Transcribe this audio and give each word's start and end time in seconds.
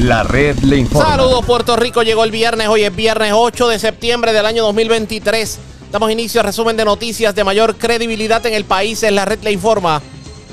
La 0.00 0.22
red 0.24 0.58
le 0.60 0.78
informa. 0.78 1.10
Saludos 1.10 1.44
Puerto 1.44 1.76
Rico, 1.76 2.02
llegó 2.02 2.24
el 2.24 2.30
viernes, 2.30 2.68
hoy 2.68 2.82
es 2.82 2.94
viernes 2.94 3.32
8 3.34 3.68
de 3.68 3.78
septiembre 3.78 4.32
del 4.32 4.46
año 4.46 4.64
2023. 4.64 5.58
Damos 5.92 6.10
inicio 6.10 6.40
a 6.40 6.44
resumen 6.44 6.76
de 6.76 6.84
noticias 6.84 7.34
de 7.34 7.44
mayor 7.44 7.76
credibilidad 7.76 8.44
en 8.46 8.54
el 8.54 8.64
país, 8.64 9.02
en 9.02 9.14
la 9.14 9.24
red 9.24 9.40
le 9.42 9.52
informa. 9.52 10.02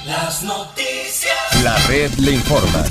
Las 0.05 0.43
noticias. 0.43 1.63
La 1.63 1.75
red 1.87 2.11
le 2.19 2.31
informa. 2.31 2.85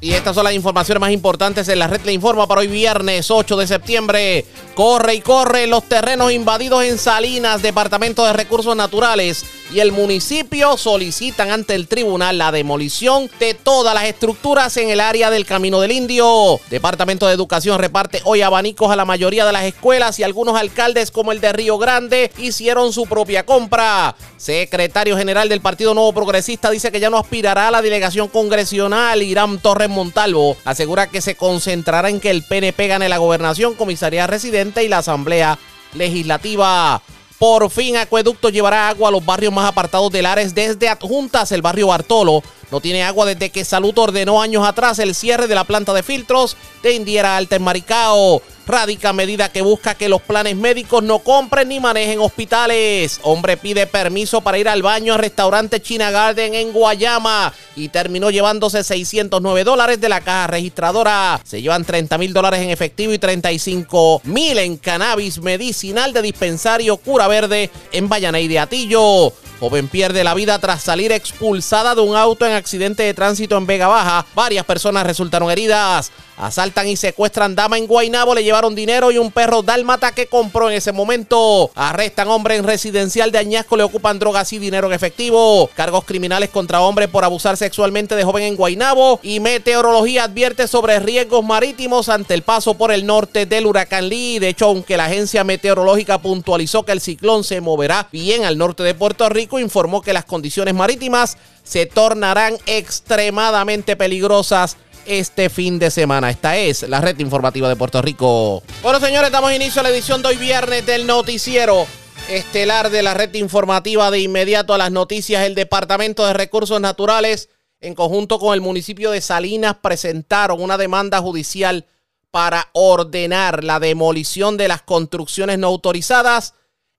Y 0.00 0.12
estas 0.12 0.34
son 0.34 0.44
las 0.44 0.52
informaciones 0.52 1.00
más 1.00 1.10
importantes 1.10 1.68
en 1.68 1.78
la 1.78 1.86
red 1.86 2.02
le 2.04 2.12
informa 2.12 2.46
para 2.46 2.60
hoy 2.60 2.68
viernes 2.68 3.30
8 3.30 3.56
de 3.56 3.66
septiembre. 3.66 4.44
Corre 4.74 5.14
y 5.14 5.20
corre 5.20 5.66
los 5.66 5.84
terrenos 5.84 6.32
invadidos 6.32 6.84
en 6.84 6.98
Salinas, 6.98 7.62
Departamento 7.62 8.24
de 8.24 8.34
Recursos 8.34 8.76
Naturales 8.76 9.44
y 9.72 9.80
el 9.80 9.92
municipio 9.92 10.76
solicitan 10.76 11.50
ante 11.50 11.74
el 11.74 11.88
tribunal 11.88 12.38
la 12.38 12.52
demolición 12.52 13.28
de 13.40 13.54
todas 13.54 13.94
las 13.94 14.04
estructuras 14.04 14.76
en 14.76 14.90
el 14.90 15.00
área 15.00 15.30
del 15.30 15.44
Camino 15.46 15.80
del 15.80 15.92
Indio. 15.92 16.60
Departamento 16.70 17.26
de 17.26 17.34
Educación 17.34 17.78
reparte 17.78 18.20
hoy 18.24 18.42
abanicos 18.42 18.90
a 18.90 18.96
la 18.96 19.04
mayoría 19.04 19.44
de 19.44 19.52
las 19.52 19.64
escuelas 19.64 20.18
y 20.18 20.22
algunos 20.22 20.56
alcaldes 20.56 21.10
como 21.10 21.32
el 21.32 21.40
de 21.40 21.52
Río 21.52 21.78
Grande 21.78 22.30
hicieron 22.38 22.92
su 22.92 23.06
propia 23.06 23.44
compra. 23.44 24.14
Secretario 24.36 25.16
General 25.16 25.48
del 25.48 25.60
Partido 25.60 25.94
Nuevo 25.94 26.12
Progresista 26.12 26.70
dice 26.70 26.92
que 26.92 27.00
ya 27.00 27.10
no 27.10 27.18
aspirará 27.18 27.68
a 27.68 27.70
la 27.70 27.82
delegación 27.82 28.28
congresional. 28.28 29.22
Irán 29.22 29.58
Torres 29.58 29.88
Montalvo 29.88 30.56
asegura 30.64 31.08
que 31.08 31.20
se 31.20 31.34
concentrará 31.34 32.08
en 32.10 32.20
que 32.20 32.30
el 32.30 32.42
PNP 32.42 32.86
gane 32.86 33.08
la 33.08 33.18
gobernación, 33.18 33.74
comisaría 33.74 34.26
residente 34.26 34.84
y 34.84 34.88
la 34.88 34.98
Asamblea 34.98 35.58
Legislativa. 35.94 37.02
Por 37.38 37.68
fin, 37.70 37.98
Acueducto 37.98 38.48
llevará 38.48 38.88
agua 38.88 39.08
a 39.08 39.12
los 39.12 39.24
barrios 39.24 39.52
más 39.52 39.68
apartados 39.68 40.10
de 40.10 40.22
Lares 40.22 40.54
desde 40.54 40.88
Adjuntas, 40.88 41.52
el 41.52 41.60
barrio 41.60 41.88
Bartolo. 41.88 42.42
No 42.70 42.80
tiene 42.80 43.02
agua 43.02 43.26
desde 43.26 43.50
que 43.50 43.64
Salud 43.64 43.96
ordenó 43.98 44.40
años 44.40 44.66
atrás 44.66 44.98
el 44.98 45.14
cierre 45.14 45.46
de 45.46 45.54
la 45.54 45.64
planta 45.64 45.92
de 45.92 46.02
filtros 46.02 46.56
de 46.82 46.94
Indiera 46.94 47.36
Alta 47.36 47.56
en 47.56 47.62
Maricao. 47.62 48.40
Radica 48.66 49.12
medida 49.12 49.48
que 49.48 49.62
busca 49.62 49.94
que 49.94 50.08
los 50.08 50.20
planes 50.20 50.56
médicos 50.56 51.00
no 51.00 51.20
compren 51.20 51.68
ni 51.68 51.78
manejen 51.78 52.18
hospitales. 52.18 53.20
Hombre 53.22 53.56
pide 53.56 53.86
permiso 53.86 54.40
para 54.40 54.58
ir 54.58 54.68
al 54.68 54.82
baño 54.82 55.14
al 55.14 55.20
restaurante 55.20 55.80
China 55.80 56.10
Garden 56.10 56.52
en 56.54 56.72
Guayama 56.72 57.52
y 57.76 57.90
terminó 57.90 58.30
llevándose 58.30 58.82
609 58.82 59.62
dólares 59.62 60.00
de 60.00 60.08
la 60.08 60.20
caja 60.20 60.48
registradora. 60.48 61.40
Se 61.44 61.62
llevan 61.62 61.84
30 61.84 62.18
mil 62.18 62.32
dólares 62.32 62.60
en 62.60 62.70
efectivo 62.70 63.12
y 63.12 63.18
35 63.18 64.22
mil 64.24 64.58
en 64.58 64.78
cannabis 64.78 65.40
medicinal 65.40 66.12
de 66.12 66.22
dispensario 66.22 66.96
Cura 66.96 67.28
Verde 67.28 67.70
en 67.92 68.08
Vallanay 68.08 68.48
de 68.48 68.58
Atillo. 68.58 69.32
Joven 69.60 69.88
pierde 69.88 70.22
la 70.24 70.34
vida 70.34 70.58
tras 70.58 70.82
salir 70.82 71.12
expulsada 71.12 71.94
de 71.94 72.02
un 72.02 72.14
auto 72.14 72.44
en 72.44 72.52
accidente 72.52 73.04
de 73.04 73.14
tránsito 73.14 73.56
en 73.56 73.66
Vega 73.66 73.86
Baja. 73.86 74.26
Varias 74.34 74.66
personas 74.66 75.06
resultaron 75.06 75.50
heridas. 75.50 76.10
Asaltan 76.36 76.86
y 76.86 76.96
secuestran 76.96 77.54
dama 77.54 77.78
en 77.78 77.86
Guaynabo, 77.86 78.34
le 78.34 78.44
llevaron 78.44 78.74
dinero 78.74 79.10
y 79.10 79.16
un 79.16 79.32
perro 79.32 79.62
dálmata 79.62 80.12
que 80.12 80.26
compró 80.26 80.68
en 80.68 80.76
ese 80.76 80.92
momento. 80.92 81.70
Arrestan 81.74 82.28
hombre 82.28 82.56
en 82.56 82.64
residencial 82.64 83.32
de 83.32 83.38
Añasco, 83.38 83.76
le 83.76 83.82
ocupan 83.82 84.18
drogas 84.18 84.52
y 84.52 84.58
dinero 84.58 84.86
en 84.88 84.92
efectivo. 84.92 85.70
Cargos 85.74 86.04
criminales 86.04 86.50
contra 86.50 86.82
hombre 86.82 87.08
por 87.08 87.24
abusar 87.24 87.56
sexualmente 87.56 88.16
de 88.16 88.24
joven 88.24 88.44
en 88.44 88.56
Guaynabo. 88.56 89.18
Y 89.22 89.40
meteorología 89.40 90.24
advierte 90.24 90.68
sobre 90.68 91.00
riesgos 91.00 91.42
marítimos 91.42 92.10
ante 92.10 92.34
el 92.34 92.42
paso 92.42 92.74
por 92.74 92.92
el 92.92 93.06
norte 93.06 93.46
del 93.46 93.66
huracán 93.66 94.08
Lee. 94.08 94.38
De 94.38 94.48
hecho, 94.48 94.66
aunque 94.66 94.98
la 94.98 95.06
agencia 95.06 95.42
meteorológica 95.42 96.18
puntualizó 96.18 96.84
que 96.84 96.92
el 96.92 97.00
ciclón 97.00 97.44
se 97.44 97.62
moverá 97.62 98.08
bien 98.12 98.44
al 98.44 98.58
norte 98.58 98.82
de 98.82 98.94
Puerto 98.94 99.28
Rico, 99.30 99.58
informó 99.58 100.02
que 100.02 100.12
las 100.12 100.26
condiciones 100.26 100.74
marítimas 100.74 101.38
se 101.64 101.86
tornarán 101.86 102.56
extremadamente 102.66 103.96
peligrosas 103.96 104.76
este 105.06 105.50
fin 105.50 105.78
de 105.78 105.90
semana. 105.90 106.30
Esta 106.30 106.56
es 106.56 106.88
la 106.88 107.00
red 107.00 107.18
informativa 107.18 107.68
de 107.68 107.76
Puerto 107.76 108.02
Rico. 108.02 108.62
Bueno, 108.82 109.00
señores, 109.00 109.30
damos 109.30 109.52
inicio 109.52 109.80
a 109.80 109.84
la 109.84 109.90
edición 109.90 110.22
de 110.22 110.28
hoy 110.28 110.36
viernes 110.36 110.84
del 110.86 111.06
noticiero 111.06 111.86
estelar 112.28 112.90
de 112.90 113.02
la 113.02 113.14
red 113.14 113.32
informativa 113.34 114.10
de 114.10 114.20
inmediato 114.20 114.74
a 114.74 114.78
las 114.78 114.90
noticias. 114.90 115.44
El 115.44 115.54
Departamento 115.54 116.26
de 116.26 116.32
Recursos 116.32 116.80
Naturales, 116.80 117.48
en 117.80 117.94
conjunto 117.94 118.38
con 118.38 118.54
el 118.54 118.60
municipio 118.60 119.10
de 119.10 119.20
Salinas, 119.20 119.76
presentaron 119.80 120.60
una 120.60 120.76
demanda 120.76 121.20
judicial 121.20 121.86
para 122.30 122.68
ordenar 122.72 123.64
la 123.64 123.80
demolición 123.80 124.56
de 124.56 124.68
las 124.68 124.82
construcciones 124.82 125.58
no 125.58 125.68
autorizadas 125.68 126.54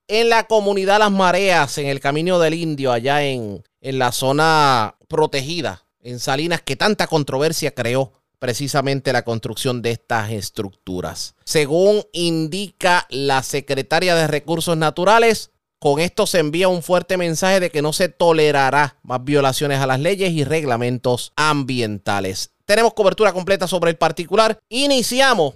en 0.07 0.29
la 0.29 0.47
comunidad 0.47 0.99
Las 0.99 1.11
Mareas, 1.11 1.77
en 1.77 1.87
el 1.87 1.99
Camino 1.99 2.39
del 2.39 2.53
Indio, 2.53 2.91
allá 2.91 3.23
en, 3.23 3.63
en 3.81 3.99
la 3.99 4.13
zona 4.13 4.95
protegida 5.09 5.86
en 6.07 6.19
Salinas 6.19 6.61
que 6.61 6.77
tanta 6.77 7.05
controversia 7.07 7.71
creó 7.71 8.13
precisamente 8.39 9.11
la 9.11 9.23
construcción 9.23 9.81
de 9.81 9.91
estas 9.91 10.31
estructuras. 10.31 11.35
Según 11.43 12.03
indica 12.13 13.05
la 13.09 13.43
secretaria 13.43 14.15
de 14.15 14.27
Recursos 14.27 14.77
Naturales, 14.77 15.51
con 15.79 15.99
esto 15.99 16.25
se 16.25 16.39
envía 16.39 16.69
un 16.69 16.81
fuerte 16.81 17.17
mensaje 17.17 17.59
de 17.59 17.71
que 17.71 17.81
no 17.81 17.91
se 17.91 18.07
tolerará 18.07 18.99
más 19.03 19.23
violaciones 19.23 19.79
a 19.79 19.87
las 19.87 19.99
leyes 19.99 20.31
y 20.31 20.45
reglamentos 20.45 21.33
ambientales. 21.35 22.51
Tenemos 22.65 22.93
cobertura 22.93 23.33
completa 23.33 23.67
sobre 23.67 23.91
el 23.91 23.97
particular. 23.97 24.59
Iniciamos 24.69 25.55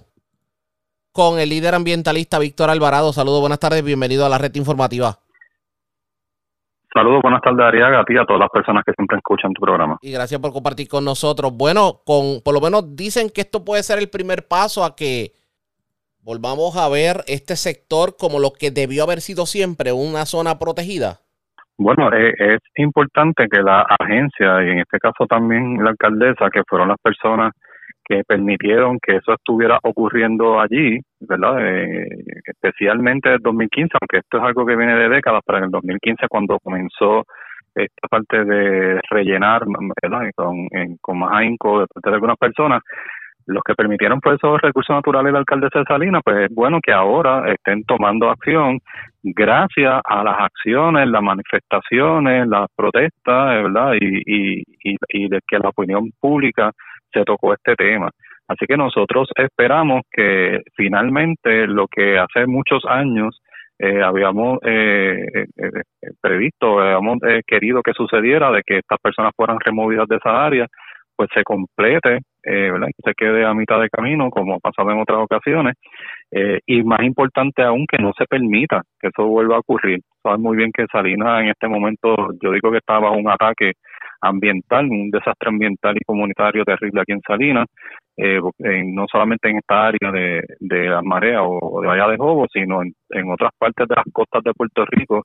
con 1.12 1.38
el 1.38 1.48
líder 1.48 1.74
ambientalista 1.74 2.38
Víctor 2.38 2.68
Alvarado. 2.68 3.12
Saludos, 3.12 3.40
buenas 3.40 3.58
tardes, 3.58 3.82
bienvenido 3.82 4.26
a 4.26 4.28
la 4.28 4.38
red 4.38 4.54
informativa. 4.54 5.18
Saludos, 6.94 7.22
buenas 7.22 7.40
tardes, 7.40 7.64
Ariaga, 7.64 8.00
a 8.00 8.04
ti 8.04 8.14
y 8.14 8.18
a 8.18 8.24
todas 8.24 8.40
las 8.40 8.50
personas 8.50 8.84
que 8.84 8.92
siempre 8.92 9.16
escuchan 9.16 9.52
tu 9.54 9.62
programa. 9.62 9.96
Y 10.02 10.12
gracias 10.12 10.40
por 10.40 10.52
compartir 10.52 10.88
con 10.88 11.04
nosotros. 11.04 11.50
Bueno, 11.56 12.00
con 12.04 12.42
por 12.44 12.52
lo 12.52 12.60
menos 12.60 12.94
dicen 12.94 13.30
que 13.34 13.40
esto 13.40 13.64
puede 13.64 13.82
ser 13.82 13.98
el 13.98 14.10
primer 14.10 14.46
paso 14.46 14.84
a 14.84 14.94
que 14.94 15.32
volvamos 16.22 16.76
a 16.76 16.88
ver 16.90 17.24
este 17.26 17.56
sector 17.56 18.16
como 18.18 18.38
lo 18.38 18.52
que 18.52 18.70
debió 18.70 19.04
haber 19.04 19.20
sido 19.20 19.46
siempre, 19.46 19.92
una 19.92 20.26
zona 20.26 20.58
protegida. 20.58 21.20
Bueno, 21.78 22.12
es, 22.12 22.34
es 22.38 22.60
importante 22.76 23.48
que 23.50 23.62
la 23.62 23.86
agencia, 23.98 24.62
y 24.62 24.70
en 24.70 24.78
este 24.80 24.98
caso 24.98 25.26
también 25.26 25.82
la 25.82 25.90
alcaldesa, 25.90 26.50
que 26.50 26.62
fueron 26.68 26.88
las 26.88 26.98
personas 27.02 27.52
que 28.04 28.22
permitieron 28.26 28.98
que 29.00 29.16
eso 29.16 29.32
estuviera 29.32 29.78
ocurriendo 29.82 30.60
allí, 30.60 31.00
¿verdad? 31.20 31.56
Eh, 31.60 32.06
especialmente 32.44 33.28
en 33.28 33.34
el 33.36 33.40
2015, 33.40 33.92
aunque 34.00 34.18
esto 34.18 34.38
es 34.38 34.44
algo 34.44 34.66
que 34.66 34.76
viene 34.76 34.96
de 34.96 35.08
décadas, 35.08 35.42
pero 35.46 35.58
en 35.58 35.64
el 35.64 35.70
2015 35.70 36.26
cuando 36.28 36.58
comenzó 36.58 37.24
esta 37.74 38.08
parte 38.08 38.44
de 38.44 39.00
rellenar, 39.10 39.62
¿verdad? 40.02 40.30
Con, 40.34 40.68
con 41.00 41.18
más 41.18 41.32
ahínco 41.32 41.80
de 41.80 41.86
parte 41.86 42.10
de 42.10 42.14
algunas 42.14 42.36
personas, 42.36 42.82
los 43.46 43.62
que 43.64 43.74
permitieron 43.74 44.20
pues 44.20 44.36
esos 44.36 44.60
recursos 44.60 44.94
naturales 44.94 45.32
del 45.32 45.40
alcalde 45.40 45.68
de 45.72 45.84
Salinas, 45.84 46.22
pues 46.24 46.48
es 46.48 46.54
bueno 46.54 46.78
que 46.80 46.92
ahora 46.92 47.50
estén 47.52 47.82
tomando 47.84 48.30
acción 48.30 48.78
gracias 49.22 50.00
a 50.04 50.22
las 50.22 50.40
acciones, 50.40 51.08
las 51.08 51.22
manifestaciones, 51.22 52.46
las 52.46 52.68
protestas, 52.76 53.62
¿verdad? 53.62 53.94
Y, 54.00 54.22
y, 54.26 54.62
y, 54.84 54.96
y 55.08 55.28
de 55.28 55.40
que 55.46 55.58
la 55.58 55.70
opinión 55.70 56.10
pública 56.20 56.70
se 57.12 57.24
tocó 57.24 57.54
este 57.54 57.74
tema. 57.74 58.10
Así 58.48 58.66
que 58.66 58.76
nosotros 58.76 59.28
esperamos 59.36 60.02
que 60.10 60.60
finalmente 60.76 61.66
lo 61.66 61.86
que 61.88 62.18
hace 62.18 62.46
muchos 62.46 62.84
años 62.86 63.40
eh, 63.78 64.00
habíamos 64.02 64.58
eh, 64.62 65.24
eh, 65.34 65.70
previsto, 66.20 66.78
habíamos 66.78 67.18
querido 67.46 67.82
que 67.82 67.92
sucediera, 67.94 68.50
de 68.52 68.62
que 68.64 68.78
estas 68.78 68.98
personas 69.00 69.32
fueran 69.34 69.58
removidas 69.58 70.06
de 70.06 70.16
esa 70.16 70.44
área, 70.44 70.66
pues 71.16 71.28
se 71.34 71.42
complete, 71.42 72.20
¿verdad? 72.44 72.88
se 73.04 73.12
quede 73.14 73.44
a 73.44 73.54
mitad 73.54 73.80
de 73.80 73.88
camino, 73.88 74.30
como 74.30 74.54
ha 74.54 74.58
pasado 74.58 74.90
en 74.90 75.00
otras 75.00 75.18
ocasiones, 75.18 75.74
y 76.66 76.82
más 76.82 77.02
importante 77.02 77.62
aún 77.62 77.86
que 77.86 78.02
no 78.02 78.12
se 78.16 78.24
permita 78.26 78.82
que 79.00 79.08
eso 79.08 79.26
vuelva 79.26 79.56
a 79.56 79.60
ocurrir. 79.60 80.00
Sabes 80.22 80.40
muy 80.40 80.56
bien 80.56 80.70
que 80.72 80.86
Salinas 80.90 81.42
en 81.42 81.48
este 81.48 81.68
momento, 81.68 82.16
yo 82.42 82.50
digo 82.50 82.70
que 82.70 82.78
estaba 82.78 83.10
un 83.10 83.28
ataque 83.28 83.72
ambiental, 84.22 84.86
un 84.86 85.10
desastre 85.10 85.48
ambiental 85.48 85.96
y 85.96 86.04
comunitario 86.04 86.64
terrible 86.64 87.02
aquí 87.02 87.12
en 87.12 87.20
Salinas, 87.26 87.66
eh, 88.16 88.40
no 88.84 89.06
solamente 89.10 89.50
en 89.50 89.58
esta 89.58 89.88
área 89.88 90.12
de, 90.12 90.42
de 90.60 90.88
las 90.88 91.02
mareas 91.02 91.42
o 91.44 91.80
de 91.82 91.88
Valle 91.88 92.12
de 92.12 92.18
Jobo, 92.18 92.46
sino 92.52 92.82
en, 92.82 92.94
en, 93.10 93.30
otras 93.30 93.50
partes 93.58 93.88
de 93.88 93.94
las 93.96 94.04
costas 94.12 94.42
de 94.44 94.52
Puerto 94.54 94.84
Rico, 94.86 95.24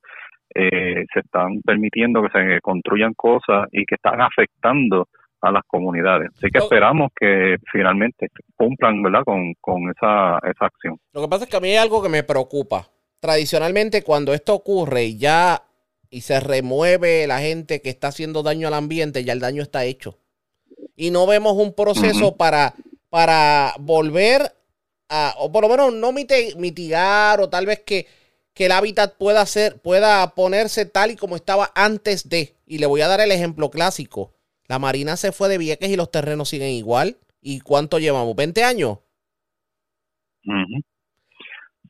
eh, 0.56 1.06
se 1.14 1.20
están 1.20 1.62
permitiendo 1.64 2.22
que 2.24 2.30
se 2.30 2.62
construyan 2.62 3.14
cosas 3.14 3.68
y 3.72 3.86
que 3.86 3.96
están 3.96 4.22
afectando 4.22 5.08
a 5.42 5.52
las 5.52 5.64
comunidades. 5.68 6.30
Así 6.36 6.50
que 6.50 6.60
esperamos 6.60 7.12
que 7.16 7.58
finalmente 7.72 8.30
cumplan, 8.56 9.04
¿verdad?, 9.04 9.24
con, 9.24 9.54
con 9.62 9.90
esa, 9.90 10.40
esa 10.40 10.66
acción. 10.66 10.98
Lo 11.14 11.22
que 11.22 11.28
pasa 11.28 11.44
es 11.44 11.52
que 11.52 11.58
a 11.58 11.60
mí 11.60 11.70
hay 11.70 11.78
algo 11.78 12.02
que 12.02 12.10
me 12.10 12.24
preocupa. 12.24 12.88
Tradicionalmente, 13.20 14.04
cuando 14.04 14.34
esto 14.34 14.56
ocurre 14.56 15.04
y 15.04 15.18
ya 15.20 15.62
y 16.10 16.22
se 16.22 16.40
remueve 16.40 17.28
la 17.28 17.40
gente 17.40 17.82
que 17.82 17.90
está 17.90 18.10
haciendo 18.10 18.44
daño 18.44 18.68
al 18.68 18.74
ambiente, 18.74 19.24
ya 19.24 19.34
el 19.34 19.40
daño 19.40 19.62
está 19.64 19.86
hecho. 19.86 20.18
Y 20.96 21.12
no 21.12 21.26
vemos 21.28 21.54
un 21.58 21.74
proceso 21.74 22.36
para, 22.38 22.76
para 23.10 23.74
volver 23.80 24.54
a, 25.10 25.36
o 25.38 25.52
por 25.52 25.64
lo 25.64 25.70
menos 25.70 25.94
no 25.94 26.12
miti- 26.12 26.56
mitigar, 26.56 27.40
o 27.42 27.50
tal 27.50 27.66
vez 27.66 27.82
que, 27.82 28.08
que 28.54 28.66
el 28.66 28.72
hábitat 28.72 29.16
pueda 29.18 29.46
ser, 29.46 29.80
pueda 29.82 30.34
ponerse 30.36 30.86
tal 30.86 31.12
y 31.12 31.16
como 31.16 31.36
estaba 31.36 31.72
antes 31.76 32.30
de. 32.30 32.56
Y 32.66 32.80
le 32.80 32.86
voy 32.88 33.02
a 33.02 33.08
dar 33.08 33.22
el 33.22 33.32
ejemplo 33.32 33.70
clásico. 33.70 34.34
La 34.68 34.80
Marina 34.80 35.16
se 35.18 35.32
fue 35.32 35.50
de 35.50 35.58
Vieques 35.58 35.90
y 35.90 35.96
los 35.96 36.12
terrenos 36.12 36.50
siguen 36.50 36.70
igual. 36.72 37.18
¿Y 37.42 37.62
cuánto 37.62 38.00
llevamos? 38.00 38.36
¿20 38.36 38.64
años? 38.64 39.00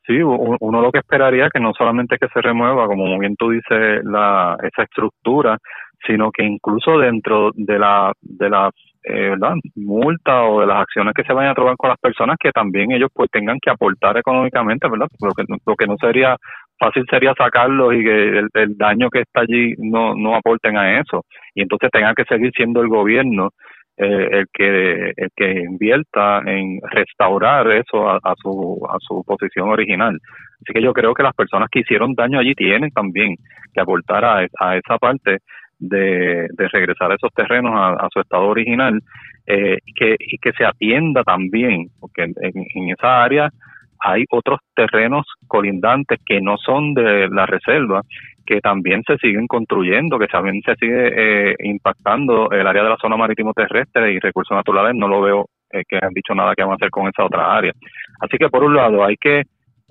Sí, 0.07 0.21
uno 0.23 0.81
lo 0.81 0.89
que 0.89 0.99
esperaría 0.99 1.47
es 1.47 1.51
que 1.51 1.59
no 1.59 1.73
solamente 1.73 2.17
que 2.17 2.29
se 2.29 2.41
remueva, 2.41 2.87
como 2.87 3.05
muy 3.05 3.19
bien 3.19 3.35
tú 3.35 3.49
dices, 3.49 4.05
la, 4.05 4.55
esa 4.63 4.83
estructura, 4.83 5.57
sino 6.05 6.31
que 6.31 6.45
incluso 6.45 6.97
dentro 6.97 7.51
de 7.53 7.77
la, 7.77 8.13
de 8.21 8.49
la 8.49 8.71
eh, 9.03 9.31
¿verdad? 9.31 9.55
multa 9.75 10.43
o 10.43 10.61
de 10.61 10.67
las 10.67 10.81
acciones 10.81 11.13
que 11.13 11.23
se 11.23 11.33
vayan 11.33 11.51
a 11.51 11.55
tomar 11.55 11.75
con 11.75 11.89
las 11.89 11.99
personas, 11.99 12.37
que 12.39 12.51
también 12.51 12.91
ellos 12.93 13.09
pues 13.13 13.29
tengan 13.31 13.57
que 13.61 13.69
aportar 13.69 14.17
económicamente, 14.17 14.87
¿verdad? 14.89 15.07
Lo 15.19 15.33
que, 15.33 15.43
lo 15.65 15.75
que 15.75 15.87
no 15.87 15.97
sería 15.99 16.37
fácil 16.79 17.05
sería 17.09 17.33
sacarlos 17.37 17.93
y 17.93 18.03
que 18.03 18.39
el, 18.39 18.47
el 18.53 18.77
daño 18.77 19.09
que 19.09 19.21
está 19.21 19.41
allí 19.41 19.73
no, 19.77 20.15
no 20.15 20.35
aporten 20.35 20.77
a 20.77 21.01
eso. 21.01 21.25
Y 21.53 21.63
entonces 21.63 21.89
tenga 21.91 22.13
que 22.13 22.23
seguir 22.25 22.51
siendo 22.55 22.81
el 22.81 22.87
gobierno 22.87 23.49
eh, 23.97 24.27
el 24.31 24.45
que 24.53 25.13
el 25.15 25.29
que 25.35 25.51
invierta 25.61 26.39
en 26.45 26.79
restaurar 26.91 27.69
eso 27.71 28.09
a, 28.09 28.35
su 28.41 28.85
a 28.89 28.97
su 28.99 29.23
posición 29.25 29.69
original. 29.69 30.19
Así 30.61 30.73
que 30.73 30.81
yo 30.81 30.93
creo 30.93 31.13
que 31.13 31.23
las 31.23 31.33
personas 31.33 31.69
que 31.71 31.79
hicieron 31.79 32.13
daño 32.13 32.39
allí 32.39 32.53
tienen 32.53 32.91
también 32.91 33.35
que 33.73 33.81
aportar 33.81 34.23
a, 34.23 34.77
esa 34.77 34.97
parte 34.99 35.39
de, 35.79 36.47
de 36.51 36.67
regresar 36.69 37.11
esos 37.11 37.31
terrenos 37.33 37.71
a, 37.75 38.07
su 38.11 38.19
estado 38.19 38.47
original 38.47 38.99
eh, 39.45 39.77
y 39.85 39.93
que 39.93 40.15
y 40.19 40.37
que 40.37 40.51
se 40.53 40.65
atienda 40.65 41.23
también 41.23 41.87
porque 41.99 42.23
en 42.23 42.89
esa 42.89 43.23
área 43.23 43.49
hay 43.99 44.25
otros 44.29 44.59
terrenos 44.75 45.25
colindantes 45.47 46.19
que 46.25 46.41
no 46.41 46.57
son 46.57 46.93
de 46.93 47.27
la 47.29 47.45
reserva 47.45 48.01
que 48.47 48.61
también 48.61 49.03
se 49.05 49.17
siguen 49.17 49.45
construyendo, 49.45 50.17
que 50.17 50.27
también 50.27 50.61
se 50.65 50.75
sigue 50.75 51.51
eh, 51.51 51.55
impactando 51.59 52.49
el 52.51 52.65
área 52.65 52.83
de 52.83 52.89
la 52.89 52.97
zona 52.97 53.17
marítimo 53.17 53.53
terrestre 53.53 54.13
y 54.13 54.19
recursos 54.19 54.55
naturales. 54.55 54.95
No 54.95 55.07
lo 55.07 55.21
veo 55.21 55.45
eh, 55.71 55.83
que 55.87 55.97
han 56.01 56.13
dicho 56.13 56.33
nada 56.33 56.55
que 56.55 56.63
van 56.63 56.71
a 56.71 56.75
hacer 56.75 56.89
con 56.89 57.07
esa 57.07 57.25
otra 57.25 57.55
área. 57.55 57.73
Así 58.21 58.37
que 58.37 58.49
por 58.49 58.63
un 58.63 58.75
lado 58.75 59.03
hay 59.03 59.17
que 59.17 59.43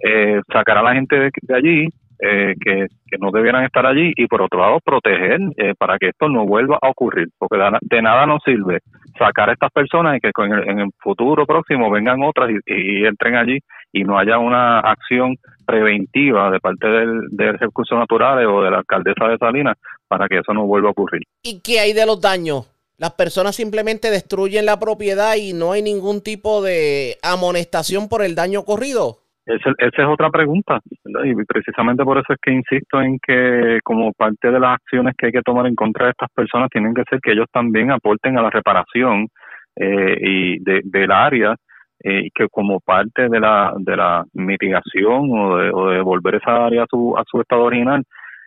eh, 0.02 0.40
sacar 0.52 0.78
a 0.78 0.82
la 0.82 0.94
gente 0.94 1.16
de, 1.16 1.54
allí 1.54 1.88
eh, 2.20 2.54
que, 2.60 2.86
no 3.18 3.30
debieran 3.30 3.64
estar 3.64 3.86
allí 3.86 4.12
y 4.16 4.26
por 4.26 4.42
otro 4.42 4.60
lado 4.60 4.78
proteger 4.84 5.40
eh, 5.56 5.74
para 5.78 5.98
que 5.98 6.08
esto 6.08 6.28
no 6.28 6.44
vuelva 6.44 6.78
a 6.82 6.88
ocurrir, 6.90 7.28
porque 7.38 7.58
de, 7.80 8.02
nada 8.02 8.26
nos 8.26 8.42
sirve 8.42 8.80
sacar 9.18 9.48
a 9.48 9.52
estas 9.54 9.70
personas 9.70 10.16
y 10.16 10.20
que 10.20 10.30
en 10.66 10.80
el 10.80 10.88
futuro 10.98 11.46
próximo 11.46 11.90
vengan 11.90 12.22
otras 12.22 12.50
y 12.66 13.06
entren 13.06 13.36
allí 13.36 13.58
y 13.92 14.04
no 14.04 14.18
haya 14.18 14.38
una 14.38 14.80
acción 14.80 15.36
preventiva 15.66 16.50
de 16.50 16.60
parte 16.60 16.86
del, 16.86 17.20
de 17.30 17.52
recursos 17.52 17.98
naturales 17.98 18.46
o 18.48 18.62
de 18.62 18.70
la 18.70 18.78
alcaldesa 18.78 19.26
de 19.28 19.38
Salinas 19.38 19.76
para 20.06 20.28
que 20.28 20.38
eso 20.38 20.52
no 20.52 20.66
vuelva 20.66 20.88
a 20.88 20.92
ocurrir. 20.92 21.22
¿Y 21.42 21.60
qué 21.60 21.80
hay 21.80 21.92
de 21.92 22.06
los 22.06 22.20
daños? 22.20 22.70
Las 22.98 23.12
personas 23.12 23.54
simplemente 23.54 24.10
destruyen 24.10 24.64
la 24.64 24.78
propiedad 24.78 25.34
y 25.36 25.52
no 25.52 25.72
hay 25.72 25.82
ningún 25.82 26.22
tipo 26.22 26.62
de 26.62 27.16
amonestación 27.22 28.08
por 28.08 28.22
el 28.22 28.34
daño 28.34 28.60
ocurrido. 28.60 29.18
Esa 29.44 29.70
es 29.78 30.08
otra 30.08 30.28
pregunta, 30.30 30.80
¿verdad? 31.04 31.24
y 31.24 31.44
precisamente 31.44 32.02
por 32.02 32.18
eso 32.18 32.32
es 32.32 32.38
que 32.42 32.50
insisto 32.50 33.00
en 33.00 33.18
que 33.24 33.78
como 33.84 34.12
parte 34.12 34.50
de 34.50 34.58
las 34.58 34.74
acciones 34.74 35.14
que 35.16 35.26
hay 35.26 35.32
que 35.32 35.42
tomar 35.42 35.66
en 35.68 35.76
contra 35.76 36.06
de 36.06 36.10
estas 36.10 36.30
personas 36.34 36.68
tienen 36.68 36.92
que 36.94 37.04
ser 37.08 37.20
que 37.20 37.30
ellos 37.30 37.46
también 37.52 37.92
aporten 37.92 38.36
a 38.38 38.42
la 38.42 38.50
reparación 38.50 39.28
eh, 39.76 40.16
y 40.20 40.58
de, 40.64 40.80
del 40.82 41.12
área 41.12 41.54
eh, 42.02 42.28
que 42.34 42.48
como 42.48 42.80
parte 42.80 43.28
de 43.28 43.40
la 43.40 43.72
de 43.78 43.96
la 43.96 44.24
mitigación 44.34 45.30
o 45.32 45.56
de, 45.56 45.70
o 45.72 45.88
de 45.90 46.00
volver 46.00 46.36
esa 46.36 46.66
área 46.66 46.84
a 46.84 46.86
su 46.88 47.16
a 47.16 47.24
su 47.26 47.40
estado 47.40 47.62
original 47.62 48.02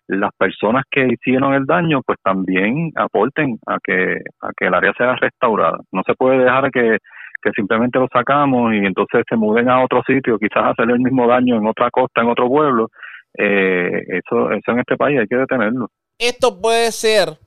las 0.08 0.32
personas 0.38 0.84
que 0.90 1.08
hicieron 1.08 1.54
el 1.54 1.66
daño 1.66 2.02
pues 2.06 2.18
también 2.24 2.92
aporten 2.96 3.58
a 3.68 3.78
que 3.84 4.18
a 4.42 4.50
que 4.58 4.66
el 4.66 4.74
área 4.74 4.94
sea 4.98 5.16
restaurada 5.16 5.80
no 5.92 6.02
se 6.06 6.14
puede 6.16 6.40
dejar 6.40 6.72
que 6.72 6.98
que 7.42 7.52
simplemente 7.56 8.00
lo 8.00 8.08
sacamos 8.12 8.74
y 8.74 8.78
entonces 8.78 9.24
se 9.30 9.36
muden 9.36 9.70
a 9.70 9.84
otro 9.84 10.02
sitio, 10.06 10.38
quizás 10.38 10.72
hacer 10.72 10.90
el 10.90 11.00
mismo 11.00 11.28
daño 11.28 11.58
en 11.58 11.68
otra 11.68 11.90
costa, 11.90 12.22
en 12.22 12.30
otro 12.30 12.48
pueblo, 12.48 12.90
eh, 13.38 14.02
eso, 14.08 14.52
eso 14.52 14.72
en 14.72 14.80
este 14.80 14.98
país 14.98 15.20
hay 15.20 15.28
que 15.28 15.38
detenerlo. 15.38 15.90
Esto 16.18 16.60
puede 16.62 16.92
ser 16.92 17.38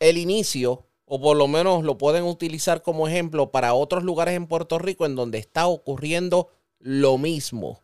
el 0.00 0.18
inicio, 0.18 0.80
o 1.12 1.20
por 1.20 1.36
lo 1.36 1.48
menos 1.48 1.82
lo 1.82 1.98
pueden 1.98 2.22
utilizar 2.22 2.82
como 2.82 3.08
ejemplo 3.08 3.50
para 3.50 3.74
otros 3.74 4.04
lugares 4.04 4.34
en 4.34 4.46
Puerto 4.46 4.78
Rico 4.78 5.06
en 5.06 5.16
donde 5.16 5.38
está 5.38 5.66
ocurriendo 5.66 6.46
lo 6.78 7.18
mismo. 7.18 7.80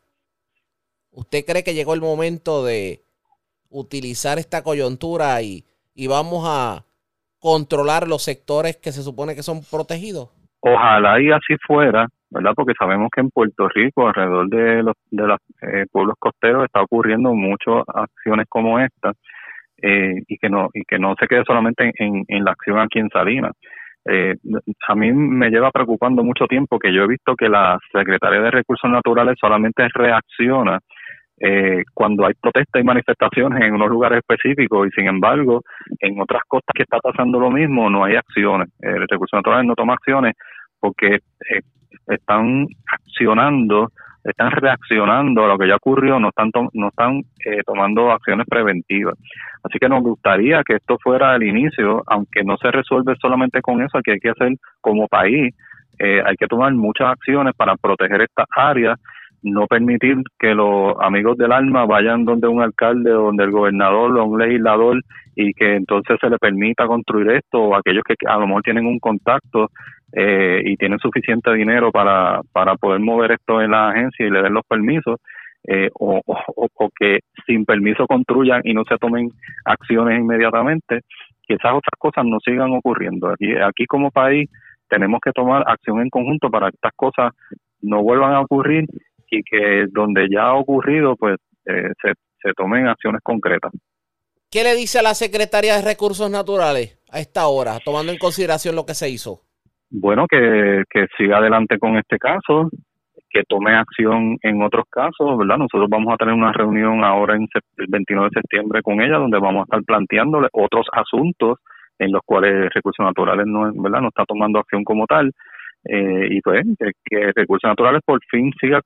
¿Usted 1.11 1.45
cree 1.45 1.65
que 1.65 1.75
llegó 1.75 1.95
el 1.95 2.01
momento 2.01 2.65
de 2.65 3.01
utilizar 3.69 4.39
esta 4.39 4.63
coyuntura 4.63 5.43
y, 5.43 5.65
y 5.93 6.07
vamos 6.07 6.45
a 6.47 6.85
controlar 7.41 8.07
los 8.07 8.23
sectores 8.23 8.77
que 8.77 8.93
se 8.93 9.03
supone 9.03 9.35
que 9.35 9.43
son 9.43 9.63
protegidos? 9.69 10.29
Ojalá 10.61 11.21
y 11.21 11.33
así 11.33 11.57
fuera, 11.67 12.07
¿verdad? 12.31 12.53
Porque 12.55 12.75
sabemos 12.79 13.09
que 13.13 13.23
en 13.23 13.31
Puerto 13.31 13.69
Rico, 13.71 14.07
alrededor 14.07 14.49
de 14.51 14.83
los 14.85 14.95
de 15.11 15.27
los 15.27 15.41
eh, 15.63 15.87
pueblos 15.91 16.15
costeros, 16.21 16.65
está 16.65 16.81
ocurriendo 16.81 17.35
muchas 17.35 17.83
acciones 17.93 18.47
como 18.49 18.79
esta 18.79 19.15
eh, 19.83 20.23
y 20.27 20.39
que 20.39 20.49
no 20.49 20.69
y 20.73 20.85
que 20.85 20.99
no 20.99 21.15
se 21.19 21.27
quede 21.27 21.45
solamente 21.45 21.93
en, 21.99 22.25
en 22.29 22.45
la 22.45 22.53
acción 22.53 22.79
aquí 22.79 22.99
en 22.99 23.11
Salinas. 23.11 23.53
Eh, 24.09 24.35
a 24.89 24.95
mí 24.95 25.13
me 25.13 25.51
lleva 25.51 25.73
preocupando 25.73 26.23
mucho 26.23 26.47
tiempo 26.47 26.79
que 26.79 26.95
yo 26.95 27.03
he 27.03 27.09
visto 27.09 27.35
que 27.35 27.49
la 27.49 27.77
Secretaría 27.93 28.41
de 28.41 28.53
Recursos 28.53 28.89
Naturales 28.89 29.37
solamente 29.41 29.87
reacciona 29.93 30.79
eh, 31.39 31.83
cuando 31.93 32.25
hay 32.25 32.33
protestas 32.41 32.81
y 32.81 32.85
manifestaciones 32.85 33.63
en 33.63 33.75
unos 33.75 33.91
lugares 33.91 34.19
específicos 34.19 34.87
y 34.87 34.91
sin 34.93 35.09
embargo 35.09 35.63
en 35.99 36.19
otras 36.21 36.43
costas 36.49 36.73
que 36.75 36.85
está 36.85 36.99
pasando 36.99 37.41
lo 37.41 37.51
mismo 37.51 37.91
no 37.91 38.05
hay 38.05 38.15
acciones. 38.15 38.69
El 38.81 39.07
Recursos 39.09 39.37
Naturales 39.37 39.67
no 39.67 39.75
toma 39.75 39.95
acciones 39.95 40.35
porque 40.79 41.17
eh, 41.17 41.61
están 42.07 42.67
accionando, 42.87 43.91
están 44.27 44.51
reaccionando 44.51 45.45
a 45.45 45.49
lo 45.49 45.59
que 45.59 45.69
ya 45.69 45.77
ocurrió, 45.77 46.19
no 46.19 46.29
están, 46.29 46.51
to- 46.51 46.71
no 46.75 46.89
están 46.89 47.23
eh, 47.45 47.63
tomando 47.65 48.11
acciones 48.11 48.47
preventivas. 48.49 49.15
Así 49.63 49.79
que 49.79 49.89
nos 49.89 50.03
gustaría 50.03 50.63
que 50.65 50.75
esto 50.77 50.97
fuera 51.03 51.35
el 51.37 51.43
inicio, 51.45 52.03
aunque 52.07 52.43
no 52.45 52.57
se 52.57 52.71
resuelve 52.71 53.15
solamente 53.21 53.61
con 53.61 53.83
eso, 53.83 54.01
que 54.03 54.13
hay 54.13 54.21
que 54.21 54.31
hacer 54.31 54.53
como 54.81 55.09
país, 55.09 55.55
eh, 55.99 56.23
hay 56.25 56.37
que 56.37 56.47
tomar 56.47 56.73
muchas 56.75 57.09
acciones 57.09 57.55
para 57.57 57.77
proteger 57.77 58.21
estas 58.23 58.47
áreas, 58.55 58.99
no 59.43 59.67
permitir 59.67 60.17
que 60.39 60.55
los 60.55 60.95
amigos 61.01 61.37
del 61.37 61.53
alma 61.53 61.85
vayan 61.87 62.25
donde 62.25 62.49
un 62.49 62.63
alcalde 62.63 63.11
donde 63.11 63.45
el 63.45 63.51
gobernador 63.51 64.17
o 64.19 64.25
un 64.25 64.39
legislador 64.41 65.01
y 65.37 65.53
que 65.53 65.77
entonces 65.77 66.17
se 66.21 66.31
le 66.31 66.39
permita 66.39 66.87
construir 66.87 67.31
esto 67.31 67.61
o 67.63 67.77
aquellos 67.77 68.03
que 68.05 68.15
a 68.27 68.39
lo 68.39 68.47
mejor 68.47 68.63
tienen 68.63 68.87
un 68.87 68.99
contacto 68.99 69.69
eh, 70.13 70.61
y 70.65 70.77
tienen 70.77 70.99
suficiente 70.99 71.53
dinero 71.53 71.91
para, 71.91 72.41
para 72.53 72.77
poder 72.77 73.01
mover 73.01 73.33
esto 73.33 73.61
en 73.61 73.73
la 73.73 73.91
agencia 73.91 74.27
y 74.27 74.31
le 74.31 74.43
den 74.43 74.55
los 74.55 74.65
permisos 74.67 75.17
eh, 75.69 75.91
o, 75.95 76.21
o, 76.25 76.91
que 76.99 77.21
sin 77.45 77.65
permiso 77.65 78.07
construyan 78.07 78.61
y 78.65 78.73
no 78.73 78.85
se 78.89 78.97
tomen 78.99 79.31
acciones 79.65 80.21
inmediatamente, 80.21 81.01
que 81.47 81.55
esas 81.55 81.73
otras 81.73 81.99
cosas 81.99 82.25
no 82.25 82.39
sigan 82.45 82.73
ocurriendo. 82.73 83.29
Aquí, 83.29 83.53
aquí 83.57 83.85
como 83.87 84.11
país 84.11 84.49
tenemos 84.89 85.21
que 85.21 85.33
tomar 85.33 85.65
acción 85.67 86.01
en 86.01 86.09
conjunto 86.09 86.51
para 86.51 86.71
que 86.71 86.77
estas 86.77 86.93
cosas 86.95 87.33
no 87.81 88.03
vuelvan 88.03 88.33
a 88.33 88.41
ocurrir 88.41 88.85
y 89.29 89.43
que 89.43 89.87
donde 89.91 90.29
ya 90.31 90.45
ha 90.45 90.55
ocurrido 90.55 91.17
pues 91.17 91.37
eh, 91.67 91.91
se, 92.01 92.13
se 92.41 92.53
tomen 92.57 92.87
acciones 92.87 93.21
concretas. 93.25 93.73
¿Qué 94.51 94.63
le 94.63 94.77
dice 94.77 95.01
a 95.01 95.03
la 95.03 95.15
Secretaría 95.15 95.75
de 95.75 95.83
Recursos 95.83 96.31
Naturales 96.31 97.01
a 97.11 97.19
esta 97.19 97.49
hora, 97.49 97.81
tomando 97.85 98.13
en 98.13 98.19
consideración 98.19 98.77
lo 98.77 98.87
que 98.87 98.95
se 98.95 99.11
hizo? 99.11 99.46
Bueno, 99.91 100.27
que, 100.29 100.83
que 100.91 101.07
siga 101.17 101.39
adelante 101.39 101.79
con 101.79 101.97
este 101.97 102.19
caso, 102.19 102.69
que 103.31 103.43
tome 103.49 103.75
acción 103.75 104.39
en 104.43 104.63
otros 104.63 104.85
casos, 104.91 105.37
¿verdad? 105.39 105.59
Nosotros 105.59 105.89
vamos 105.89 106.13
a 106.13 106.17
tener 106.17 106.35
una 106.35 106.53
reunión 106.53 107.05
ahora 107.05 107.37
en 107.37 107.47
el 107.77 107.87
29 107.89 108.29
de 108.33 108.41
septiembre 108.41 108.83
con 108.83 109.01
ella, 109.01 109.19
donde 109.19 109.39
vamos 109.39 109.61
a 109.61 109.65
estar 109.65 109.83
planteándole 109.85 110.49
otros 110.53 110.87
asuntos 110.93 111.59
en 111.99 112.13
los 112.13 112.23
cuales 112.25 112.73
Recursos 112.75 113.05
Naturales 113.05 113.47
no, 113.47 113.73
¿verdad? 113.75 114.01
no 114.01 114.09
está 114.09 114.25
tomando 114.25 114.59
acción 114.59 114.85
como 114.85 115.07
tal. 115.07 115.33
Eh, 115.89 116.29
y 116.31 116.41
pues 116.41 116.65
que, 117.05 117.33
Recursos 117.33 117.69
Naturales 117.69 118.03
por 118.05 118.19
fin 118.29 118.53
siga 118.61 118.81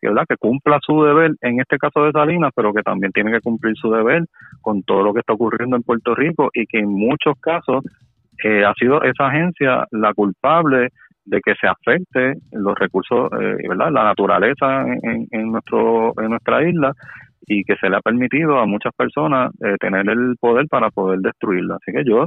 ¿verdad? 0.00 0.24
que 0.26 0.36
cumpla 0.36 0.78
su 0.80 1.02
deber 1.02 1.32
en 1.42 1.60
este 1.60 1.76
caso 1.76 2.02
de 2.04 2.12
Salinas, 2.12 2.50
pero 2.54 2.72
que 2.72 2.82
también 2.82 3.12
tiene 3.12 3.30
que 3.30 3.40
cumplir 3.40 3.74
su 3.76 3.90
deber 3.90 4.24
con 4.62 4.82
todo 4.82 5.02
lo 5.02 5.12
que 5.12 5.20
está 5.20 5.34
ocurriendo 5.34 5.76
en 5.76 5.82
Puerto 5.82 6.14
Rico 6.14 6.48
y 6.54 6.66
que 6.66 6.78
en 6.78 6.88
muchos 6.88 7.34
casos 7.40 7.84
eh, 8.44 8.64
ha 8.64 8.72
sido 8.74 9.02
esa 9.02 9.28
agencia 9.28 9.86
la 9.90 10.14
culpable 10.14 10.88
de 11.24 11.40
que 11.40 11.54
se 11.60 11.66
afecte 11.66 12.34
los 12.52 12.78
recursos, 12.78 13.30
eh, 13.32 13.56
¿verdad? 13.68 13.90
La 13.90 14.04
naturaleza 14.04 14.82
en, 14.82 15.26
en, 15.30 15.52
nuestro, 15.52 16.12
en 16.20 16.30
nuestra 16.30 16.68
isla 16.68 16.92
y 17.46 17.64
que 17.64 17.76
se 17.76 17.88
le 17.88 17.96
ha 17.96 18.00
permitido 18.00 18.58
a 18.58 18.66
muchas 18.66 18.92
personas 18.94 19.52
eh, 19.64 19.76
tener 19.80 20.08
el 20.08 20.36
poder 20.38 20.66
para 20.68 20.90
poder 20.90 21.20
destruirla. 21.20 21.76
Así 21.76 21.92
que 21.92 22.04
yo 22.04 22.26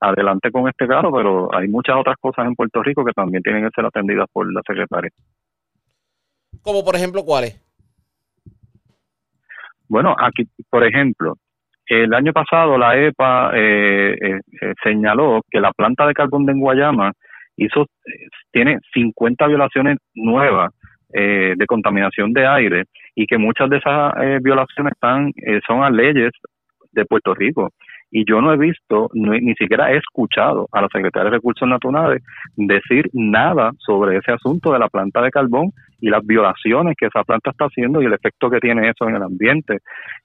adelante 0.00 0.50
con 0.50 0.68
este 0.68 0.86
caso, 0.86 1.10
pero 1.12 1.54
hay 1.54 1.68
muchas 1.68 1.96
otras 1.96 2.16
cosas 2.20 2.46
en 2.46 2.54
Puerto 2.54 2.82
Rico 2.82 3.04
que 3.04 3.12
también 3.12 3.42
tienen 3.42 3.64
que 3.64 3.70
ser 3.74 3.84
atendidas 3.84 4.26
por 4.32 4.50
la 4.52 4.62
secretaria. 4.66 5.10
Como 6.62 6.84
por 6.84 6.96
ejemplo, 6.96 7.22
¿cuáles? 7.24 7.60
Bueno, 9.88 10.14
aquí, 10.18 10.48
por 10.70 10.84
ejemplo, 10.84 11.34
el 11.90 12.14
año 12.14 12.32
pasado 12.32 12.78
la 12.78 12.96
EPA 12.96 13.50
eh, 13.52 14.16
eh, 14.20 14.40
eh, 14.62 14.74
señaló 14.82 15.42
que 15.50 15.60
la 15.60 15.72
planta 15.72 16.06
de 16.06 16.14
carbón 16.14 16.46
de 16.46 16.52
Guayama 16.54 17.12
hizo, 17.56 17.86
tiene 18.52 18.78
50 18.94 19.46
violaciones 19.48 19.98
nuevas 20.14 20.70
de 21.12 21.66
contaminación 21.66 22.32
de 22.32 22.46
aire 22.46 22.84
y 23.16 23.26
que 23.26 23.36
muchas 23.36 23.68
de 23.68 23.78
esas 23.78 24.12
violaciones 24.40 24.92
están 24.92 25.32
son 25.66 25.82
a 25.82 25.90
leyes 25.90 26.30
de 26.92 27.04
Puerto 27.04 27.34
Rico 27.34 27.70
y 28.10 28.24
yo 28.28 28.40
no 28.40 28.52
he 28.52 28.56
visto, 28.56 29.08
ni 29.14 29.54
siquiera 29.54 29.92
he 29.92 29.98
escuchado 29.98 30.68
a 30.72 30.82
la 30.82 30.88
Secretaría 30.92 31.30
de 31.30 31.36
Recursos 31.36 31.68
Naturales 31.68 32.22
decir 32.56 33.08
nada 33.12 33.70
sobre 33.78 34.16
ese 34.16 34.32
asunto 34.32 34.72
de 34.72 34.78
la 34.78 34.88
planta 34.88 35.22
de 35.22 35.30
carbón 35.30 35.70
y 36.00 36.08
las 36.08 36.24
violaciones 36.26 36.96
que 36.98 37.06
esa 37.06 37.22
planta 37.22 37.50
está 37.50 37.66
haciendo 37.66 38.02
y 38.02 38.06
el 38.06 38.12
efecto 38.12 38.50
que 38.50 38.58
tiene 38.58 38.88
eso 38.88 39.08
en 39.08 39.16
el 39.16 39.22
ambiente. 39.22 39.78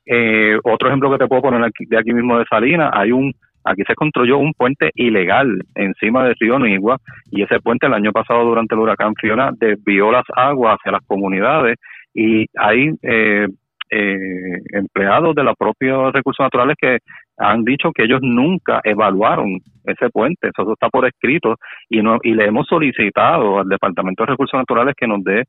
Eh, 0.05 0.57
otro 0.63 0.87
ejemplo 0.87 1.11
que 1.11 1.17
te 1.17 1.27
puedo 1.27 1.43
poner 1.43 1.63
aquí, 1.63 1.85
de 1.85 1.97
aquí 1.97 2.13
mismo 2.13 2.39
de 2.39 2.45
Salinas, 2.49 2.91
hay 2.93 3.11
un 3.11 3.33
aquí 3.65 3.81
se 3.87 3.95
construyó 3.95 4.37
un 4.37 4.53
puente 4.53 4.91
ilegal 4.93 5.59
encima 5.73 6.23
del 6.23 6.35
río 6.39 6.59
Nigua 6.59 6.97
y 7.31 7.41
ese 7.41 7.59
puente 7.59 7.87
el 7.87 7.93
año 7.93 8.11
pasado 8.11 8.45
durante 8.45 8.75
el 8.75 8.81
huracán 8.81 9.15
Fiona 9.15 9.51
desvió 9.57 10.11
las 10.11 10.25
aguas 10.35 10.77
hacia 10.79 10.91
las 10.91 11.05
comunidades 11.07 11.77
y 12.13 12.45
hay 12.55 12.91
eh, 13.01 13.47
eh, 13.89 14.61
empleados 14.71 15.35
de 15.35 15.43
los 15.43 15.55
propios 15.57 16.13
recursos 16.13 16.43
naturales 16.43 16.75
que 16.79 16.99
han 17.37 17.63
dicho 17.63 17.91
que 17.91 18.03
ellos 18.03 18.19
nunca 18.21 18.81
evaluaron 18.83 19.59
ese 19.83 20.09
puente, 20.09 20.49
eso 20.49 20.73
está 20.73 20.89
por 20.89 21.05
escrito 21.05 21.55
y 21.89 22.01
no 22.01 22.17
y 22.23 22.33
le 22.33 22.45
hemos 22.45 22.67
solicitado 22.67 23.59
al 23.59 23.67
Departamento 23.67 24.23
de 24.23 24.31
Recursos 24.31 24.57
Naturales 24.57 24.95
que 24.97 25.07
nos 25.07 25.23
dé 25.23 25.43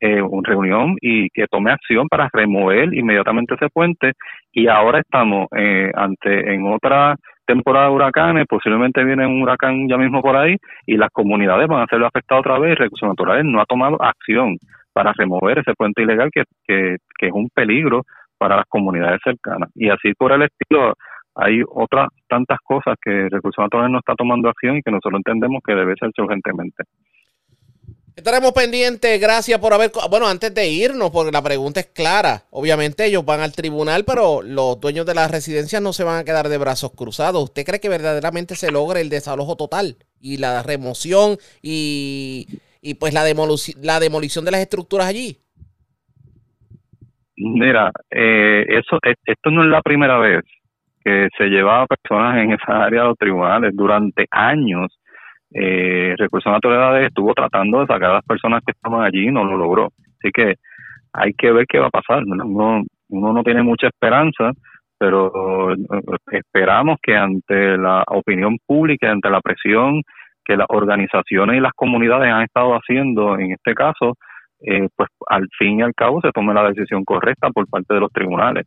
eh, 0.00 0.22
una 0.22 0.48
reunión 0.48 0.96
y 1.00 1.28
que 1.30 1.46
tome 1.46 1.72
acción 1.72 2.06
para 2.08 2.28
remover 2.32 2.92
inmediatamente 2.94 3.54
ese 3.54 3.68
puente 3.68 4.12
y 4.52 4.68
ahora 4.68 5.00
estamos 5.00 5.48
eh, 5.56 5.90
ante 5.94 6.54
en 6.54 6.66
otra 6.66 7.16
temporada 7.46 7.88
de 7.88 7.94
huracanes, 7.94 8.46
posiblemente 8.46 9.02
viene 9.02 9.26
un 9.26 9.42
huracán 9.42 9.88
ya 9.88 9.96
mismo 9.96 10.20
por 10.20 10.36
ahí 10.36 10.56
y 10.86 10.96
las 10.96 11.08
comunidades 11.10 11.66
van 11.66 11.82
a 11.82 11.86
ser 11.86 12.04
afectadas 12.04 12.40
otra 12.40 12.58
vez 12.58 12.72
y 12.72 12.74
Recursos 12.74 13.08
Naturales 13.08 13.44
no 13.44 13.60
ha 13.60 13.64
tomado 13.64 14.00
acción 14.02 14.56
para 14.92 15.12
remover 15.14 15.58
ese 15.58 15.72
puente 15.74 16.02
ilegal 16.02 16.28
que, 16.32 16.42
que, 16.66 16.96
que 17.18 17.26
es 17.28 17.32
un 17.32 17.48
peligro 17.54 18.02
para 18.38 18.56
las 18.56 18.66
comunidades 18.68 19.20
cercanas. 19.22 19.70
Y 19.74 19.90
así 19.90 20.14
por 20.14 20.32
el 20.32 20.42
estilo, 20.42 20.94
hay 21.38 21.62
otras 21.68 22.08
tantas 22.28 22.58
cosas 22.64 22.96
que 23.00 23.28
Recursos 23.30 23.62
Naturales 23.62 23.92
no 23.92 23.98
está 24.00 24.14
tomando 24.14 24.48
acción 24.48 24.76
y 24.76 24.82
que 24.82 24.90
nosotros 24.90 25.20
entendemos 25.24 25.62
que 25.64 25.74
debe 25.74 25.94
ser 25.98 26.10
urgentemente. 26.18 26.82
Estaremos 28.16 28.50
pendientes, 28.50 29.20
gracias 29.20 29.60
por 29.60 29.72
haber... 29.72 29.92
Bueno, 30.10 30.26
antes 30.26 30.52
de 30.52 30.68
irnos, 30.68 31.12
porque 31.12 31.30
la 31.30 31.40
pregunta 31.40 31.78
es 31.78 31.86
clara. 31.86 32.42
Obviamente 32.50 33.04
ellos 33.04 33.24
van 33.24 33.38
al 33.38 33.52
tribunal, 33.52 34.02
pero 34.04 34.42
los 34.42 34.80
dueños 34.80 35.06
de 35.06 35.14
las 35.14 35.30
residencias 35.30 35.80
no 35.80 35.92
se 35.92 36.02
van 36.02 36.18
a 36.18 36.24
quedar 36.24 36.48
de 36.48 36.58
brazos 36.58 36.90
cruzados. 36.96 37.44
¿Usted 37.44 37.64
cree 37.64 37.78
que 37.78 37.88
verdaderamente 37.88 38.56
se 38.56 38.72
logre 38.72 39.00
el 39.02 39.08
desalojo 39.08 39.54
total 39.54 39.98
y 40.20 40.38
la 40.38 40.64
remoción 40.64 41.36
y, 41.62 42.48
y 42.82 42.94
pues 42.94 43.14
la, 43.14 43.22
la 43.22 44.00
demolición 44.00 44.44
de 44.44 44.50
las 44.50 44.62
estructuras 44.62 45.06
allí? 45.06 45.38
Mira, 47.36 47.92
eh, 48.10 48.66
eso, 48.68 48.98
esto 49.04 49.50
no 49.52 49.62
es 49.62 49.70
la 49.70 49.80
primera 49.80 50.18
vez 50.18 50.42
que 51.08 51.28
se 51.36 51.44
llevaba 51.48 51.86
personas 51.86 52.36
en 52.38 52.52
esa 52.52 52.84
área 52.84 53.02
de 53.02 53.08
los 53.08 53.18
tribunales. 53.18 53.74
Durante 53.74 54.26
años, 54.30 54.98
eh, 55.54 56.14
Recursos 56.18 56.52
Naturales 56.52 57.08
estuvo 57.08 57.32
tratando 57.32 57.80
de 57.80 57.86
sacar 57.86 58.10
a 58.10 58.14
las 58.14 58.24
personas 58.24 58.62
que 58.64 58.72
estaban 58.72 59.02
allí 59.02 59.28
y 59.28 59.32
no 59.32 59.44
lo 59.44 59.56
logró. 59.56 59.88
Así 60.18 60.30
que 60.32 60.56
hay 61.14 61.32
que 61.32 61.50
ver 61.50 61.66
qué 61.66 61.78
va 61.78 61.86
a 61.86 61.90
pasar. 61.90 62.24
Uno, 62.24 62.84
uno 63.08 63.32
no 63.32 63.42
tiene 63.42 63.62
mucha 63.62 63.86
esperanza, 63.86 64.52
pero 64.98 65.72
eh, 65.72 65.76
esperamos 66.32 66.98
que 67.02 67.16
ante 67.16 67.78
la 67.78 68.04
opinión 68.08 68.58
pública, 68.66 69.10
ante 69.10 69.30
la 69.30 69.40
presión 69.40 70.02
que 70.44 70.56
las 70.56 70.66
organizaciones 70.68 71.56
y 71.56 71.60
las 71.60 71.72
comunidades 71.72 72.30
han 72.32 72.42
estado 72.42 72.74
haciendo 72.74 73.38
en 73.38 73.52
este 73.52 73.74
caso, 73.74 74.14
eh, 74.60 74.88
pues 74.96 75.08
al 75.28 75.48
fin 75.58 75.80
y 75.80 75.82
al 75.82 75.94
cabo 75.94 76.20
se 76.20 76.32
tome 76.32 76.54
la 76.54 76.68
decisión 76.68 77.04
correcta 77.04 77.50
por 77.50 77.68
parte 77.68 77.94
de 77.94 78.00
los 78.00 78.12
tribunales. 78.12 78.66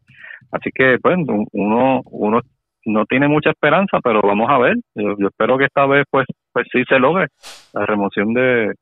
Así 0.52 0.70
que, 0.74 0.98
pues, 1.02 1.18
uno, 1.52 2.02
uno 2.06 2.42
no 2.86 3.06
tiene 3.06 3.28
mucha 3.28 3.52
esperanza, 3.52 4.00
pero 4.04 4.22
vamos 4.22 4.50
a 4.50 4.58
ver. 4.58 4.76
Yo, 4.96 5.16
espero 5.28 5.58
que 5.58 5.66
esta 5.66 5.86
vez, 5.86 6.06
pues, 6.10 6.26
pues 6.52 6.68
sí 6.72 6.84
se 6.88 7.00
logre 7.00 7.28
la 7.74 7.86
remoción 7.86 8.34
de, 8.34 8.74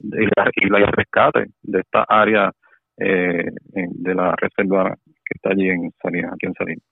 y, 0.00 0.26
la, 0.36 0.78
el 0.78 0.92
rescate 0.92 1.46
de 1.62 1.80
esta 1.80 2.04
área 2.08 2.50
eh, 2.98 3.50
de 3.72 4.14
la 4.14 4.34
reserva 4.36 4.94
que 5.04 5.34
está 5.34 5.50
allí 5.50 5.68
en 5.68 5.90
Salinas, 6.02 6.32
aquí 6.34 6.46
en 6.46 6.54
Salinas. 6.54 6.84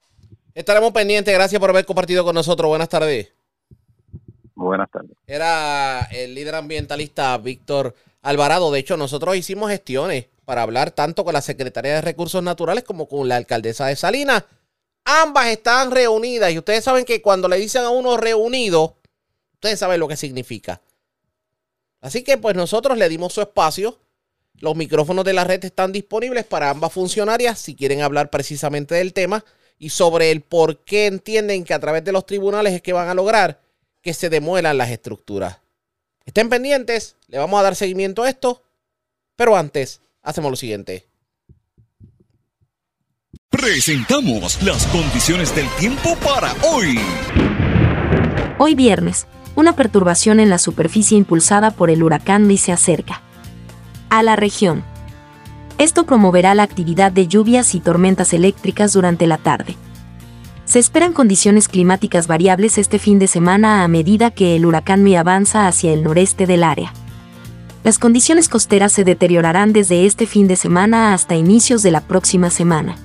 Estaremos 0.53 0.91
pendientes. 0.91 1.33
Gracias 1.33 1.59
por 1.59 1.69
haber 1.69 1.85
compartido 1.85 2.23
con 2.23 2.35
nosotros. 2.35 2.69
Buenas 2.69 2.89
tardes. 2.89 3.33
Buenas 4.55 4.89
tardes. 4.89 5.17
Era 5.25 6.01
el 6.11 6.35
líder 6.35 6.55
ambientalista 6.55 7.37
Víctor 7.37 7.93
Alvarado. 8.23 8.71
De 8.71 8.79
hecho, 8.79 8.97
nosotros 8.97 9.35
hicimos 9.35 9.69
gestiones 9.69 10.25
para 10.45 10.63
hablar 10.63 10.91
tanto 10.91 11.23
con 11.23 11.33
la 11.33 11.41
Secretaría 11.41 11.95
de 11.95 12.01
Recursos 12.01 12.41
Naturales 12.41 12.83
como 12.83 13.07
con 13.07 13.27
la 13.27 13.35
alcaldesa 13.35 13.85
de 13.85 13.95
Salinas. 13.95 14.45
Ambas 15.05 15.47
están 15.47 15.91
reunidas 15.91 16.51
y 16.51 16.57
ustedes 16.57 16.85
saben 16.85 17.05
que 17.05 17.21
cuando 17.21 17.49
le 17.49 17.57
dicen 17.57 17.83
a 17.83 17.89
uno 17.89 18.15
reunido, 18.17 18.95
ustedes 19.55 19.77
saben 19.77 19.99
lo 19.99 20.07
que 20.07 20.15
significa. 20.15 20.81
Así 21.99 22.23
que 22.23 22.37
pues 22.37 22.55
nosotros 22.55 22.97
le 22.97 23.09
dimos 23.09 23.33
su 23.33 23.41
espacio. 23.41 23.99
Los 24.59 24.75
micrófonos 24.75 25.25
de 25.25 25.33
la 25.33 25.43
red 25.43 25.63
están 25.65 25.91
disponibles 25.91 26.45
para 26.45 26.69
ambas 26.69 26.93
funcionarias 26.93 27.59
si 27.59 27.75
quieren 27.75 28.01
hablar 28.01 28.29
precisamente 28.29 28.95
del 28.95 29.11
tema 29.11 29.43
y 29.77 29.89
sobre 29.89 30.31
el 30.31 30.41
por 30.41 30.85
qué 30.85 31.07
entienden 31.07 31.65
que 31.65 31.73
a 31.73 31.79
través 31.79 32.05
de 32.05 32.13
los 32.13 32.25
tribunales 32.25 32.73
es 32.73 32.81
que 32.81 32.93
van 32.93 33.09
a 33.09 33.13
lograr 33.13 33.59
que 34.01 34.13
se 34.13 34.29
demuelan 34.29 34.77
las 34.77 34.91
estructuras. 34.91 35.62
Estén 36.25 36.49
pendientes, 36.49 37.17
le 37.27 37.37
vamos 37.37 37.59
a 37.59 37.63
dar 37.63 37.75
seguimiento 37.75 38.23
a 38.23 38.29
esto, 38.29 38.63
pero 39.35 39.57
antes 39.57 40.01
hacemos 40.21 40.51
lo 40.51 40.55
siguiente. 40.55 41.07
Presentamos 43.49 44.61
las 44.63 44.87
condiciones 44.87 45.53
del 45.55 45.67
tiempo 45.79 46.15
para 46.23 46.53
hoy. 46.63 46.97
Hoy 48.57 48.73
viernes, 48.73 49.27
una 49.55 49.75
perturbación 49.75 50.39
en 50.39 50.49
la 50.49 50.57
superficie 50.57 51.17
impulsada 51.17 51.71
por 51.71 51.89
el 51.89 52.03
huracán 52.03 52.47
Lee 52.47 52.57
se 52.57 52.71
acerca 52.71 53.21
a 54.09 54.23
la 54.23 54.35
región. 54.35 54.83
Esto 55.77 56.05
promoverá 56.05 56.55
la 56.55 56.63
actividad 56.63 57.11
de 57.11 57.27
lluvias 57.27 57.75
y 57.75 57.79
tormentas 57.79 58.33
eléctricas 58.33 58.93
durante 58.93 59.27
la 59.27 59.39
tarde. 59.39 59.75
Se 60.73 60.79
esperan 60.79 61.13
condiciones 61.13 61.67
climáticas 61.67 62.25
variables 62.25 62.79
este 62.79 62.97
fin 62.97 63.19
de 63.19 63.27
semana 63.27 63.83
a 63.83 63.87
medida 63.87 64.31
que 64.31 64.55
el 64.55 64.65
huracán 64.65 65.03
Mi 65.03 65.15
avanza 65.15 65.67
hacia 65.67 65.93
el 65.93 66.01
noreste 66.01 66.47
del 66.47 66.63
área. 66.63 66.91
Las 67.83 67.99
condiciones 67.99 68.49
costeras 68.49 68.91
se 68.91 69.03
deteriorarán 69.03 69.71
desde 69.71 70.07
este 70.07 70.25
fin 70.25 70.47
de 70.47 70.55
semana 70.55 71.13
hasta 71.13 71.35
inicios 71.35 71.83
de 71.83 71.91
la 71.91 72.01
próxima 72.01 72.49
semana. 72.49 72.95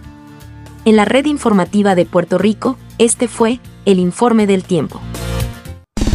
En 0.86 0.96
la 0.96 1.04
red 1.04 1.26
informativa 1.26 1.94
de 1.94 2.06
Puerto 2.06 2.38
Rico, 2.38 2.78
este 2.96 3.28
fue 3.28 3.60
el 3.84 3.98
informe 3.98 4.46
del 4.46 4.64
tiempo. 4.64 5.02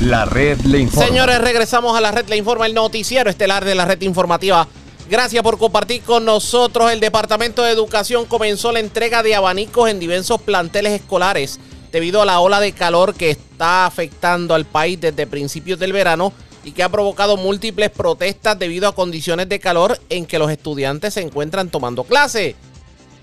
La 0.01 0.25
red 0.25 0.60
le 0.62 0.79
informa. 0.79 1.07
Señores, 1.07 1.39
regresamos 1.39 1.95
a 1.95 2.01
la 2.01 2.10
red 2.10 2.27
le 2.29 2.38
informa, 2.38 2.65
el 2.65 2.74
noticiero 2.74 3.29
estelar 3.29 3.63
de 3.63 3.75
la 3.75 3.86
red 3.86 4.01
informativa 4.01 4.67
Gracias 5.13 5.43
por 5.43 5.60
compartir 5.60 6.01
con 6.01 6.25
nosotros. 6.25 6.91
El 6.91 7.00
Departamento 7.00 7.62
de 7.62 7.72
Educación 7.72 8.25
comenzó 8.25 8.72
la 8.72 8.79
entrega 8.79 9.22
de 9.22 9.36
abanicos 9.36 9.88
en 9.88 10.00
diversos 10.00 10.41
planteles 10.41 10.93
escolares 10.93 11.60
debido 11.91 12.24
a 12.24 12.25
la 12.25 12.39
ola 12.39 12.60
de 12.60 12.72
calor 12.72 13.13
que 13.13 13.29
está 13.29 13.86
afectando 13.86 14.55
al 14.55 14.65
país 14.65 15.00
desde 15.00 15.27
principios 15.27 15.77
del 15.77 15.93
verano 15.93 16.34
y 16.63 16.72
que 16.72 16.82
ha 16.82 16.89
provocado 16.89 17.38
múltiples 17.38 17.91
protestas 17.91 18.58
debido 18.58 18.88
a 18.88 18.96
condiciones 18.96 19.48
de 19.50 19.60
calor 19.60 20.00
en 20.10 20.25
que 20.25 20.39
los 20.39 20.50
estudiantes 20.50 21.13
se 21.13 21.22
encuentran 21.22 21.70
tomando 21.70 22.05
clase. 22.05 22.55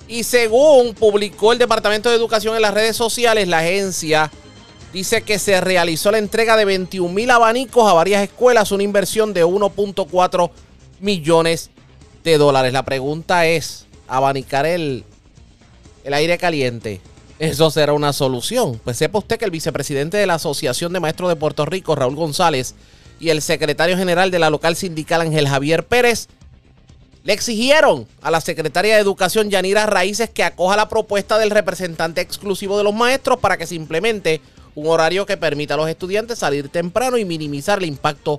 Y 0.07 0.23
según 0.23 0.95
publicó 0.95 1.53
el 1.53 1.59
Departamento 1.59 2.09
de 2.09 2.15
Educación 2.15 2.55
en 2.55 2.63
las 2.63 2.75
redes 2.75 2.95
sociales, 2.95 3.49
la 3.49 3.59
agencia 3.59 4.31
dice 4.93 5.23
que 5.23 5.41
se 5.41 5.61
realizó 5.61 6.13
la 6.13 6.19
entrega 6.19 6.57
de 6.57 6.67
21 6.67 7.13
mil 7.13 7.33
abanicos 7.33 7.91
a 7.91 7.95
varias 7.95 8.23
escuelas, 8.23 8.71
una 8.71 8.85
inversión 8.85 9.35
de 9.35 9.45
1.4 9.45 10.51
millones 11.01 11.71
de 12.25 12.39
dólares. 12.39 12.73
La 12.73 12.85
pregunta 12.85 13.47
es, 13.47 13.87
abanicar 14.09 14.67
el, 14.67 15.05
el 16.05 16.15
aire 16.15 16.39
caliente 16.39 17.01
eso 17.41 17.71
será 17.71 17.95
una 17.95 18.13
solución. 18.13 18.79
Pues 18.85 18.99
sepa 18.99 19.19
usted 19.19 19.39
que 19.39 19.47
el 19.47 19.51
vicepresidente 19.51 20.19
de 20.19 20.27
la 20.27 20.35
Asociación 20.35 20.93
de 20.93 21.01
Maestros 21.01 21.31
de 21.31 21.37
Puerto 21.37 21.65
Rico, 21.65 21.95
Raúl 21.95 22.15
González, 22.15 22.75
y 23.19 23.31
el 23.31 23.41
secretario 23.41 23.97
general 23.97 24.31
de 24.31 24.39
la 24.39 24.51
local 24.51 24.77
sindical, 24.77 25.23
Ángel 25.23 25.49
Javier 25.49 25.87
Pérez, 25.87 26.29
le 27.25 27.33
exigieron 27.33 28.07
a 28.21 28.31
la 28.31 28.43
secretaria 28.43 28.95
de 28.95 29.01
Educación, 29.01 29.49
Yanira 29.49 29.87
Raíces, 29.87 30.29
que 30.29 30.45
acoja 30.45 30.77
la 30.77 30.91
propuesta 30.91 31.39
del 31.39 31.51
representante 31.51 32.21
exclusivo 32.21 32.77
de 32.77 32.85
los 32.85 32.95
maestros 32.95 33.39
para 33.39 33.57
que 33.57 33.67
se 33.67 33.75
implemente 33.75 34.43
un 34.75 34.89
horario 34.89 35.25
que 35.25 35.39
permita 35.39 35.75
a 35.75 35.77
los 35.79 35.89
estudiantes 35.89 36.39
salir 36.39 36.69
temprano 36.69 37.17
y 37.17 37.25
minimizar 37.25 37.79
el 37.79 37.87
impacto 37.87 38.39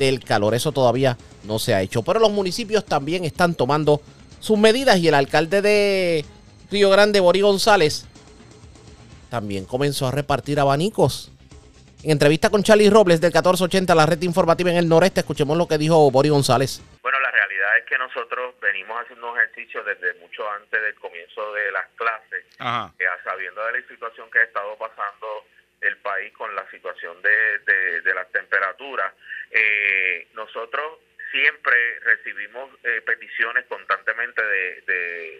del 0.00 0.24
calor. 0.24 0.54
Eso 0.54 0.72
todavía 0.72 1.16
no 1.44 1.58
se 1.58 1.74
ha 1.74 1.82
hecho. 1.82 2.02
Pero 2.02 2.18
los 2.18 2.32
municipios 2.32 2.84
también 2.84 3.24
están 3.24 3.54
tomando 3.54 4.00
sus 4.40 4.58
medidas 4.58 4.98
y 4.98 5.06
el 5.06 5.14
alcalde 5.14 5.62
de 5.62 6.24
Río 6.70 6.90
Grande, 6.90 7.20
Borí 7.20 7.42
González, 7.42 8.06
también 9.30 9.66
comenzó 9.66 10.08
a 10.08 10.10
repartir 10.10 10.58
abanicos. 10.58 11.30
En 12.02 12.12
entrevista 12.12 12.48
con 12.48 12.62
Charlie 12.62 12.88
Robles 12.88 13.20
del 13.20 13.28
1480, 13.28 13.94
la 13.94 14.06
red 14.06 14.22
informativa 14.22 14.70
en 14.70 14.78
el 14.78 14.88
noreste, 14.88 15.20
escuchemos 15.20 15.56
lo 15.58 15.68
que 15.68 15.76
dijo 15.76 16.10
Borí 16.10 16.30
González. 16.30 16.80
Bueno, 17.02 17.20
la 17.20 17.30
realidad 17.30 17.76
es 17.76 17.84
que 17.84 17.98
nosotros 17.98 18.54
venimos 18.62 18.96
haciendo 19.02 19.30
un 19.30 19.36
ejercicio 19.38 19.84
desde 19.84 20.14
mucho 20.18 20.50
antes 20.50 20.80
del 20.80 20.94
comienzo 20.94 21.52
de 21.52 21.70
las 21.72 21.86
clases, 21.96 22.44
eh, 22.58 23.04
sabiendo 23.22 23.62
de 23.66 23.72
la 23.80 23.86
situación 23.86 24.30
que 24.30 24.38
ha 24.38 24.44
estado 24.44 24.74
pasando 24.78 25.44
el 25.80 25.96
país 25.98 26.32
con 26.34 26.54
la 26.54 26.68
situación 26.70 27.20
de, 27.22 27.58
de, 28.02 28.14
las 28.14 28.30
temperaturas. 28.32 29.12
Eh, 29.50 30.28
nosotros 30.34 31.00
siempre 31.30 32.00
recibimos 32.00 32.70
eh, 32.82 33.00
peticiones 33.02 33.64
constantemente 33.66 34.42
de, 34.42 34.82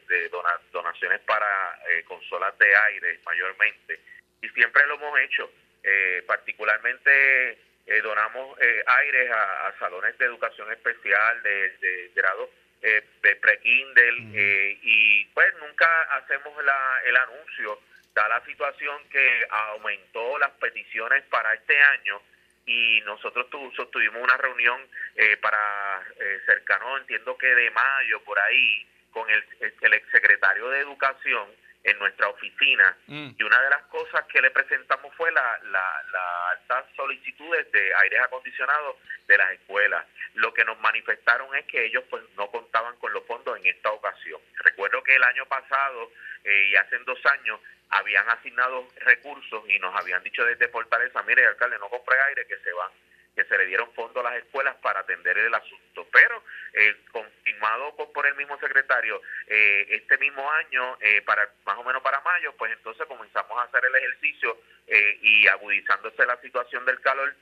de, 0.08 0.28
donaciones 0.72 1.20
para 1.20 1.78
eh, 1.88 2.04
consolas 2.04 2.56
de 2.58 2.74
aire 2.74 3.18
mayormente 3.24 4.00
y 4.40 4.48
siempre 4.50 4.86
lo 4.86 4.94
hemos 4.94 5.18
hecho. 5.20 5.50
Eh, 5.82 6.22
particularmente 6.26 7.58
donamos 8.04 8.56
aires 8.86 9.30
a, 9.32 9.74
salones 9.80 10.16
de 10.18 10.26
educación 10.26 10.70
especial 10.70 11.42
de, 11.42 11.70
de 11.78 12.10
grado 12.14 12.48
de 12.80 13.36
pre-Kindle 13.36 14.78
y 14.80 15.24
pues 15.34 15.52
nunca 15.58 15.86
hacemos 16.16 16.64
la, 16.64 17.00
el 17.04 17.16
anuncio, 17.16 17.80
da 18.14 18.28
la 18.28 18.44
situación 18.44 19.02
que 19.08 19.44
aumentó 19.50 20.38
las 20.38 20.50
peticiones 20.52 21.24
para 21.30 21.52
este 21.54 21.76
año 21.76 22.22
y 22.70 23.00
nosotros 23.00 23.48
tuvimos 23.90 24.22
una 24.22 24.36
reunión 24.36 24.80
eh, 25.16 25.36
para 25.38 26.02
eh, 26.20 26.40
cercano, 26.46 26.98
entiendo 26.98 27.36
que 27.36 27.48
de 27.48 27.68
mayo, 27.72 28.20
por 28.22 28.38
ahí, 28.38 28.86
con 29.12 29.28
el, 29.28 29.44
el 29.80 29.92
exsecretario 29.94 30.68
de 30.68 30.78
Educación 30.78 31.48
en 31.82 31.98
nuestra 31.98 32.28
oficina 32.28 32.96
mm. 33.08 33.30
y 33.36 33.42
una 33.42 33.60
de 33.60 33.70
las 33.70 33.82
cosas 33.86 34.24
que 34.26 34.40
le 34.40 34.52
presentamos 34.52 35.12
fue 35.16 35.32
la, 35.32 35.58
la, 35.64 36.04
la 36.12 36.50
altas 36.50 36.84
solicitudes 36.94 37.72
de 37.72 37.92
aires 38.02 38.20
acondicionados 38.22 38.96
de 39.26 39.36
las 39.36 39.50
escuelas. 39.52 40.06
Lo 40.34 40.54
que 40.54 40.64
nos 40.64 40.78
manifestaron 40.80 41.52
es 41.56 41.64
que 41.64 41.86
ellos 41.86 42.04
pues 42.08 42.22
no 42.36 42.48
contaban 42.52 42.96
con 42.98 43.12
los 43.12 43.26
fondos 43.26 43.58
en 43.58 43.66
esta 43.66 43.90
ocasión. 43.90 44.40
Recuerdo 44.58 45.02
que 45.02 45.16
el 45.16 45.24
año 45.24 45.44
pasado 45.46 46.12
eh, 46.44 46.68
y 46.70 46.76
hace 46.76 46.98
dos 46.98 47.18
años 47.26 47.58
habían 47.90 48.28
asignado 48.28 48.86
recursos 48.96 49.64
y 49.68 49.78
nos 49.78 49.94
habían 49.94 50.22
dicho 50.22 50.44
desde 50.44 50.68
Fortaleza, 50.68 51.22
mire 51.22 51.46
alcalde, 51.46 51.78
no 51.78 51.88
compre 51.88 52.16
aire, 52.28 52.46
que 52.46 52.56
se 52.58 52.72
van 52.72 52.90
que 53.34 53.44
se 53.44 53.58
le 53.58 53.66
dieron 53.66 53.92
fondos 53.94 54.24
a 54.24 54.30
las 54.30 54.42
escuelas 54.42 54.76
para 54.76 55.00
atender 55.00 55.36
el 55.38 55.54
asunto. 55.54 56.06
Pero, 56.12 56.42
eh, 56.72 56.96
confirmado 57.12 57.94
por 58.12 58.26
el 58.26 58.34
mismo 58.34 58.58
secretario, 58.58 59.20
eh, 59.46 59.86
este 59.90 60.18
mismo 60.18 60.50
año, 60.50 60.98
eh, 61.00 61.22
para 61.22 61.48
más 61.64 61.78
o 61.78 61.84
menos 61.84 62.02
para 62.02 62.20
mayo, 62.20 62.52
pues 62.56 62.72
entonces 62.72 63.06
comenzamos 63.06 63.56
a 63.58 63.62
hacer 63.62 63.84
el 63.84 63.94
ejercicio 63.94 64.58
eh, 64.86 65.18
y 65.22 65.46
agudizándose 65.48 66.26
la 66.26 66.40
situación 66.40 66.84
del 66.84 67.00
calor 67.00 67.34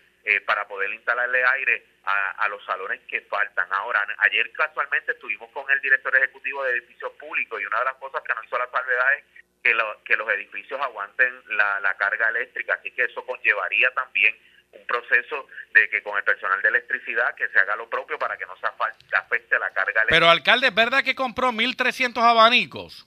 para 0.47 0.67
poder 0.69 0.93
instalarle 0.93 1.45
aire 1.45 1.85
a, 2.05 2.31
a, 2.45 2.49
los 2.49 2.65
salones 2.65 3.01
que 3.09 3.21
faltan. 3.23 3.67
Ahora, 3.73 4.07
ayer 4.19 4.51
casualmente 4.53 5.13
estuvimos 5.13 5.51
con 5.53 5.71
el 5.71 5.81
director 5.81 6.15
ejecutivo 6.17 6.65
de 6.65 6.73
edificios 6.73 7.13
públicos 7.13 7.61
y 7.61 7.67
una 7.67 7.79
de 7.79 7.85
las 7.87 7.95
cosas 7.95 8.23
que 8.23 8.35
nos 8.35 8.45
hizo 8.45 8.59
la 8.59 8.71
salvedad 8.71 9.15
es 9.15 9.25
que, 9.63 9.77
que 10.05 10.17
los 10.17 10.29
edificios 10.31 10.81
aguanten 10.81 11.43
la, 11.57 11.81
la 11.81 11.95
carga 11.97 12.29
eléctrica, 12.29 12.75
así 12.75 12.91
que 12.93 13.05
eso 13.05 13.25
conllevaría 13.25 13.91
también 13.93 14.37
un 14.73 14.87
proceso 14.87 15.47
de 15.73 15.89
que 15.89 16.03
con 16.03 16.17
el 16.17 16.25
personal 16.25 16.61
de 16.61 16.69
electricidad 16.69 17.35
que 17.35 17.49
se 17.49 17.59
haga 17.59 17.75
lo 17.77 17.89
propio 17.89 18.19
para 18.19 18.37
que 18.37 18.45
no 18.47 18.57
se 18.57 18.67
afecte 18.67 19.59
la 19.59 19.71
carga 19.71 20.03
eléctrica. 20.03 20.11
Pero 20.11 20.29
alcalde, 20.29 20.69
¿es 20.69 20.75
verdad 20.75 21.03
que 21.03 21.15
compró 21.15 21.53
1.300 21.53 22.23
abanicos? 22.23 23.07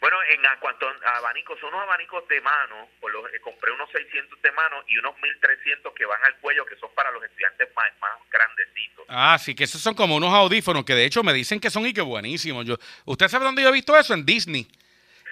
Bueno, 0.00 0.16
en 0.28 0.40
cuanto 0.60 0.86
a 0.88 1.16
abanicos, 1.16 1.58
son 1.60 1.72
unos 1.72 1.82
abanicos 1.82 2.26
de 2.28 2.40
mano, 2.40 2.88
por 3.00 3.10
los, 3.12 3.24
eh, 3.32 3.40
compré 3.40 3.70
unos 3.72 3.90
600 3.90 4.40
de 4.42 4.52
mano 4.52 4.82
y 4.88 4.98
unos 4.98 5.14
1300 5.20 5.92
que 5.94 6.04
van 6.04 6.22
al 6.24 6.36
cuello, 6.36 6.66
que 6.66 6.76
son 6.76 6.90
para 6.94 7.10
los 7.10 7.22
estudiantes 7.24 7.68
más, 7.74 7.86
más 8.00 8.12
grandecitos. 8.30 9.06
Ah, 9.08 9.38
sí, 9.38 9.54
que 9.54 9.64
esos 9.64 9.80
son 9.80 9.94
como 9.94 10.16
unos 10.16 10.32
audífonos 10.32 10.84
que 10.84 10.94
de 10.94 11.04
hecho 11.04 11.22
me 11.22 11.32
dicen 11.32 11.60
que 11.60 11.70
son 11.70 11.86
y 11.86 11.92
que 11.92 12.02
buenísimos. 12.02 12.66
Yo, 12.66 12.76
¿Usted 13.04 13.28
sabe 13.28 13.44
dónde 13.44 13.62
yo 13.62 13.70
he 13.70 13.72
visto 13.72 13.96
eso? 13.96 14.14
En 14.14 14.26
Disney. 14.26 14.66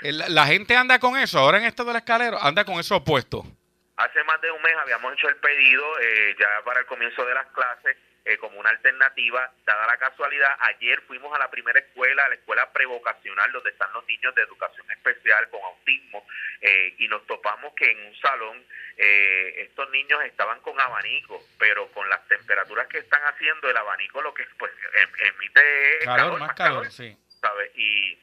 La 0.02 0.46
gente 0.46 0.76
anda 0.76 0.98
con 0.98 1.16
eso, 1.16 1.38
ahora 1.38 1.58
en 1.58 1.64
esto 1.64 1.84
de 1.84 1.92
la 1.92 2.00
escalera, 2.00 2.38
anda 2.42 2.64
con 2.64 2.78
eso 2.78 2.96
opuesto. 2.96 3.42
Hace 3.96 4.22
más 4.24 4.40
de 4.40 4.50
un 4.50 4.60
mes 4.60 4.74
habíamos 4.82 5.12
hecho 5.14 5.28
el 5.28 5.36
pedido 5.36 5.84
eh, 6.00 6.36
ya 6.38 6.62
para 6.64 6.80
el 6.80 6.86
comienzo 6.86 7.24
de 7.24 7.32
las 7.32 7.46
clases 7.52 7.96
eh, 8.24 8.38
como 8.38 8.58
una 8.58 8.70
alternativa, 8.70 9.52
dada 9.66 9.86
la 9.86 9.98
casualidad, 9.98 10.50
ayer 10.60 11.00
fuimos 11.02 11.34
a 11.34 11.38
la 11.38 11.50
primera 11.50 11.78
escuela, 11.78 12.24
a 12.24 12.28
la 12.28 12.36
escuela 12.36 12.72
prevocacional, 12.72 13.52
donde 13.52 13.70
están 13.70 13.92
los 13.92 14.06
niños 14.06 14.34
de 14.34 14.42
educación 14.42 14.90
especial 14.92 15.48
con 15.50 15.62
autismo, 15.62 16.26
eh, 16.62 16.94
y 16.98 17.08
nos 17.08 17.26
topamos 17.26 17.74
que 17.74 17.90
en 17.90 18.06
un 18.06 18.16
salón 18.16 18.64
estos 18.96 19.90
niños 19.90 20.22
estaban 20.22 20.60
con 20.60 20.80
abanico, 20.80 21.44
pero 21.58 21.88
con 21.88 22.08
las 22.08 22.26
temperaturas 22.28 22.86
que 22.86 22.98
están 22.98 23.20
haciendo, 23.22 23.68
el 23.68 23.76
abanico 23.76 24.22
lo 24.22 24.32
que 24.32 24.46
pues 24.56 24.70
em, 24.96 25.08
emite 25.34 25.98
calor, 26.04 26.38
más 26.38 26.54
calor, 26.54 26.90
sí. 26.92 27.18
Y 27.74 28.18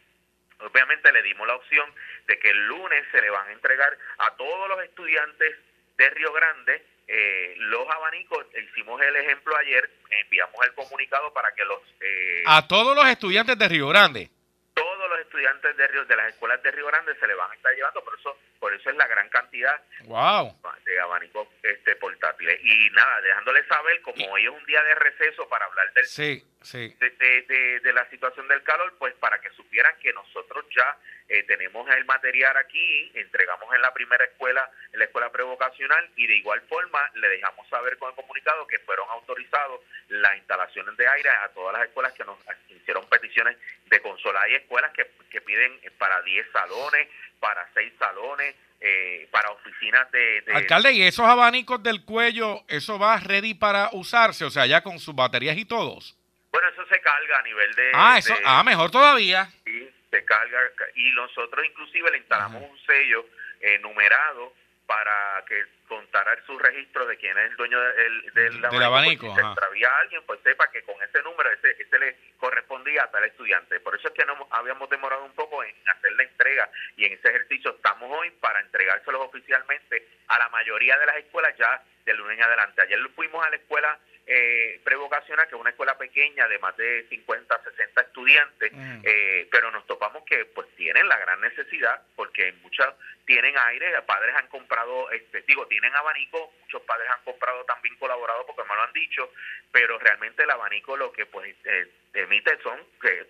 obviamente 0.59 1.11
le 1.11 1.21
dimos 1.23 1.45
la 1.45 1.55
opción 1.55 1.93
de 2.25 2.39
que 2.39 2.51
el 2.51 2.67
lunes 2.67 3.05
se 3.11 3.21
le 3.21 3.29
van 3.29 3.49
a 3.49 3.51
entregar 3.51 3.97
a 4.19 4.31
todos 4.35 4.69
los 4.69 4.81
estudiantes 4.83 5.57
de 5.97 6.09
Río 6.11 6.31
Grande 6.31 6.85
eh, 7.13 7.55
los 7.57 7.85
abanicos. 7.89 8.45
Hicimos 8.55 9.01
el 9.01 9.15
ejemplo 9.17 9.55
ayer, 9.57 9.89
enviamos 10.23 10.55
el 10.65 10.73
comunicado 10.73 11.33
para 11.33 11.53
que 11.53 11.65
los... 11.65 11.79
Eh, 11.99 12.43
a 12.45 12.65
todos 12.67 12.95
los 12.95 13.05
estudiantes 13.07 13.57
de 13.57 13.67
Río 13.67 13.89
Grande. 13.89 14.29
Todos 14.73 15.09
los 15.09 15.19
estudiantes 15.19 15.75
de 15.75 15.87
Río, 15.89 16.05
de 16.05 16.15
las 16.15 16.29
escuelas 16.29 16.63
de 16.63 16.71
Río 16.71 16.87
Grande 16.87 17.13
se 17.19 17.27
le 17.27 17.35
van 17.35 17.51
a 17.51 17.53
estar 17.55 17.73
llevando, 17.75 18.01
por 18.01 18.17
eso, 18.17 18.37
por 18.59 18.73
eso 18.73 18.89
es 18.89 18.95
la 18.95 19.07
gran 19.07 19.27
cantidad 19.27 19.83
wow. 20.05 20.55
de 20.85 20.99
abanicos 21.01 21.49
este, 21.63 21.97
portátiles. 21.97 22.59
Y 22.63 22.89
nada, 22.91 23.19
dejándoles 23.19 23.67
saber, 23.67 24.01
como 24.01 24.31
hoy 24.31 24.45
es 24.45 24.49
un 24.49 24.65
día 24.65 24.81
de 24.81 24.95
receso 24.95 25.49
para 25.49 25.65
hablar 25.65 25.91
del... 25.93 26.05
Sí 26.05 26.45
sí. 26.61 26.95
de, 26.99 27.79
de, 27.81 27.93
la 27.93 28.09
situación 28.09 28.47
del 28.47 28.63
calor, 28.63 28.93
pues 28.97 29.13
para 29.15 29.39
que 29.39 29.49
supieran 29.51 29.93
que 30.01 30.13
nosotros 30.13 30.65
ya 30.75 30.97
eh, 31.27 31.43
tenemos 31.43 31.89
el 31.89 32.05
material 32.05 32.55
aquí, 32.57 33.11
entregamos 33.13 33.73
en 33.73 33.81
la 33.81 33.93
primera 33.93 34.23
escuela, 34.23 34.69
en 34.93 34.99
la 34.99 35.05
escuela 35.05 35.31
prevocacional, 35.31 36.09
y 36.15 36.27
de 36.27 36.35
igual 36.35 36.61
forma 36.69 36.99
le 37.15 37.29
dejamos 37.29 37.67
saber 37.69 37.97
con 37.97 38.09
el 38.09 38.15
comunicado 38.15 38.65
que 38.67 38.79
fueron 38.79 39.09
autorizados 39.09 39.81
las 40.09 40.37
instalaciones 40.37 40.95
de 40.97 41.07
aire 41.07 41.29
a 41.29 41.49
todas 41.49 41.73
las 41.73 41.87
escuelas 41.87 42.13
que 42.13 42.25
nos 42.25 42.37
hicieron 42.69 43.07
peticiones 43.09 43.57
de 43.85 44.01
consola. 44.01 44.41
Hay 44.41 44.55
escuelas 44.55 44.91
que, 44.93 45.09
que 45.29 45.41
piden 45.41 45.79
para 45.97 46.21
10 46.21 46.51
salones, 46.51 47.07
para 47.39 47.67
6 47.73 47.93
salones, 47.97 48.55
eh, 48.83 49.27
para 49.31 49.51
oficinas 49.51 50.11
de, 50.11 50.41
de, 50.41 50.53
Alcalde, 50.53 50.91
¿y 50.93 51.03
esos 51.03 51.25
abanicos 51.25 51.83
del 51.83 52.03
cuello, 52.03 52.63
eso 52.67 52.97
va 52.97 53.19
ready 53.19 53.53
para 53.53 53.89
usarse? 53.93 54.43
O 54.43 54.49
sea, 54.49 54.65
ya 54.65 54.81
con 54.81 54.99
sus 54.99 55.13
baterías 55.13 55.55
y 55.55 55.65
todos. 55.65 56.17
Bueno, 56.51 56.67
eso 56.67 56.85
se 56.87 56.99
carga 57.01 57.39
a 57.39 57.43
nivel 57.43 57.73
de... 57.73 57.91
Ah, 57.93 58.17
eso, 58.17 58.33
ah 58.45 58.63
mejor 58.63 58.91
todavía. 58.91 59.49
Sí, 59.63 59.89
se 60.09 60.25
carga 60.25 60.59
y 60.95 61.11
nosotros 61.11 61.65
inclusive 61.65 62.11
le 62.11 62.17
instalamos 62.17 62.61
un 62.61 62.77
sello 62.85 63.25
eh, 63.61 63.79
numerado 63.79 64.53
para 64.85 65.43
que 65.47 65.63
contara 65.87 66.37
su 66.45 66.57
registro 66.59 67.05
de 67.05 67.17
quién 67.17 67.37
es 67.37 67.51
el 67.51 67.55
dueño 67.55 67.79
del, 67.79 68.33
del, 68.33 68.83
abanico. 68.83 69.27
Si 69.27 69.35
se 69.35 69.41
extravía 69.41 69.89
a 69.89 69.99
alguien, 69.99 70.21
pues 70.25 70.39
sepa 70.43 70.69
que 70.69 70.81
con 70.83 70.95
ese 71.01 71.21
número 71.23 71.49
ese, 71.51 71.81
ese 71.81 71.99
le 71.99 72.17
correspondía 72.37 73.03
a 73.03 73.11
tal 73.11 73.23
estudiante. 73.23 73.79
Por 73.79 73.95
eso 73.95 74.09
es 74.09 74.13
que 74.13 74.25
no 74.25 74.47
habíamos 74.51 74.89
demorado 74.89 75.23
un 75.23 75.33
poco 75.33 75.63
en 75.63 75.73
hacer 75.87 76.11
la 76.13 76.23
entrega 76.23 76.69
y 76.97 77.05
en 77.05 77.13
ese 77.13 77.29
ejercicio 77.29 77.71
estamos 77.71 78.09
hoy 78.11 78.31
para 78.41 78.59
entregárselos 78.59 79.21
oficialmente 79.21 80.07
a 80.27 80.39
la 80.39 80.49
mayoría 80.49 80.97
de 80.97 81.05
las 81.05 81.17
escuelas 81.17 81.55
ya 81.57 81.81
del 82.05 82.17
lunes 82.17 82.37
en 82.37 82.43
adelante. 82.43 82.81
Ayer 82.81 82.99
fuimos 83.15 83.45
a 83.45 83.49
la 83.49 83.55
escuela 83.55 83.97
eh, 84.33 84.79
prevocacional, 84.85 85.45
que 85.47 85.55
es 85.55 85.59
una 85.59 85.71
escuela 85.71 85.97
pequeña 85.97 86.47
de 86.47 86.57
más 86.59 86.77
de 86.77 87.05
50, 87.09 87.63
60 87.63 88.01
estudiantes, 88.01 88.71
mm. 88.71 89.01
eh, 89.03 89.47
pero 89.51 89.69
nos 89.71 89.85
topamos 89.85 90.23
que 90.23 90.45
pues 90.45 90.69
tienen 90.77 91.05
la 91.09 91.17
gran 91.17 91.41
necesidad, 91.41 92.01
porque 92.15 92.53
muchas 92.63 92.95
tienen 93.25 93.57
aire, 93.57 94.01
padres 94.03 94.33
han 94.37 94.47
comprado, 94.47 95.11
este, 95.11 95.41
digo, 95.41 95.67
tienen 95.67 95.93
abanico, 95.93 96.53
muchos 96.61 96.81
padres 96.83 97.09
han 97.09 97.23
comprado 97.25 97.65
también 97.65 97.97
colaborado 97.97 98.45
porque 98.45 98.63
me 98.63 98.73
lo 98.73 98.83
han 98.83 98.93
dicho, 98.93 99.33
pero 99.69 99.99
realmente 99.99 100.43
el 100.43 100.49
abanico 100.49 100.95
lo 100.95 101.11
que 101.11 101.25
pues 101.25 101.53
eh, 101.65 101.89
emite 102.13 102.57
son 102.61 102.79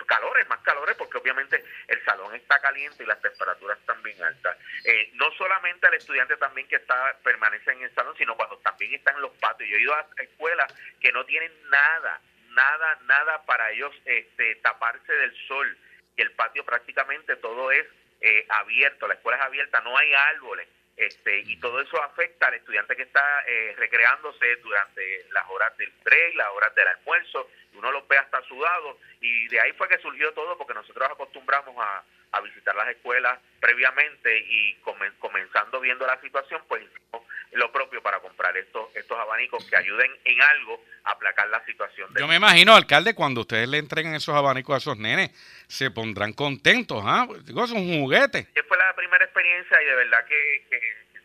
calores, 0.08 0.48
más 0.50 0.60
calores, 0.60 0.96
porque 0.96 1.18
obviamente 1.18 1.64
el 1.88 2.04
salón 2.04 2.34
está 2.36 2.60
caliente 2.60 3.04
y 3.04 3.06
las 3.06 3.22
temperaturas 3.22 3.78
están 3.80 4.02
bien 4.04 4.22
altas. 4.24 4.58
Eh, 4.86 5.12
no 5.14 5.32
solamente 5.32 5.88
al 5.88 5.94
estudiante 5.94 6.38
también 6.38 6.68
que 6.68 6.78
está 6.78 7.18
permanece 7.24 7.72
en 7.72 7.84
el 7.84 7.94
salón, 7.94 8.16
sino 8.18 8.36
cuando 8.36 8.58
también 8.60 8.94
están 8.94 9.16
en 9.16 9.22
los 9.22 9.32
patios. 9.38 9.70
Yo 9.70 9.78
he 9.78 9.82
ido 9.82 9.94
a 9.94 10.08
escuelas 10.18 10.74
que 11.00 11.12
no 11.12 11.26
tienen 11.26 11.52
nada, 11.70 12.22
nada, 12.50 13.00
nada 13.04 13.44
para 13.46 13.72
ellos 13.72 13.94
este, 14.06 14.56
taparse 14.56 15.14
del 15.14 15.36
sol. 15.48 15.78
Y 16.18 16.22
el 16.22 16.32
patio 16.32 16.66
prácticamente 16.66 17.36
todo 17.38 17.72
es 17.72 17.86
eh, 18.22 18.46
abierto, 18.50 19.08
la 19.08 19.16
escuela 19.16 19.38
es 19.38 19.44
abierta, 19.46 19.82
no 19.82 19.98
hay 19.98 20.14
árboles. 20.14 20.68
Este, 21.02 21.40
y 21.40 21.58
todo 21.58 21.82
eso 21.82 22.00
afecta 22.04 22.46
al 22.46 22.54
estudiante 22.54 22.96
que 22.96 23.02
está 23.02 23.44
eh, 23.48 23.74
recreándose 23.76 24.56
durante 24.58 25.26
las 25.32 25.50
horas 25.50 25.76
del 25.76 25.92
break, 26.04 26.36
las 26.36 26.50
horas 26.50 26.76
del 26.76 26.88
almuerzo, 26.90 27.50
uno 27.74 27.92
los 27.92 28.08
ve 28.08 28.20
hasta 28.20 28.40
sudados, 28.44 28.98
y 29.20 29.48
de 29.48 29.60
ahí 29.60 29.74
fue 29.74 29.88
que 29.88 29.98
surgió 29.98 30.32
todo, 30.34 30.56
porque 30.60 30.76
nosotros 30.76 31.10
acostumbramos 31.10 31.76
a, 31.80 32.04
visitar 32.44 32.76
las 32.76 32.90
escuelas 32.90 33.40
previamente 33.60 34.36
y 34.48 34.76
comenzando 35.20 35.80
viendo 35.80 36.08
la 36.08 36.20
situación, 36.22 36.62
pues 36.68 36.82
hicimos 36.84 37.24
lo 37.54 37.72
propio 37.72 38.02
para 38.02 38.20
comprar 38.20 38.56
estos, 38.58 38.96
estos 38.96 39.18
abanicos 39.18 39.66
que 39.70 39.76
ayuden 39.76 40.12
en 40.24 40.42
algo 40.42 40.84
a 41.04 41.12
aplacar 41.12 41.50
la 41.50 41.64
situación. 41.66 42.10
Yo 42.18 42.28
me 42.28 42.36
imagino, 42.36 42.76
alcalde, 42.76 43.14
cuando 43.14 43.42
ustedes 43.42 43.68
le 43.68 43.78
entreguen 43.78 44.16
esos 44.16 44.36
abanicos 44.36 44.76
a 44.76 44.78
esos 44.78 44.98
nenes, 44.98 45.32
se 45.68 45.92
pondrán 45.92 46.34
contentos, 46.34 47.04
¿ah? 47.06 47.28
Digo, 47.44 47.64
es 47.66 47.72
un 47.72 48.02
juguete. 48.02 48.48
fue 48.68 48.78
la 48.78 48.96
primera 48.96 49.26
experiencia 49.26 49.82
y 49.82 49.86
de 49.86 49.96
verdad 49.96 50.26
que, 50.26 50.66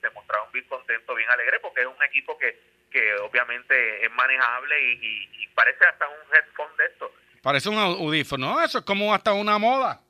se 0.01 0.11
mostraron 0.11 0.51
bien 0.53 0.65
contentos, 0.67 1.17
bien 1.17 1.31
alegres, 1.31 1.61
porque 1.63 1.81
es 1.81 1.87
un 1.87 2.03
equipo 2.05 2.37
que, 2.39 2.59
que 2.91 3.15
obviamente 3.17 4.05
es 4.05 4.13
manejable 4.13 4.95
y, 4.95 5.49
parece 5.55 5.87
hasta 5.87 6.07
un 6.07 6.35
headphone 6.35 6.77
de 6.77 6.85
esto. 6.85 7.15
Parece 7.41 7.71
un 7.71 7.79
audífono, 7.79 8.63
eso 8.63 8.79
es 8.79 8.85
como 8.85 9.15
hasta 9.15 9.33
una 9.33 9.57
moda. 9.57 10.03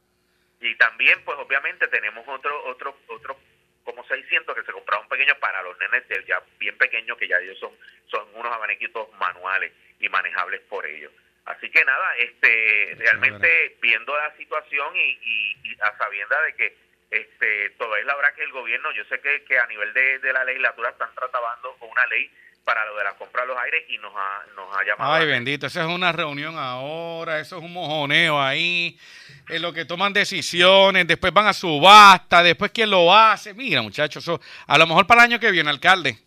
Y 0.61 0.75
también, 0.75 1.23
pues 1.25 1.39
obviamente 1.39 1.87
tenemos 1.87 2.27
otro 2.27 2.65
otro 2.67 2.99
otro 3.07 3.39
como 3.87 4.05
600 4.05 4.55
que 4.55 4.65
se 4.65 4.73
compraron 4.73 5.09
pequeños 5.09 5.39
para 5.39 5.63
los 5.63 5.79
nenes 5.79 6.03
ya 6.27 6.43
bien 6.59 6.77
pequeños 6.77 7.17
que 7.17 7.29
ya 7.29 7.39
ellos 7.39 7.57
son 7.59 7.73
son 8.11 8.27
unos 8.35 8.53
abaniquitos 8.53 9.09
manuales 9.15 9.73
y 10.01 10.09
manejables 10.09 10.61
por 10.63 10.85
ellos. 10.85 11.13
Así 11.47 11.71
que 11.71 11.85
nada, 11.85 12.17
este 12.17 12.97
realmente 12.99 13.77
viendo 13.81 14.15
la 14.17 14.37
situación 14.37 14.89
y, 14.97 15.77
a 15.81 15.97
sabienda 15.97 16.43
de 16.43 16.55
que 16.57 16.77
este 17.13 17.71
todavía 17.79 18.01
es 18.01 18.07
la 18.07 18.17
hora 18.17 18.35
que 18.35 18.43
el 18.43 18.51
gobierno, 18.51 18.91
yo 18.93 19.05
sé 19.05 19.21
que, 19.21 19.45
que 19.45 19.57
a 19.57 19.67
nivel 19.67 19.93
de, 19.93 20.19
de 20.19 20.33
la 20.33 20.45
legislatura 20.45 20.91
están 20.91 21.15
tratando 21.15 21.77
con 21.79 21.89
una 21.89 22.07
ley 22.07 22.29
para 22.67 22.85
lo 22.85 22.97
de 22.97 23.05
la 23.05 23.13
compra 23.13 23.43
de 23.43 23.49
los 23.49 23.59
aires 23.59 23.85
y 23.89 23.97
nos 23.99 24.13
ha, 24.17 24.45
nos 24.57 24.77
ha 24.77 24.85
llamado. 24.85 25.13
Ay, 25.13 25.29
bendito, 25.29 25.69
esa 25.69 25.83
es 25.83 25.87
una 25.87 26.11
reunión 26.11 26.59
ahora, 26.59 27.39
eso 27.39 27.59
es 27.59 27.63
un 27.63 27.73
mojoneo 27.73 28.43
ahí, 28.43 28.99
es 29.49 29.61
lo 29.61 29.73
que 29.73 29.85
toman 29.85 30.13
decisiones, 30.13 31.07
después 31.07 31.33
van 31.33 31.47
a 31.47 31.53
subasta, 31.53 32.43
después 32.43 32.73
quién 32.73 32.91
lo 32.91 33.15
hace. 33.15 33.55
Mira, 33.55 33.83
muchachos, 33.83 34.23
eso, 34.23 34.41
a 34.67 34.79
lo 34.79 34.87
mejor 34.87 35.07
para 35.07 35.23
el 35.23 35.31
año 35.33 35.41
que 35.41 35.51
viene, 35.51 35.71
alcalde. 35.71 36.19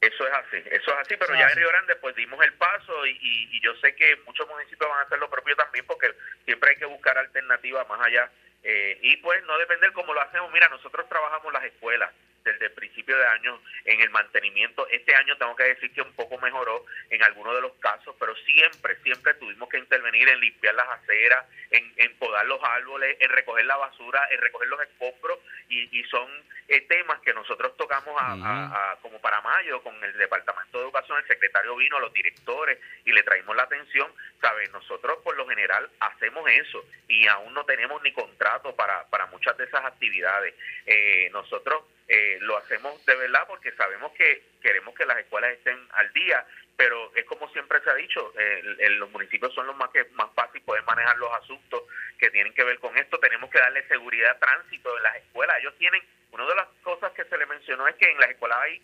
Eso 0.00 0.26
es 0.26 0.32
así, 0.34 0.56
eso 0.70 0.90
es 0.92 0.98
así, 1.00 1.16
pero 1.18 1.34
ya 1.34 1.48
en 1.48 1.56
Río 1.56 1.68
Grande 1.68 1.96
pues 1.96 2.14
dimos 2.14 2.38
el 2.44 2.52
paso 2.54 3.06
y, 3.06 3.18
y, 3.20 3.60
yo 3.60 3.74
sé 3.80 3.94
que 3.96 4.16
muchos 4.26 4.46
municipios 4.46 4.88
van 4.88 5.00
a 5.00 5.02
hacer 5.02 5.18
lo 5.18 5.28
propio 5.28 5.56
también 5.56 5.84
porque 5.86 6.14
siempre 6.44 6.70
hay 6.70 6.76
que 6.76 6.84
buscar 6.84 7.16
alternativas 7.16 7.88
más 7.88 8.00
allá 8.06 8.30
eh, 8.62 8.98
y 9.02 9.16
pues 9.16 9.42
no 9.44 9.56
depender 9.58 9.92
cómo 9.92 10.12
lo 10.12 10.20
hacemos. 10.20 10.52
Mira, 10.52 10.68
nosotros 10.68 11.08
trabajamos 11.08 11.52
las 11.52 11.64
escuelas 11.64 12.10
desde 12.46 12.66
el 12.66 12.72
principio 12.72 13.18
de 13.18 13.26
año 13.26 13.60
en 13.84 14.00
el 14.00 14.10
mantenimiento. 14.10 14.86
Este 14.88 15.14
año 15.14 15.36
tengo 15.36 15.54
que 15.56 15.64
decir 15.64 15.92
que 15.92 16.00
un 16.00 16.12
poco 16.12 16.38
mejoró 16.38 16.84
en 17.10 17.22
algunos 17.22 17.54
de 17.54 17.60
los 17.60 17.72
casos, 17.74 18.14
pero 18.18 18.34
siempre, 18.36 18.96
siempre 19.02 19.34
tuvimos 19.34 19.68
que 19.68 19.78
intervenir 19.78 20.28
en 20.28 20.40
limpiar 20.40 20.74
las 20.74 20.88
aceras, 20.88 21.44
en, 21.70 21.92
en 21.96 22.16
podar 22.16 22.46
los 22.46 22.62
árboles, 22.62 23.16
en 23.20 23.30
recoger 23.30 23.66
la 23.66 23.76
basura, 23.76 24.26
en 24.30 24.40
recoger 24.40 24.68
los 24.68 24.80
escombros 24.80 25.40
y, 25.68 25.98
y 25.98 26.04
son 26.04 26.28
eh, 26.68 26.80
temas 26.82 27.20
que 27.20 27.32
nosotros 27.32 27.76
tocamos 27.76 28.14
a, 28.18 28.96
como 29.02 29.20
para 29.20 29.40
mayo 29.40 29.82
con 29.82 30.02
el 30.02 30.16
Departamento 30.16 30.78
de 30.78 30.84
Educación, 30.84 31.18
el 31.18 31.26
secretario 31.26 31.76
vino, 31.76 32.00
los 32.00 32.12
directores 32.12 32.78
y 33.04 33.12
le 33.12 33.22
traímos 33.22 33.54
la 33.56 33.64
atención. 33.64 34.10
¿Sabes? 34.40 34.70
Nosotros 34.72 35.18
por 35.24 35.36
lo 35.36 35.48
general 35.48 35.88
hacemos 36.00 36.48
eso 36.48 36.84
y 37.08 37.26
aún 37.26 37.54
no 37.54 37.64
tenemos 37.64 38.02
ni 38.02 38.12
contrato 38.12 38.74
para, 38.74 39.04
para 39.08 39.26
muchas 39.26 39.56
de 39.56 39.64
esas 39.64 39.84
actividades. 39.84 40.54
Eh, 40.86 41.30
nosotros 41.32 41.84
eh, 42.08 42.38
lo 42.40 42.56
hacemos 42.56 43.04
de 43.04 43.16
verdad 43.16 43.44
porque 43.48 43.72
sabemos 43.72 44.12
que 44.12 44.42
queremos 44.62 44.94
que 44.94 45.06
las 45.06 45.18
escuelas 45.18 45.52
estén 45.52 45.76
al 45.92 46.12
día, 46.12 46.46
pero 46.76 47.10
es 47.14 47.24
como 47.24 47.48
siempre 47.50 47.80
se 47.80 47.90
ha 47.90 47.94
dicho, 47.94 48.32
eh, 48.38 48.90
los 48.90 49.10
municipios 49.10 49.52
son 49.54 49.66
los 49.66 49.76
más 49.76 49.90
que 49.90 50.04
más 50.12 50.30
fácil 50.34 50.62
poder 50.62 50.84
manejar 50.84 51.16
los 51.18 51.32
asuntos 51.34 51.82
que 52.18 52.30
tienen 52.30 52.52
que 52.54 52.64
ver 52.64 52.78
con 52.78 52.96
esto. 52.96 53.18
Tenemos 53.18 53.50
que 53.50 53.58
darle 53.58 53.86
seguridad 53.88 54.32
a 54.32 54.38
tránsito 54.38 54.96
en 54.96 55.02
las 55.02 55.16
escuelas. 55.16 55.58
Ellos 55.58 55.74
tienen, 55.78 56.02
una 56.30 56.46
de 56.46 56.54
las 56.54 56.68
cosas 56.82 57.12
que 57.12 57.24
se 57.24 57.38
le 57.38 57.46
mencionó 57.46 57.88
es 57.88 57.96
que 57.96 58.10
en 58.10 58.20
las 58.20 58.30
escuelas 58.30 58.58
hay 58.58 58.82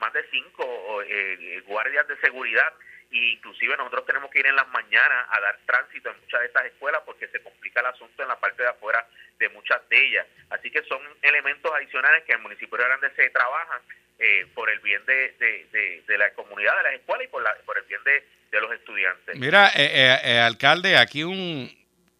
más 0.00 0.12
de 0.12 0.28
cinco 0.30 1.02
eh, 1.02 1.62
guardias 1.66 2.06
de 2.08 2.18
seguridad 2.18 2.72
e 3.10 3.16
inclusive 3.32 3.76
nosotros 3.76 4.04
tenemos 4.06 4.30
que 4.30 4.40
ir 4.40 4.46
en 4.46 4.56
las 4.56 4.68
mañanas 4.68 5.26
a 5.30 5.40
dar 5.40 5.58
tránsito 5.66 6.10
en 6.10 6.20
muchas 6.20 6.40
de 6.40 6.46
estas 6.46 6.66
escuelas 6.66 7.02
porque 7.06 7.28
se 7.28 7.40
complica 7.40 7.80
el 7.80 7.86
asunto 7.86 8.22
en 8.22 8.28
la 8.28 8.38
parte 8.38 8.62
de 8.62 8.68
afuera 8.68 9.06
de 9.38 9.48
muchas 9.50 9.80
de 9.88 10.06
ellas. 10.06 10.26
Así 10.50 10.70
que 10.70 10.82
son 10.84 11.00
elementos 11.22 11.72
adicionales 11.74 12.24
que 12.24 12.32
en 12.32 12.38
el 12.38 12.42
municipio 12.42 12.76
de 12.76 12.84
Grande 12.84 13.10
se 13.16 13.30
trabajan 13.30 13.80
eh, 14.18 14.46
por 14.54 14.68
el 14.68 14.80
bien 14.80 15.00
de, 15.06 16.02
de, 16.06 16.18
la 16.18 16.30
comunidad, 16.34 16.76
de 16.78 16.82
las 16.82 16.94
escuelas 16.94 17.26
y 17.26 17.28
por, 17.28 17.42
la, 17.42 17.54
por 17.64 17.78
el 17.78 17.84
bien 17.84 18.00
de, 18.04 18.60
los 18.60 18.72
estudiantes. 18.72 19.38
Mira, 19.38 19.68
eh, 19.74 20.18
eh, 20.24 20.38
alcalde, 20.40 20.96
aquí 20.96 21.22
un, 21.22 21.70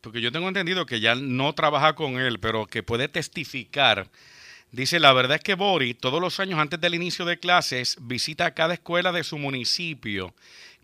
porque 0.01 0.21
yo 0.21 0.31
tengo 0.31 0.47
entendido 0.47 0.87
que 0.87 1.01
ya 1.01 1.15
no 1.17 1.55
trabaja 1.55 1.95
con 1.95 2.19
él, 2.19 2.39
pero 2.39 2.67
que 2.67 2.83
puede 2.83 3.09
testificar. 3.09 4.07
Dice, 4.71 5.01
la 5.01 5.13
verdad 5.13 5.37
es 5.37 5.43
que 5.43 5.55
Bori 5.55 5.95
todos 5.95 6.21
los 6.21 6.39
años 6.41 6.61
antes 6.61 6.81
del 6.81 6.95
inicio 6.95 7.25
de 7.25 7.39
clases 7.39 7.97
visita 8.03 8.55
cada 8.55 8.75
escuela 8.75 9.13
de 9.13 9.25
su 9.25 9.39
municipio 9.39 10.35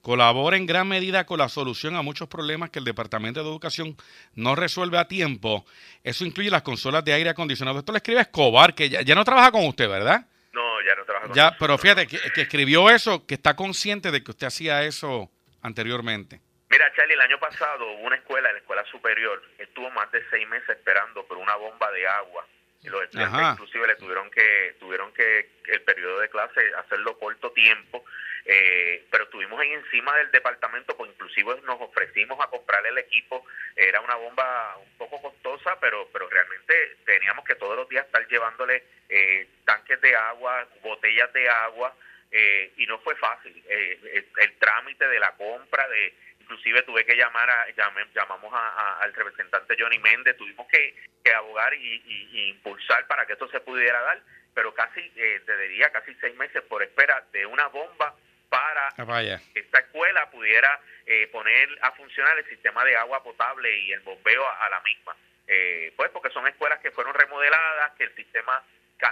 colabora 0.05 0.59
en 0.59 0.67
gran 0.67 0.87
medida 0.87 1.25
con 1.25 1.39
la 1.39 1.49
solución 1.49 1.97
a 1.97 2.03
muchos 2.03 2.29
problemas 2.29 2.69
que 2.69 2.79
el 2.79 2.85
Departamento 2.85 3.43
de 3.43 3.49
Educación 3.49 3.97
no 4.35 4.55
resuelve 4.55 4.99
a 4.99 5.09
tiempo. 5.09 5.65
Eso 6.05 6.27
incluye 6.27 6.51
las 6.51 6.61
consolas 6.61 7.03
de 7.07 7.15
aire 7.15 7.31
acondicionado. 7.31 7.79
Esto 7.79 7.91
lo 7.91 7.97
escribe 7.97 8.21
Escobar, 8.21 8.75
que 8.75 8.91
ya, 8.91 9.15
no 9.15 9.25
trabaja 9.25 9.51
con 9.51 9.65
usted, 9.65 9.89
¿verdad? 9.89 10.27
No, 10.53 10.83
ya 10.83 10.95
no 10.95 11.05
trabaja 11.07 11.27
con 11.29 11.35
Ya, 11.35 11.57
pero 11.59 11.79
fíjate, 11.79 12.07
que, 12.07 12.19
escribió 12.37 12.91
eso, 12.91 13.27
que 13.27 13.35
está 13.35 13.57
consciente 13.57 14.11
de 14.11 14.23
que 14.23 14.31
usted 14.31 14.47
hacía 14.47 14.83
eso 14.83 15.31
anteriormente. 15.63 16.39
Mira, 16.69 16.85
Charlie, 16.95 17.15
el 17.15 17.23
año 17.23 17.39
pasado 17.41 17.93
hubo 17.95 18.03
una 18.03 18.17
escuela, 18.17 18.53
la 18.53 18.59
escuela 18.59 18.85
superior, 18.91 19.43
estuvo 19.59 19.91
más 19.93 20.13
de 20.13 20.23
seis 20.29 20.47
meses 20.51 20.69
esperando 20.69 21.27
por 21.27 21.39
una 21.39 21.57
bomba 21.57 21.91
de 21.93 22.07
agua. 22.07 22.47
Y 22.85 22.89
los 22.89 23.03
estudiantes 23.03 23.41
inclusive 23.53 23.87
le 23.87 23.97
tuvieron 23.97 24.31
que, 24.31 24.77
tuvieron 24.79 25.13
que 25.13 25.49
el 25.67 25.83
periodo 25.83 26.21
de 26.21 26.29
clase 26.29 26.61
hacerlo 26.77 27.19
corto 27.19 27.51
tiempo 27.53 28.05
eh, 28.47 29.05
pero 29.11 29.25
estuvimos 29.25 29.59
ahí 29.59 29.73
encima 29.73 30.15
del 30.17 30.31
departamento, 30.31 30.97
pues 30.97 31.11
inclusive 31.11 31.61
nos 31.63 31.81
ofrecimos 31.81 32.39
a 32.41 32.49
comprarle 32.49 32.91
el 32.91 32.99
equipo, 32.99 33.47
era 33.75 34.01
una 34.01 34.17
bomba 34.17 34.77
un 34.77 34.99
poco 34.99 35.21
costosa, 35.23 35.79
pero, 35.81 36.09
pero 36.13 36.29
realmente 36.29 36.97
teníamos 37.07 37.45
que 37.47 37.55
todos 37.55 37.77
los 37.77 37.89
días 37.89 38.05
estar 38.05 38.27
llevándole 38.29 38.85
eh, 39.09 39.49
tanques 39.65 39.99
de 40.03 40.15
agua, 40.15 40.69
botellas 40.83 41.33
de 41.33 41.49
agua, 41.49 41.95
eh, 42.31 42.73
y 42.77 42.87
no 42.87 42.99
fue 42.99 43.15
fácil. 43.17 43.63
Eh, 43.69 44.27
el, 44.41 44.53
trámite 44.59 45.09
de 45.09 45.21
la 45.21 45.33
compra, 45.37 45.89
de 45.89 46.15
inclusive 46.55 46.83
tuve 46.83 47.05
que 47.05 47.17
llamar 47.17 47.51
a, 47.51 47.67
llamamos 48.15 48.53
al 49.01 49.13
representante 49.13 49.75
Johnny 49.79 49.99
Méndez, 49.99 50.37
tuvimos 50.37 50.67
que, 50.69 50.95
abogar 51.35 51.75
y, 51.75 52.03
y, 52.07 52.49
impulsar 52.51 53.07
para 53.07 53.27
que 53.27 53.33
esto 53.33 53.49
se 53.49 53.59
pudiera 53.61 54.01
dar, 54.03 54.21
pero 54.55 54.73
casi, 54.73 55.01
eh, 55.17 55.43
te 55.45 55.57
diría, 55.59 55.91
casi 55.91 56.15
seis 56.21 56.37
meses 56.37 56.63
por 56.69 56.83
espera 56.83 57.25
de 57.33 57.45
una 57.47 57.67
bomba 57.69 58.15
para 58.49 58.89
ah, 58.89 59.41
que 59.53 59.61
esta 59.61 59.81
escuela 59.81 60.31
pudiera 60.31 60.79
eh, 61.07 61.27
poner 61.33 61.69
a 61.83 61.91
funcionar 61.93 62.39
el 62.39 62.49
sistema 62.49 62.85
de 62.85 62.97
agua 62.97 63.23
potable 63.25 63.77
y 63.81 63.93
el 63.93 64.01
bombeo 64.01 64.47
a, 64.47 64.69
la 64.69 64.81
misma. 64.83 65.17
Eh, 65.49 65.93
pues 65.97 66.11
porque 66.11 66.31
son 66.31 66.47
escuelas 66.47 66.79
que 66.81 66.93
fueron 66.93 67.15
remodeladas, 67.15 67.93
que 67.99 68.05
el 68.05 68.15
sistema 68.15 68.63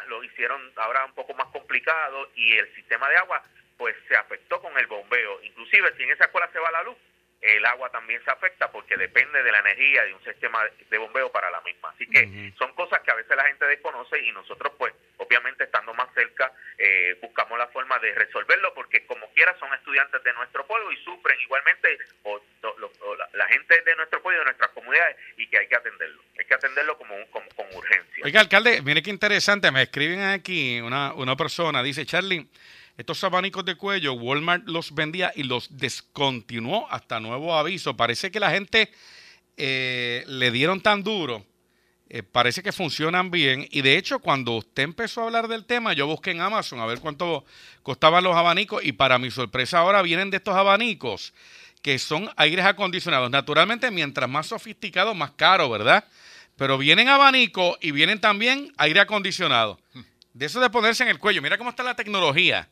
lo 0.06 0.22
hicieron 0.22 0.72
ahora 0.76 1.04
un 1.04 1.14
poco 1.14 1.34
más 1.34 1.48
complicado 1.48 2.30
y 2.36 2.56
el 2.56 2.72
sistema 2.74 3.08
de 3.08 3.16
agua 3.16 3.42
pues 3.76 3.96
se 4.06 4.16
afectó 4.16 4.60
con 4.60 4.78
el 4.78 4.86
bombeo. 4.86 5.42
Inclusive 5.42 5.92
si 5.96 6.04
en 6.04 6.12
esa 6.12 6.26
escuela 6.26 6.48
se 6.52 6.60
va 6.60 6.70
la 6.70 6.84
luz, 6.84 6.96
el 7.42 7.66
agua 7.66 7.90
también 7.90 8.22
se 8.24 8.30
afecta 8.30 8.70
porque 8.70 8.96
depende 8.96 9.42
de 9.42 9.50
la 9.50 9.58
energía 9.58 10.04
de 10.04 10.14
un 10.14 10.22
sistema 10.22 10.64
de 10.88 10.98
bombeo 10.98 11.30
para 11.32 11.50
la 11.50 11.60
misma. 11.62 11.90
Así 11.90 12.06
que 12.06 12.52
son 12.56 12.72
cosas 12.74 13.00
que 13.00 13.10
a 13.10 13.14
veces 13.14 13.36
la 13.36 13.44
gente 13.44 13.66
desconoce 13.66 14.18
y 14.20 14.30
nosotros 14.30 14.72
pues 14.78 14.94
obviamente 15.16 15.64
estando 15.64 15.92
más 15.94 16.08
cerca 16.14 16.52
eh, 16.78 17.18
buscamos 17.20 17.58
la 17.58 17.66
forma 17.68 17.98
de 17.98 18.14
resolverlo 18.14 18.72
porque 18.74 19.04
como 19.06 19.28
quiera 19.32 19.56
son 19.58 19.74
estudiantes 19.74 20.22
de 20.22 20.32
nuestro 20.34 20.64
pueblo 20.66 20.92
y 20.92 20.96
sufren 21.04 21.38
igualmente 21.40 21.98
o, 22.22 22.40
la, 23.32 23.46
gente 23.48 23.82
de 23.82 23.96
nuestro 23.96 24.22
pueblo 24.22 24.38
y 24.38 24.40
de 24.40 24.44
nuestras 24.44 24.70
comunidades 24.70 25.16
y 25.36 25.48
que 25.48 25.58
hay 25.58 25.66
que 25.66 25.76
atenderlo. 25.76 26.22
Hay 26.38 26.46
que 26.46 26.54
atenderlo 26.54 26.96
como, 26.96 27.14
como 27.30 27.48
con 27.50 27.66
urgencia. 27.74 28.24
Oiga, 28.24 28.40
alcalde, 28.40 28.82
mire 28.82 29.02
qué 29.02 29.10
interesante, 29.10 29.70
me 29.72 29.82
escriben 29.82 30.22
aquí 30.22 30.80
una, 30.80 31.12
una 31.14 31.36
persona, 31.36 31.82
dice 31.82 32.06
Charlie, 32.06 32.46
Estos 32.96 33.24
abanicos 33.24 33.64
de 33.64 33.74
cuello, 33.74 34.12
Walmart 34.12 34.66
los 34.66 34.94
vendía 34.94 35.32
y 35.34 35.44
los 35.44 35.78
descontinuó 35.78 36.86
hasta 36.90 37.20
nuevo 37.20 37.54
aviso. 37.54 37.96
Parece 37.96 38.30
que 38.30 38.38
la 38.38 38.50
gente 38.50 38.92
eh, 39.56 40.24
le 40.26 40.50
dieron 40.50 40.80
tan 40.80 41.02
duro. 41.02 41.44
Eh, 42.10 42.22
parece 42.22 42.62
que 42.62 42.72
funcionan 42.72 43.30
bien. 43.30 43.66
Y 43.70 43.80
de 43.80 43.96
hecho, 43.96 44.18
cuando 44.18 44.52
usted 44.52 44.82
empezó 44.82 45.22
a 45.22 45.24
hablar 45.24 45.48
del 45.48 45.64
tema, 45.64 45.94
yo 45.94 46.06
busqué 46.06 46.32
en 46.32 46.42
Amazon 46.42 46.80
a 46.80 46.86
ver 46.86 47.00
cuánto 47.00 47.46
costaban 47.82 48.22
los 48.22 48.36
abanicos. 48.36 48.84
Y 48.84 48.92
para 48.92 49.18
mi 49.18 49.30
sorpresa, 49.30 49.78
ahora 49.78 50.02
vienen 50.02 50.30
de 50.30 50.36
estos 50.36 50.54
abanicos 50.54 51.32
que 51.80 51.98
son 51.98 52.30
aires 52.36 52.66
acondicionados. 52.66 53.30
Naturalmente, 53.30 53.90
mientras 53.90 54.28
más 54.28 54.46
sofisticado, 54.46 55.14
más 55.14 55.30
caro, 55.32 55.70
¿verdad? 55.70 56.04
Pero 56.56 56.76
vienen 56.76 57.08
abanicos 57.08 57.78
y 57.80 57.90
vienen 57.92 58.20
también 58.20 58.72
aire 58.76 59.00
acondicionado. 59.00 59.80
De 60.34 60.46
eso 60.46 60.60
de 60.60 60.68
ponerse 60.68 61.02
en 61.02 61.08
el 61.08 61.18
cuello. 61.18 61.40
Mira 61.40 61.56
cómo 61.56 61.70
está 61.70 61.82
la 61.82 61.96
tecnología. 61.96 62.68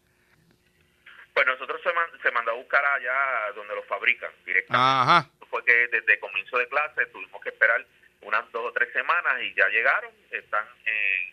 Pues 1.34 1.46
nosotros 1.46 1.80
se, 1.82 2.30
mandó 2.32 2.50
a 2.50 2.54
buscar 2.54 2.84
allá 2.84 3.52
donde 3.54 3.74
los 3.74 3.86
fabrican 3.86 4.30
directamente. 4.44 5.12
Ajá. 5.12 5.26
Fue 5.48 5.64
que 5.64 5.88
desde 5.88 6.18
comienzo 6.20 6.58
de 6.58 6.68
clase 6.68 7.06
tuvimos 7.06 7.40
que 7.42 7.50
esperar 7.50 7.84
unas 8.22 8.50
dos 8.52 8.66
o 8.66 8.72
tres 8.72 8.92
semanas 8.92 9.40
y 9.42 9.54
ya 9.54 9.68
llegaron, 9.68 10.12
están 10.30 10.64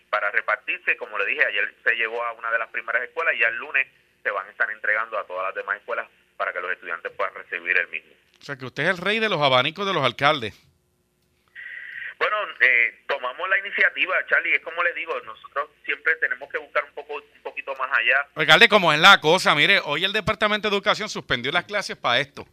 para 0.10 0.32
repartirse. 0.32 0.98
Como 0.98 1.18
le 1.18 1.26
dije, 1.26 1.46
ayer 1.46 1.74
se 1.84 1.96
llegó 1.96 2.24
a 2.24 2.32
una 2.34 2.52
de 2.52 2.60
las 2.60 2.70
primeras 2.70 3.04
escuelas 3.04 3.36
y 3.36 3.40
ya 3.40 3.48
el 3.48 3.58
lunes 3.58 3.88
se 4.24 4.32
van 4.32 4.48
a 4.48 4.52
estar 4.52 4.70
entregando 4.72 5.18
a 5.18 5.26
todas 5.26 5.46
las 5.46 5.56
demás 5.56 5.78
escuelas 5.78 6.08
para 6.38 6.54
que 6.54 6.62
los 6.62 6.72
estudiantes 6.72 7.12
puedan 7.14 7.34
recibir 7.34 7.78
el 7.78 7.88
mismo. 7.90 8.12
O 8.40 8.44
sea 8.44 8.56
que 8.56 8.66
usted 8.66 8.84
es 8.84 8.90
el 8.90 8.98
rey 8.98 9.20
de 9.20 9.30
los 9.30 9.42
abanicos 9.42 9.86
de 9.86 9.94
los 9.94 10.04
alcaldes. 10.04 10.54
Bueno, 12.20 12.36
eh, 12.60 13.04
tomamos 13.08 13.48
la 13.48 13.60
iniciativa, 13.60 14.16
Charlie, 14.28 14.56
es 14.56 14.62
como 14.62 14.84
le 14.84 14.94
digo, 14.94 15.14
nosotros 15.22 15.70
siempre 15.86 16.16
tenemos 16.16 16.50
que 16.50 16.58
buscar 16.58 16.84
un 16.86 16.92
poco 16.94 17.16
un 17.16 17.42
poquito 17.44 17.76
más 17.76 17.90
allá. 17.92 18.28
Alcalde, 18.36 18.68
como 18.68 18.92
es 18.92 19.00
la 19.00 19.20
cosa, 19.22 19.54
mire, 19.54 19.80
hoy 19.84 20.04
el 20.04 20.14
Departamento 20.14 20.70
de 20.70 20.76
Educación 20.76 21.10
suspendió 21.10 21.52
las 21.52 21.66
clases 21.66 21.96
para 21.96 22.20
esto. 22.20 22.48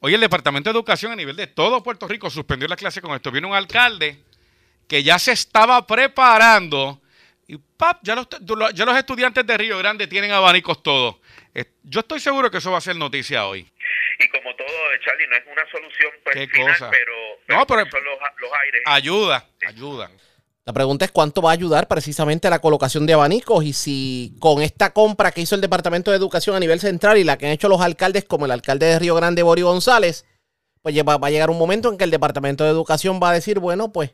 Hoy 0.00 0.14
el 0.14 0.20
Departamento 0.20 0.70
de 0.70 0.76
Educación 0.76 1.12
a 1.12 1.16
nivel 1.16 1.36
de 1.36 1.46
todo 1.46 1.82
Puerto 1.82 2.08
Rico 2.08 2.28
suspendió 2.28 2.66
las 2.66 2.78
clases 2.78 3.00
con 3.00 3.14
esto. 3.14 3.30
Viene 3.30 3.46
un 3.46 3.54
alcalde 3.54 4.18
que 4.88 5.04
ya 5.04 5.16
se 5.18 5.30
estaba 5.30 5.86
preparando 5.86 7.00
y 7.46 7.56
¡pap! 7.56 8.00
Ya 8.02 8.16
los, 8.16 8.26
ya 8.74 8.84
los 8.84 8.96
estudiantes 8.96 9.46
de 9.46 9.56
Río 9.56 9.78
Grande 9.78 10.08
tienen 10.08 10.32
abanicos 10.32 10.82
todos. 10.82 11.16
Eh, 11.54 11.66
yo 11.84 12.00
estoy 12.00 12.18
seguro 12.18 12.50
que 12.50 12.58
eso 12.58 12.72
va 12.72 12.78
a 12.78 12.80
ser 12.80 12.96
noticia 12.96 13.46
hoy. 13.46 13.70
Y 14.22 14.28
como 14.28 14.54
todo, 14.56 14.68
Charlie, 15.04 15.26
no 15.28 15.36
es 15.36 15.42
una 15.50 15.70
solución 15.70 16.10
pues, 16.22 16.50
final, 16.50 16.76
pero, 16.90 17.12
no, 17.48 17.66
pero 17.66 17.90
son 17.90 18.04
los, 18.04 18.52
aires. 18.64 18.82
Ayuda, 18.86 19.46
ayuda. 19.66 20.10
La 20.64 20.72
pregunta 20.72 21.04
es 21.04 21.10
cuánto 21.10 21.42
va 21.42 21.50
a 21.50 21.54
ayudar 21.54 21.88
precisamente 21.88 22.48
la 22.48 22.60
colocación 22.60 23.04
de 23.04 23.14
abanicos 23.14 23.64
y 23.64 23.72
si 23.72 24.36
con 24.38 24.62
esta 24.62 24.92
compra 24.92 25.32
que 25.32 25.40
hizo 25.40 25.56
el 25.56 25.60
Departamento 25.60 26.12
de 26.12 26.16
Educación 26.16 26.54
a 26.54 26.60
nivel 26.60 26.78
central 26.78 27.18
y 27.18 27.24
la 27.24 27.36
que 27.36 27.46
han 27.46 27.52
hecho 27.52 27.68
los 27.68 27.80
alcaldes 27.80 28.24
como 28.24 28.44
el 28.44 28.52
alcalde 28.52 28.86
de 28.86 28.98
Río 29.00 29.16
Grande, 29.16 29.42
Borio 29.42 29.66
González, 29.66 30.24
pues 30.80 30.96
va, 30.96 31.16
va 31.18 31.28
a 31.28 31.30
llegar 31.30 31.50
un 31.50 31.58
momento 31.58 31.90
en 31.90 31.98
que 31.98 32.04
el 32.04 32.12
Departamento 32.12 32.62
de 32.62 32.70
Educación 32.70 33.18
va 33.20 33.30
a 33.30 33.34
decir, 33.34 33.58
bueno, 33.58 33.92
pues 33.92 34.12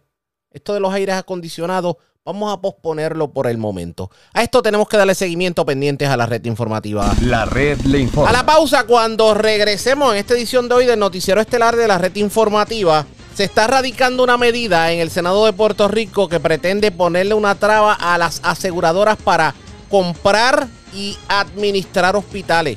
esto 0.50 0.74
de 0.74 0.80
los 0.80 0.92
aires 0.92 1.14
acondicionados 1.16 1.96
Vamos 2.28 2.52
a 2.52 2.60
posponerlo 2.60 3.32
por 3.32 3.46
el 3.46 3.56
momento. 3.56 4.10
A 4.34 4.42
esto 4.42 4.60
tenemos 4.60 4.86
que 4.86 4.98
darle 4.98 5.14
seguimiento 5.14 5.64
pendientes 5.64 6.10
a 6.10 6.16
la 6.18 6.26
red 6.26 6.44
informativa. 6.44 7.10
La 7.22 7.46
red 7.46 7.80
le 7.86 8.00
informa. 8.00 8.28
A 8.28 8.32
la 8.34 8.44
pausa, 8.44 8.84
cuando 8.84 9.32
regresemos 9.32 10.12
en 10.12 10.18
esta 10.18 10.34
edición 10.34 10.68
de 10.68 10.74
hoy 10.74 10.84
del 10.84 10.98
Noticiero 10.98 11.40
Estelar 11.40 11.74
de 11.74 11.88
la 11.88 11.96
red 11.96 12.14
informativa, 12.16 13.06
se 13.34 13.44
está 13.44 13.66
radicando 13.66 14.22
una 14.22 14.36
medida 14.36 14.92
en 14.92 15.00
el 15.00 15.08
Senado 15.08 15.46
de 15.46 15.54
Puerto 15.54 15.88
Rico 15.88 16.28
que 16.28 16.38
pretende 16.38 16.90
ponerle 16.90 17.32
una 17.32 17.54
traba 17.54 17.94
a 17.94 18.18
las 18.18 18.42
aseguradoras 18.44 19.16
para 19.16 19.54
comprar 19.88 20.68
y 20.92 21.16
administrar 21.28 22.14
hospitales. 22.14 22.76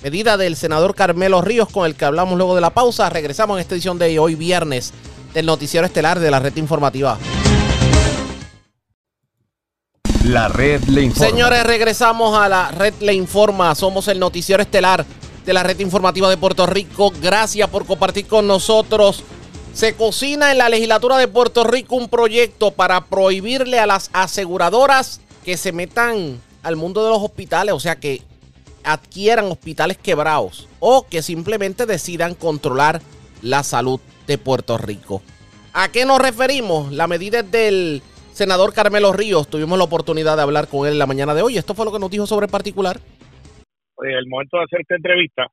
Medida 0.00 0.36
del 0.36 0.54
senador 0.54 0.94
Carmelo 0.94 1.40
Ríos 1.40 1.68
con 1.70 1.86
el 1.86 1.96
que 1.96 2.04
hablamos 2.04 2.36
luego 2.36 2.54
de 2.54 2.60
la 2.60 2.70
pausa. 2.70 3.10
Regresamos 3.10 3.56
en 3.56 3.62
esta 3.62 3.74
edición 3.74 3.98
de 3.98 4.16
hoy 4.20 4.36
viernes 4.36 4.92
del 5.34 5.46
Noticiero 5.46 5.86
Estelar 5.86 6.20
de 6.20 6.30
la 6.30 6.38
red 6.38 6.56
informativa. 6.56 7.18
La 10.24 10.48
red 10.48 10.82
le 10.84 11.02
informa. 11.02 11.30
Señores, 11.30 11.64
regresamos 11.64 12.38
a 12.38 12.48
la 12.48 12.70
red 12.70 12.94
le 13.00 13.12
informa. 13.12 13.74
Somos 13.74 14.08
el 14.08 14.18
noticiero 14.18 14.62
estelar 14.62 15.04
de 15.44 15.52
la 15.52 15.62
red 15.62 15.78
informativa 15.80 16.30
de 16.30 16.38
Puerto 16.38 16.64
Rico. 16.64 17.12
Gracias 17.20 17.68
por 17.68 17.84
compartir 17.84 18.26
con 18.26 18.46
nosotros. 18.46 19.22
Se 19.74 19.94
cocina 19.94 20.50
en 20.50 20.58
la 20.58 20.70
legislatura 20.70 21.18
de 21.18 21.28
Puerto 21.28 21.64
Rico 21.64 21.96
un 21.96 22.08
proyecto 22.08 22.70
para 22.70 23.04
prohibirle 23.04 23.78
a 23.78 23.86
las 23.86 24.08
aseguradoras 24.14 25.20
que 25.44 25.58
se 25.58 25.72
metan 25.72 26.40
al 26.62 26.76
mundo 26.76 27.04
de 27.04 27.10
los 27.10 27.22
hospitales, 27.22 27.74
o 27.74 27.80
sea, 27.80 27.96
que 27.96 28.22
adquieran 28.82 29.50
hospitales 29.50 29.98
quebrados 29.98 30.68
o 30.80 31.06
que 31.06 31.20
simplemente 31.22 31.84
decidan 31.84 32.34
controlar 32.34 33.02
la 33.42 33.62
salud 33.62 34.00
de 34.26 34.38
Puerto 34.38 34.78
Rico. 34.78 35.22
¿A 35.72 35.90
qué 35.90 36.04
nos 36.04 36.20
referimos? 36.20 36.92
La 36.92 37.06
medida 37.06 37.40
es 37.40 37.50
del 37.50 38.00
senador 38.32 38.72
Carmelo 38.74 39.12
Ríos. 39.12 39.48
Tuvimos 39.48 39.78
la 39.78 39.84
oportunidad 39.84 40.36
de 40.36 40.42
hablar 40.42 40.68
con 40.68 40.86
él 40.86 40.98
la 40.98 41.06
mañana 41.06 41.34
de 41.34 41.42
hoy. 41.42 41.56
Esto 41.56 41.74
fue 41.74 41.84
lo 41.84 41.92
que 41.92 41.98
nos 41.98 42.10
dijo 42.10 42.26
sobre 42.26 42.46
el 42.46 42.52
particular. 42.52 42.96
el 44.02 44.26
momento 44.28 44.58
de 44.58 44.64
hacer 44.64 44.80
esta 44.80 44.96
entrevista 44.96 45.46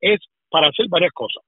es 0.00 0.20
para 0.50 0.68
hacer 0.68 0.86
varias 0.88 1.12
cosas. 1.12 1.42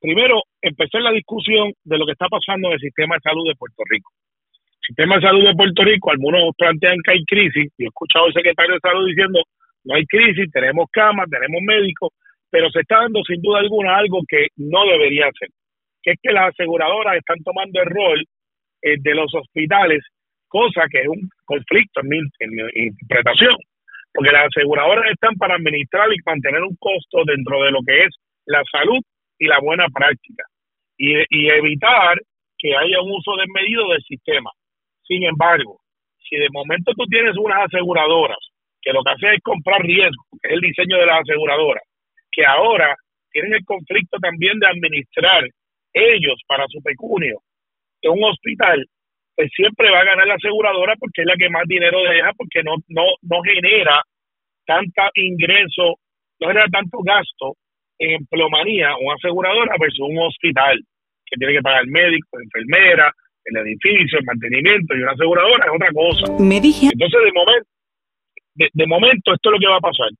Primero, 0.00 0.42
empezar 0.60 1.00
la 1.00 1.12
discusión 1.12 1.72
de 1.84 1.98
lo 1.98 2.06
que 2.06 2.12
está 2.12 2.26
pasando 2.26 2.68
en 2.68 2.74
el 2.74 2.80
sistema 2.80 3.14
de 3.14 3.20
salud 3.22 3.46
de 3.46 3.54
Puerto 3.54 3.82
Rico. 3.88 4.10
El 4.50 4.86
sistema 4.88 5.14
de 5.16 5.22
salud 5.22 5.44
de 5.46 5.54
Puerto 5.54 5.82
Rico, 5.84 6.10
algunos 6.10 6.56
plantean 6.58 6.98
que 7.04 7.12
hay 7.12 7.24
crisis. 7.24 7.70
Yo 7.78 7.86
he 7.86 7.88
escuchado 7.88 8.26
al 8.26 8.32
secretario 8.32 8.74
de 8.74 8.80
salud 8.82 9.06
diciendo, 9.06 9.40
no 9.84 9.94
hay 9.94 10.04
crisis, 10.06 10.50
tenemos 10.50 10.86
camas, 10.90 11.30
tenemos 11.30 11.60
médicos, 11.62 12.10
pero 12.50 12.68
se 12.70 12.80
está 12.80 13.02
dando 13.02 13.22
sin 13.26 13.40
duda 13.40 13.60
alguna 13.60 13.96
algo 13.96 14.20
que 14.28 14.48
no 14.56 14.84
debería 14.86 15.30
ser, 15.38 15.48
que 16.02 16.12
es 16.12 16.18
que 16.22 16.32
las 16.32 16.48
aseguradoras 16.48 17.16
están 17.16 17.42
tomando 17.42 17.80
el 17.80 17.86
rol 17.86 18.24
eh, 18.82 18.96
de 18.98 19.14
los 19.14 19.32
hospitales 19.34 20.02
cosa 20.52 20.84
que 20.90 21.00
es 21.00 21.08
un 21.08 21.30
conflicto 21.46 22.02
en 22.02 22.08
mi, 22.08 22.18
interpretación, 22.74 23.56
porque 24.12 24.30
las 24.30 24.48
aseguradoras 24.48 25.10
están 25.10 25.34
para 25.36 25.54
administrar 25.54 26.12
y 26.12 26.20
mantener 26.26 26.62
un 26.62 26.76
costo 26.76 27.24
dentro 27.24 27.62
de 27.62 27.70
lo 27.70 27.80
que 27.86 28.04
es 28.04 28.10
la 28.44 28.62
salud 28.70 29.00
y 29.38 29.46
la 29.46 29.58
buena 29.60 29.86
práctica 29.88 30.44
y, 30.98 31.48
evitar 31.48 32.20
que 32.58 32.76
haya 32.76 33.00
un 33.00 33.12
uso 33.12 33.32
desmedido 33.36 33.88
del 33.88 34.02
sistema. 34.02 34.50
Sin 35.02 35.24
embargo, 35.24 35.80
si 36.28 36.36
de 36.36 36.48
momento 36.52 36.92
tú 36.94 37.06
tienes 37.06 37.34
unas 37.38 37.64
aseguradoras 37.64 38.38
que 38.82 38.92
lo 38.92 39.02
que 39.02 39.10
hacen 39.10 39.34
es 39.34 39.40
comprar 39.42 39.80
riesgo, 39.80 40.22
que 40.40 40.48
es 40.48 40.54
el 40.54 40.60
diseño 40.60 40.98
de 40.98 41.06
las 41.06 41.22
aseguradoras, 41.22 41.82
que 42.30 42.44
ahora 42.44 42.94
tienen 43.32 43.54
el 43.54 43.64
conflicto 43.64 44.18
también 44.18 44.58
de 44.58 44.66
administrar 44.66 45.44
ellos 45.92 46.40
para 46.46 46.66
su 46.68 46.82
pecunio 46.82 47.40
en 48.02 48.12
un 48.12 48.24
hospital, 48.24 48.84
pues 49.36 49.50
siempre 49.54 49.90
va 49.90 50.00
a 50.00 50.04
ganar 50.04 50.26
la 50.26 50.34
aseguradora 50.34 50.94
porque 50.98 51.22
es 51.22 51.26
la 51.26 51.36
que 51.36 51.48
más 51.48 51.64
dinero 51.66 52.02
deja, 52.02 52.32
porque 52.36 52.62
no, 52.62 52.76
no, 52.88 53.04
no 53.22 53.42
genera 53.42 54.02
tanta 54.66 55.10
ingreso, 55.14 55.96
no 56.40 56.48
genera 56.48 56.66
tanto 56.68 56.98
gasto 57.02 57.54
en 57.98 58.12
empleomanía, 58.22 58.96
una 59.00 59.14
aseguradora 59.14 59.76
versus 59.78 60.08
un 60.08 60.18
hospital 60.18 60.80
que 61.26 61.36
tiene 61.36 61.54
que 61.54 61.62
pagar 61.62 61.86
médico, 61.86 62.38
enfermera, 62.40 63.12
el 63.44 63.56
edificio, 63.56 64.18
el 64.18 64.24
mantenimiento 64.24 64.94
y 64.94 65.02
una 65.02 65.12
aseguradora 65.12 65.64
es 65.66 65.72
otra 65.74 65.92
cosa. 65.92 66.42
Me 66.42 66.60
dije. 66.60 66.90
Entonces, 66.92 67.20
de 67.24 67.32
momento, 67.32 67.68
de, 68.54 68.86
momento, 68.86 69.34
esto 69.34 69.48
es 69.48 69.52
lo 69.52 69.58
que 69.58 69.68
va 69.68 69.76
a 69.76 69.88
pasar. 69.88 70.10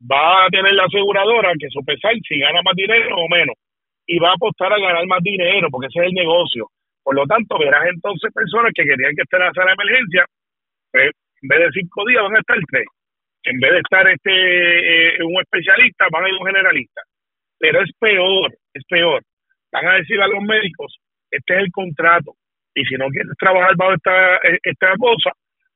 Va 0.00 0.46
a 0.46 0.48
tener 0.48 0.72
la 0.74 0.84
aseguradora 0.84 1.52
que 1.58 1.68
sopesar 1.70 2.14
si 2.26 2.38
gana 2.38 2.62
más 2.62 2.74
dinero 2.74 3.16
o 3.16 3.28
menos. 3.28 3.54
Y 4.08 4.18
va 4.18 4.30
a 4.30 4.34
apostar 4.34 4.72
a 4.72 4.80
ganar 4.80 5.06
más 5.06 5.22
dinero, 5.22 5.68
porque 5.70 5.86
ese 5.86 6.00
es 6.00 6.06
el 6.08 6.14
negocio. 6.14 6.66
Por 7.04 7.14
lo 7.14 7.26
tanto, 7.26 7.58
verás 7.58 7.84
entonces 7.92 8.32
personas 8.32 8.72
que 8.74 8.84
querían 8.84 9.14
que 9.14 9.22
esté 9.22 9.38
la 9.38 9.52
sala 9.52 9.72
de 9.72 9.84
emergencia, 9.84 10.24
pues, 10.90 11.12
en 11.42 11.48
vez 11.48 11.58
de 11.60 11.80
cinco 11.80 12.04
días 12.06 12.22
van 12.22 12.36
a 12.36 12.40
estar 12.40 12.58
tres. 12.70 12.86
En 13.44 13.60
vez 13.60 13.70
de 13.70 13.78
estar 13.78 14.08
este 14.08 14.32
eh, 14.32 15.22
un 15.22 15.40
especialista, 15.40 16.06
van 16.10 16.24
a 16.24 16.28
ir 16.28 16.34
un 16.40 16.46
generalista. 16.46 17.02
Pero 17.58 17.82
es 17.82 17.90
peor, 17.98 18.52
es 18.74 18.82
peor. 18.88 19.22
Van 19.72 19.86
a 19.86 19.94
decir 19.94 20.20
a 20.20 20.28
los 20.28 20.42
médicos, 20.42 20.98
este 21.30 21.54
es 21.54 21.60
el 21.60 21.70
contrato, 21.70 22.34
y 22.74 22.84
si 22.84 22.94
no 22.96 23.08
quieres 23.08 23.32
trabajar 23.38 23.76
bajo 23.76 23.94
esta, 23.94 24.36
eh, 24.36 24.58
esta 24.62 24.94
cosa, 24.98 25.32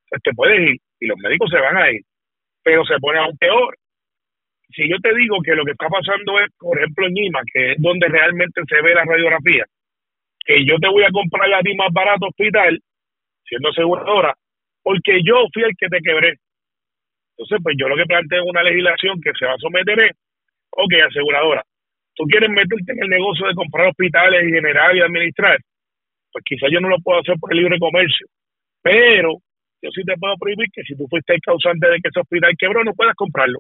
pues 0.09 0.23
te 0.23 0.33
puedes 0.33 0.61
ir, 0.61 0.77
y 1.01 1.07
los 1.07 1.18
médicos 1.18 1.51
se 1.51 1.61
van 1.61 1.77
a 1.77 1.90
ir. 1.90 2.01
Pero 2.62 2.85
se 2.85 2.99
pone 3.01 3.18
aún 3.18 3.37
peor. 3.38 3.77
Si 4.75 4.89
yo 4.89 4.97
te 5.03 5.15
digo 5.15 5.37
que 5.45 5.55
lo 5.55 5.65
que 5.65 5.73
está 5.73 5.89
pasando 5.89 6.41
es, 6.41 6.49
por 6.59 6.79
ejemplo, 6.79 7.07
en 7.07 7.17
IMA, 7.17 7.41
que 7.53 7.73
es 7.73 7.77
donde 7.79 8.09
realmente 8.09 8.61
se 8.69 8.81
ve 8.83 8.95
la 8.95 9.05
radiografía, 9.05 9.65
que 10.45 10.65
yo 10.65 10.77
te 10.79 10.89
voy 10.89 11.05
a 11.05 11.11
comprar 11.11 11.53
a 11.53 11.61
ti 11.61 11.75
más 11.75 11.93
barato 11.93 12.27
hospital, 12.27 12.79
siendo 13.45 13.69
aseguradora, 13.69 14.35
porque 14.83 15.21
yo 15.25 15.47
fui 15.53 15.63
el 15.63 15.77
que 15.77 15.89
te 15.89 16.01
quebré. 16.01 16.35
Entonces, 17.37 17.59
pues 17.63 17.77
yo 17.79 17.89
lo 17.89 17.97
que 17.97 18.07
planteo 18.07 18.43
es 18.43 18.49
una 18.49 18.63
legislación 18.63 19.21
que 19.21 19.33
se 19.39 19.47
va 19.47 19.55
a 19.55 19.59
someter 19.59 19.99
es, 20.05 20.13
ok, 20.71 20.93
aseguradora, 21.09 21.63
tú 22.15 22.25
quieres 22.25 22.51
meterte 22.51 22.93
en 22.93 23.03
el 23.03 23.09
negocio 23.09 23.47
de 23.47 23.55
comprar 23.55 23.89
hospitales 23.89 24.49
y 24.49 24.53
generar 24.53 24.97
y 24.97 25.01
administrar, 25.01 25.59
pues 26.33 26.45
quizás 26.45 26.71
yo 26.73 26.81
no 26.81 26.89
lo 26.89 26.99
puedo 27.01 27.21
hacer 27.21 27.37
por 27.39 27.53
el 27.53 27.59
libre 27.59 27.79
comercio, 27.79 28.27
pero 28.83 29.39
yo 29.83 29.91
sí 29.91 30.03
te 30.05 30.17
puedo 30.17 30.37
prohibir 30.37 30.69
que 30.73 30.83
si 30.83 30.97
tú 30.97 31.07
fuiste 31.09 31.35
el 31.35 31.41
causante 31.41 31.89
de 31.89 31.99
que 32.01 32.09
ese 32.09 32.21
hospital 32.21 32.53
quebró, 32.57 32.85
no 32.85 32.93
puedas 32.95 33.15
comprarlo. 33.15 33.59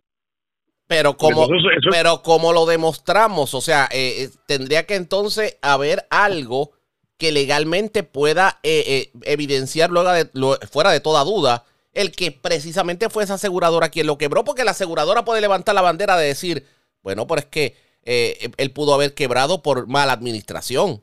Pero 0.86 1.16
como, 1.16 1.48
pero 1.90 2.22
como 2.22 2.52
lo 2.52 2.66
demostramos, 2.66 3.54
o 3.54 3.60
sea, 3.60 3.88
eh, 3.92 4.24
eh, 4.24 4.28
tendría 4.46 4.84
que 4.84 4.96
entonces 4.96 5.58
haber 5.62 6.04
algo 6.10 6.72
que 7.18 7.32
legalmente 7.32 8.02
pueda 8.02 8.58
eh, 8.62 9.10
evidenciar 9.24 9.90
luego 9.90 10.12
de, 10.12 10.28
fuera 10.66 10.90
de 10.90 11.00
toda 11.00 11.24
duda 11.24 11.64
el 11.94 12.10
que 12.10 12.32
precisamente 12.32 13.10
fue 13.10 13.24
esa 13.24 13.34
aseguradora 13.34 13.90
quien 13.90 14.06
lo 14.06 14.18
quebró, 14.18 14.44
porque 14.44 14.64
la 14.64 14.72
aseguradora 14.72 15.24
puede 15.24 15.40
levantar 15.40 15.74
la 15.74 15.82
bandera 15.82 16.16
de 16.16 16.26
decir, 16.26 16.64
bueno, 17.02 17.26
pero 17.26 17.40
es 17.40 17.46
que 17.46 17.76
él 18.04 18.70
pudo 18.72 18.94
haber 18.94 19.14
quebrado 19.14 19.62
por 19.62 19.86
mala 19.88 20.12
administración, 20.12 21.02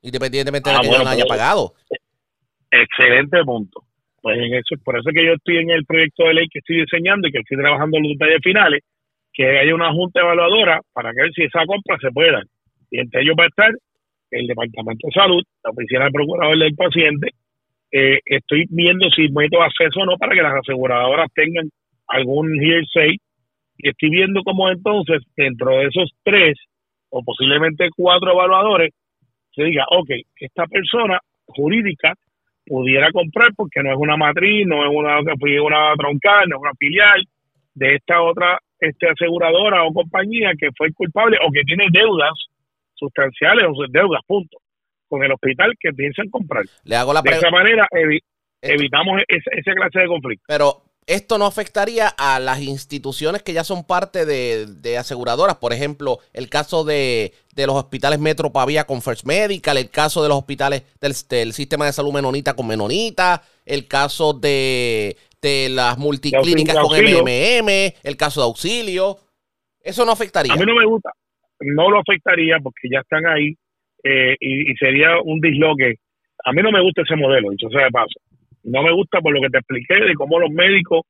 independientemente 0.00 0.70
de 0.70 0.76
ah, 0.76 0.80
que 0.80 0.88
no 0.88 1.08
haya 1.08 1.26
pagado. 1.26 1.74
Excelente 2.70 3.44
punto. 3.44 3.84
Pues 4.20 4.38
en 4.38 4.54
eso, 4.54 4.74
por 4.84 4.98
eso 4.98 5.10
que 5.14 5.24
yo 5.24 5.32
estoy 5.34 5.58
en 5.58 5.70
el 5.70 5.84
proyecto 5.84 6.24
de 6.24 6.34
ley 6.34 6.48
que 6.52 6.58
estoy 6.58 6.80
diseñando 6.80 7.28
y 7.28 7.32
que 7.32 7.38
estoy 7.38 7.56
trabajando 7.56 7.98
en 7.98 8.02
los 8.04 8.12
detalles 8.18 8.40
finales, 8.42 8.82
que 9.38 9.46
haya 9.46 9.72
una 9.72 9.92
junta 9.92 10.20
evaluadora 10.20 10.80
para 10.92 11.12
que 11.12 11.22
ver 11.22 11.32
si 11.32 11.44
esa 11.44 11.64
compra 11.64 11.96
se 12.00 12.10
pueda. 12.10 12.42
Y 12.90 12.98
entre 12.98 13.22
ellos 13.22 13.36
va 13.38 13.44
a 13.44 13.46
estar 13.46 13.70
el 14.32 14.46
Departamento 14.48 15.06
de 15.06 15.12
Salud, 15.12 15.42
la 15.62 15.70
Oficina 15.70 16.04
del 16.04 16.12
Procurador 16.12 16.58
del 16.58 16.74
Paciente. 16.74 17.30
Eh, 17.92 18.18
estoy 18.26 18.66
viendo 18.68 19.08
si 19.10 19.28
meto 19.28 19.62
acceso 19.62 20.00
o 20.00 20.06
no 20.06 20.16
para 20.18 20.34
que 20.34 20.42
las 20.42 20.54
aseguradoras 20.54 21.28
tengan 21.34 21.70
algún 22.08 22.50
hearsay. 22.60 23.16
Y 23.78 23.88
estoy 23.88 24.10
viendo 24.10 24.42
cómo 24.42 24.70
entonces, 24.70 25.22
dentro 25.36 25.70
de 25.70 25.86
esos 25.86 26.10
tres 26.24 26.58
o 27.10 27.22
posiblemente 27.22 27.90
cuatro 27.96 28.32
evaluadores, 28.32 28.90
se 29.54 29.62
diga, 29.62 29.84
ok, 29.88 30.10
esta 30.40 30.66
persona 30.66 31.20
jurídica 31.46 32.12
pudiera 32.66 33.12
comprar 33.12 33.52
porque 33.56 33.84
no 33.84 33.92
es 33.92 33.98
una 33.98 34.16
matriz, 34.16 34.66
no 34.66 34.84
es 34.84 34.90
una, 34.92 35.20
una 35.20 35.94
troncal, 35.96 36.48
no 36.48 36.56
es 36.56 36.60
una 36.60 36.74
filial 36.76 37.24
de 37.74 37.94
esta 37.94 38.20
otra 38.20 38.58
este 38.80 39.08
aseguradora 39.10 39.84
o 39.84 39.92
compañía 39.92 40.52
que 40.58 40.68
fue 40.76 40.92
culpable 40.92 41.38
o 41.46 41.50
que 41.50 41.62
tiene 41.62 41.86
deudas 41.92 42.32
sustanciales 42.94 43.64
o 43.68 43.84
deudas, 43.88 44.20
punto, 44.26 44.58
con 45.08 45.22
el 45.22 45.32
hospital 45.32 45.72
que 45.80 45.92
piensan 45.92 46.28
comprar. 46.30 46.64
Le 46.84 46.96
hago 46.96 47.12
la 47.12 47.22
de 47.22 47.30
esa 47.30 47.50
manera 47.50 47.86
evitamos 48.60 49.20
esa, 49.28 49.72
clase 49.72 50.00
de 50.00 50.06
conflicto. 50.06 50.44
Pero 50.48 50.82
esto 51.06 51.38
no 51.38 51.46
afectaría 51.46 52.08
a 52.08 52.38
las 52.38 52.60
instituciones 52.60 53.42
que 53.42 53.52
ya 53.52 53.64
son 53.64 53.84
parte 53.84 54.26
de, 54.26 54.98
aseguradoras. 54.98 55.56
Por 55.56 55.72
ejemplo, 55.72 56.18
el 56.34 56.48
caso 56.48 56.84
de, 56.84 57.32
los 57.56 57.76
hospitales 57.76 58.18
Metro 58.18 58.52
Pavía 58.52 58.84
con 58.84 59.00
First 59.00 59.24
Medical, 59.24 59.78
el 59.78 59.90
caso 59.90 60.22
de 60.22 60.28
los 60.28 60.38
hospitales 60.38 60.82
del, 61.00 61.14
del 61.28 61.52
sistema 61.52 61.86
de 61.86 61.92
salud 61.92 62.12
Menonita 62.12 62.54
con 62.54 62.66
Menonita, 62.66 63.42
el 63.64 63.86
caso 63.86 64.34
de, 64.34 65.16
de 65.40 65.68
las 65.70 65.98
multiclínicas 65.98 66.76
con 66.76 66.96
MMM, 66.98 67.68
el 68.02 68.16
caso 68.16 68.40
de 68.40 68.46
auxilio. 68.46 69.16
Eso 69.80 70.04
no 70.04 70.12
afectaría. 70.12 70.52
A 70.52 70.56
mí 70.56 70.64
no 70.66 70.74
me 70.74 70.86
gusta. 70.86 71.10
No 71.60 71.90
lo 71.90 72.00
afectaría 72.00 72.58
porque 72.62 72.88
ya 72.90 73.00
están 73.00 73.26
ahí 73.26 73.54
eh, 74.04 74.36
y, 74.40 74.74
sería 74.76 75.20
un 75.22 75.40
disloque. 75.40 75.96
A 76.44 76.52
mí 76.52 76.62
no 76.62 76.70
me 76.70 76.82
gusta 76.82 77.02
ese 77.02 77.16
modelo, 77.16 77.50
dicho 77.50 77.68
sea 77.68 77.84
de 77.84 77.90
paso 77.90 78.20
no 78.68 78.82
me 78.82 78.92
gusta 78.92 79.20
por 79.20 79.32
lo 79.32 79.40
que 79.40 79.50
te 79.50 79.58
expliqué 79.58 79.94
de 79.94 80.14
cómo 80.14 80.38
los 80.38 80.50
médicos 80.50 81.02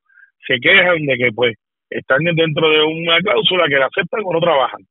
se 0.47 0.59
quejan 0.59 1.05
de 1.05 1.17
que 1.17 1.31
pues 1.33 1.55
están 1.89 2.23
dentro 2.23 2.69
de 2.69 2.83
una 2.83 3.19
cláusula 3.19 3.67
que 3.67 3.79
la 3.79 3.87
aceptan 3.87 4.21
o 4.23 4.33
no 4.33 4.39
trabajan. 4.39 4.81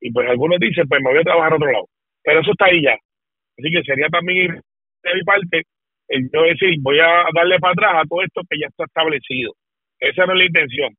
Y 0.00 0.10
pues 0.12 0.28
algunos 0.28 0.58
dicen, 0.58 0.88
pues 0.88 1.00
me 1.02 1.10
voy 1.10 1.20
a 1.20 1.24
trabajar 1.24 1.52
a 1.52 1.56
otro 1.56 1.70
lado. 1.70 1.86
Pero 2.22 2.40
eso 2.40 2.50
está 2.50 2.66
ahí 2.66 2.82
ya. 2.82 2.94
Así 2.94 3.70
que 3.70 3.82
sería 3.82 4.08
también 4.08 4.60
de 5.02 5.14
mi 5.14 5.22
parte 5.22 5.62
el 6.10 6.28
yo 6.32 6.42
decir, 6.42 6.76
voy 6.82 6.98
a 6.98 7.24
darle 7.34 7.58
para 7.60 7.72
atrás 7.72 7.92
a 8.02 8.08
todo 8.08 8.22
esto 8.22 8.42
que 8.50 8.58
ya 8.58 8.66
está 8.66 8.84
establecido. 8.84 9.52
Esa 9.98 10.26
no 10.26 10.32
es 10.32 10.38
la 10.38 10.44
intención. 10.44 10.90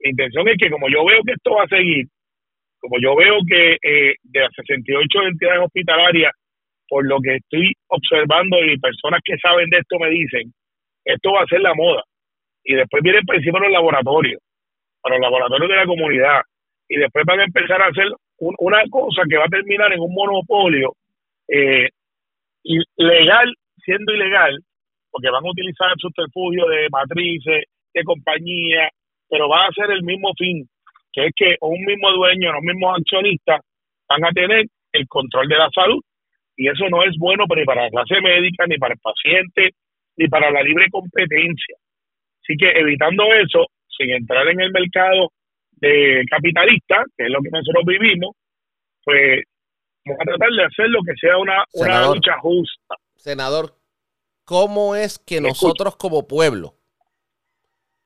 La 0.00 0.10
intención 0.10 0.48
es 0.48 0.56
que 0.58 0.70
como 0.70 0.88
yo 0.88 1.04
veo 1.04 1.22
que 1.24 1.32
esto 1.32 1.54
va 1.54 1.64
a 1.64 1.68
seguir, 1.68 2.06
como 2.80 2.98
yo 3.00 3.14
veo 3.14 3.38
que 3.48 3.78
eh, 3.80 4.14
de 4.22 4.40
las 4.40 4.50
68 4.54 5.22
entidades 5.22 5.62
hospitalarias, 5.64 6.32
por 6.88 7.06
lo 7.06 7.18
que 7.20 7.36
estoy 7.36 7.72
observando 7.88 8.62
y 8.64 8.78
personas 8.78 9.20
que 9.24 9.38
saben 9.38 9.70
de 9.70 9.78
esto 9.78 9.98
me 9.98 10.10
dicen, 10.10 10.52
esto 11.04 11.32
va 11.32 11.42
a 11.42 11.46
ser 11.46 11.60
la 11.60 11.74
moda. 11.74 12.02
Y 12.64 12.74
después 12.74 13.02
vienen 13.02 13.24
por 13.24 13.36
encima 13.36 13.60
los 13.60 13.70
laboratorios, 13.70 14.40
para 15.00 15.16
los 15.16 15.22
laboratorios 15.22 15.68
de 15.68 15.76
la 15.76 15.86
comunidad. 15.86 16.40
Y 16.88 16.96
después 16.96 17.24
van 17.24 17.40
a 17.40 17.44
empezar 17.44 17.80
a 17.82 17.86
hacer 17.86 18.06
una 18.38 18.82
cosa 18.90 19.22
que 19.28 19.36
va 19.36 19.44
a 19.44 19.48
terminar 19.48 19.92
en 19.92 20.00
un 20.00 20.12
monopolio 20.12 20.94
eh, 21.48 21.88
ilegal, 22.64 23.54
siendo 23.86 24.12
ilegal, 24.12 24.58
porque 25.10 25.30
van 25.30 25.46
a 25.46 25.50
utilizar 25.50 25.88
el 25.88 25.98
subterfugio 25.98 26.66
de 26.66 26.88
matrices, 26.90 27.64
de 27.94 28.04
compañías, 28.04 28.90
pero 29.30 29.48
va 29.48 29.66
a 29.66 29.72
ser 29.72 29.90
el 29.90 30.02
mismo 30.02 30.32
fin, 30.36 30.68
que 31.12 31.26
es 31.26 31.32
que 31.34 31.56
un 31.62 31.80
mismo 31.84 32.10
dueño, 32.12 32.52
los 32.52 32.62
mismos 32.62 32.98
accionistas 32.98 33.62
van 34.08 34.24
a 34.24 34.32
tener 34.32 34.66
el 34.92 35.08
control 35.08 35.48
de 35.48 35.56
la 35.56 35.70
salud. 35.74 36.02
Y 36.58 36.68
eso 36.68 36.88
no 36.88 37.02
es 37.02 37.16
bueno 37.18 37.44
ni 37.54 37.64
para 37.64 37.84
la 37.84 37.90
clase 37.90 38.20
médica, 38.20 38.66
ni 38.66 38.78
para 38.78 38.94
el 38.94 39.00
paciente, 39.00 39.70
ni 40.16 40.28
para 40.28 40.50
la 40.50 40.62
libre 40.62 40.86
competencia. 40.90 41.76
Así 42.42 42.56
que 42.56 42.70
evitando 42.70 43.24
eso, 43.34 43.66
sin 43.88 44.10
entrar 44.10 44.48
en 44.48 44.60
el 44.60 44.72
mercado 44.72 45.30
de 45.72 46.24
capitalista, 46.30 47.04
que 47.16 47.24
es 47.24 47.30
lo 47.30 47.40
que 47.40 47.50
nosotros 47.50 47.84
vivimos, 47.86 48.34
pues 49.04 49.42
vamos 50.04 50.20
a 50.20 50.24
tratar 50.24 50.50
de 50.50 50.64
hacer 50.64 50.88
lo 50.88 51.00
que 51.02 51.14
sea 51.20 51.36
una, 51.38 51.64
una 51.74 52.06
lucha 52.06 52.38
justa. 52.40 52.96
Senador, 53.26 53.74
¿cómo 54.44 54.94
es 54.94 55.18
que 55.18 55.40
nosotros 55.40 55.96
como 55.96 56.28
pueblo 56.28 56.74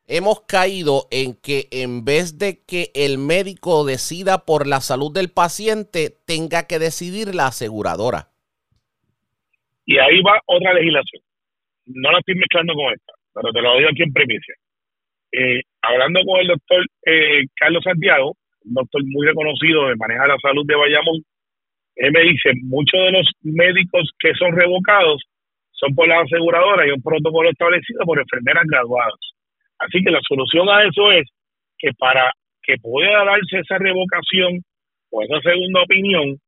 hemos 0.06 0.40
caído 0.42 1.06
en 1.10 1.34
que 1.34 1.68
en 1.70 2.04
vez 2.04 2.38
de 2.38 2.64
que 2.64 2.90
el 2.94 3.18
médico 3.18 3.84
decida 3.84 4.46
por 4.46 4.66
la 4.66 4.80
salud 4.80 5.12
del 5.12 5.30
paciente, 5.30 6.10
tenga 6.26 6.66
que 6.66 6.78
decidir 6.78 7.34
la 7.34 7.48
aseguradora? 7.48 8.30
Y 9.84 9.98
ahí 9.98 10.22
va 10.22 10.40
otra 10.46 10.72
legislación 10.74 11.22
no 11.94 12.12
la 12.12 12.18
estoy 12.18 12.34
mezclando 12.36 12.74
con 12.74 12.92
esta, 12.92 13.12
pero 13.34 13.52
te 13.52 13.60
lo 13.60 13.76
digo 13.76 13.90
aquí 13.90 14.02
en 14.02 14.12
premisa. 14.12 14.52
Eh, 15.32 15.60
hablando 15.82 16.20
con 16.26 16.40
el 16.40 16.48
doctor 16.48 16.84
eh, 17.06 17.44
Carlos 17.54 17.82
Santiago, 17.84 18.36
un 18.64 18.74
doctor 18.74 19.02
muy 19.04 19.26
reconocido 19.26 19.88
de 19.88 19.96
manejar 19.96 20.28
la 20.28 20.38
salud 20.42 20.66
de 20.66 20.76
Bayamón, 20.76 21.22
él 22.00 22.12
me 22.12 22.22
dice, 22.22 22.52
muchos 22.62 22.98
de 22.98 23.12
los 23.12 23.30
médicos 23.42 24.10
que 24.18 24.32
son 24.34 24.56
revocados 24.56 25.22
son 25.72 25.94
por 25.94 26.08
la 26.08 26.20
aseguradora 26.20 26.86
y 26.86 26.92
un 26.92 27.02
protocolo 27.02 27.50
establecido 27.50 28.00
por 28.06 28.18
enfermeras 28.18 28.64
graduadas. 28.66 29.20
Así 29.78 30.02
que 30.02 30.10
la 30.10 30.20
solución 30.26 30.66
a 30.70 30.82
eso 30.82 31.12
es 31.12 31.28
que 31.76 31.90
para 31.98 32.32
que 32.62 32.76
pueda 32.80 33.22
darse 33.24 33.58
esa 33.58 33.76
revocación 33.76 34.62
o 35.10 35.22
esa 35.22 35.40
segunda 35.42 35.82
opinión, 35.82 36.38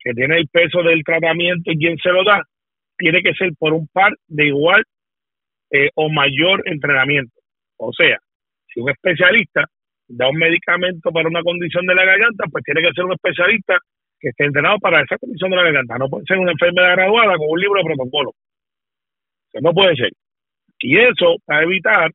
que 0.00 0.14
tiene 0.14 0.38
el 0.38 0.48
peso 0.48 0.82
del 0.82 1.04
tratamiento 1.04 1.72
y 1.72 1.76
quién 1.76 1.98
se 1.98 2.08
lo 2.08 2.24
da, 2.24 2.42
tiene 2.96 3.22
que 3.22 3.34
ser 3.34 3.50
por 3.58 3.74
un 3.74 3.86
par 3.88 4.12
de 4.28 4.46
igual 4.46 4.82
eh, 5.72 5.90
o 5.94 6.08
mayor 6.08 6.62
entrenamiento. 6.64 7.38
O 7.76 7.92
sea, 7.92 8.16
si 8.72 8.80
un 8.80 8.88
especialista 8.88 9.64
da 10.08 10.30
un 10.30 10.36
medicamento 10.36 11.12
para 11.12 11.28
una 11.28 11.42
condición 11.42 11.84
de 11.84 11.94
la 11.94 12.04
garganta, 12.06 12.44
pues 12.50 12.64
tiene 12.64 12.80
que 12.80 12.94
ser 12.94 13.04
un 13.04 13.12
especialista 13.12 13.76
que 14.18 14.28
esté 14.28 14.44
entrenado 14.44 14.78
para 14.78 15.02
esa 15.02 15.18
condición 15.18 15.50
de 15.50 15.56
la 15.56 15.64
garganta. 15.64 15.98
No 15.98 16.08
puede 16.08 16.24
ser 16.26 16.38
una 16.38 16.52
enfermedad 16.52 16.96
graduada 16.96 17.36
con 17.36 17.46
un 17.48 17.60
libro 17.60 17.80
de 17.80 17.94
protocolo. 17.94 18.32
Eso 19.52 19.62
no 19.62 19.72
puede 19.72 19.96
ser. 19.96 20.10
Y 20.80 20.98
eso 20.98 21.36
va 21.50 21.58
a 21.58 21.62
evitar 21.62 22.10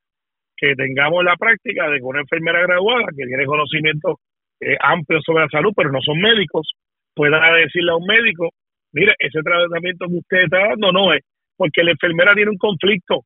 que 0.55 0.75
tengamos 0.75 1.23
la 1.23 1.35
práctica 1.35 1.89
de 1.89 1.97
que 1.97 2.03
una 2.03 2.21
enfermera 2.21 2.61
graduada 2.61 3.05
que 3.17 3.25
tiene 3.25 3.45
conocimiento 3.45 4.19
eh, 4.59 4.77
amplio 4.79 5.19
sobre 5.25 5.43
la 5.43 5.49
salud, 5.49 5.73
pero 5.75 5.91
no 5.91 6.01
son 6.01 6.19
médicos, 6.19 6.73
pueda 7.15 7.39
decirle 7.53 7.91
a 7.91 7.95
un 7.95 8.05
médico 8.05 8.49
mire, 8.93 9.13
ese 9.19 9.41
tratamiento 9.41 10.07
que 10.07 10.15
usted 10.15 10.43
está 10.43 10.59
dando 10.69 10.91
no 10.91 11.13
es, 11.13 11.21
porque 11.55 11.83
la 11.83 11.91
enfermera 11.91 12.33
tiene 12.33 12.51
un 12.51 12.57
conflicto, 12.57 13.21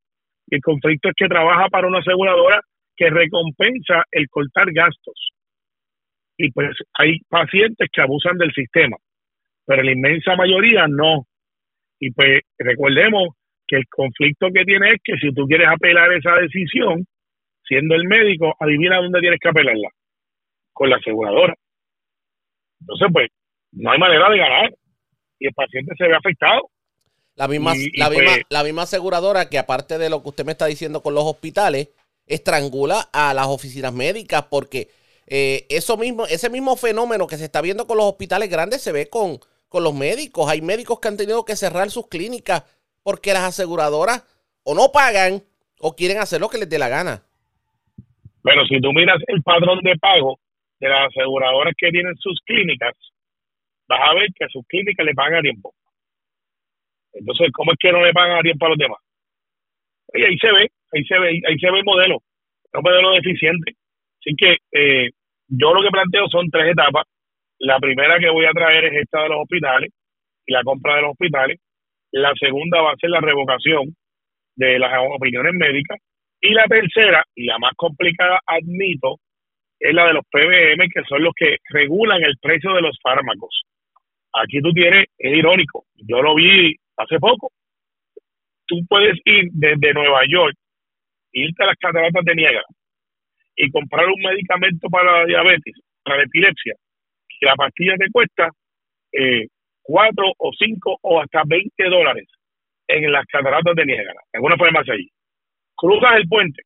y 0.47 0.55
el 0.55 0.61
conflicto 0.61 1.09
es 1.09 1.15
que 1.17 1.27
trabaja 1.27 1.67
para 1.69 1.87
una 1.87 1.99
aseguradora 1.99 2.61
que 2.95 3.09
recompensa 3.09 4.03
el 4.11 4.27
cortar 4.29 4.71
gastos. 4.71 5.31
Y 6.37 6.51
pues 6.51 6.69
hay 6.93 7.19
pacientes 7.29 7.89
que 7.91 8.01
abusan 8.01 8.37
del 8.37 8.51
sistema, 8.53 8.97
pero 9.65 9.83
la 9.83 9.91
inmensa 9.91 10.35
mayoría 10.35 10.87
no. 10.87 11.25
Y 11.99 12.11
pues 12.11 12.41
recordemos 12.57 13.29
que 13.67 13.77
el 13.77 13.87
conflicto 13.89 14.47
que 14.53 14.65
tiene 14.65 14.91
es 14.91 15.01
que 15.03 15.15
si 15.17 15.33
tú 15.33 15.45
quieres 15.47 15.67
apelar 15.67 16.11
esa 16.13 16.35
decisión, 16.35 17.05
siendo 17.67 17.95
el 17.95 18.05
médico, 18.05 18.53
adivina 18.59 18.97
dónde 18.97 19.21
tienes 19.21 19.39
que 19.39 19.49
apelarla. 19.49 19.89
Con 20.73 20.89
la 20.89 20.97
aseguradora. 20.97 21.55
Entonces, 22.81 23.07
pues, 23.11 23.29
no 23.71 23.91
hay 23.91 23.99
manera 23.99 24.29
de 24.29 24.37
ganar 24.37 24.73
y 25.39 25.47
el 25.47 25.53
paciente 25.53 25.93
se 25.97 26.07
ve 26.07 26.15
afectado. 26.15 26.69
La 27.35 27.47
misma, 27.47 27.73
la, 27.95 28.09
misma, 28.09 28.25
pues 28.25 28.41
la 28.49 28.63
misma 28.63 28.81
aseguradora 28.83 29.49
que 29.49 29.57
aparte 29.57 29.97
de 29.97 30.09
lo 30.09 30.21
que 30.21 30.29
usted 30.29 30.45
me 30.45 30.53
está 30.53 30.67
diciendo 30.67 31.01
con 31.01 31.13
los 31.13 31.25
hospitales, 31.25 31.89
estrangula 32.27 33.09
a 33.11 33.33
las 33.33 33.47
oficinas 33.47 33.93
médicas 33.93 34.43
porque 34.49 34.87
eh, 35.27 35.65
eso 35.69 35.97
mismo, 35.97 36.25
ese 36.27 36.49
mismo 36.49 36.75
fenómeno 36.75 37.27
que 37.27 37.37
se 37.37 37.45
está 37.45 37.61
viendo 37.61 37.87
con 37.87 37.97
los 37.97 38.05
hospitales 38.05 38.49
grandes 38.49 38.81
se 38.81 38.91
ve 38.91 39.09
con, 39.09 39.39
con 39.69 39.83
los 39.83 39.93
médicos. 39.93 40.49
Hay 40.49 40.61
médicos 40.61 40.99
que 40.99 41.07
han 41.07 41.17
tenido 41.17 41.45
que 41.45 41.55
cerrar 41.55 41.89
sus 41.89 42.07
clínicas 42.07 42.63
porque 43.03 43.33
las 43.33 43.43
aseguradoras 43.43 44.23
o 44.63 44.75
no 44.75 44.91
pagan 44.91 45.41
o 45.79 45.95
quieren 45.95 46.17
hacer 46.17 46.41
lo 46.41 46.49
que 46.49 46.57
les 46.57 46.69
dé 46.69 46.79
la 46.79 46.89
gana. 46.89 47.23
Pero 48.43 48.65
si 48.65 48.79
tú 48.79 48.93
miras 48.93 49.17
el 49.27 49.41
padrón 49.41 49.79
de 49.81 49.95
pago 49.97 50.39
de 50.79 50.89
las 50.89 51.07
aseguradoras 51.07 51.73
que 51.77 51.89
tienen 51.89 52.15
sus 52.17 52.39
clínicas, 52.45 52.93
vas 53.87 54.01
a 54.03 54.13
ver 54.13 54.29
que 54.35 54.45
a 54.45 54.49
sus 54.49 54.65
clínicas 54.67 55.05
le 55.05 55.13
pagan 55.13 55.39
a 55.39 55.41
tiempo. 55.41 55.73
Entonces, 57.13 57.47
¿cómo 57.53 57.71
es 57.71 57.77
que 57.79 57.91
no 57.91 58.05
le 58.05 58.13
pagan 58.13 58.37
a 58.37 58.41
tiempo 58.41 58.65
a 58.65 58.69
los 58.69 58.77
demás? 58.77 58.99
Y 60.13 60.23
ahí 60.23 60.37
se 60.37 60.51
ve, 60.51 60.69
ahí 60.93 61.03
se 61.05 61.17
ve, 61.17 61.41
ahí 61.47 61.57
se 61.57 61.71
ve 61.71 61.79
el 61.79 61.85
modelo, 61.85 62.17
es 62.65 62.73
un 62.73 62.83
modelo 62.83 63.11
deficiente. 63.11 63.75
Así 64.25 64.35
que 64.35 64.57
eh, 64.71 65.11
yo 65.47 65.73
lo 65.73 65.83
que 65.83 65.91
planteo 65.91 66.27
son 66.29 66.49
tres 66.49 66.71
etapas. 66.71 67.05
La 67.59 67.79
primera 67.79 68.19
que 68.19 68.29
voy 68.29 68.45
a 68.45 68.51
traer 68.51 68.85
es 68.85 69.03
esta 69.03 69.23
de 69.23 69.29
los 69.29 69.41
hospitales 69.41 69.91
y 70.45 70.53
la 70.53 70.63
compra 70.63 70.95
de 70.95 71.01
los 71.03 71.11
hospitales. 71.11 71.59
La 72.11 72.33
segunda 72.39 72.81
va 72.81 72.91
a 72.91 72.97
ser 72.97 73.11
la 73.11 73.21
revocación 73.21 73.95
de 74.55 74.79
las 74.79 74.91
opiniones 75.11 75.53
médicas. 75.53 75.99
Y 76.41 76.49
la 76.53 76.65
tercera, 76.65 77.23
y 77.35 77.45
la 77.45 77.59
más 77.59 77.73
complicada, 77.75 78.39
admito, 78.45 79.19
es 79.79 79.93
la 79.93 80.07
de 80.07 80.13
los 80.13 80.23
PBM, 80.31 80.89
que 80.93 81.03
son 81.07 81.23
los 81.23 81.33
que 81.35 81.57
regulan 81.69 82.23
el 82.23 82.37
precio 82.41 82.73
de 82.73 82.81
los 82.81 82.97
fármacos. 83.01 83.63
Aquí 84.33 84.59
tú 84.61 84.71
tienes, 84.73 85.05
es 85.17 85.33
irónico, 85.37 85.85
yo 85.95 86.21
lo 86.21 86.35
vi 86.35 86.75
hace 86.97 87.19
poco. 87.19 87.51
Tú 88.67 88.77
puedes 88.87 89.17
ir 89.25 89.49
desde 89.53 89.93
Nueva 89.93 90.21
York, 90.27 90.55
irte 91.31 91.63
a 91.63 91.67
las 91.67 91.77
cataratas 91.77 92.23
de 92.25 92.35
Niagara 92.35 92.65
y 93.55 93.71
comprar 93.71 94.05
un 94.05 94.21
medicamento 94.21 94.89
para 94.89 95.19
la 95.19 95.25
diabetes, 95.25 95.75
para 96.03 96.17
la 96.17 96.23
epilepsia, 96.23 96.73
que 97.27 97.45
la 97.45 97.55
pastilla 97.55 97.95
te 97.97 98.09
cuesta 98.11 98.49
eh, 99.11 99.47
4 99.83 100.33
o 100.37 100.51
5 100.57 100.97
o 101.01 101.21
hasta 101.21 101.43
20 101.45 101.83
dólares 101.85 102.27
en 102.87 103.11
las 103.11 103.25
cataratas 103.25 103.75
de 103.75 103.85
Niagara, 103.85 104.19
en 104.33 104.43
una 104.43 104.57
farmacia 104.57 104.93
allí. 104.93 105.09
Cruzas 105.75 106.15
el 106.17 106.27
puente 106.27 106.61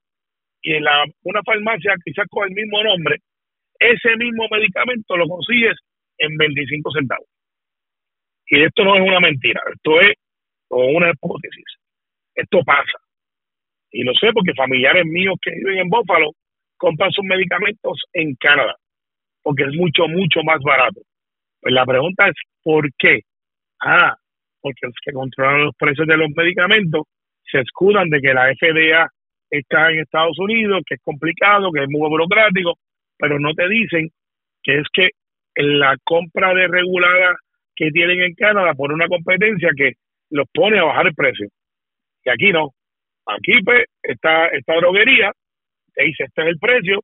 y 0.61 0.73
en 0.73 0.83
la, 0.83 1.05
una 1.23 1.41
farmacia 1.43 1.95
quizás 2.03 2.25
con 2.29 2.47
el 2.47 2.53
mismo 2.53 2.83
nombre, 2.83 3.17
ese 3.79 4.15
mismo 4.17 4.47
medicamento 4.51 5.15
lo 5.15 5.27
consigues 5.27 5.77
en 6.17 6.35
25 6.35 6.91
centavos. 6.91 7.27
Y 8.47 8.63
esto 8.63 8.83
no 8.83 8.95
es 8.95 9.01
una 9.01 9.19
mentira, 9.19 9.61
esto 9.73 10.01
es 10.01 10.15
una 10.69 11.11
hipótesis. 11.11 11.65
Esto 12.35 12.61
pasa. 12.65 12.97
Y 13.91 14.03
lo 14.03 14.13
sé 14.13 14.31
porque 14.33 14.53
familiares 14.53 15.05
míos 15.05 15.35
que 15.41 15.51
viven 15.51 15.79
en 15.79 15.89
Bófalo 15.89 16.31
compran 16.79 17.11
sus 17.11 17.25
medicamentos 17.25 18.01
en 18.13 18.33
Canadá, 18.35 18.75
porque 19.43 19.63
es 19.63 19.75
mucho, 19.75 20.07
mucho 20.07 20.41
más 20.43 20.59
barato. 20.61 21.01
Pues 21.61 21.73
la 21.73 21.85
pregunta 21.85 22.27
es, 22.27 22.35
¿por 22.63 22.89
qué? 22.97 23.19
Ah, 23.81 24.15
porque 24.61 24.87
los 24.87 24.95
que 25.05 25.11
controlan 25.11 25.65
los 25.65 25.75
precios 25.77 26.07
de 26.07 26.17
los 26.17 26.29
medicamentos 26.35 27.03
se 27.51 27.59
escudan 27.59 28.09
de 28.09 28.21
que 28.21 28.33
la 28.33 28.51
FDA 28.53 29.07
está 29.49 29.91
en 29.91 29.99
Estados 29.99 30.37
Unidos, 30.39 30.81
que 30.85 30.95
es 30.95 31.01
complicado, 31.03 31.71
que 31.71 31.83
es 31.83 31.89
muy 31.89 32.07
burocrático, 32.09 32.75
pero 33.17 33.39
no 33.39 33.53
te 33.53 33.67
dicen 33.67 34.09
que 34.63 34.79
es 34.79 34.87
que 34.93 35.09
la 35.55 35.95
compra 36.03 36.53
de 36.53 36.67
regulada 36.67 37.35
que 37.75 37.91
tienen 37.91 38.21
en 38.21 38.33
Canadá 38.33 38.73
por 38.73 38.91
una 38.91 39.07
competencia 39.07 39.69
que 39.75 39.93
los 40.29 40.47
pone 40.53 40.79
a 40.79 40.83
bajar 40.83 41.07
el 41.07 41.15
precio. 41.15 41.47
Y 42.23 42.29
aquí 42.29 42.51
no. 42.51 42.71
Aquí 43.25 43.61
pues 43.63 43.85
está 44.03 44.47
esta 44.47 44.75
droguería 44.75 45.31
te 45.99 46.05
dice 46.05 46.23
este 46.23 46.41
es 46.41 46.47
el 46.47 46.59
precio, 46.59 47.01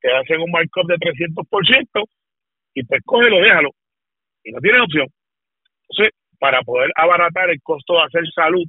te 0.00 0.08
hacen 0.10 0.40
un 0.40 0.50
markup 0.50 0.88
de 0.88 0.96
300% 0.96 2.04
y 2.74 2.82
pues 2.84 3.02
cógelo, 3.04 3.42
déjalo. 3.42 3.70
Y 4.42 4.52
no 4.52 4.60
tienes 4.60 4.80
opción. 4.80 5.06
Entonces, 5.82 6.14
para 6.38 6.62
poder 6.62 6.90
abaratar 6.96 7.50
el 7.50 7.60
costo 7.62 7.94
de 7.94 8.02
hacer 8.04 8.22
salud 8.34 8.64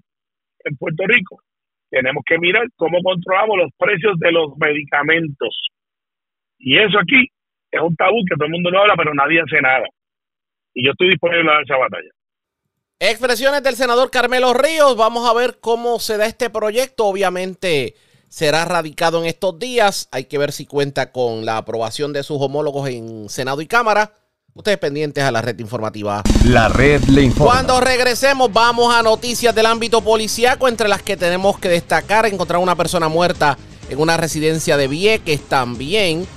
en 0.66 0.76
Puerto 0.76 1.04
Rico, 1.08 1.40
tenemos 1.90 2.24
que 2.26 2.38
mirar 2.40 2.66
cómo 2.76 3.00
controlamos 3.02 3.58
los 3.58 3.72
precios 3.78 4.20
de 4.20 4.32
los 4.32 4.58
medicamentos. 4.58 5.56
Y 6.58 6.78
eso 6.78 7.00
aquí 7.00 7.28
es 7.72 7.82
un 7.82 7.96
tabú 7.96 8.18
que 8.28 8.36
todo 8.36 8.46
el 8.46 8.52
mundo 8.52 8.72
no 8.72 8.82
habla, 8.82 8.96
pero 8.98 9.14
nadie 9.14 9.42
hace 9.42 9.62
nada. 9.62 9.86
Y 10.74 10.86
yo 10.86 10.92
estoy 10.92 11.10
disponible 11.10 11.50
a 11.50 11.54
dar 11.54 11.64
esa 11.64 11.78
batalla. 11.78 12.10
Expresiones 13.00 13.64
del 13.64 13.76
senador 13.76 14.12
Carmelo 14.12 14.54
Ríos. 14.54 14.98
Vamos 14.98 15.30
a 15.30 15.34
ver 15.34 15.60
cómo 15.62 16.00
se 16.00 16.18
da 16.18 16.26
este 16.26 16.50
proyecto. 16.50 17.06
Obviamente 17.06 17.96
será 18.30 18.64
radicado 18.64 19.20
en 19.20 19.26
estos 19.26 19.60
días. 19.60 20.08
Hay 20.12 20.26
que 20.26 20.38
ver 20.38 20.52
si 20.52 20.66
cuenta 20.66 21.12
con 21.12 21.46
la 21.46 21.58
aprobación 21.58 22.14
de 22.14 22.24
sus 22.24 22.38
homólogos 22.40 22.88
en 22.88 23.28
Senado 23.28 23.62
y 23.62 23.68
Cámara. 23.68 24.14
Ustedes 24.54 24.78
pendientes 24.78 25.24
a 25.24 25.32
la 25.32 25.42
red 25.42 25.58
informativa. 25.60 26.24
La 26.46 26.70
red 26.70 27.04
le 27.06 27.24
informa. 27.24 27.54
Cuando 27.54 27.80
regresemos 27.80 28.52
vamos 28.52 28.94
a 28.94 29.04
noticias 29.04 29.54
del 29.54 29.66
ámbito 29.66 30.02
policíaco, 30.02 30.68
entre 30.68 30.88
las 30.88 31.02
que 31.02 31.18
tenemos 31.18 31.58
que 31.60 31.70
destacar 31.70 32.26
encontrar 32.26 32.60
una 32.60 32.76
persona 32.76 33.10
muerta 33.10 33.58
en 33.90 34.00
una 34.00 34.18
residencia 34.18 34.78
de 34.78 34.88
Vieques 34.88 35.42
también. 35.48 36.28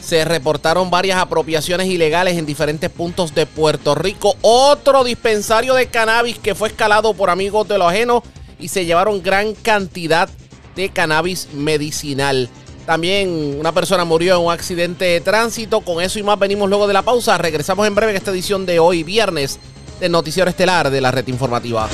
Se 0.00 0.24
reportaron 0.24 0.90
varias 0.90 1.18
apropiaciones 1.18 1.88
ilegales 1.88 2.38
en 2.38 2.46
diferentes 2.46 2.88
puntos 2.88 3.34
de 3.34 3.44
Puerto 3.44 3.94
Rico. 3.94 4.34
Otro 4.40 5.04
dispensario 5.04 5.74
de 5.74 5.88
cannabis 5.88 6.38
que 6.38 6.54
fue 6.54 6.68
escalado 6.68 7.12
por 7.12 7.28
amigos 7.28 7.68
de 7.68 7.76
lo 7.76 7.86
ajeno 7.86 8.22
y 8.58 8.68
se 8.68 8.86
llevaron 8.86 9.22
gran 9.22 9.54
cantidad 9.54 10.28
de 10.28 10.49
cannabis 10.88 11.48
medicinal. 11.52 12.48
También 12.86 13.56
una 13.58 13.72
persona 13.72 14.04
murió 14.04 14.36
en 14.36 14.46
un 14.46 14.52
accidente 14.52 15.04
de 15.04 15.20
tránsito. 15.20 15.82
Con 15.82 16.02
eso 16.02 16.18
y 16.18 16.22
más 16.22 16.38
venimos 16.38 16.68
luego 16.68 16.86
de 16.88 16.94
la 16.94 17.02
pausa. 17.02 17.38
Regresamos 17.38 17.86
en 17.86 17.94
breve 17.94 18.12
en 18.12 18.16
esta 18.16 18.30
edición 18.30 18.66
de 18.66 18.80
hoy, 18.80 19.04
viernes, 19.04 19.60
del 20.00 20.10
Noticiero 20.10 20.50
Estelar 20.50 20.90
de 20.90 21.00
la 21.00 21.10
Red 21.10 21.28
Informativa. 21.28 21.88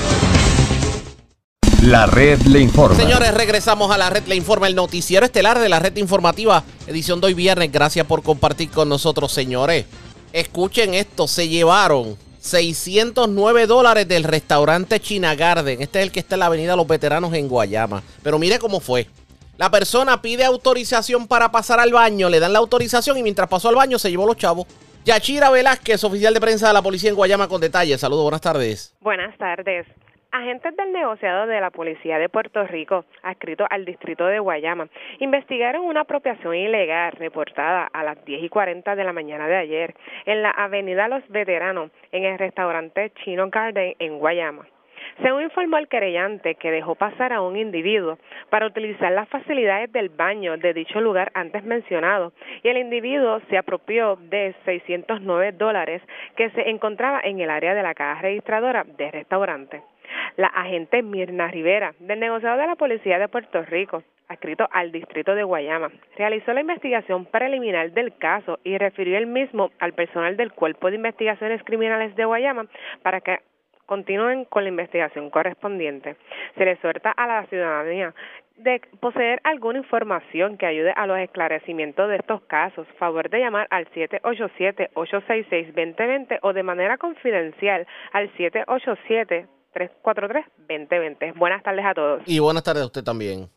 La 1.82 2.07
red 2.07 2.41
le 2.43 2.61
informa. 2.61 2.97
Señores, 2.97 3.34
regresamos 3.34 3.91
a 3.91 3.99
la 3.99 4.09
red 4.09 4.24
le 4.26 4.34
informa, 4.34 4.66
el 4.66 4.74
noticiero 4.74 5.26
estelar 5.26 5.59
de 5.59 5.68
la 5.68 5.78
red 5.78 5.95
informativa, 5.99 6.64
edición 6.87 7.20
de 7.20 7.28
hoy 7.28 7.34
viernes. 7.34 7.70
Gracias 7.70 8.07
por 8.07 8.22
compartir 8.22 8.70
con 8.70 8.89
nosotros, 8.89 9.30
señores. 9.30 9.84
Escuchen 10.32 10.95
esto, 10.95 11.28
se 11.28 11.49
llevaron 11.49 12.16
609 12.47 13.66
dólares 13.66 14.09
del 14.09 14.24
restaurante 14.24 15.01
China 15.01 15.34
Garden. 15.34 15.82
Este 15.82 15.99
es 15.99 16.07
el 16.07 16.12
que 16.12 16.20
está 16.20 16.36
en 16.36 16.40
la 16.40 16.47
avenida 16.47 16.76
Los 16.76 16.86
Veteranos 16.86 17.34
en 17.34 17.49
Guayama. 17.49 18.03
Pero 18.22 18.38
mire 18.38 18.59
cómo 18.59 18.80
fue. 18.80 19.07
La 19.59 19.70
persona 19.70 20.20
pide 20.22 20.44
autorización 20.44 21.26
para 21.26 21.51
pasar 21.51 21.80
al 21.80 21.92
baño, 21.92 22.28
le 22.28 22.40
dan 22.40 22.53
la 22.53 22.59
autorización 22.59 23.16
y 23.16 23.22
mientras 23.22 23.49
pasó 23.49 23.68
al 23.68 23.74
baño 23.74 23.99
se 23.99 24.11
llevó 24.11 24.26
los 24.26 24.36
chavos. 24.36 24.66
Yachira 25.05 25.51
Velázquez, 25.51 26.03
oficial 26.05 26.34
de 26.34 26.40
prensa 26.40 26.68
de 26.68 26.74
la 26.74 26.82
policía 26.82 27.11
en 27.11 27.16
Guayama 27.16 27.49
con 27.49 27.61
detalles. 27.61 28.01
Saludos, 28.01 28.24
buenas 28.24 28.40
tardes. 28.40 28.94
Buenas 29.01 29.36
tardes. 29.38 29.86
Agentes 30.37 30.76
del 30.76 30.93
negociado 30.93 31.47
de 31.47 31.62
la 31.62 31.70
Policía 31.70 32.18
de 32.18 32.28
Puerto 32.28 32.62
Rico, 32.66 33.07
adscrito 33.22 33.66
al 33.70 33.87
distrito 33.87 34.26
de 34.26 34.39
Guayama, 34.39 34.87
investigaron 35.18 35.87
una 35.87 36.03
apropiación 36.03 36.55
ilegal 36.55 37.12
reportada 37.12 37.89
a 37.91 38.05
las 38.05 38.22
10 38.26 38.43
y 38.43 38.49
40 38.51 38.97
de 38.97 39.05
la 39.05 39.14
mañana 39.14 39.49
de 39.49 39.57
ayer 39.57 39.95
en 40.26 40.43
la 40.43 40.51
Avenida 40.51 41.09
Los 41.09 41.26
Veteranos, 41.30 41.91
en 42.12 42.24
el 42.24 42.39
restaurante 42.39 43.12
Chino 43.24 43.49
Garden 43.49 43.95
en 43.99 44.18
Guayama. 44.18 44.66
Según 45.22 45.45
informó 45.45 45.78
el 45.78 45.89
querellante 45.89 46.57
que 46.57 46.70
dejó 46.70 46.97
pasar 46.97 47.32
a 47.32 47.41
un 47.41 47.57
individuo 47.57 48.18
para 48.51 48.66
utilizar 48.66 49.12
las 49.12 49.30
facilidades 49.30 49.91
del 49.93 50.11
baño 50.11 50.59
de 50.59 50.74
dicho 50.74 51.01
lugar 51.01 51.30
antes 51.32 51.64
mencionado 51.64 52.34
y 52.62 52.68
el 52.68 52.76
individuo 52.76 53.41
se 53.49 53.57
apropió 53.57 54.16
de 54.16 54.55
609 54.66 55.53
dólares 55.53 56.03
que 56.37 56.51
se 56.51 56.68
encontraba 56.68 57.20
en 57.24 57.41
el 57.41 57.49
área 57.49 57.74
de 57.74 57.82
la 57.82 57.95
caja 57.95 58.20
registradora 58.20 58.84
del 58.84 59.12
restaurante. 59.12 59.80
La 60.36 60.48
agente 60.48 61.02
Mirna 61.02 61.48
Rivera, 61.48 61.94
del 61.98 62.20
negociado 62.20 62.58
de 62.58 62.66
la 62.66 62.76
Policía 62.76 63.18
de 63.18 63.28
Puerto 63.28 63.62
Rico, 63.62 64.02
adscrito 64.28 64.68
al 64.72 64.92
distrito 64.92 65.34
de 65.34 65.44
Guayama, 65.44 65.90
realizó 66.16 66.52
la 66.52 66.60
investigación 66.60 67.26
preliminar 67.26 67.92
del 67.92 68.16
caso 68.16 68.58
y 68.64 68.78
refirió 68.78 69.18
el 69.18 69.26
mismo 69.26 69.70
al 69.78 69.92
personal 69.92 70.36
del 70.36 70.52
Cuerpo 70.52 70.90
de 70.90 70.96
Investigaciones 70.96 71.62
Criminales 71.64 72.14
de 72.16 72.24
Guayama 72.24 72.66
para 73.02 73.20
que 73.20 73.38
continúen 73.86 74.44
con 74.44 74.64
la 74.64 74.68
investigación 74.68 75.30
correspondiente. 75.30 76.16
Se 76.56 76.64
le 76.64 76.76
suelta 76.76 77.10
a 77.12 77.26
la 77.26 77.46
ciudadanía 77.46 78.14
de 78.56 78.80
poseer 79.00 79.40
alguna 79.44 79.78
información 79.78 80.56
que 80.56 80.66
ayude 80.66 80.92
a 80.96 81.06
los 81.06 81.18
esclarecimientos 81.18 82.08
de 82.08 82.16
estos 82.16 82.40
casos, 82.42 82.86
favor 82.98 83.30
de 83.30 83.40
llamar 83.40 83.66
al 83.70 83.88
787-866-2020 83.90 86.38
o 86.42 86.52
de 86.52 86.62
manera 86.62 86.98
confidencial 86.98 87.86
al 88.12 88.30
787-343-2020. 89.77 91.39
Buenas 91.39 91.62
tardes 91.62 91.85
a 91.85 91.95
todos. 91.95 92.22
Y 92.27 92.39
buenas 92.39 92.62
tardes 92.62 92.83
a 92.83 92.87
usted 92.87 93.05
también. 93.05 93.49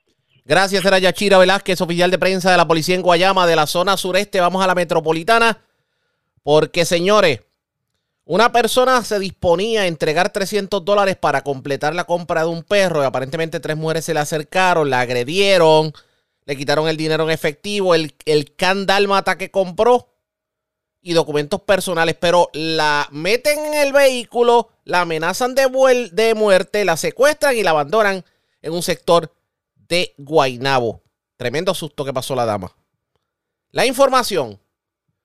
Gracias, 0.46 0.84
era 0.84 1.00
Yachira 1.00 1.38
Velázquez, 1.38 1.80
oficial 1.82 2.12
de 2.12 2.18
prensa 2.18 2.52
de 2.52 2.58
la 2.58 2.68
policía 2.68 2.96
en 2.96 3.02
Guayama, 3.02 3.46
de 3.48 3.56
la 3.56 3.68
zona 3.68 3.98
sureste. 3.98 4.40
Vamos 4.40 4.64
a 4.64 4.68
la 4.68 4.76
metropolitana, 4.76 5.60
porque 6.44 6.86
señores, 6.86 7.42
una 8.26 8.52
persona 8.52 9.04
se 9.04 9.20
disponía 9.20 9.82
a 9.82 9.88
entregar 9.88 10.30
300 10.32 10.84
dólares 10.86 11.16
para 11.18 11.42
completar 11.42 11.96
la 11.96 12.06
compra 12.06 12.42
de 12.42 12.48
un 12.48 12.64
perro 12.64 13.02
y 13.02 13.06
aparentemente 13.06 13.60
tres 13.60 13.78
mujeres 13.78 14.06
se 14.06 14.14
le 14.14 14.20
acercaron, 14.20 14.90
la 14.90 15.02
agredieron, 15.02 15.94
le 16.46 16.56
quitaron 16.56 16.88
el 16.88 16.98
dinero 16.98 17.24
en 17.24 17.32
efectivo, 17.32 17.96
el, 17.96 18.14
el 18.26 18.56
can 18.56 18.86
que 19.38 19.52
compró 19.52 20.09
y 21.02 21.14
documentos 21.14 21.62
personales, 21.62 22.16
pero 22.20 22.50
la 22.54 23.08
meten 23.12 23.60
en 23.66 23.74
el 23.74 23.94
vehículo, 23.94 24.70
la 24.84 25.02
amenazan 25.02 25.56
de, 25.56 25.68
muerte, 26.36 26.86
la 26.86 26.98
secuestran 26.98 27.56
y 27.56 27.64
la 27.64 27.72
abandonan 27.72 28.26
en 28.62 28.74
un 28.74 28.84
sector 28.84 29.34
de 29.88 30.14
Guainabo. 30.18 31.02
Tremendo 31.38 31.74
susto 31.74 32.04
que 32.04 32.14
pasó 32.14 32.36
la 32.36 32.46
dama. 32.46 32.76
La 33.72 33.86
información 33.86 34.60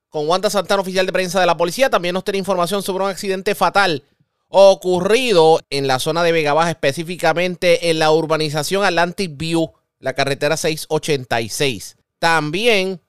con 0.09 0.29
Wanda 0.29 0.49
Santana, 0.49 0.83
oficial 0.83 1.07
de 1.07 1.13
prensa 1.13 1.41
de 1.41 1.47
la 1.47 1.57
policía, 1.57 1.91
también 1.91 2.15
nos 2.15 2.23
tiene 2.23 2.39
información 2.39 2.83
sobre 2.83 3.05
un 3.05 3.11
accidente 3.11 3.57
fatal 3.57 4.05
ocurrido 4.49 5.59
en 5.71 5.89
la 5.89 5.99
zona 5.99 6.23
de 6.23 6.31
Vega 6.31 6.53
Baja, 6.53 6.71
específicamente 6.71 7.91
en 7.91 7.99
la 7.99 8.13
urbanización 8.13 8.85
Atlantic 8.85 9.37
View, 9.37 9.73
la 9.99 10.13
carretera 10.13 10.57
686. 10.57 11.97
También 12.21 13.01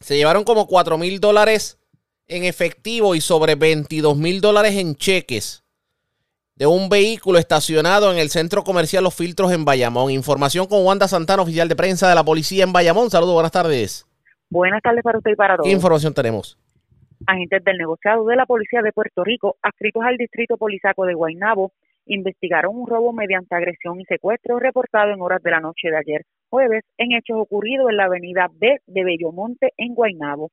se 0.00 0.16
llevaron 0.16 0.44
como 0.44 0.66
4 0.66 0.98
mil 0.98 1.20
dólares 1.20 1.78
en 2.28 2.44
efectivo 2.44 3.14
y 3.14 3.20
sobre 3.20 3.54
22 3.54 4.16
mil 4.16 4.40
dólares 4.40 4.74
en 4.76 4.94
cheques 4.96 5.64
de 6.56 6.66
un 6.66 6.88
vehículo 6.88 7.38
estacionado 7.38 8.10
en 8.10 8.18
el 8.18 8.30
centro 8.30 8.64
comercial 8.64 9.04
Los 9.04 9.14
Filtros 9.14 9.52
en 9.52 9.64
Bayamón. 9.64 10.10
Información 10.10 10.66
con 10.66 10.84
Wanda 10.84 11.06
Santana, 11.06 11.42
oficial 11.42 11.68
de 11.68 11.76
prensa 11.76 12.08
de 12.08 12.14
la 12.14 12.24
policía 12.24 12.64
en 12.64 12.72
Bayamón. 12.72 13.10
Saludos, 13.10 13.34
buenas 13.34 13.52
tardes. 13.52 14.06
Buenas 14.48 14.82
tardes 14.82 15.02
para 15.02 15.18
usted 15.18 15.32
y 15.32 15.36
para 15.36 15.56
todos. 15.56 15.66
¿Qué 15.66 15.74
información 15.74 16.14
tenemos? 16.14 16.58
Agentes 17.26 17.62
del 17.64 17.78
negociado 17.78 18.24
de 18.26 18.36
la 18.36 18.46
Policía 18.46 18.80
de 18.82 18.92
Puerto 18.92 19.24
Rico, 19.24 19.56
adscritos 19.62 20.02
al 20.04 20.16
Distrito 20.16 20.56
Polisaco 20.56 21.04
de 21.04 21.14
Guaynabo, 21.14 21.72
investigaron 22.06 22.76
un 22.76 22.86
robo 22.86 23.12
mediante 23.12 23.54
agresión 23.54 24.00
y 24.00 24.04
secuestro 24.04 24.58
reportado 24.58 25.12
en 25.12 25.20
horas 25.20 25.42
de 25.42 25.50
la 25.50 25.60
noche 25.60 25.88
de 25.90 25.96
ayer 25.96 26.26
jueves 26.48 26.84
en 26.98 27.12
hechos 27.12 27.38
ocurridos 27.38 27.90
en 27.90 27.96
la 27.96 28.04
avenida 28.04 28.48
B 28.52 28.78
de 28.86 29.04
Bellomonte 29.04 29.72
en 29.76 29.94
Guaynabo. 29.94 30.50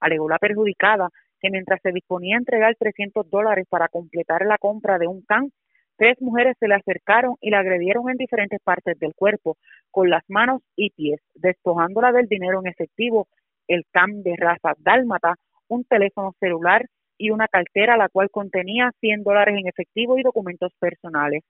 Alegó 0.00 0.28
la 0.28 0.38
perjudicada 0.38 1.08
que 1.40 1.50
mientras 1.50 1.80
se 1.82 1.92
disponía 1.92 2.36
a 2.36 2.38
entregar 2.38 2.76
300 2.78 3.28
dólares 3.30 3.66
para 3.68 3.88
completar 3.88 4.44
la 4.46 4.58
compra 4.58 4.98
de 4.98 5.06
un 5.06 5.22
can, 5.22 5.50
tres 5.96 6.20
mujeres 6.20 6.56
se 6.58 6.68
le 6.68 6.74
acercaron 6.74 7.36
y 7.40 7.50
la 7.50 7.60
agredieron 7.60 8.08
en 8.10 8.16
diferentes 8.16 8.60
partes 8.62 8.98
del 8.98 9.14
cuerpo, 9.14 9.56
con 9.90 10.10
las 10.10 10.22
manos 10.28 10.62
y 10.76 10.90
pies, 10.90 11.20
despojándola 11.34 12.12
del 12.12 12.26
dinero 12.26 12.60
en 12.60 12.68
efectivo, 12.68 13.28
el 13.68 13.84
can 13.90 14.22
de 14.22 14.34
raza 14.36 14.74
dálmata, 14.78 15.36
un 15.68 15.84
teléfono 15.84 16.34
celular 16.40 16.86
y 17.16 17.30
una 17.30 17.48
cartera 17.48 17.96
la 17.96 18.08
cual 18.08 18.30
contenía 18.30 18.90
100 19.00 19.22
dólares 19.22 19.54
en 19.58 19.68
efectivo 19.68 20.18
y 20.18 20.22
documentos 20.22 20.72
personales. 20.78 21.42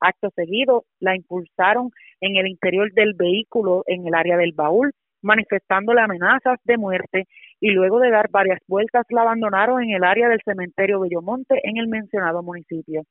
Acto 0.00 0.30
seguido, 0.34 0.84
la 1.00 1.16
impulsaron 1.16 1.90
en 2.20 2.36
el 2.36 2.46
interior 2.46 2.92
del 2.92 3.14
vehículo 3.14 3.82
en 3.86 4.06
el 4.06 4.14
área 4.14 4.36
del 4.36 4.52
baúl, 4.52 4.92
manifestándole 5.22 6.00
amenazas 6.00 6.58
de 6.64 6.76
muerte 6.76 7.24
y 7.60 7.70
luego 7.70 7.98
de 8.00 8.10
dar 8.10 8.30
varias 8.30 8.60
vueltas 8.68 9.06
la 9.08 9.22
abandonaron 9.22 9.82
en 9.82 9.90
el 9.90 10.04
área 10.04 10.28
del 10.28 10.40
cementerio 10.44 11.00
Bellomonte 11.00 11.60
en 11.64 11.78
el 11.78 11.88
mencionado 11.88 12.42
municipio. 12.42 13.02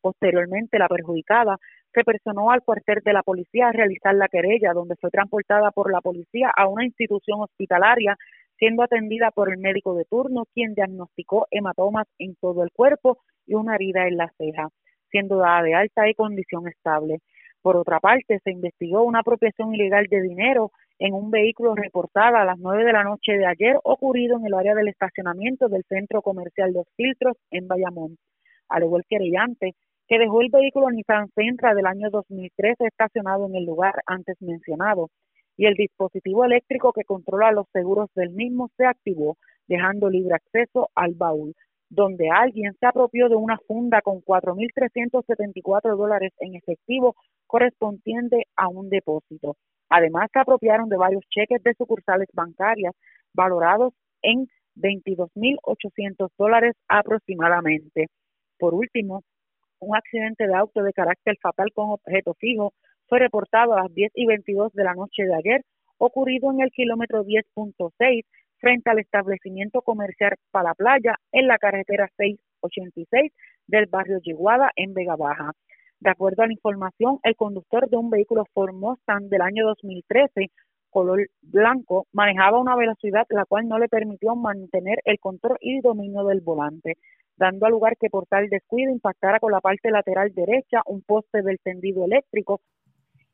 Posteriormente, 0.00 0.78
la 0.78 0.88
perjudicada 0.88 1.56
se 1.94 2.04
personó 2.04 2.50
al 2.50 2.62
cuartel 2.62 3.00
de 3.04 3.12
la 3.12 3.22
policía 3.22 3.68
a 3.68 3.72
realizar 3.72 4.14
la 4.14 4.28
querella, 4.28 4.72
donde 4.74 4.96
fue 4.96 5.10
transportada 5.10 5.70
por 5.70 5.90
la 5.90 6.00
policía 6.00 6.50
a 6.54 6.66
una 6.66 6.84
institución 6.84 7.40
hospitalaria, 7.40 8.16
siendo 8.58 8.82
atendida 8.82 9.30
por 9.30 9.50
el 9.50 9.58
médico 9.58 9.94
de 9.94 10.04
turno, 10.04 10.44
quien 10.52 10.74
diagnosticó 10.74 11.46
hematomas 11.50 12.06
en 12.18 12.34
todo 12.36 12.64
el 12.64 12.70
cuerpo 12.72 13.18
y 13.46 13.54
una 13.54 13.76
herida 13.76 14.06
en 14.06 14.16
la 14.16 14.30
ceja, 14.36 14.68
siendo 15.14 15.36
dada 15.36 15.62
de 15.62 15.74
alta 15.76 16.08
y 16.08 16.14
condición 16.14 16.66
estable. 16.66 17.20
Por 17.62 17.76
otra 17.76 18.00
parte, 18.00 18.40
se 18.42 18.50
investigó 18.50 19.04
una 19.04 19.20
apropiación 19.20 19.72
ilegal 19.72 20.08
de 20.10 20.20
dinero 20.20 20.72
en 20.98 21.14
un 21.14 21.30
vehículo 21.30 21.76
reportada 21.76 22.42
a 22.42 22.44
las 22.44 22.58
nueve 22.58 22.84
de 22.84 22.92
la 22.92 23.04
noche 23.04 23.38
de 23.38 23.46
ayer, 23.46 23.76
ocurrido 23.84 24.36
en 24.38 24.46
el 24.46 24.54
área 24.54 24.74
del 24.74 24.88
estacionamiento 24.88 25.68
del 25.68 25.84
Centro 25.88 26.20
Comercial 26.20 26.72
Los 26.72 26.86
Filtros 26.96 27.36
en 27.52 27.68
Bayamón. 27.68 28.16
Al 28.68 28.82
igual 28.82 29.04
que 29.08 29.16
querellante, 29.16 29.74
que 30.08 30.18
dejó 30.18 30.40
el 30.40 30.50
vehículo 30.50 30.90
Nissan 30.90 31.28
Sentra 31.36 31.74
del 31.74 31.86
año 31.86 32.10
2013 32.10 32.84
estacionado 32.84 33.46
en 33.46 33.54
el 33.54 33.64
lugar 33.64 33.94
antes 34.06 34.36
mencionado, 34.42 35.10
y 35.56 35.66
el 35.66 35.74
dispositivo 35.74 36.44
eléctrico 36.44 36.92
que 36.92 37.04
controla 37.04 37.52
los 37.52 37.68
seguros 37.72 38.10
del 38.16 38.30
mismo 38.30 38.68
se 38.76 38.84
activó, 38.84 39.36
dejando 39.68 40.10
libre 40.10 40.34
acceso 40.34 40.90
al 40.96 41.14
baúl, 41.14 41.54
donde 41.94 42.28
alguien 42.28 42.74
se 42.78 42.86
apropió 42.86 43.28
de 43.28 43.36
una 43.36 43.58
funda 43.66 44.02
con 44.02 44.20
4.374 44.22 45.96
dólares 45.96 46.32
en 46.40 46.56
efectivo 46.56 47.14
correspondiente 47.46 48.46
a 48.56 48.68
un 48.68 48.88
depósito. 48.88 49.56
Además, 49.88 50.28
se 50.32 50.40
apropiaron 50.40 50.88
de 50.88 50.96
varios 50.96 51.22
cheques 51.30 51.62
de 51.62 51.74
sucursales 51.74 52.28
bancarias 52.32 52.94
valorados 53.32 53.94
en 54.22 54.48
22.800 54.76 56.30
dólares 56.36 56.74
aproximadamente. 56.88 58.06
Por 58.58 58.74
último, 58.74 59.22
un 59.78 59.96
accidente 59.96 60.46
de 60.46 60.54
auto 60.54 60.82
de 60.82 60.92
carácter 60.92 61.36
fatal 61.40 61.70
con 61.72 61.90
objeto 61.90 62.34
fijo 62.34 62.72
fue 63.08 63.20
reportado 63.20 63.74
a 63.74 63.82
las 63.82 63.94
10 63.94 64.12
y 64.14 64.26
22 64.26 64.72
de 64.72 64.84
la 64.84 64.94
noche 64.94 65.24
de 65.24 65.34
ayer, 65.34 65.62
ocurrido 65.98 66.50
en 66.50 66.60
el 66.60 66.70
kilómetro 66.70 67.24
10.6 67.24 68.24
frente 68.64 68.88
al 68.88 68.98
establecimiento 68.98 69.82
comercial 69.82 70.36
Para 70.50 70.72
Playa 70.72 71.16
en 71.32 71.48
la 71.48 71.58
carretera 71.58 72.08
686 72.16 73.30
del 73.66 73.84
barrio 73.84 74.20
Yiguada 74.22 74.70
en 74.74 74.94
Vega 74.94 75.16
Baja. 75.16 75.52
De 76.00 76.08
acuerdo 76.08 76.42
a 76.42 76.46
la 76.46 76.54
información, 76.54 77.18
el 77.24 77.36
conductor 77.36 77.90
de 77.90 77.98
un 77.98 78.08
vehículo 78.08 78.46
Ford 78.54 78.74
del 79.28 79.42
año 79.42 79.66
2013, 79.66 80.50
color 80.88 81.28
blanco, 81.42 82.06
manejaba 82.14 82.58
una 82.58 82.74
velocidad 82.74 83.26
la 83.28 83.44
cual 83.44 83.68
no 83.68 83.78
le 83.78 83.88
permitió 83.88 84.34
mantener 84.34 84.98
el 85.04 85.18
control 85.18 85.58
y 85.60 85.82
dominio 85.82 86.24
del 86.24 86.40
volante, 86.40 86.96
dando 87.36 87.66
a 87.66 87.70
lugar 87.70 87.98
que 88.00 88.08
por 88.08 88.24
tal 88.24 88.48
descuido 88.48 88.90
impactara 88.90 89.40
con 89.40 89.52
la 89.52 89.60
parte 89.60 89.90
lateral 89.90 90.32
derecha 90.34 90.80
un 90.86 91.02
poste 91.02 91.42
del 91.42 91.58
tendido 91.62 92.06
eléctrico 92.06 92.62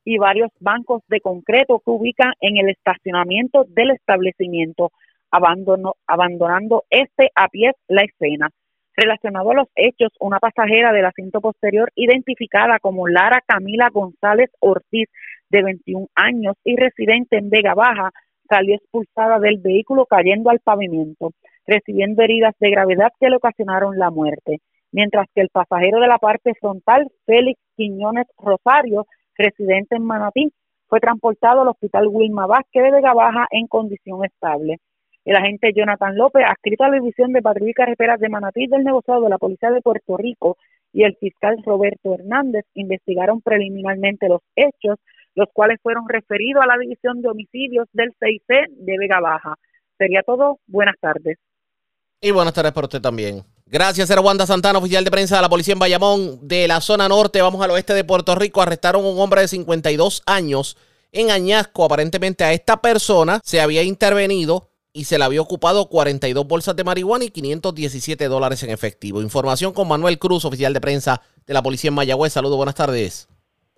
y 0.03 0.17
varios 0.17 0.51
bancos 0.59 1.03
de 1.07 1.21
concreto 1.21 1.79
que 1.79 1.91
ubican 1.91 2.33
en 2.41 2.57
el 2.57 2.69
estacionamiento 2.69 3.65
del 3.69 3.91
establecimiento, 3.91 4.91
abandonando 5.31 6.83
este 6.89 7.31
a 7.35 7.47
pie 7.47 7.71
la 7.87 8.03
escena. 8.03 8.49
Relacionado 8.95 9.51
a 9.51 9.55
los 9.55 9.67
hechos, 9.75 10.11
una 10.19 10.39
pasajera 10.39 10.91
del 10.91 11.05
asiento 11.05 11.39
posterior 11.39 11.91
identificada 11.95 12.77
como 12.79 13.07
Lara 13.07 13.41
Camila 13.47 13.89
González 13.89 14.51
Ortiz, 14.59 15.09
de 15.49 15.63
21 15.63 16.07
años 16.15 16.55
y 16.63 16.75
residente 16.75 17.37
en 17.37 17.49
Vega 17.49 17.73
Baja, 17.73 18.11
salió 18.49 18.75
expulsada 18.75 19.39
del 19.39 19.57
vehículo 19.57 20.05
cayendo 20.05 20.49
al 20.49 20.59
pavimento, 20.59 21.31
recibiendo 21.65 22.21
heridas 22.21 22.53
de 22.59 22.71
gravedad 22.71 23.11
que 23.19 23.29
le 23.29 23.37
ocasionaron 23.37 23.97
la 23.97 24.11
muerte, 24.11 24.59
mientras 24.91 25.27
que 25.33 25.41
el 25.41 25.49
pasajero 25.49 25.99
de 25.99 26.07
la 26.07 26.17
parte 26.17 26.53
frontal, 26.59 27.07
Félix 27.25 27.59
Quiñones 27.75 28.27
Rosario, 28.37 29.05
residente 29.35 29.95
en 29.95 30.03
Manatí, 30.03 30.51
fue 30.87 30.99
transportado 30.99 31.61
al 31.61 31.69
hospital 31.69 32.07
Wilma 32.07 32.47
Vázquez 32.47 32.83
de 32.83 32.91
Vega 32.91 33.13
Baja 33.13 33.47
en 33.51 33.67
condición 33.67 34.25
estable. 34.25 34.77
El 35.23 35.35
agente 35.35 35.71
Jonathan 35.75 36.17
López, 36.17 36.43
adscrito 36.47 36.83
a 36.83 36.89
la 36.89 36.95
División 36.95 37.31
de 37.31 37.41
Patrulla 37.41 37.73
Carreteras 37.75 38.19
de 38.19 38.29
Manatí 38.29 38.67
del 38.67 38.83
negociado 38.83 39.21
de 39.21 39.29
la 39.29 39.37
Policía 39.37 39.69
de 39.69 39.81
Puerto 39.81 40.17
Rico, 40.17 40.57
y 40.93 41.03
el 41.03 41.15
fiscal 41.17 41.57
Roberto 41.65 42.15
Hernández 42.15 42.65
investigaron 42.73 43.41
preliminarmente 43.41 44.27
los 44.27 44.41
hechos, 44.55 44.97
los 45.35 45.47
cuales 45.53 45.79
fueron 45.81 46.09
referidos 46.09 46.63
a 46.63 46.67
la 46.67 46.77
División 46.77 47.21
de 47.21 47.29
Homicidios 47.29 47.87
del 47.93 48.09
6C 48.19 48.67
de 48.69 48.97
Vega 48.97 49.19
Baja. 49.19 49.55
Sería 49.97 50.23
todo. 50.23 50.59
Buenas 50.67 50.95
tardes. 50.99 51.37
Y 52.19 52.31
buenas 52.31 52.53
tardes 52.53 52.71
para 52.73 52.85
usted 52.85 53.01
también. 53.01 53.41
Gracias, 53.65 54.09
era 54.09 54.19
Wanda 54.19 54.45
Santana, 54.45 54.79
oficial 54.79 55.05
de 55.05 55.11
prensa 55.11 55.37
de 55.37 55.43
la 55.43 55.49
policía 55.49 55.73
en 55.73 55.79
Bayamón, 55.79 56.45
de 56.45 56.67
la 56.67 56.81
zona 56.81 57.07
norte. 57.07 57.41
Vamos 57.41 57.63
al 57.63 57.71
oeste 57.71 57.93
de 57.93 58.03
Puerto 58.03 58.35
Rico. 58.35 58.61
Arrestaron 58.61 59.05
a 59.05 59.07
un 59.07 59.19
hombre 59.19 59.41
de 59.41 59.47
52 59.47 60.23
años 60.25 60.77
en 61.11 61.31
Añasco. 61.31 61.85
Aparentemente 61.85 62.43
a 62.43 62.51
esta 62.51 62.81
persona 62.81 63.39
se 63.43 63.61
había 63.61 63.83
intervenido 63.83 64.70
y 64.93 65.05
se 65.05 65.17
le 65.17 65.23
había 65.23 65.41
ocupado 65.41 65.87
42 65.87 66.47
bolsas 66.47 66.75
de 66.75 66.83
marihuana 66.83 67.25
y 67.25 67.31
517 67.31 68.25
dólares 68.25 68.63
en 68.63 68.71
efectivo. 68.71 69.21
Información 69.21 69.73
con 69.73 69.87
Manuel 69.87 70.19
Cruz, 70.19 70.45
oficial 70.45 70.73
de 70.73 70.81
prensa 70.81 71.21
de 71.47 71.53
la 71.53 71.61
policía 71.61 71.89
en 71.89 71.95
Mayagüez. 71.95 72.33
Saludos, 72.33 72.57
buenas 72.57 72.75
tardes. 72.75 73.27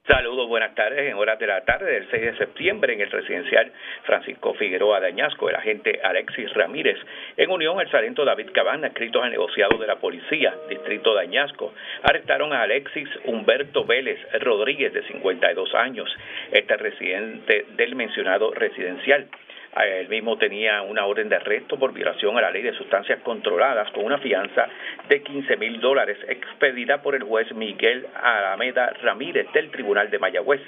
Saludos, 0.06 0.50
buenas 0.50 0.76
tardes. 0.76 1.10
En 1.10 1.14
horas 1.14 1.40
de 1.40 1.48
la 1.48 1.64
tarde 1.64 1.90
del 1.90 2.10
6 2.12 2.22
de 2.22 2.38
septiembre, 2.38 2.94
en 2.94 3.00
el 3.00 3.10
residencial 3.10 3.72
Francisco 4.04 4.54
Figueroa 4.56 5.00
de 5.00 5.08
Añasco, 5.08 5.50
el 5.50 5.56
agente 5.56 5.98
Alexis 6.04 6.54
Ramírez, 6.54 6.98
en 7.38 7.50
unión 7.50 7.80
al 7.80 7.90
sargento 7.90 8.26
David 8.26 8.50
Cabana, 8.54 8.88
escritos 8.88 9.24
al 9.24 9.32
negociado 9.32 9.78
de 9.78 9.88
la 9.88 9.96
policía, 9.96 10.54
distrito 10.68 11.16
de 11.16 11.22
Añasco, 11.22 11.74
arrestaron 12.04 12.52
a 12.52 12.64
Alexis 12.64 13.08
Humberto 13.24 13.86
Vélez 13.86 14.20
Rodríguez, 14.42 14.92
de 14.92 15.08
52 15.08 15.74
años, 15.74 16.14
este 16.52 16.76
residente 16.76 17.66
del 17.78 17.96
mencionado 17.96 18.54
residencial 18.54 19.30
El 19.76 20.08
mismo 20.08 20.38
tenía 20.38 20.84
una 20.84 21.06
orden 21.06 21.30
de 21.30 21.36
arresto 21.36 21.80
por 21.80 21.94
violación 21.94 22.38
a 22.38 22.42
la 22.42 22.52
ley 22.52 22.62
de 22.62 22.74
sustancias 22.74 23.20
controladas 23.22 23.90
con 23.92 24.06
una 24.06 24.20
fianza 24.20 24.68
de 25.10 25.24
15 25.24 25.58
mil 25.58 25.80
dólares 25.80 26.18
expedida 26.28 27.02
por 27.02 27.16
el 27.16 27.24
juez 27.24 27.52
Miguel 27.54 28.06
Alameda 28.16 28.94
Ramírez 29.02 29.52
del 29.52 29.72
Tribunal 29.72 30.12
de 30.12 30.20
Mayagüez. 30.20 30.62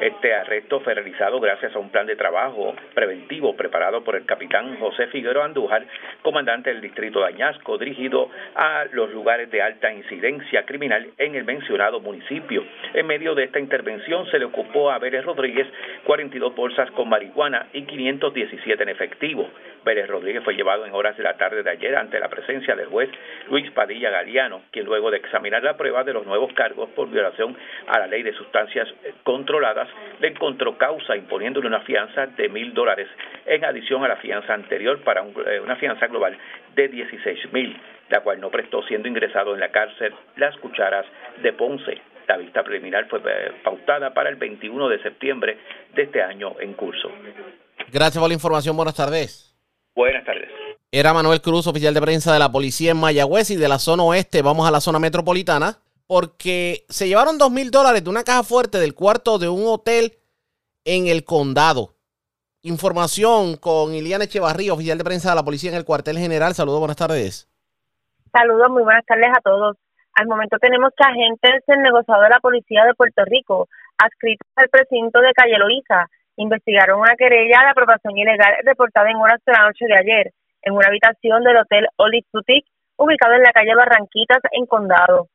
Este 0.00 0.34
arresto 0.34 0.80
fue 0.80 0.94
realizado 0.94 1.40
gracias 1.40 1.74
a 1.74 1.78
un 1.78 1.90
plan 1.90 2.06
de 2.06 2.16
trabajo 2.16 2.74
preventivo 2.94 3.56
preparado 3.56 4.02
por 4.04 4.16
el 4.16 4.26
capitán 4.26 4.78
José 4.78 5.06
Figueroa 5.08 5.44
Andújar, 5.44 5.86
comandante 6.22 6.70
del 6.70 6.80
distrito 6.80 7.20
de 7.20 7.26
Añasco, 7.26 7.78
dirigido 7.78 8.28
a 8.54 8.84
los 8.92 9.10
lugares 9.12 9.50
de 9.50 9.62
alta 9.62 9.92
incidencia 9.92 10.64
criminal 10.64 11.08
en 11.18 11.34
el 11.34 11.44
mencionado 11.44 12.00
municipio. 12.00 12.64
En 12.94 13.06
medio 13.06 13.34
de 13.34 13.44
esta 13.44 13.60
intervención 13.60 14.26
se 14.30 14.38
le 14.38 14.46
ocupó 14.46 14.90
a 14.90 14.98
Vélez 14.98 15.24
Rodríguez 15.24 15.66
42 16.04 16.54
bolsas 16.54 16.90
con 16.90 17.08
marihuana 17.08 17.68
y 17.72 17.82
517 18.48 18.82
en 18.82 18.88
efectivo. 18.88 19.50
Vélez 19.84 20.08
Rodríguez 20.08 20.42
fue 20.42 20.54
llevado 20.54 20.84
en 20.86 20.94
horas 20.94 21.16
de 21.16 21.22
la 21.22 21.36
tarde 21.36 21.62
de 21.62 21.70
ayer 21.70 21.96
ante 21.96 22.18
la 22.18 22.28
presencia 22.28 22.74
del 22.74 22.86
juez 22.86 23.08
Luis 23.48 23.70
Padilla 23.70 24.10
Galeano, 24.10 24.62
quien 24.70 24.86
luego 24.86 25.10
de 25.10 25.18
examinar 25.18 25.62
la 25.62 25.76
prueba 25.76 26.04
de 26.04 26.12
los 26.12 26.26
nuevos 26.26 26.52
cargos 26.54 26.88
por 26.90 27.08
violación 27.08 27.56
a 27.86 27.98
la 27.98 28.06
ley 28.06 28.22
de 28.22 28.32
sustancias 28.32 28.88
controladas, 29.22 29.88
le 30.20 30.28
encontró 30.28 30.76
causa 30.76 31.16
imponiéndole 31.16 31.66
una 31.66 31.80
fianza 31.80 32.26
de 32.26 32.48
mil 32.48 32.74
dólares 32.74 33.08
en 33.44 33.64
adición 33.64 34.04
a 34.04 34.08
la 34.08 34.16
fianza 34.16 34.54
anterior 34.54 35.00
para 35.02 35.22
eh, 35.22 35.60
una 35.60 35.76
fianza 35.76 36.06
global 36.06 36.36
de 36.74 36.88
16 36.88 37.52
mil, 37.52 37.76
la 38.10 38.20
cual 38.20 38.40
no 38.40 38.50
prestó 38.50 38.82
siendo 38.84 39.08
ingresado 39.08 39.54
en 39.54 39.60
la 39.60 39.70
cárcel 39.70 40.12
Las 40.36 40.56
Cucharas 40.56 41.06
de 41.42 41.52
Ponce. 41.52 42.00
La 42.26 42.36
vista 42.36 42.64
preliminar 42.64 43.06
fue 43.06 43.20
eh, 43.24 43.52
pautada 43.62 44.12
para 44.12 44.28
el 44.28 44.36
21 44.36 44.88
de 44.88 44.98
septiembre 44.98 45.58
de 45.94 46.02
este 46.02 46.22
año 46.22 46.56
en 46.60 46.74
curso. 46.74 47.10
Gracias 47.92 48.20
por 48.20 48.28
la 48.28 48.34
información. 48.34 48.76
Buenas 48.76 48.94
tardes. 48.94 49.54
Buenas 49.94 50.24
tardes. 50.24 50.48
Era 50.90 51.12
Manuel 51.12 51.40
Cruz, 51.40 51.66
oficial 51.66 51.94
de 51.94 52.00
prensa 52.00 52.32
de 52.32 52.38
la 52.38 52.50
policía 52.50 52.92
en 52.92 52.96
Mayagüez 52.98 53.50
y 53.50 53.56
de 53.56 53.68
la 53.68 53.78
zona 53.78 54.04
oeste. 54.04 54.42
Vamos 54.42 54.66
a 54.68 54.70
la 54.70 54.80
zona 54.80 54.98
metropolitana 54.98 55.78
porque 56.06 56.84
se 56.88 57.08
llevaron 57.08 57.38
dos 57.38 57.50
mil 57.50 57.70
dólares 57.70 58.04
de 58.04 58.10
una 58.10 58.24
caja 58.24 58.42
fuerte 58.42 58.78
del 58.78 58.94
cuarto 58.94 59.38
de 59.38 59.48
un 59.48 59.64
hotel 59.66 60.12
en 60.84 61.08
el 61.08 61.24
condado. 61.24 61.94
Información 62.62 63.56
con 63.56 63.94
Iliana 63.94 64.24
Echevarría, 64.24 64.72
oficial 64.72 64.98
de 64.98 65.04
prensa 65.04 65.30
de 65.30 65.36
la 65.36 65.44
policía 65.44 65.70
en 65.70 65.76
el 65.76 65.84
cuartel 65.84 66.18
general. 66.18 66.54
Saludos, 66.54 66.78
buenas 66.78 66.96
tardes. 66.96 67.48
Saludos, 68.32 68.70
muy 68.70 68.82
buenas 68.82 69.04
tardes 69.06 69.28
a 69.36 69.40
todos. 69.40 69.76
Al 70.14 70.26
momento 70.26 70.56
tenemos 70.58 70.90
que 70.96 71.04
agentes 71.04 71.62
del 71.66 71.80
negociado 71.82 72.22
de 72.22 72.30
la 72.30 72.40
policía 72.40 72.84
de 72.84 72.94
Puerto 72.94 73.22
Rico, 73.26 73.68
adscritos 73.98 74.48
al 74.56 74.68
precinto 74.68 75.20
de 75.20 75.32
Calle 75.34 75.58
Loíza, 75.58 76.08
investigaron 76.36 77.00
una 77.00 77.16
querella 77.16 77.60
de 77.62 77.70
aprobación 77.70 78.16
ilegal 78.16 78.54
reportada 78.64 79.10
en 79.10 79.16
horas 79.16 79.40
de 79.44 79.52
la 79.52 79.66
noche 79.66 79.86
de 79.86 79.96
ayer 79.96 80.32
en 80.62 80.74
una 80.74 80.88
habitación 80.88 81.44
del 81.44 81.56
Hotel 81.56 81.86
Olive 81.96 82.26
Boutique 82.32 82.68
ubicado 82.96 83.34
en 83.34 83.42
la 83.42 83.52
calle 83.52 83.74
Barranquitas 83.74 84.40
en 84.52 84.66
Condado. 84.66 85.28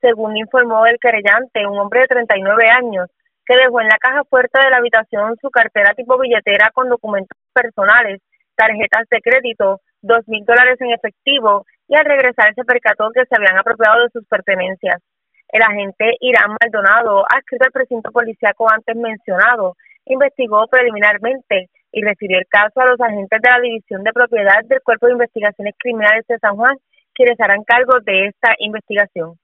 Según 0.00 0.36
informó 0.36 0.86
el 0.86 0.98
querellante, 0.98 1.66
un 1.66 1.78
hombre 1.78 2.00
de 2.00 2.06
39 2.08 2.68
años 2.68 3.08
que 3.46 3.56
dejó 3.56 3.80
en 3.80 3.88
la 3.88 3.98
caja 3.98 4.24
fuerte 4.24 4.60
de 4.62 4.70
la 4.70 4.78
habitación 4.78 5.36
su 5.40 5.50
cartera 5.50 5.94
tipo 5.94 6.18
billetera 6.18 6.70
con 6.74 6.88
documentos 6.88 7.38
personales, 7.54 8.20
tarjetas 8.56 9.08
de 9.10 9.20
crédito, 9.20 9.80
dos 10.02 10.26
mil 10.26 10.44
dólares 10.44 10.80
en 10.80 10.92
efectivo 10.92 11.64
y 11.88 11.96
al 11.96 12.04
regresar 12.04 12.54
se 12.54 12.64
percató 12.64 13.10
que 13.12 13.24
se 13.24 13.36
habían 13.36 13.58
apropiado 13.58 14.02
de 14.02 14.10
sus 14.10 14.26
pertenencias. 14.26 15.00
El 15.48 15.62
agente 15.62 16.16
Irán 16.20 16.56
Maldonado, 16.60 17.24
adscrito 17.28 17.66
al 17.66 17.72
precinto 17.72 18.10
policiaco 18.10 18.68
antes 18.70 18.96
mencionado, 18.96 19.74
investigó 20.06 20.66
preliminarmente 20.68 21.68
y 21.92 22.02
refirió 22.02 22.38
el 22.38 22.46
caso 22.48 22.80
a 22.80 22.86
los 22.86 23.00
agentes 23.00 23.40
de 23.42 23.50
la 23.50 23.60
División 23.60 24.02
de 24.04 24.12
Propiedad 24.12 24.64
del 24.64 24.80
Cuerpo 24.82 25.06
de 25.06 25.12
Investigaciones 25.12 25.74
Criminales 25.78 26.24
de 26.28 26.38
San 26.38 26.56
Juan, 26.56 26.76
quienes 27.14 27.38
harán 27.40 27.64
cargo 27.64 28.00
de 28.04 28.28
esta 28.28 28.54
investigación. 28.58 29.38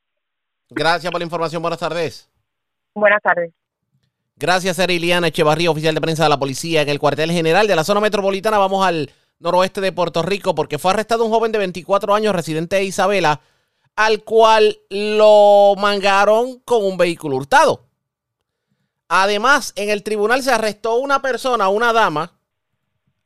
Gracias 0.70 1.10
por 1.10 1.20
la 1.20 1.24
información. 1.24 1.62
Buenas 1.62 1.80
tardes. 1.80 2.30
Buenas 2.94 3.22
tardes. 3.22 3.52
Gracias, 4.36 4.78
Eriliana 4.78 5.28
Echevarría, 5.28 5.70
oficial 5.70 5.94
de 5.94 6.00
prensa 6.00 6.24
de 6.24 6.30
la 6.30 6.38
policía 6.38 6.82
en 6.82 6.88
el 6.88 6.98
cuartel 6.98 7.30
general 7.30 7.66
de 7.66 7.76
la 7.76 7.84
zona 7.84 8.00
metropolitana. 8.00 8.58
Vamos 8.58 8.84
al 8.86 9.10
noroeste 9.38 9.80
de 9.80 9.92
Puerto 9.92 10.22
Rico 10.22 10.54
porque 10.54 10.78
fue 10.78 10.92
arrestado 10.92 11.24
un 11.24 11.30
joven 11.30 11.52
de 11.52 11.58
24 11.58 12.14
años 12.14 12.34
residente 12.34 12.76
de 12.76 12.84
Isabela 12.84 13.40
al 13.96 14.24
cual 14.24 14.78
lo 14.90 15.74
mangaron 15.76 16.60
con 16.64 16.84
un 16.84 16.96
vehículo 16.96 17.36
hurtado. 17.36 17.84
Además, 19.14 19.74
en 19.76 19.90
el 19.90 20.02
tribunal 20.02 20.40
se 20.40 20.52
arrestó 20.52 20.96
una 20.96 21.20
persona, 21.20 21.68
una 21.68 21.92
dama, 21.92 22.32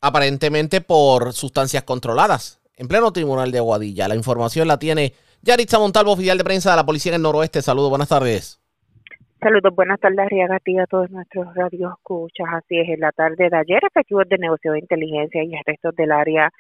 aparentemente 0.01 0.81
por 0.81 1.33
sustancias 1.33 1.85
controladas, 1.85 2.61
en 2.77 2.89
pleno 2.89 3.13
tribunal 3.13 3.53
de 3.53 3.59
Aguadilla. 3.59 4.09
La 4.09 4.17
información 4.17 4.67
la 4.67 4.81
tiene 4.81 5.13
Yaritza 5.43 5.79
Montalvo, 5.79 6.11
oficial 6.11 6.39
de 6.39 6.43
prensa 6.43 6.73
de 6.73 6.77
la 6.79 6.85
policía 6.85 7.13
en 7.13 7.17
el 7.17 7.23
noroeste. 7.23 7.63
Saludos, 7.63 7.91
buenas 7.91 8.09
tardes. 8.09 8.61
Saludos, 9.41 9.77
buenas 9.77 10.01
tardes, 10.01 10.29
Riagatí, 10.29 10.77
a 10.77 10.87
todos 10.87 11.09
nuestros 11.11 11.55
radios 11.55 11.93
escuchas. 11.99 12.49
Así 12.53 12.81
es, 12.81 12.89
en 12.89 12.99
la 12.99 13.13
tarde 13.13 13.49
de 13.49 13.57
ayer, 13.57 13.79
efectivos 13.89 14.29
de 14.29 14.39
negocio 14.39 14.73
de 14.73 14.81
inteligencia 14.81 15.45
y 15.45 15.55
arrestos 15.55 15.95
del 15.95 16.11
área 16.11 16.51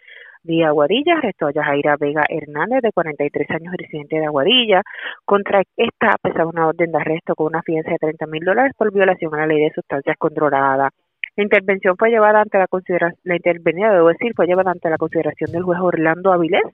de 0.43 0.64
Aguadilla 0.64 1.18
arrestó 1.18 1.47
a 1.47 1.53
Yajaira 1.53 1.97
Vega 1.99 2.24
Hernández, 2.28 2.82
de 2.82 2.93
43 2.93 3.51
años, 3.51 3.74
residente 3.76 4.16
de 4.16 4.26
Aguadilla. 4.26 4.82
Contra 5.24 5.62
esta 5.76 6.16
pesaba 6.22 6.51
una 6.51 6.68
orden 6.68 6.93
de 6.93 6.99
arresto 6.99 7.34
con 7.34 7.47
una 7.47 7.62
fianza 7.62 7.91
de 7.91 7.99
30 7.99 8.26
mil 8.26 8.45
dólares 8.45 8.72
por 8.76 8.93
violación 8.93 9.34
a 9.34 9.39
la 9.39 9.47
ley 9.47 9.61
de 9.61 9.72
sustancias 9.74 10.16
controladas. 10.18 10.93
La 11.37 11.43
intervención 11.43 11.97
fue 11.99 12.09
llevada 12.09 12.41
ante 12.41 12.57
la 12.57 12.66
consideración, 12.66 13.20
la 13.24 13.37
intervenida, 13.37 13.93
debo 13.93 14.09
decir, 14.09 14.32
fue 14.34 14.47
llevada 14.47 14.70
ante 14.70 14.89
la 14.89 14.97
consideración 14.97 15.53
del 15.53 15.64
juez 15.64 15.78
Orlando 15.80 16.32
Avilés 16.32 16.64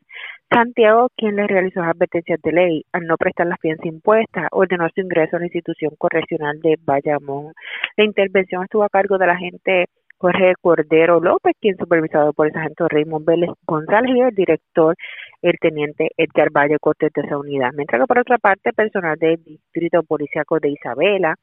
Santiago, 0.53 1.09
quien 1.17 1.35
le 1.35 1.47
realizó 1.47 1.81
las 1.81 1.95
advertencias 1.95 2.41
de 2.43 2.53
ley 2.53 2.85
al 2.93 3.07
no 3.07 3.17
prestar 3.17 3.47
la 3.47 3.57
fianza 3.57 3.89
impuesta, 3.89 4.49
ordenó 4.53 4.87
su 4.95 5.01
ingreso 5.01 5.37
a 5.37 5.39
la 5.41 5.47
institución 5.47 5.93
correccional 5.99 6.61
de 6.61 6.79
Bayamón. 6.85 7.55
La 7.97 8.05
intervención 8.05 8.63
estuvo 8.63 8.85
a 8.85 8.89
cargo 8.89 9.19
de 9.19 9.27
la 9.27 9.33
agente 9.33 9.87
Jorge 10.23 10.55
Cordero 10.61 11.19
López, 11.19 11.57
quien 11.61 11.77
supervisado 11.77 12.33
por 12.33 12.47
el 12.47 12.53
sargento 12.53 12.87
Raymond 12.89 13.27
Vélez 13.27 13.51
González 13.67 14.13
y 14.15 14.21
el 14.21 14.33
director, 14.33 14.95
el 15.43 15.59
teniente 15.61 16.11
Edgar 16.17 16.49
Valle 16.53 16.79
Cortés 16.81 17.11
de 17.13 17.23
esa 17.23 17.37
unidad. 17.37 17.73
Mientras 17.75 18.01
que 18.01 18.07
por 18.07 18.21
otra 18.21 18.39
parte, 18.39 18.73
personal 18.73 19.19
del 19.19 19.43
Distrito 19.43 20.05
Policiaco 20.05 20.61
de 20.61 20.71
Isabela, 20.71 21.35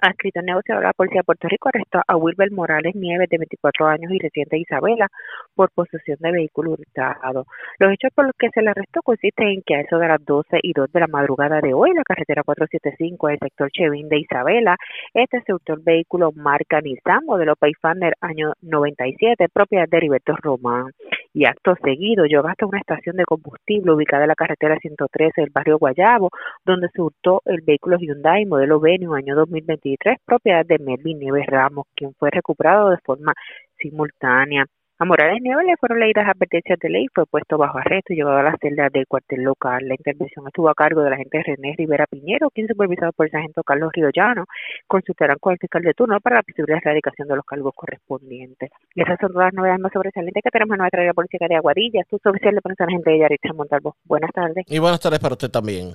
adscrito 0.00 0.42
negociador 0.42 0.82
de 0.82 0.88
la 0.88 0.92
Policía 0.92 1.20
de 1.20 1.24
Puerto 1.24 1.48
Rico, 1.48 1.68
arrestó 1.68 2.00
a 2.06 2.16
Wilber 2.16 2.50
Morales 2.50 2.94
Nieves, 2.94 3.28
de 3.28 3.38
24 3.38 3.86
años 3.86 4.12
y 4.12 4.18
residente 4.18 4.56
de 4.56 4.62
Isabela, 4.62 5.08
por 5.54 5.70
posesión 5.70 6.18
de 6.20 6.32
vehículo 6.32 6.72
hurtado. 6.72 7.46
Los 7.78 7.92
hechos 7.92 8.10
por 8.14 8.26
los 8.26 8.34
que 8.38 8.50
se 8.50 8.62
le 8.62 8.70
arrestó 8.70 9.02
consisten 9.02 9.48
en 9.48 9.62
que 9.62 9.76
a 9.76 9.80
eso 9.80 9.98
de 9.98 10.08
las 10.08 10.24
12 10.24 10.58
y 10.62 10.72
2 10.72 10.92
de 10.92 11.00
la 11.00 11.06
madrugada 11.06 11.60
de 11.60 11.74
hoy, 11.74 11.92
la 11.94 12.02
carretera 12.02 12.42
475 12.42 13.28
del 13.28 13.38
sector 13.38 13.70
Chevin 13.70 14.08
de 14.08 14.18
Isabela, 14.20 14.76
este 15.14 15.40
sector 15.42 15.82
vehículo 15.82 16.32
marca 16.32 16.80
Nissan, 16.80 17.24
modelo 17.24 17.54
Pathfinder 17.56 18.14
año 18.20 18.52
97, 18.62 19.48
propiedad 19.52 19.88
de 19.88 19.96
Heriberto 19.96 20.36
Román. 20.36 20.92
Y 21.32 21.44
acto 21.44 21.74
seguido, 21.84 22.24
yo 22.24 22.42
gasto 22.42 22.66
una 22.66 22.78
estación 22.78 23.16
de 23.16 23.24
combustible 23.24 23.92
ubicada 23.92 24.24
en 24.24 24.28
la 24.28 24.34
carretera 24.34 24.78
113 24.78 25.42
del 25.42 25.50
barrio 25.50 25.78
Guayabo, 25.78 26.30
donde 26.64 26.88
se 26.88 27.02
hurtó 27.02 27.42
el 27.44 27.60
vehículo 27.60 27.98
Hyundai 27.98 28.46
modelo 28.46 28.80
Venue 28.80 29.18
año 29.18 29.36
2021 29.36 29.85
propiedad 30.24 30.64
de 30.66 30.78
Melvin 30.78 31.18
Nieves 31.18 31.46
Ramos, 31.46 31.86
quien 31.94 32.12
fue 32.14 32.30
recuperado 32.30 32.90
de 32.90 32.98
forma 33.04 33.32
simultánea. 33.78 34.66
A 34.98 35.04
Morales 35.04 35.42
Nieves 35.42 35.66
le 35.66 35.76
fueron 35.76 36.00
leídas 36.00 36.26
advertencias 36.26 36.78
de 36.78 36.88
ley 36.88 37.06
fue 37.14 37.26
puesto 37.26 37.58
bajo 37.58 37.76
arresto 37.76 38.14
y 38.14 38.16
llevado 38.16 38.38
a 38.38 38.42
la 38.44 38.56
celda 38.58 38.88
del 38.90 39.06
cuartel 39.06 39.42
local. 39.42 39.86
La 39.86 39.94
intervención 39.94 40.46
estuvo 40.46 40.70
a 40.70 40.74
cargo 40.74 41.02
de 41.02 41.10
la 41.10 41.16
agente 41.16 41.42
René 41.42 41.74
Rivera 41.76 42.06
Piñero, 42.06 42.48
quien 42.48 42.66
supervisado 42.66 43.12
por 43.12 43.26
el 43.26 43.32
sargento 43.32 43.62
Carlos 43.62 43.92
Llano, 43.94 44.46
consultarán 44.86 45.36
con 45.38 45.52
el 45.52 45.58
fiscal 45.58 45.82
de 45.82 45.92
turno 45.92 46.18
para 46.20 46.36
la 46.36 46.42
posible 46.42 46.76
erradicación 46.76 47.28
de 47.28 47.36
los 47.36 47.44
cargos 47.44 47.74
correspondientes. 47.74 48.70
Esas 48.94 49.18
son 49.20 49.32
todas 49.32 49.48
las 49.48 49.54
novedades 49.54 49.80
más 49.80 49.92
sobresalientes 49.92 50.42
que 50.42 50.50
tenemos 50.50 50.74
en 50.76 50.78
nuestra 50.78 51.00
área 51.02 51.12
política 51.12 51.46
de 51.46 51.56
Aguadilla. 51.56 52.00
Su 52.08 52.16
oficial 52.16 52.54
de 52.54 52.62
prensa, 52.62 52.86
la 52.86 52.92
gente 52.92 53.10
de 53.10 53.18
Yaritza 53.18 53.52
Montalvo. 53.52 53.96
Buenas 54.04 54.30
tardes. 54.32 54.64
Y 54.66 54.78
buenas 54.78 55.00
tardes 55.00 55.20
para 55.20 55.34
usted 55.34 55.50
también. 55.50 55.92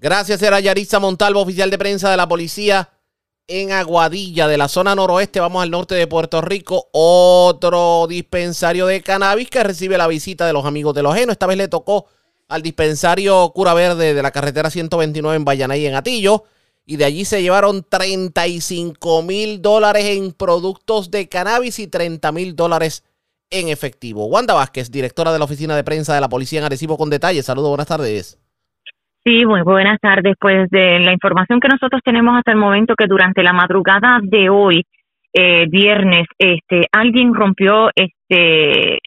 Gracias, 0.00 0.40
era 0.42 0.60
Yaritza 0.60 1.00
Montalvo, 1.00 1.40
oficial 1.40 1.70
de 1.70 1.78
prensa 1.78 2.08
de 2.08 2.16
la 2.16 2.28
policía 2.28 2.88
en 3.48 3.72
Aguadilla, 3.72 4.46
de 4.46 4.56
la 4.56 4.68
zona 4.68 4.94
noroeste. 4.94 5.40
Vamos 5.40 5.60
al 5.60 5.72
norte 5.72 5.96
de 5.96 6.06
Puerto 6.06 6.40
Rico. 6.40 6.88
Otro 6.92 8.06
dispensario 8.06 8.86
de 8.86 9.02
cannabis 9.02 9.50
que 9.50 9.64
recibe 9.64 9.98
la 9.98 10.06
visita 10.06 10.46
de 10.46 10.52
los 10.52 10.64
amigos 10.64 10.94
de 10.94 11.02
los 11.02 11.12
ajenos. 11.12 11.32
Esta 11.32 11.46
vez 11.46 11.56
le 11.56 11.66
tocó 11.66 12.06
al 12.46 12.62
dispensario 12.62 13.50
Cura 13.52 13.74
Verde 13.74 14.14
de 14.14 14.22
la 14.22 14.30
carretera 14.30 14.70
129 14.70 15.36
en 15.36 15.44
Vallanay, 15.44 15.86
en 15.86 15.96
Atillo. 15.96 16.44
Y 16.86 16.96
de 16.96 17.04
allí 17.04 17.24
se 17.24 17.42
llevaron 17.42 17.82
35 17.82 19.22
mil 19.22 19.60
dólares 19.60 20.04
en 20.04 20.32
productos 20.32 21.10
de 21.10 21.28
cannabis 21.28 21.80
y 21.80 21.88
30 21.88 22.30
mil 22.30 22.54
dólares 22.54 23.02
en 23.50 23.68
efectivo. 23.68 24.26
Wanda 24.26 24.54
Vázquez, 24.54 24.92
directora 24.92 25.32
de 25.32 25.40
la 25.40 25.44
oficina 25.44 25.74
de 25.74 25.82
prensa 25.82 26.14
de 26.14 26.20
la 26.20 26.28
policía 26.28 26.60
en 26.60 26.66
Arecibo, 26.66 26.96
con 26.96 27.10
detalles. 27.10 27.46
Saludos, 27.46 27.70
buenas 27.70 27.88
tardes. 27.88 28.38
Sí, 29.28 29.44
muy 29.44 29.60
buenas 29.60 30.00
tardes. 30.00 30.36
Pues 30.40 30.70
de 30.70 31.00
la 31.00 31.12
información 31.12 31.60
que 31.60 31.68
nosotros 31.68 32.00
tenemos 32.02 32.34
hasta 32.38 32.52
el 32.52 32.56
momento 32.56 32.94
que 32.94 33.06
durante 33.06 33.42
la 33.42 33.52
madrugada 33.52 34.20
de 34.22 34.48
hoy 34.48 34.86
eh, 35.34 35.66
viernes, 35.68 36.26
este, 36.38 36.86
alguien 36.90 37.34
rompió 37.34 37.90
este 37.94 39.00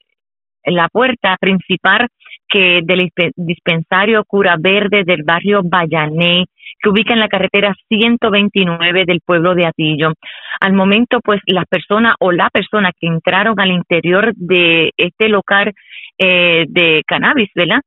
la 0.63 0.89
puerta 0.89 1.37
principal 1.41 2.07
que 2.47 2.81
del 2.83 3.09
dispensario 3.35 4.23
Cura 4.27 4.57
Verde 4.59 5.03
del 5.03 5.23
barrio 5.23 5.61
Bayané, 5.63 6.45
que 6.79 6.89
ubica 6.89 7.13
en 7.13 7.19
la 7.19 7.27
carretera 7.27 7.73
129 7.89 9.05
del 9.07 9.21
pueblo 9.25 9.55
de 9.55 9.65
Atillo. 9.65 10.13
Al 10.59 10.73
momento, 10.73 11.19
pues 11.23 11.41
las 11.47 11.65
personas 11.65 12.13
o 12.19 12.31
la 12.31 12.51
persona 12.51 12.91
que 12.91 13.07
entraron 13.07 13.59
al 13.59 13.71
interior 13.71 14.33
de 14.35 14.91
este 14.97 15.29
local 15.29 15.73
eh, 16.19 16.65
de 16.69 17.01
cannabis, 17.07 17.49
¿verdad? 17.55 17.81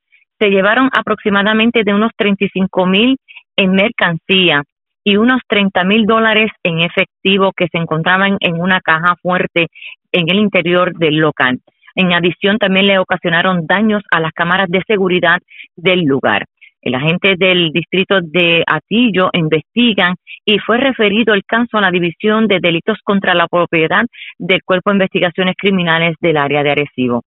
Se 0.45 0.51
llevaron 0.51 0.91
aproximadamente 0.93 1.85
de 1.85 1.95
unos 1.95 2.11
35 2.19 2.85
mil 2.85 3.17
en 3.57 3.71
mercancía 3.71 4.63
y 5.03 5.17
unos 5.17 5.41
30 5.49 5.85
mil 5.85 6.05
dólares 6.05 6.51
en 6.63 6.81
efectivo 6.81 7.53
que 7.57 7.67
se 7.73 7.79
encontraban 7.79 8.37
en 8.41 8.61
una 8.61 8.83
caja 8.83 9.17
fuerte 9.23 9.69
en 10.13 10.29
el 10.29 10.39
interior 10.39 10.93
del 10.99 11.17
local. 11.17 11.61
En 11.95 12.13
adición, 12.13 12.59
también 12.59 12.89
le 12.89 12.99
ocasionaron 12.99 13.67
daños 13.67 14.03
a 14.11 14.21
las 14.21 14.33
cámaras 14.33 14.69
de 14.69 14.83
seguridad 14.87 15.39
del 15.77 16.03
lugar. 16.03 16.45
El 16.83 16.95
agente 16.95 17.37
del 17.39 17.71
distrito 17.73 18.17
de 18.21 18.65
Atillo 18.67 19.31
investigan 19.33 20.17
y 20.45 20.59
fue 20.59 20.77
referido 20.77 21.33
el 21.33 21.45
caso 21.47 21.79
a 21.79 21.81
la 21.81 21.91
División 21.91 22.49
de 22.49 22.59
Delitos 22.61 22.99
contra 23.03 23.33
la 23.33 23.49
Propiedad 23.49 24.05
del 24.37 24.63
Cuerpo 24.63 24.91
de 24.91 24.97
Investigaciones 24.97 25.55
Criminales 25.57 26.17
del 26.21 26.37
área 26.37 26.63
de 26.63 26.71
Arecibo. 26.71 27.23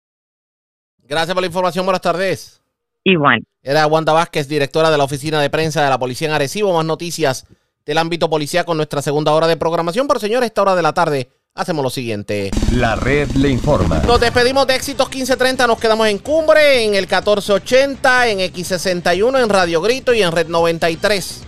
Gracias 1.08 1.36
por 1.36 1.44
la 1.44 1.48
información. 1.48 1.86
Buenas 1.86 2.02
tardes. 2.02 2.63
Igual. 3.04 3.44
Era 3.62 3.88
Wanda 3.88 4.14
Vázquez, 4.14 4.48
directora 4.48 4.92
de 4.92 4.98
la 4.98 5.04
Oficina 5.04 5.42
de 5.42 5.50
Prensa 5.50 5.84
de 5.84 5.90
la 5.90 6.00
Policía 6.00 6.28
en 6.28 6.34
Arecibo. 6.34 6.74
Más 6.74 6.86
noticias 6.86 7.46
del 7.86 7.98
ámbito 7.98 8.30
policial 8.30 8.66
con 8.66 8.78
nuestra 8.78 9.02
segunda 9.02 9.32
hora 9.34 9.48
de 9.48 9.58
programación. 9.58 10.08
Pero 10.08 10.20
señores, 10.20 10.48
esta 10.48 10.62
hora 10.62 10.76
de 10.76 10.82
la 10.82 10.94
tarde 10.94 11.30
hacemos 11.56 11.84
lo 11.84 11.90
siguiente. 11.90 12.52
La 12.72 12.96
red 12.96 13.30
le 13.32 13.50
informa. 13.50 14.00
Nos 14.00 14.20
despedimos 14.20 14.66
de 14.68 14.76
Éxitos 14.76 15.08
1530, 15.08 15.68
nos 15.68 15.80
quedamos 15.80 16.08
en 16.08 16.20
Cumbre, 16.20 16.84
en 16.84 16.96
el 16.96 17.04
1480, 17.04 18.28
en 18.30 18.40
X61, 18.40 19.44
en 19.44 19.50
Radio 19.50 19.82
Grito 19.82 20.14
y 20.14 20.22
en 20.22 20.32
Red 20.32 20.48
93. 20.48 21.44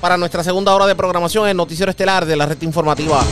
Para 0.00 0.16
nuestra 0.16 0.44
segunda 0.44 0.74
hora 0.74 0.86
de 0.86 0.94
programación, 0.94 1.48
el 1.48 1.56
noticiero 1.56 1.90
estelar 1.90 2.24
de 2.24 2.36
la 2.36 2.46
red 2.46 2.62
informativa. 2.62 3.24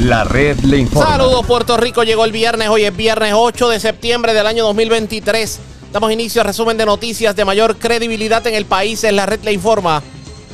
La 0.00 0.22
red 0.22 0.60
le 0.60 0.78
informa. 0.78 1.10
Saludos 1.10 1.44
Puerto 1.44 1.76
Rico, 1.76 2.04
llegó 2.04 2.24
el 2.24 2.30
viernes, 2.30 2.68
hoy 2.68 2.84
es 2.84 2.96
viernes 2.96 3.32
8 3.34 3.68
de 3.68 3.80
septiembre 3.80 4.32
del 4.32 4.46
año 4.46 4.64
2023. 4.64 5.58
Damos 5.92 6.12
inicio 6.12 6.40
a 6.40 6.44
resumen 6.44 6.76
de 6.76 6.86
noticias 6.86 7.34
de 7.34 7.44
mayor 7.44 7.78
credibilidad 7.78 8.46
en 8.46 8.54
el 8.54 8.64
país 8.64 9.02
en 9.02 9.16
la 9.16 9.26
red 9.26 9.40
le 9.42 9.52
informa. 9.52 10.00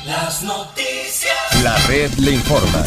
Las 0.06 0.42
noticias. 0.42 1.34
La 1.62 1.76
red 1.86 2.10
le 2.14 2.32
informa. 2.32 2.84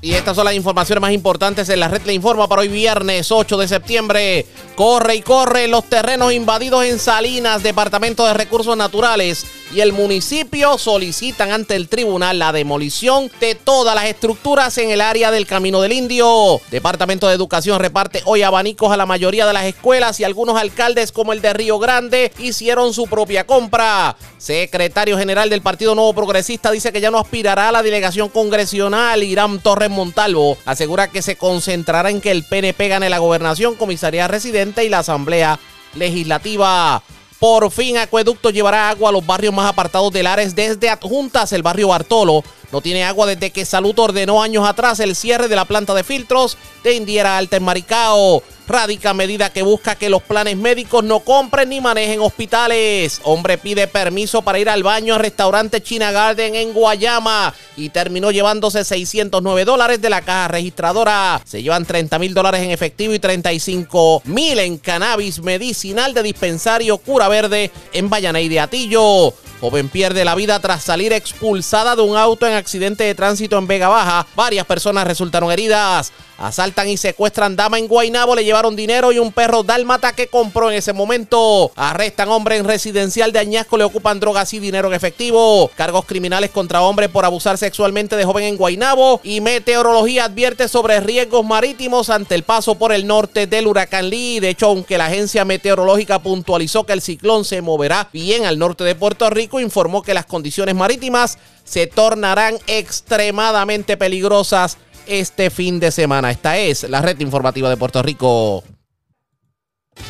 Y 0.00 0.14
estas 0.14 0.34
son 0.34 0.44
las 0.44 0.54
informaciones 0.54 1.00
más 1.00 1.12
importantes 1.12 1.68
en 1.68 1.78
la 1.78 1.86
red 1.86 2.02
le 2.02 2.12
informa 2.12 2.48
para 2.48 2.62
hoy 2.62 2.68
viernes 2.68 3.30
8 3.30 3.56
de 3.56 3.68
septiembre. 3.68 4.46
Corre 4.74 5.14
y 5.14 5.22
corre 5.22 5.68
los 5.68 5.84
terrenos 5.84 6.32
invadidos 6.32 6.84
en 6.84 6.98
Salinas, 6.98 7.62
Departamento 7.62 8.26
de 8.26 8.34
Recursos 8.34 8.76
Naturales 8.76 9.46
y 9.74 9.80
el 9.80 9.92
municipio 9.92 10.76
solicitan 10.76 11.50
ante 11.50 11.76
el 11.76 11.88
tribunal 11.88 12.38
la 12.38 12.52
demolición 12.52 13.30
de 13.40 13.54
todas 13.54 13.94
las 13.94 14.04
estructuras 14.04 14.76
en 14.78 14.90
el 14.90 15.00
área 15.00 15.30
del 15.30 15.46
Camino 15.46 15.80
del 15.80 15.92
Indio. 15.92 16.60
Departamento 16.70 17.26
de 17.26 17.34
Educación 17.34 17.80
reparte 17.80 18.22
hoy 18.26 18.42
abanicos 18.42 18.92
a 18.92 18.96
la 18.96 19.06
mayoría 19.06 19.46
de 19.46 19.52
las 19.52 19.64
escuelas 19.64 20.20
y 20.20 20.24
algunos 20.24 20.60
alcaldes 20.60 21.12
como 21.12 21.32
el 21.32 21.40
de 21.40 21.52
Río 21.54 21.78
Grande 21.78 22.32
hicieron 22.38 22.92
su 22.92 23.06
propia 23.06 23.46
compra. 23.46 24.16
Secretario 24.38 25.16
General 25.16 25.48
del 25.48 25.62
Partido 25.62 25.94
Nuevo 25.94 26.12
Progresista 26.12 26.70
dice 26.70 26.92
que 26.92 27.00
ya 27.00 27.10
no 27.10 27.18
aspirará 27.18 27.68
a 27.68 27.72
la 27.72 27.82
delegación 27.82 28.28
congresional. 28.28 29.22
Irán 29.22 29.60
Torres 29.60 29.90
Montalvo 29.90 30.58
asegura 30.64 31.08
que 31.08 31.22
se 31.22 31.36
concentrará 31.36 32.10
en 32.10 32.20
que 32.20 32.30
el 32.30 32.44
PNP 32.44 32.88
gane 32.88 33.08
la 33.08 33.18
gobernación, 33.18 33.76
comisaría 33.76 34.28
residente 34.28 34.84
y 34.84 34.88
la 34.88 34.98
Asamblea 34.98 35.58
Legislativa. 35.94 37.02
Por 37.42 37.72
fin, 37.72 37.98
Acueducto 37.98 38.50
llevará 38.50 38.88
agua 38.88 39.08
a 39.08 39.12
los 39.12 39.26
barrios 39.26 39.52
más 39.52 39.68
apartados 39.68 40.12
de 40.12 40.22
Lares 40.22 40.54
desde 40.54 40.88
Adjuntas, 40.88 41.52
el 41.52 41.64
barrio 41.64 41.88
Bartolo. 41.88 42.44
No 42.72 42.80
tiene 42.80 43.04
agua 43.04 43.26
desde 43.26 43.50
que 43.50 43.66
Salud 43.66 43.96
ordenó 43.98 44.42
años 44.42 44.66
atrás 44.66 44.98
el 45.00 45.14
cierre 45.14 45.46
de 45.46 45.56
la 45.56 45.66
planta 45.66 45.92
de 45.92 46.02
filtros 46.02 46.56
de 46.82 46.94
Indiera 46.94 47.36
Alta 47.36 47.58
en 47.58 47.62
Maricao. 47.64 48.42
Radica 48.66 49.12
medida 49.12 49.52
que 49.52 49.62
busca 49.62 49.96
que 49.96 50.08
los 50.08 50.22
planes 50.22 50.56
médicos 50.56 51.04
no 51.04 51.20
compren 51.20 51.68
ni 51.68 51.82
manejen 51.82 52.20
hospitales. 52.20 53.20
Hombre 53.24 53.58
pide 53.58 53.88
permiso 53.88 54.40
para 54.40 54.58
ir 54.58 54.70
al 54.70 54.82
baño 54.82 55.14
al 55.14 55.20
restaurante 55.20 55.82
China 55.82 56.12
Garden 56.12 56.54
en 56.54 56.72
Guayama 56.72 57.52
y 57.76 57.90
terminó 57.90 58.30
llevándose 58.30 58.84
609 58.84 59.66
dólares 59.66 60.00
de 60.00 60.08
la 60.08 60.22
caja 60.22 60.48
registradora. 60.48 61.42
Se 61.44 61.62
llevan 61.62 61.84
30 61.84 62.18
mil 62.18 62.32
dólares 62.32 62.62
en 62.62 62.70
efectivo 62.70 63.12
y 63.12 63.18
35 63.18 64.22
mil 64.24 64.58
en 64.60 64.78
cannabis 64.78 65.42
medicinal 65.42 66.14
de 66.14 66.22
dispensario 66.22 66.96
Cura 66.96 67.28
Verde 67.28 67.70
en 67.92 68.08
Vallanay 68.08 68.48
de 68.48 68.60
Atillo. 68.60 69.34
Joven 69.62 69.88
pierde 69.88 70.24
la 70.24 70.34
vida 70.34 70.58
tras 70.58 70.82
salir 70.82 71.12
expulsada 71.12 71.94
de 71.94 72.02
un 72.02 72.16
auto 72.16 72.48
en 72.48 72.54
accidente 72.54 73.04
de 73.04 73.14
tránsito 73.14 73.56
en 73.58 73.68
Vega 73.68 73.86
Baja. 73.86 74.26
Varias 74.34 74.66
personas 74.66 75.06
resultaron 75.06 75.52
heridas. 75.52 76.12
Asaltan 76.36 76.88
y 76.88 76.96
secuestran 76.96 77.54
dama 77.54 77.78
en 77.78 77.86
Guaynabo, 77.86 78.34
le 78.34 78.44
llevaron 78.44 78.74
dinero 78.74 79.12
y 79.12 79.20
un 79.20 79.30
perro 79.30 79.62
dálmata 79.62 80.12
que 80.12 80.26
compró 80.26 80.72
en 80.72 80.76
ese 80.76 80.92
momento. 80.92 81.70
Arrestan 81.76 82.30
hombre 82.30 82.56
en 82.56 82.64
residencial 82.64 83.30
de 83.30 83.38
Añasco, 83.38 83.76
le 83.76 83.84
ocupan 83.84 84.18
drogas 84.18 84.52
y 84.52 84.58
dinero 84.58 84.88
en 84.88 84.94
efectivo. 84.94 85.70
Cargos 85.76 86.04
criminales 86.04 86.50
contra 86.50 86.82
hombre 86.82 87.08
por 87.08 87.24
abusar 87.24 87.58
sexualmente 87.58 88.16
de 88.16 88.24
joven 88.24 88.44
en 88.46 88.56
Guaynabo. 88.56 89.20
Y 89.22 89.40
meteorología 89.40 90.24
advierte 90.24 90.66
sobre 90.66 90.98
riesgos 90.98 91.44
marítimos 91.44 92.10
ante 92.10 92.34
el 92.34 92.42
paso 92.42 92.74
por 92.74 92.92
el 92.92 93.06
norte 93.06 93.46
del 93.46 93.68
huracán 93.68 94.10
Lee. 94.10 94.40
De 94.40 94.48
hecho, 94.48 94.66
aunque 94.66 94.98
la 94.98 95.06
agencia 95.06 95.44
meteorológica 95.44 96.20
puntualizó 96.20 96.82
que 96.84 96.94
el 96.94 97.02
ciclón 97.02 97.44
se 97.44 97.62
moverá 97.62 98.08
bien 98.12 98.46
al 98.46 98.58
norte 98.58 98.82
de 98.82 98.96
Puerto 98.96 99.30
Rico, 99.30 99.51
informó 99.60 100.02
que 100.02 100.14
las 100.14 100.26
condiciones 100.26 100.74
marítimas 100.74 101.38
se 101.64 101.86
tornarán 101.86 102.58
extremadamente 102.66 103.96
peligrosas 103.96 104.78
este 105.06 105.50
fin 105.50 105.80
de 105.80 105.90
semana. 105.90 106.30
Esta 106.30 106.58
es 106.58 106.88
la 106.88 107.00
red 107.00 107.18
informativa 107.20 107.68
de 107.68 107.76
Puerto 107.76 108.02
Rico. 108.02 108.62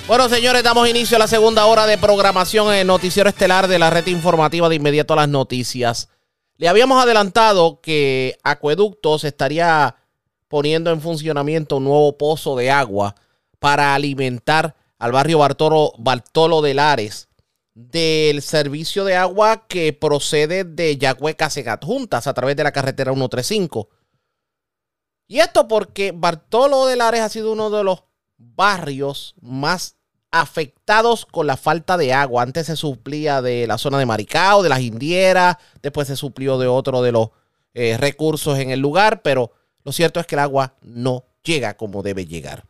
Bueno, 0.07 0.29
señores, 0.29 0.63
damos 0.63 0.89
inicio 0.89 1.17
a 1.17 1.21
la 1.21 1.27
segunda 1.27 1.67
hora 1.67 1.87
de 1.87 1.99
programación 1.99 2.69
en 2.69 2.81
el 2.81 2.87
noticiero 2.87 3.29
estelar 3.29 3.67
de 3.69 3.79
la 3.79 3.91
red 3.91 4.07
informativa 4.07 4.69
de 4.69 4.77
inmediato 4.77 5.15
a 5.15 5.17
las 5.17 5.29
noticias. 5.29 6.09
Le 6.57 6.69
habíamos 6.69 7.03
adelantado 7.03 7.81
que 7.81 8.39
Acueductos 8.43 9.25
estaría 9.25 9.97
poniendo 10.49 10.91
en 10.91 11.01
funcionamiento 11.01 11.79
un 11.79 11.85
nuevo 11.85 12.17
pozo 12.17 12.57
de 12.57 12.71
agua 12.71 13.17
para 13.59 13.95
alimentar 13.95 14.77
al 14.99 15.13
barrio 15.13 15.39
Bartolo, 15.39 15.95
Bartolo 15.99 16.63
de 16.63 16.75
Lares 16.75 17.29
del 17.75 18.43
servicio 18.43 19.05
de 19.05 19.17
agua 19.17 19.67
que 19.67 19.93
procede 19.93 20.65
de 20.65 20.99
Casegat 21.37 21.85
Juntas 21.85 22.27
a 22.27 22.35
través 22.35 22.57
de 22.57 22.65
la 22.65 22.73
carretera 22.73 23.13
135. 23.13 23.89
Y 25.27 25.41
esto 25.41 25.69
porque 25.69 26.13
Bartolo 26.15 26.87
de 26.87 26.97
Lares 26.97 27.23
ha 27.23 27.29
sido 27.29 27.53
uno 27.53 27.71
de 27.71 27.85
los 27.85 28.05
barrios 28.37 29.35
más 29.41 29.97
afectados 30.31 31.27
con 31.27 31.47
la 31.47 31.57
falta 31.57 31.97
de 31.97 32.13
agua. 32.13 32.43
Antes 32.43 32.67
se 32.67 32.77
suplía 32.77 33.41
de 33.41 33.67
la 33.67 33.79
zona 33.79 33.99
de 33.99 34.07
Maricao, 34.07 34.63
de 34.63 34.69
las 34.69 34.81
Indieras, 34.81 35.57
después 35.83 36.09
se 36.09 36.17
suplió 36.17 36.59
de 36.59 36.67
otro 36.67 37.03
de 37.03 37.13
los 37.13 37.29
eh, 37.75 37.97
recursos 37.99 38.59
en 38.59 38.71
el 38.71 38.81
lugar, 38.81 39.23
pero 39.23 39.53
lo 39.85 39.93
cierto 39.93 40.21
es 40.21 40.27
que 40.27 40.35
el 40.35 40.41
agua 40.41 40.75
no 40.83 41.25
llega 41.43 41.77
como 41.77 42.03
debe 42.03 42.27
llegar. 42.27 42.65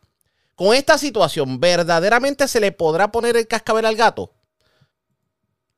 Con 0.55 0.75
esta 0.75 0.97
situación, 0.97 1.59
¿verdaderamente 1.59 2.47
se 2.47 2.59
le 2.59 2.71
podrá 2.71 3.11
poner 3.11 3.35
el 3.35 3.47
cascabel 3.47 3.85
al 3.85 3.95
gato? 3.95 4.31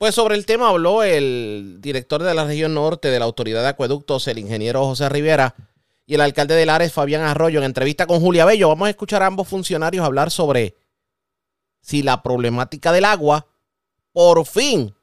Pues 0.06 0.14
sobre 0.14 0.36
el 0.36 0.46
tema 0.46 0.70
habló 0.70 1.02
el 1.02 1.78
director 1.80 2.22
de 2.22 2.36
la 2.36 2.46
región 2.46 2.76
norte 2.76 3.08
de 3.08 3.18
la 3.18 3.26
Autoridad 3.26 3.64
de 3.64 3.70
Acueductos, 3.70 4.28
el 4.28 4.38
ingeniero 4.38 4.86
José 4.86 5.10
Rivera, 5.10 5.56
y 6.06 6.14
el 6.14 6.22
alcalde 6.22 6.54
de 6.54 6.68
Lares, 6.68 6.94
Fabián 6.94 7.24
Arroyo, 7.24 7.58
en 7.58 7.66
entrevista 7.66 8.06
con 8.06 8.20
Julia 8.20 8.46
Bello. 8.46 8.68
Vamos 8.68 8.86
a 8.86 8.92
escuchar 8.92 9.24
a 9.24 9.26
ambos 9.26 9.48
funcionarios 9.48 10.06
hablar 10.06 10.30
sobre 10.30 10.76
si 11.82 12.04
la 12.04 12.22
problemática 12.22 12.92
del 12.92 13.06
agua 13.06 13.48
por 14.14 14.46
fin 14.46 14.94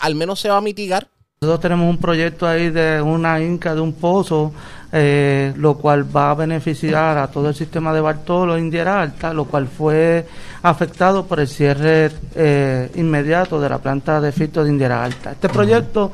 al 0.00 0.16
menos 0.16 0.40
se 0.40 0.48
va 0.48 0.56
a 0.56 0.60
mitigar. 0.60 1.08
Nosotros 1.40 1.60
tenemos 1.60 1.88
un 1.88 1.98
proyecto 1.98 2.48
ahí 2.48 2.70
de 2.70 3.00
una 3.00 3.40
inca, 3.40 3.76
de 3.76 3.80
un 3.80 3.92
pozo 3.92 4.52
eh, 4.98 5.52
lo 5.56 5.74
cual 5.74 6.04
va 6.16 6.30
a 6.30 6.34
beneficiar 6.34 7.18
a 7.18 7.26
todo 7.26 7.50
el 7.50 7.54
sistema 7.54 7.92
de 7.92 8.00
Bartolo 8.00 8.56
Indiera 8.56 9.02
Alta, 9.02 9.34
lo 9.34 9.44
cual 9.44 9.66
fue 9.66 10.26
afectado 10.62 11.26
por 11.26 11.38
el 11.38 11.48
cierre 11.48 12.10
eh, 12.34 12.90
inmediato 12.94 13.60
de 13.60 13.68
la 13.68 13.76
planta 13.76 14.22
de 14.22 14.32
filtro 14.32 14.64
de 14.64 14.70
Indiera 14.70 15.04
Alta. 15.04 15.32
Este 15.32 15.50
proyecto 15.50 16.12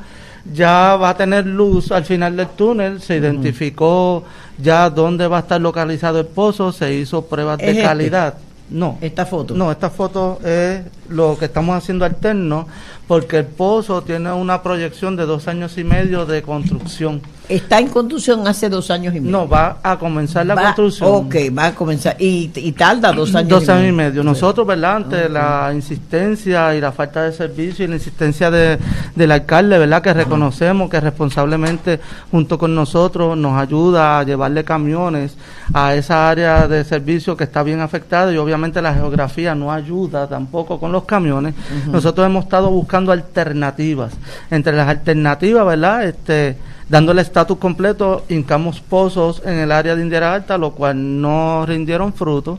ya 0.53 0.97
va 0.97 1.11
a 1.11 1.17
tener 1.17 1.47
luz 1.47 1.93
al 1.93 2.05
final 2.05 2.37
del 2.37 2.49
túnel, 2.49 3.01
se 3.01 3.19
identificó 3.19 4.25
ya 4.59 4.91
dónde 4.91 5.29
va 5.29 5.37
a 5.37 5.41
estar 5.41 5.61
localizado 5.61 6.19
el 6.19 6.27
pozo, 6.27 6.73
se 6.73 6.93
hizo 6.93 7.25
pruebas 7.27 7.59
de 7.59 7.71
este? 7.71 7.83
calidad. 7.85 8.35
No. 8.69 8.99
Esta 9.01 9.27
foto. 9.27 9.55
No, 9.55 9.71
esta 9.71 9.91
foto 9.91 10.41
es 10.45 10.81
lo 11.09 11.39
que 11.39 11.45
estamos 11.45 11.77
haciendo 11.77 12.05
alterno, 12.05 12.67
porque 13.07 13.39
el 13.39 13.45
pozo 13.45 14.03
tiene 14.03 14.33
una 14.33 14.61
proyección 14.63 15.15
de 15.15 15.27
dos 15.27 15.47
años 15.47 15.79
y 15.79 15.85
medio 15.85 16.27
de 16.27 16.43
construcción. 16.43 17.21
Está 17.55 17.79
en 17.81 17.89
construcción 17.89 18.47
hace 18.49 18.69
dos 18.71 18.91
años 18.91 19.15
y 19.15 19.21
medio. 19.21 19.31
No, 19.33 19.49
va 19.49 19.79
a 19.83 19.99
comenzar 19.99 20.47
la 20.47 20.55
Va- 20.55 20.63
construcción. 20.75 21.09
Ok, 21.11 21.35
va 21.57 21.67
a 21.67 21.75
comenzar. 21.75 22.17
Y, 22.19 22.51
y 22.55 22.73
tarda 22.73 23.13
dos 23.13 23.35
años 23.35 23.51
Dos 23.51 23.69
y 23.69 23.71
años 23.71 23.89
y 23.89 23.93
medio. 23.93 24.11
medio. 24.11 24.25
Nosotros, 24.25 24.67
¿verdad? 24.67 24.97
Ante 24.97 25.29
la 25.29 25.71
insistencia 25.75 26.75
y 26.75 26.81
la 26.81 26.93
falta 26.93 27.25
de 27.25 27.33
servicio 27.33 27.85
y 27.85 27.89
la 27.89 27.97
insistencia 27.97 28.51
de, 28.51 28.79
del 29.15 29.31
alcalde, 29.33 29.79
¿verdad? 29.79 30.01
Que 30.03 30.15
reconocemos 30.15 30.89
que 30.89 31.01
responsablemente 31.01 32.01
junto 32.31 32.59
con 32.59 32.75
nosotros 32.75 33.37
nos 33.37 33.61
ayuda 33.61 34.19
a 34.21 34.23
llevarle 34.25 34.65
camiones 34.65 35.37
a 35.75 35.95
esa 35.95 36.31
área 36.31 36.67
de 36.69 36.85
servicio 36.85 37.37
que 37.37 37.45
está 37.45 37.63
bien 37.63 37.81
afectada 37.81 38.33
y 38.33 38.37
obviamente 38.39 38.81
la 38.81 38.95
geografía 38.95 39.55
no 39.55 39.71
ayuda 39.73 40.27
tampoco 40.27 40.81
con 40.81 40.91
los 40.93 41.05
camiones. 41.05 41.55
Nosotros 41.91 42.27
hemos 42.27 42.45
estado 42.45 42.71
buscando 42.71 43.13
alternativas. 43.13 44.13
Entre 44.51 44.73
las 44.73 44.89
alternativas, 44.89 45.67
¿verdad? 45.67 46.05
Este 46.05 46.57
dándole 46.93 47.23
estatus 47.23 47.57
completo, 47.57 48.23
hincamos 48.29 48.81
pozos 48.83 49.41
en 49.47 49.55
el 49.55 49.73
área 49.73 49.97
de 49.97 50.03
Indiera 50.03 50.35
Alta, 50.35 50.59
lo 50.59 50.73
cual 50.73 51.23
no 51.23 51.65
rindieron 51.65 52.13
fruto. 52.13 52.59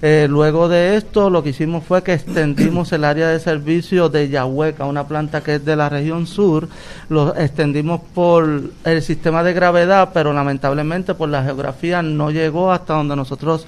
Eh, 0.00 0.26
luego 0.26 0.70
de 0.70 0.96
esto, 0.96 1.28
lo 1.28 1.42
que 1.42 1.50
hicimos 1.50 1.84
fue 1.84 2.02
que 2.02 2.14
extendimos 2.14 2.92
el 2.94 3.04
área 3.04 3.28
de 3.28 3.38
servicio 3.40 4.08
de 4.08 4.30
Yahueca, 4.30 4.86
una 4.86 5.06
planta 5.06 5.42
que 5.42 5.56
es 5.56 5.64
de 5.66 5.76
la 5.76 5.90
región 5.90 6.26
sur, 6.26 6.66
lo 7.10 7.36
extendimos 7.36 8.00
por 8.14 8.62
el 8.84 9.02
sistema 9.02 9.44
de 9.44 9.52
gravedad, 9.52 10.12
pero 10.14 10.32
lamentablemente 10.32 11.12
por 11.12 11.28
la 11.28 11.44
geografía 11.44 12.00
no 12.00 12.30
llegó 12.30 12.72
hasta 12.72 12.94
donde 12.94 13.16
nosotros 13.16 13.66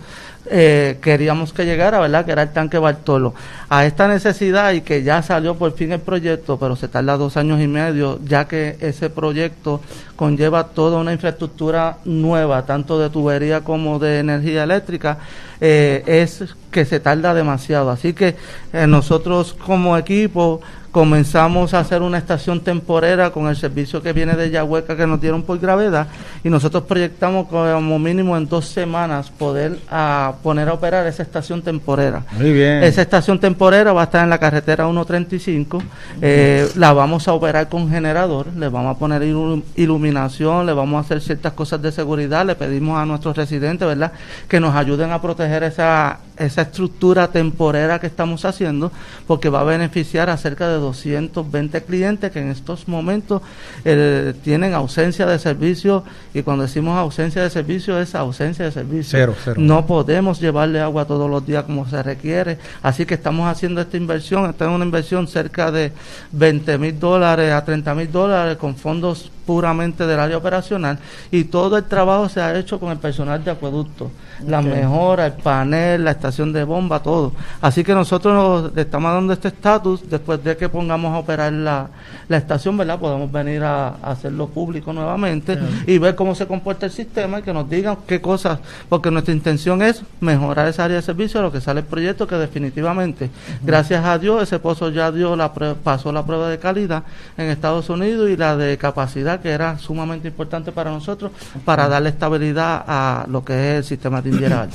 eh, 0.51 0.99
queríamos 1.03 1.53
que 1.53 1.65
llegara, 1.65 1.99
¿verdad? 2.01 2.25
Que 2.25 2.33
era 2.33 2.43
el 2.43 2.53
tanque 2.53 2.79
Bartolo. 2.79 3.35
A 3.69 3.85
esta 3.85 4.09
necesidad 4.09 4.73
y 4.73 4.81
que 4.81 5.03
ya 5.03 5.23
salió 5.23 5.57
por 5.57 5.73
fin 5.75 5.93
el 5.93 6.01
proyecto, 6.01 6.59
pero 6.59 6.77
se 6.77 6.89
tarda 6.89 7.17
dos 7.17 7.37
años 7.37 7.61
y 7.61 7.67
medio, 7.67 8.21
ya 8.25 8.47
que 8.47 8.77
ese 8.81 9.11
proyecto 9.11 9.81
conlleva 10.15 10.69
toda 10.69 10.99
una 10.99 11.13
infraestructura 11.13 11.99
nueva, 12.05 12.65
tanto 12.65 12.99
de 12.99 13.11
tubería 13.11 13.63
como 13.63 13.99
de 13.99 14.21
energía 14.21 14.65
eléctrica, 14.65 15.19
eh, 15.61 16.03
es 16.07 16.45
que 16.71 16.85
se 16.85 17.01
tarda 17.01 17.35
demasiado. 17.35 17.91
Así 17.91 18.13
que 18.13 18.37
eh, 18.73 18.87
nosotros 18.87 19.55
como 19.55 19.97
equipo 19.97 20.61
comenzamos 21.01 21.75
a 21.75 21.81
hacer 21.81 22.01
una 22.01 22.17
estación 22.17 22.61
temporera 22.61 23.29
con 23.29 23.49
el 23.49 23.57
servicio 23.57 24.01
que 24.03 24.15
viene 24.15 24.35
de 24.35 24.49
Yahueca 24.49 24.97
que 24.97 25.07
nos 25.07 25.21
dieron 25.21 25.43
por 25.43 25.59
gravedad 25.59 26.07
y 26.43 26.49
nosotros 26.49 26.85
proyectamos 26.85 27.49
como 27.49 27.99
mínimo 27.99 28.35
en 28.35 28.49
dos 28.49 28.65
semanas 28.65 29.29
poder 29.29 29.79
ah, 29.91 30.33
poner 30.43 30.71
a 30.71 30.73
operar 30.73 31.07
esa 31.07 31.23
estación 31.23 31.61
temporera. 31.61 32.23
Muy 32.39 32.51
bien. 32.51 32.83
Esa 32.83 33.03
estación 33.03 33.39
temporera 33.39 33.93
va 33.93 34.01
a 34.01 34.05
estar 34.05 34.25
en 34.25 34.31
la 34.31 34.39
carretera 34.39 34.87
135, 34.87 35.83
eh, 36.23 36.67
la 36.77 36.95
vamos 36.95 37.29
a 37.29 37.35
operar 37.35 37.69
con 37.69 37.91
generador, 37.91 38.47
le 38.57 38.69
vamos 38.71 38.97
a 38.97 38.99
poner 38.99 39.21
ilu- 39.21 39.63
iluminación, 39.75 40.65
le 40.65 40.73
vamos 40.73 40.97
a 40.97 41.01
hacer 41.05 41.21
ciertas 41.21 41.53
cosas 41.53 41.83
de 41.83 41.93
seguridad, 41.93 42.47
le 42.47 42.55
pedimos 42.55 42.99
a 42.99 43.05
nuestros 43.05 43.37
residentes, 43.37 43.87
¿verdad?, 43.87 44.13
que 44.49 44.61
nos 44.61 44.75
ayuden 44.75 45.11
a 45.13 45.21
proteger 45.21 45.63
esa, 45.63 46.21
esa 46.37 46.63
estructura 46.63 47.29
temporera 47.29 47.99
que 47.99 48.07
estamos 48.07 48.45
haciendo, 48.45 48.93
porque 49.27 49.49
va 49.49 49.61
a 49.61 49.65
beneficiar 49.65 50.31
a 50.31 50.37
cerca 50.37 50.69
de 50.69 50.77
220 50.77 51.83
clientes 51.85 52.31
que 52.31 52.41
en 52.41 52.51
estos 52.51 52.89
momentos 52.89 53.43
eh, 53.85 54.35
tienen 54.45 54.75
ausencia 54.75 55.27
de 55.27 55.39
servicio, 55.39 56.05
y 56.35 56.43
cuando 56.43 56.65
decimos 56.65 56.99
ausencia 56.99 57.43
de 57.43 57.51
servicio 57.51 58.01
es 58.01 58.15
ausencia 58.15 58.65
de 58.65 58.73
servicio. 58.73 59.19
Cero, 59.19 59.35
cero. 59.43 59.57
No 59.59 59.87
podemos 59.87 60.41
llevarle 60.41 60.81
agua 60.81 61.05
todos 61.07 61.31
los 61.31 61.47
días 61.47 61.65
como 61.65 61.89
se 61.89 62.03
requiere, 62.03 62.59
así 62.83 63.07
que 63.07 63.15
estamos 63.15 63.49
haciendo 63.49 63.81
esta 63.81 63.97
inversión, 63.97 64.49
esta 64.49 64.67
es 64.67 64.71
una 64.71 64.85
inversión 64.85 65.27
cerca 65.29 65.71
de 65.71 65.93
20 66.33 66.79
mil 66.79 66.99
dólares 66.99 67.53
a 67.53 67.65
30 67.65 67.95
mil 67.95 68.11
dólares 68.11 68.57
con 68.57 68.77
fondos 68.77 69.31
puramente 69.47 70.07
del 70.07 70.19
área 70.19 70.37
operacional 70.37 70.99
y 71.31 71.45
todo 71.45 71.77
el 71.77 71.85
trabajo 71.85 72.29
se 72.29 72.41
ha 72.41 72.57
hecho 72.59 72.81
con 72.81 72.91
el 72.91 72.99
personal 72.99 73.43
de 73.45 73.53
acueducto, 73.53 74.11
la 74.47 74.61
mejora, 74.61 75.27
el 75.27 75.33
panel, 75.35 76.05
la 76.05 76.11
estación 76.11 76.53
de 76.53 76.65
bomba, 76.65 77.01
todo. 77.03 77.33
Así 77.63 77.85
que 77.85 77.95
nosotros 77.95 78.35
nos- 78.35 78.77
estamos 78.77 79.13
dando 79.13 79.33
este 79.33 79.49
estatus 79.49 80.09
después 80.11 80.43
de 80.45 80.57
que 80.57 80.69
pongamos 80.69 81.15
a 81.15 81.19
operar 81.19 81.53
la, 81.53 81.89
la 82.29 82.37
estación, 82.37 82.77
¿verdad? 82.77 82.99
Podemos 82.99 83.31
venir 83.33 83.63
a, 83.63 83.89
a 83.89 84.11
hacerlo 84.11 84.49
público 84.49 84.93
nuevamente 84.93 85.59
y 85.87 85.99
ver 85.99 86.15
cómo 86.17 86.35
se 86.35 86.47
comporta 86.47 86.87
el 86.87 86.93
sistema 86.93 87.39
y 87.39 87.43
que 87.43 87.53
nos 87.53 87.71
digan 87.71 87.99
qué 88.07 88.21
cosas, 88.21 88.59
porque 88.89 89.11
nuestra 89.11 89.33
intención 89.33 89.81
es 89.81 90.03
mejorar 90.21 90.67
esa 90.69 90.85
área 90.85 90.97
de 90.97 91.03
servicio, 91.03 91.41
lo 91.41 91.53
que 91.53 91.61
sale 91.61 91.81
el 91.81 91.87
proyecto, 91.87 92.27
que 92.27 92.35
definitivamente, 92.37 93.31
gracias 93.63 94.05
a 94.05 94.19
Dios, 94.19 94.43
ese 94.43 94.59
pozo 94.59 94.91
ya 94.91 95.11
dio 95.13 95.37
la 95.37 95.53
pasó 95.55 96.13
la 96.13 96.25
prueba 96.27 96.49
de 96.49 96.59
calidad 96.59 97.05
en 97.39 97.47
Estados 97.47 97.89
Unidos 97.89 98.29
y 98.29 98.37
la 98.37 98.57
de 98.57 98.77
capacidad, 98.77 99.36
que 99.41 99.51
era 99.51 99.79
sumamente 99.79 100.29
importante 100.29 100.73
para 100.73 100.91
nosotros, 100.91 101.33
para 101.65 101.89
darle 101.89 102.11
estabilidad 102.11 102.85
a 102.87 103.27
lo 103.29 103.45
que 103.45 103.53
es 103.53 103.77
el 103.79 103.85
sistema 103.85 104.23
de 104.23 104.31
Indiera. 104.31 104.69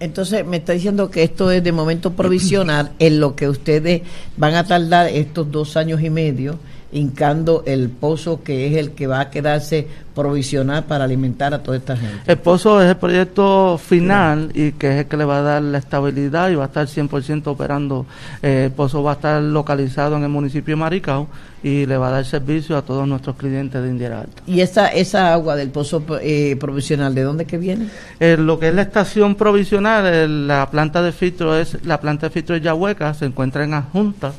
Entonces 0.00 0.44
me 0.44 0.58
está 0.58 0.72
diciendo 0.72 1.10
que 1.10 1.22
esto 1.22 1.50
es 1.50 1.62
de 1.62 1.72
momento 1.72 2.12
provisional 2.12 2.92
en 2.98 3.20
lo 3.20 3.36
que 3.36 3.48
ustedes 3.48 4.02
van 4.36 4.54
a 4.54 4.64
tardar 4.64 5.06
estos 5.06 5.50
dos 5.50 5.76
años 5.76 6.02
y 6.02 6.10
medio 6.10 6.58
hincando 6.94 7.64
el 7.66 7.90
pozo 7.90 8.42
que 8.42 8.68
es 8.68 8.76
el 8.76 8.92
que 8.92 9.06
va 9.06 9.20
a 9.20 9.30
quedarse 9.30 9.86
provisional 10.14 10.84
para 10.84 11.04
alimentar 11.04 11.52
a 11.52 11.62
toda 11.62 11.76
esta 11.76 11.96
gente. 11.96 12.20
El 12.26 12.38
pozo 12.38 12.80
es 12.80 12.88
el 12.88 12.96
proyecto 12.96 13.78
final 13.78 14.52
y 14.54 14.72
que 14.72 14.92
es 14.92 14.96
el 15.00 15.06
que 15.06 15.16
le 15.16 15.24
va 15.24 15.38
a 15.38 15.42
dar 15.42 15.62
la 15.62 15.78
estabilidad 15.78 16.50
y 16.50 16.54
va 16.54 16.64
a 16.64 16.66
estar 16.66 16.86
100% 16.86 17.48
operando. 17.48 18.06
Eh, 18.40 18.66
el 18.66 18.72
pozo 18.72 19.02
va 19.02 19.10
a 19.10 19.14
estar 19.14 19.42
localizado 19.42 20.16
en 20.16 20.22
el 20.22 20.28
municipio 20.28 20.76
de 20.76 20.80
Maricao 20.80 21.26
y 21.64 21.86
le 21.86 21.96
va 21.96 22.08
a 22.08 22.10
dar 22.10 22.24
servicio 22.24 22.76
a 22.76 22.82
todos 22.82 23.08
nuestros 23.08 23.36
clientes 23.36 23.82
de 23.82 23.88
Indiera 23.88 24.20
Alta. 24.20 24.42
¿Y 24.46 24.60
esa, 24.60 24.88
esa 24.88 25.32
agua 25.32 25.56
del 25.56 25.70
pozo 25.70 26.04
eh, 26.20 26.56
provisional, 26.60 27.14
de 27.14 27.22
dónde 27.22 27.44
que 27.44 27.58
viene? 27.58 27.88
Eh, 28.20 28.36
lo 28.38 28.58
que 28.58 28.68
es 28.68 28.74
la 28.74 28.82
estación 28.82 29.34
provisional, 29.34 30.46
la 30.46 30.70
planta 30.70 31.02
de 31.02 31.10
filtro 31.10 31.58
es 31.58 31.84
la 31.84 32.00
planta 32.00 32.28
de 32.28 32.30
filtro 32.30 32.54
de 32.54 32.60
Yahueca, 32.60 33.14
se 33.14 33.24
encuentra 33.24 33.64
en 33.64 33.74
adjuntas, 33.74 34.34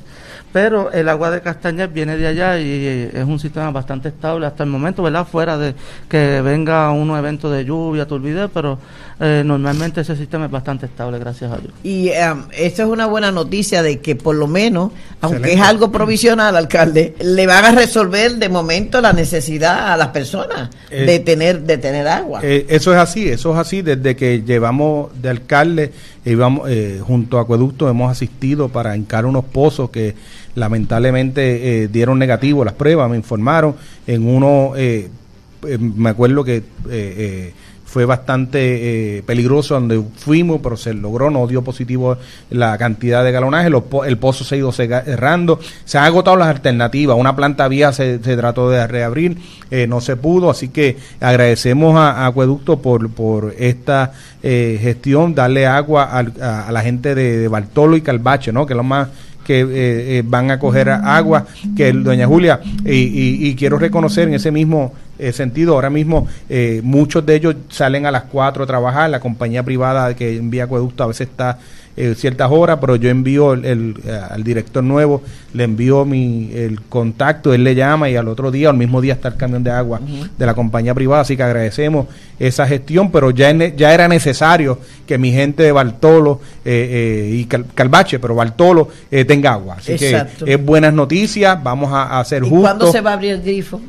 pero 0.56 0.90
el 0.90 1.10
agua 1.10 1.32
de 1.32 1.42
Castañas 1.42 1.92
viene 1.92 2.16
de 2.16 2.28
allá 2.28 2.58
y 2.58 3.10
es 3.14 3.26
un 3.26 3.40
sistema 3.40 3.72
bastante 3.72 4.08
estable 4.08 4.46
hasta 4.46 4.64
el 4.64 4.70
momento, 4.70 5.04
¿verdad? 5.04 5.28
Fuera 5.30 5.58
de 5.58 5.76
que 6.08 6.40
venga 6.40 6.90
un 6.92 7.10
evento 7.10 7.52
de 7.52 7.66
lluvia, 7.66 8.08
turbidez, 8.08 8.50
pero 8.54 8.80
eh, 9.20 9.44
normalmente 9.46 10.00
ese 10.00 10.16
sistema 10.16 10.46
es 10.46 10.52
bastante 10.52 10.86
estable, 10.86 11.20
gracias 11.20 11.52
a 11.52 11.58
Dios. 11.58 11.74
Y 11.84 12.10
um, 12.12 12.44
es 12.54 12.80
una 12.80 13.06
buena 13.06 13.34
noticia 13.34 13.84
de 13.84 14.00
que 14.00 14.16
por 14.16 14.38
lo 14.38 14.48
menos, 14.48 14.94
aunque 15.20 15.40
Excelente. 15.40 15.62
es 15.62 15.70
algo 15.70 15.92
provisional, 15.92 16.56
alcalde, 16.56 17.16
le 17.20 17.46
van 17.48 17.66
a 17.66 17.72
resolver 17.72 18.36
de 18.36 18.48
momento 18.48 19.02
la 19.02 19.12
necesidad 19.12 19.92
a 19.92 19.98
las 19.98 20.08
personas 20.10 20.70
Eh, 20.90 21.06
de 21.06 21.20
tener 21.20 21.62
de 21.62 21.78
tener 21.78 22.08
agua. 22.08 22.40
Eh, 22.44 22.68
eso 22.70 22.94
es 22.94 23.00
así, 23.00 23.28
eso 23.28 23.52
es 23.52 23.58
así. 23.58 23.82
Desde 23.82 24.16
que 24.16 24.44
llevamos 24.44 25.10
de 25.22 25.30
alcalde, 25.30 25.92
íbamos, 26.26 26.70
eh, 26.70 27.02
junto 27.06 27.38
a 27.38 27.42
Acueducto, 27.42 27.90
hemos 27.90 28.12
asistido 28.12 28.70
para 28.70 28.96
hincar 28.98 29.26
unos 29.26 29.46
pozos 29.46 29.90
que 29.90 30.16
lamentablemente 30.56 31.84
eh, 31.84 31.88
dieron 31.88 32.18
negativo 32.18 32.66
las 32.66 32.74
pruebas, 32.74 33.10
me 33.10 33.18
informaron. 33.18 33.76
En 34.08 34.28
uno, 34.28 34.74
eh, 34.76 35.10
eh, 35.68 35.78
me 35.78 36.10
acuerdo 36.10 36.44
que 36.44 36.64
fue 37.96 38.04
bastante 38.04 39.20
eh, 39.20 39.24
peligroso 39.24 39.76
donde 39.76 40.04
fuimos, 40.18 40.60
pero 40.62 40.76
se 40.76 40.94
logró, 40.94 41.30
no 41.32 41.48
dio 41.48 41.62
positivo 41.64 42.18
la 42.50 42.78
cantidad 42.78 43.24
de 43.24 43.32
galonaje, 43.32 43.70
los 43.70 43.84
el 44.06 44.18
pozo 44.18 44.44
se 44.44 44.56
ha 44.56 44.58
ido 44.58 44.74
cerrando, 44.74 45.62
se 45.86 45.98
han 45.98 46.04
agotado 46.04 46.36
las 46.36 46.50
alternativas, 46.50 47.16
una 47.18 47.38
planta 47.38 47.70
vía 47.70 47.94
se, 47.94 48.18
trató 48.20 48.70
de 48.70 48.86
reabrir, 48.86 49.38
eh, 49.72 49.88
no 49.88 50.02
se 50.02 50.18
pudo, 50.18 50.50
así 50.50 50.68
que 50.68 50.98
agradecemos 51.22 51.96
a, 51.96 52.26
Acueducto 52.26 52.82
por, 52.82 53.10
por 53.12 53.56
esta 53.58 54.12
eh, 54.44 54.78
gestión, 54.82 55.34
darle 55.34 55.66
agua 55.66 56.04
al- 56.04 56.34
a, 56.42 56.68
a 56.68 56.72
la 56.74 56.82
gente 56.82 57.16
de, 57.16 57.38
de 57.38 57.48
Bartolo 57.48 57.96
y 57.96 58.02
Calvache, 58.02 58.52
¿no? 58.52 58.66
que 58.66 58.74
es 58.74 58.78
lo 58.78 58.84
más 58.84 59.08
que 59.46 59.62
eh, 59.62 59.66
eh, 60.18 60.24
van 60.26 60.52
a 60.52 60.60
coger 60.60 60.90
agua, 60.90 61.46
que 61.78 61.94
doña 61.94 62.28
Julia, 62.28 62.60
y, 62.84 62.92
y- 62.92 63.48
y 63.50 63.56
quiero 63.56 63.78
reconocer 63.78 64.28
en 64.28 64.34
ese 64.34 64.52
mismo 64.52 64.94
eh, 65.18 65.32
sentido. 65.32 65.76
Ahora 65.76 65.90
mismo 65.90 66.28
eh, 66.50 66.82
muchos 66.84 67.26
de 67.26 67.36
ellos 67.36 67.56
salen 67.70 68.06
a 68.06 68.12
las 68.12 68.24
4 68.24 68.64
a 68.64 68.68
trabajar, 68.68 69.10
la 69.10 69.20
compañía 69.22 69.64
privada 69.64 70.14
que 70.16 70.36
envía 70.36 70.66
acueducto 70.66 71.04
a 71.04 71.08
veces 71.08 71.30
está 71.30 71.58
eh, 71.98 72.14
ciertas 72.18 72.52
horas, 72.52 72.78
pero 72.82 72.98
yo 72.98 73.10
envío 73.10 73.54
el, 73.54 73.96
eh, 74.06 74.20
al 74.30 74.44
director 74.44 74.84
nuevo, 74.84 75.22
le 75.54 75.64
envío 75.64 76.04
mi, 76.04 76.52
el 76.54 76.82
contacto, 76.82 77.54
él 77.54 77.64
le 77.64 77.74
llama 77.74 78.10
y 78.10 78.18
al 78.18 78.28
otro 78.28 78.52
día, 78.52 78.70
al 78.70 78.76
mismo 78.76 79.00
día 79.00 79.14
está 79.14 79.30
el 79.30 79.38
camión 79.38 79.64
de 79.64 79.72
agua 79.72 80.02
de 80.38 80.46
la 80.46 80.54
compañía 80.54 80.94
privada, 80.94 81.22
así 81.22 81.38
que 81.38 81.44
agradecemos 81.44 82.08
esa 82.38 82.68
gestión, 82.68 83.12
pero 83.12 83.32
ya, 83.32 83.54
ya 83.54 83.94
era 83.94 84.10
necesario 84.10 84.78
que 85.08 85.18
mi 85.18 85.32
gente 85.32 85.64
de 85.64 85.72
Bartolo 85.72 86.42
eh, 86.66 87.30
y 87.34 87.46
Calvache, 87.46 88.20
pero 88.20 88.36
Bartolo 88.36 88.90
tenga 89.26 89.54
agua. 89.54 89.76
Así 89.78 89.96
que 89.96 90.22
es 90.46 90.66
buenas 90.66 90.94
noticias, 90.94 91.64
vamos 91.64 91.94
a, 91.94 92.20
hacer 92.20 92.44
¿Y 92.44 92.50
¿Cuándo 92.50 92.92
se 92.92 93.00
va 93.00 93.12
a 93.12 93.14
abrir 93.14 93.32
el 93.32 93.42
grifo? 93.42 93.80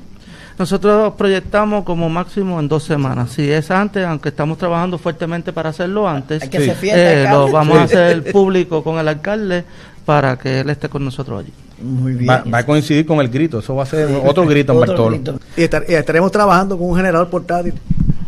Nosotros 0.58 1.12
proyectamos 1.18 1.84
como 1.84 2.08
máximo 2.08 2.58
en 2.58 2.68
dos 2.68 2.82
semanas. 2.82 3.32
Si 3.32 3.50
es 3.50 3.70
antes, 3.70 4.04
aunque 4.06 4.30
estamos 4.30 4.56
trabajando 4.56 4.96
fuertemente 4.96 5.52
para 5.52 5.70
hacerlo 5.70 6.08
antes, 6.08 6.42
eh, 6.42 7.26
lo 7.30 7.50
vamos 7.50 7.76
a 7.76 7.82
hacer 7.82 8.32
público 8.32 8.82
con 8.82 8.98
el 8.98 9.06
alcalde 9.06 9.64
para 10.06 10.38
que 10.38 10.60
él 10.60 10.70
esté 10.70 10.88
con 10.88 11.04
nosotros 11.04 11.40
allí. 11.40 11.52
Muy 11.82 12.14
bien. 12.14 12.30
Va, 12.30 12.58
a 12.58 12.64
coincidir 12.64 13.04
con 13.04 13.20
el 13.20 13.28
grito, 13.28 13.58
eso 13.58 13.74
va 13.74 13.82
a 13.82 13.86
ser 13.86 14.08
otro 14.24 14.46
grito 14.46 14.72
en 14.72 14.80
Bartolo. 14.80 15.20
Y, 15.56 15.62
estaremos 15.62 16.32
trabajando 16.32 16.78
con 16.78 16.88
un 16.88 16.96
generador 16.96 17.28
portátil 17.28 17.74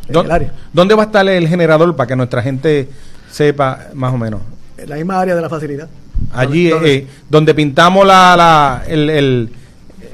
en 0.06 0.16
el 0.16 0.30
área. 0.30 0.52
¿Dónde 0.72 0.94
va 0.94 1.04
a 1.04 1.06
estar 1.06 1.26
el 1.26 1.48
generador 1.48 1.96
para 1.96 2.08
que 2.08 2.16
nuestra 2.16 2.42
gente 2.42 2.90
sepa 3.30 3.86
más 3.94 4.12
o 4.12 4.18
menos? 4.18 4.42
En 4.76 4.90
la 4.90 4.96
misma 4.96 5.18
área 5.18 5.34
de 5.34 5.40
la 5.40 5.48
facilidad. 5.48 5.88
Allí, 6.32 6.70
donde, 7.30 7.52
eh, 7.52 7.54
pintamos 7.54 8.06
la, 8.06 8.36
la 8.36 8.82
el 8.86 9.08
el, 9.08 9.50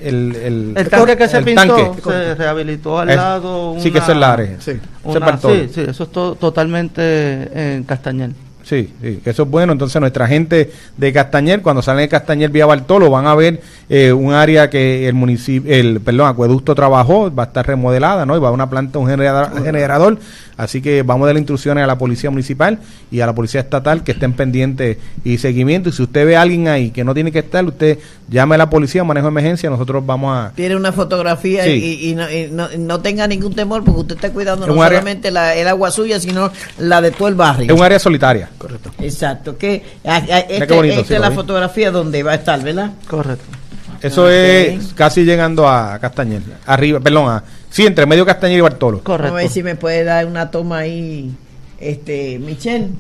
el, 0.09 0.88
tanque 0.90 1.16
que 1.16 1.28
se 1.28 1.42
pintó 1.42 1.96
se 2.05 2.34
rehabilitó 2.34 2.98
al 2.98 3.09
lado. 3.09 3.76
sí, 3.78 3.90
que 3.90 3.98
es 3.98 4.09
el 4.09 4.22
área. 4.22 4.57
Sí, 4.61 4.80
sí, 5.72 5.80
eso 5.88 6.05
es 6.05 6.12
totalmente 6.38 7.74
en 7.74 7.84
Castañel. 7.84 8.34
Sí, 8.64 8.90
sí, 9.02 9.20
eso 9.24 9.42
es 9.42 9.50
bueno. 9.50 9.72
Entonces, 9.72 10.00
nuestra 10.00 10.26
gente 10.26 10.72
de 10.96 11.12
Castañer, 11.12 11.61
cuando 11.61 11.82
salen 11.82 12.05
de 12.05 12.09
Castañer 12.09 12.50
vía 12.50 12.64
Bartolo, 12.64 13.11
van 13.11 13.26
a 13.26 13.34
ver 13.34 13.61
eh, 13.90 14.12
un 14.12 14.32
área 14.32 14.70
que 14.70 15.07
el 15.07 15.14
municipio, 15.14 15.72
el 15.72 16.00
perdón, 16.00 16.28
acueducto 16.28 16.74
trabajó, 16.74 17.32
va 17.32 17.44
a 17.44 17.46
estar 17.46 17.66
remodelada, 17.66 18.24
¿no? 18.24 18.36
Y 18.36 18.40
va 18.40 18.48
a 18.48 18.52
una 18.52 18.70
planta, 18.70 18.98
un 18.98 19.07
generador, 19.07 19.62
generador. 19.62 20.18
Así 20.57 20.80
que 20.80 21.02
vamos 21.02 21.24
a 21.24 21.28
dar 21.28 21.36
instrucciones 21.36 21.84
a 21.84 21.86
la 21.86 21.98
policía 21.98 22.30
municipal 22.30 22.78
y 23.11 23.20
a 23.20 23.26
la 23.26 23.34
policía 23.34 23.61
estatal 23.61 24.05
que 24.05 24.12
estén 24.12 24.32
pendientes 24.32 24.98
y 25.24 25.38
seguimiento. 25.38 25.88
Y 25.88 25.92
si 25.92 26.02
usted 26.02 26.26
ve 26.26 26.36
a 26.36 26.42
alguien 26.42 26.68
ahí 26.68 26.90
que 26.90 27.05
no 27.05 27.14
tiene 27.14 27.32
que 27.32 27.40
estar, 27.40 27.64
usted 27.64 27.98
llame 28.28 28.55
a 28.55 28.59
la 28.59 28.70
policía, 28.70 29.05
manejo 29.05 29.26
de 29.26 29.30
emergencia, 29.30 29.70
nosotros 29.70 30.05
vamos 30.05 30.36
a. 30.36 30.52
Tiene 30.55 30.76
una 30.76 30.92
fotografía 30.92 31.66
y, 31.66 32.16
no, 32.52 33.00
tenga 33.00 33.26
ningún 33.26 33.55
temor 33.55 33.84
porque 33.84 34.00
usted 34.00 34.14
está 34.16 34.32
cuidando 34.32 34.66
no 34.66 34.74
solamente 34.74 35.30
la, 35.30 35.55
el 35.55 35.68
agua 35.68 35.90
suya, 35.90 36.20
sino 36.20 36.50
la 36.78 37.00
de 37.00 37.11
todo 37.11 37.28
el 37.28 37.34
barrio. 37.34 37.72
Es 37.72 37.78
un 37.78 37.84
área 37.84 37.98
solitaria. 37.98 38.48
Correcto. 38.59 38.90
Exacto. 39.00 39.59
Que, 39.59 39.82
este, 40.02 40.57
esta 40.57 41.14
es 41.14 41.20
la 41.20 41.30
fotografía 41.30 41.90
donde 41.90 42.22
va 42.22 42.32
a 42.32 42.36
estar, 42.36 42.62
¿verdad? 42.62 42.92
Correcto. 43.09 43.44
Eso 44.00 44.28
es 44.28 44.92
casi 44.94 45.24
llegando 45.24 45.66
a 45.66 45.98
Castañer. 45.98 46.42
Arriba, 46.66 47.00
perdón, 47.00 47.30
a, 47.30 47.42
sí, 47.75 47.85
entre 47.85 48.07
medio 48.07 48.25
Castañer 48.25 48.59
y 48.59 48.61
Bartolo. 48.61 49.03
Correcto. 49.03 49.35
A 49.35 49.37
ver 49.37 49.49
si 49.49 49.64
me 49.64 49.75
puede 49.75 50.05
dar 50.05 50.27
una 50.27 50.53
toma 50.53 50.79
ahí, 50.79 51.35
este, 51.81 52.39
Michelle. 52.39 52.91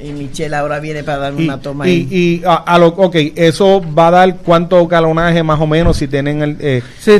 Y 0.00 0.12
Michelle 0.12 0.54
ahora 0.54 0.78
viene 0.80 1.02
para 1.02 1.18
darme 1.18 1.44
una 1.44 1.60
toma 1.60 1.88
y, 1.88 2.08
Y 2.10 2.42
a, 2.46 2.78
lo, 2.78 2.88
ok, 2.88 3.16
eso 3.34 3.82
va 3.94 4.08
a 4.08 4.10
dar 4.10 4.36
cuánto 4.38 4.86
galonaje 4.86 5.42
más 5.42 5.60
o 5.60 5.66
menos 5.66 5.96
si 5.96 6.06
tienen 6.06 6.42
el... 6.42 6.56
Eh, 6.60 6.82
sí, 6.98 7.16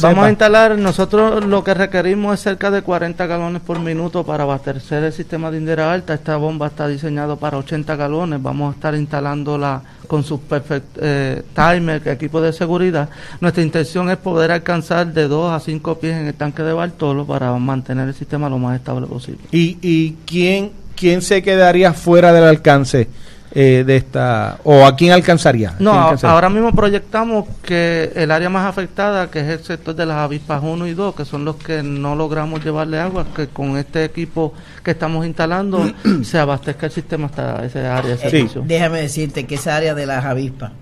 vamos 0.00 0.24
a 0.24 0.30
instalar, 0.30 0.78
nosotros 0.78 1.44
lo 1.44 1.62
que 1.62 1.74
requerimos 1.74 2.34
es 2.34 2.40
cerca 2.40 2.70
de 2.70 2.82
40 2.82 3.26
galones 3.26 3.62
por 3.62 3.78
minuto 3.80 4.24
para 4.24 4.44
abastecer 4.44 5.04
el 5.04 5.12
sistema 5.12 5.50
de 5.50 5.58
Indera 5.58 5.92
Alta. 5.92 6.14
Esta 6.14 6.36
bomba 6.36 6.68
está 6.68 6.88
diseñada 6.88 7.36
para 7.36 7.58
80 7.58 7.96
galones, 7.96 8.42
vamos 8.42 8.72
a 8.72 8.74
estar 8.74 8.94
instalándola 8.94 9.82
con 10.06 10.24
sus 10.24 10.40
perfect 10.40 10.98
eh, 11.00 11.42
timer, 11.54 12.06
equipo 12.08 12.40
de 12.40 12.52
seguridad. 12.52 13.10
Nuestra 13.40 13.62
intención 13.62 14.10
es 14.10 14.16
poder 14.16 14.50
alcanzar 14.50 15.12
de 15.12 15.28
2 15.28 15.52
a 15.52 15.60
5 15.60 15.98
pies 15.98 16.16
en 16.16 16.26
el 16.26 16.34
tanque 16.34 16.62
de 16.62 16.72
Bartolo 16.72 17.26
para 17.26 17.52
mantener 17.58 18.08
el 18.08 18.14
sistema 18.14 18.48
lo 18.48 18.58
más 18.58 18.76
estable 18.76 19.06
posible. 19.06 19.40
¿Y, 19.52 19.78
y 19.82 20.16
quién 20.26 20.72
¿quién 20.98 21.22
se 21.22 21.42
quedaría 21.42 21.92
fuera 21.92 22.32
del 22.32 22.44
alcance 22.44 23.08
eh, 23.54 23.84
de 23.86 23.96
esta, 23.96 24.58
o 24.64 24.84
a 24.84 24.96
quién 24.96 25.12
alcanzaría? 25.12 25.74
No, 25.78 25.92
ahora 25.92 26.50
mismo 26.50 26.72
proyectamos 26.72 27.46
que 27.62 28.12
el 28.14 28.30
área 28.30 28.50
más 28.50 28.66
afectada, 28.66 29.30
que 29.30 29.40
es 29.40 29.46
el 29.46 29.64
sector 29.64 29.94
de 29.94 30.06
las 30.06 30.16
avispas 30.16 30.60
1 30.62 30.86
y 30.86 30.94
2, 30.94 31.14
que 31.14 31.24
son 31.24 31.44
los 31.44 31.56
que 31.56 31.82
no 31.82 32.16
logramos 32.16 32.64
llevarle 32.64 32.98
agua, 32.98 33.26
que 33.34 33.46
con 33.46 33.76
este 33.76 34.04
equipo 34.04 34.52
que 34.82 34.90
estamos 34.90 35.24
instalando 35.24 35.90
se 36.22 36.38
abastezca 36.38 36.86
el 36.86 36.92
sistema 36.92 37.26
hasta 37.26 37.64
ese 37.64 37.86
área 37.86 38.16
de 38.16 38.18
servicio. 38.18 38.64
déjame 38.66 39.02
decirte 39.02 39.46
que 39.46 39.54
esa 39.54 39.76
área 39.76 39.94
de 39.94 40.06
las 40.06 40.24
avispas 40.24 40.72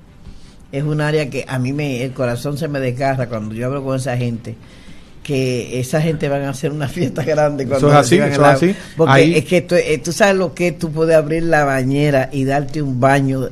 es 0.72 0.82
un 0.82 1.00
área 1.00 1.30
que 1.30 1.44
a 1.46 1.58
mí 1.58 1.72
me, 1.72 2.02
el 2.02 2.12
corazón 2.12 2.58
se 2.58 2.68
me 2.68 2.80
desgarra 2.80 3.28
cuando 3.28 3.54
yo 3.54 3.66
hablo 3.66 3.84
con 3.84 3.96
esa 3.96 4.16
gente 4.16 4.56
que 5.26 5.80
esa 5.80 6.00
gente 6.00 6.28
van 6.28 6.42
a 6.42 6.50
hacer 6.50 6.70
una 6.70 6.86
fiesta 6.88 7.24
grande 7.24 7.66
cuando 7.66 7.88
eso 7.88 7.98
es 7.98 8.06
así, 8.06 8.14
eso 8.16 8.26
es 8.26 8.38
así. 8.38 8.76
Porque 8.96 9.36
es 9.36 9.44
que 9.44 9.60
tú, 9.60 9.74
eh, 9.74 10.00
tú, 10.02 10.12
sabes 10.12 10.36
lo 10.36 10.54
que 10.54 10.70
tú 10.70 10.92
puedes 10.92 11.16
abrir 11.16 11.42
la 11.42 11.64
bañera 11.64 12.28
y 12.32 12.44
darte 12.44 12.80
un 12.80 13.00
baño 13.00 13.48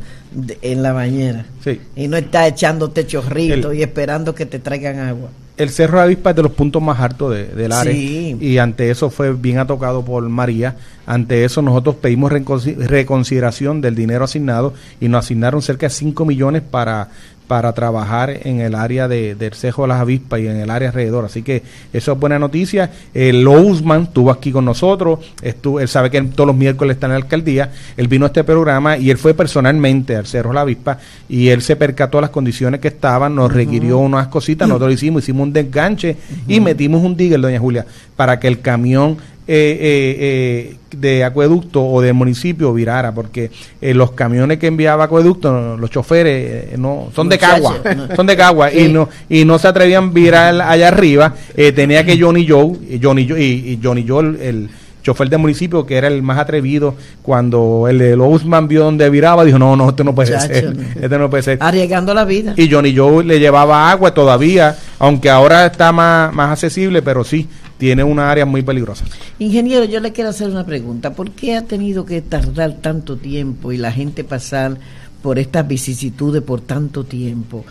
en 0.63 0.83
la 0.85 0.93
bañera. 0.93 1.47
Sí. 1.65 1.81
Y 1.97 2.07
no 2.07 2.17
estar 2.17 2.47
echándote 2.47 3.09
chorritos 3.09 3.75
y 3.75 3.83
esperando 3.83 4.37
que 4.37 4.47
te 4.47 4.61
traigan 4.61 5.01
agua. 5.01 5.31
El 5.57 5.71
Cerro 5.71 5.99
de 5.99 6.05
Avispa 6.05 6.31
es 6.31 6.37
de 6.37 6.43
los 6.43 6.53
puntos 6.53 6.83
más 6.83 6.99
altos 7.01 7.33
de, 7.33 7.47
del 7.47 7.71
área 7.71 7.93
y 7.93 8.59
ante 8.59 8.91
eso 8.91 9.11
fue 9.11 9.33
bien 9.33 9.59
atocado 9.59 10.05
por 10.05 10.29
María. 10.29 10.77
Ante 11.07 11.45
eso 11.45 11.61
nosotros 11.61 11.97
pedimos 11.97 12.33
reconsideración 12.33 13.81
del 13.81 13.95
dinero 13.95 14.25
asignado 14.25 14.75
y 15.01 15.09
nos 15.09 15.25
asignaron 15.25 15.63
cerca 15.63 15.87
de 15.87 15.91
5 15.91 16.25
millones 16.25 16.63
para 16.63 17.09
para 17.47 17.73
trabajar 17.73 18.31
en 18.45 18.61
el 18.61 18.75
área 18.75 19.07
de, 19.07 19.35
del 19.35 19.55
Cejo 19.55 19.83
de 19.83 19.89
las 19.89 20.01
Avispas 20.01 20.41
y 20.41 20.47
en 20.47 20.57
el 20.57 20.71
área 20.71 20.89
alrededor. 20.89 21.25
Así 21.25 21.43
que 21.43 21.63
eso 21.93 22.13
es 22.13 22.19
buena 22.19 22.39
noticia. 22.39 22.91
El 23.13 23.43
Lousman 23.43 24.05
estuvo 24.05 24.31
aquí 24.31 24.51
con 24.51 24.65
nosotros, 24.65 25.21
estuvo, 25.43 25.81
él 25.81 25.89
sabe 25.89 26.11
que 26.11 26.21
todos 26.23 26.47
los 26.47 26.57
miércoles 26.57 26.97
está 26.97 27.07
en 27.07 27.13
la 27.13 27.17
alcaldía, 27.17 27.71
él 27.97 28.09
vino 28.09 28.25
a 28.25 28.29
este 28.29 28.45
programa 28.45 28.97
y 28.97 29.11
él 29.11 29.19
fue 29.19 29.35
personalmente 29.35 30.17
al 30.17 30.27
Cerro 30.27 30.51
de 30.51 30.55
la 30.55 30.61
Avispa 30.63 30.99
y 31.29 31.49
él 31.49 31.63
se 31.63 31.77
percató 31.77 32.21
las 32.21 32.31
condiciones 32.31 32.81
que 32.81 32.89
estaban, 32.89 33.35
nos 33.35 33.53
requirió 33.53 33.99
unas 33.99 34.29
cositas, 34.29 34.67
nosotros 34.67 34.89
lo 34.89 34.95
hicimos, 34.95 35.23
hicimos 35.23 35.43
un 35.45 35.53
desganche 35.53 36.17
y 36.49 36.61
metimos 36.61 37.03
un 37.03 37.17
digger, 37.17 37.41
doña 37.41 37.59
Julia, 37.59 37.87
para 38.17 38.41
que 38.41 38.49
el 38.49 38.61
camión 38.61 39.19
eh, 39.47 39.79
eh, 39.81 40.17
eh, 40.21 40.77
de 40.97 41.23
acueducto 41.23 41.85
o 41.85 42.01
del 42.01 42.15
municipio 42.15 42.73
virara, 42.73 43.13
porque 43.13 43.51
eh, 43.81 43.93
los 43.93 44.13
camiones 44.13 44.59
que 44.59 44.69
enviaba 44.69 45.05
acueducto, 45.05 45.77
los 45.77 45.91
choferes, 45.91 46.79
no 46.79 47.11
son 47.15 47.29
de 47.29 47.37
cagua, 47.37 47.79
son 48.17 48.27
de 48.27 48.37
cagua 48.37 48.73
y 48.73 48.89
no 48.89 49.09
y 49.29 49.45
no 49.45 49.59
se 49.59 49.69
atrevían 49.69 50.05
a 50.05 50.13
virar 50.13 50.61
allá 50.63 50.89
arriba. 50.89 51.35
tenía 51.55 52.07
que 52.07 52.19
Johnny 52.19 52.47
Joe, 52.49 52.73
Johnny 53.03 53.29
Joe 53.29 53.43
y, 53.43 53.79
Johnny 53.83 54.07
Joe, 54.09 54.35
el, 54.41 54.71
chofer 55.03 55.29
del 55.29 55.39
municipio, 55.39 55.85
que 55.85 55.97
era 55.97 56.09
el 56.09 56.23
más 56.23 56.39
atrevido, 56.39 56.95
cuando 57.21 57.87
el 57.89 57.99
de 57.99 58.17
Losman 58.17 58.67
vio 58.67 58.85
donde 58.85 59.11
viraba, 59.11 59.45
dijo, 59.45 59.59
no, 59.59 59.77
no, 59.77 59.91
esto 59.91 60.03
no 60.03 60.15
puede 60.15 60.41
ser, 60.41 60.75
este 60.99 61.19
no 61.19 61.29
puede 61.29 61.43
ser. 61.43 61.59
Arriesgando 61.61 62.15
la 62.15 62.25
vida. 62.25 62.55
Y 62.57 62.71
Johnny 62.71 62.97
Joe 62.97 63.23
le 63.23 63.39
llevaba 63.39 63.91
agua 63.91 64.15
todavía, 64.15 64.79
aunque 64.99 65.29
ahora 65.29 65.67
está 65.67 65.93
más, 65.93 66.33
más 66.33 66.53
accesible, 66.53 67.03
pero 67.03 67.23
sí, 67.23 67.47
tiene 67.79 68.05
una 68.05 68.31
área 68.31 68.47
muy 68.47 68.63
peligrosa. 68.63 69.05
Ingeniero, 69.39 69.85
yo 69.85 70.01
le 70.01 70.13
quiero 70.13 70.31
hacer 70.31 70.49
una 70.49 70.65
pregunta. 70.65 71.15
¿Por 71.15 71.31
qué 71.31 71.57
ha 71.57 71.63
tenido 71.63 72.05
que 72.05 72.23
tardar 72.23 72.75
tanto 72.81 73.17
tiempo 73.17 73.73
y 73.73 73.77
la 73.77 73.93
gente 73.93 74.25
pasar 74.25 74.77
por 75.23 75.39
estas 75.39 75.67
vicisitudes 75.67 76.43
por 76.43 76.61
tanto 76.61 77.05
tiempo? 77.05 77.65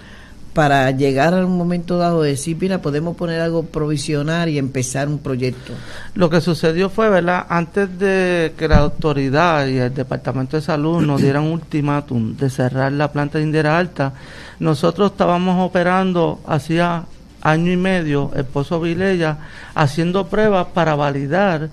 para 0.53 0.91
llegar 0.91 1.33
a 1.33 1.45
un 1.45 1.57
momento 1.57 1.97
dado 1.97 2.21
de 2.21 2.31
decir, 2.31 2.55
mira, 2.59 2.81
podemos 2.81 3.17
poner 3.17 3.41
algo 3.41 3.63
provisional 3.63 4.49
y 4.49 4.59
empezar 4.59 5.07
un 5.07 5.17
proyecto. 5.17 5.73
Lo 6.13 6.29
que 6.29 6.41
sucedió 6.41 6.89
fue, 6.89 7.09
¿verdad? 7.09 7.45
Antes 7.49 7.97
de 7.97 8.53
que 8.57 8.67
la 8.67 8.77
autoridad 8.77 9.67
y 9.67 9.77
el 9.77 9.93
Departamento 9.93 10.55
de 10.55 10.61
Salud 10.61 11.01
nos 11.01 11.21
dieran 11.21 11.43
un 11.43 11.53
ultimátum 11.53 12.37
de 12.37 12.49
cerrar 12.49 12.91
la 12.91 13.11
planta 13.11 13.39
de 13.39 13.45
Indera 13.45 13.77
Alta, 13.77 14.13
nosotros 14.59 15.11
estábamos 15.11 15.67
operando 15.67 16.39
hacía 16.45 17.05
año 17.43 17.71
y 17.71 17.77
medio 17.77 18.31
el 18.35 18.45
Pozo 18.45 18.79
Vilella 18.79 19.37
haciendo 19.75 20.27
pruebas 20.27 20.67
para 20.73 20.95
validar 20.95 21.69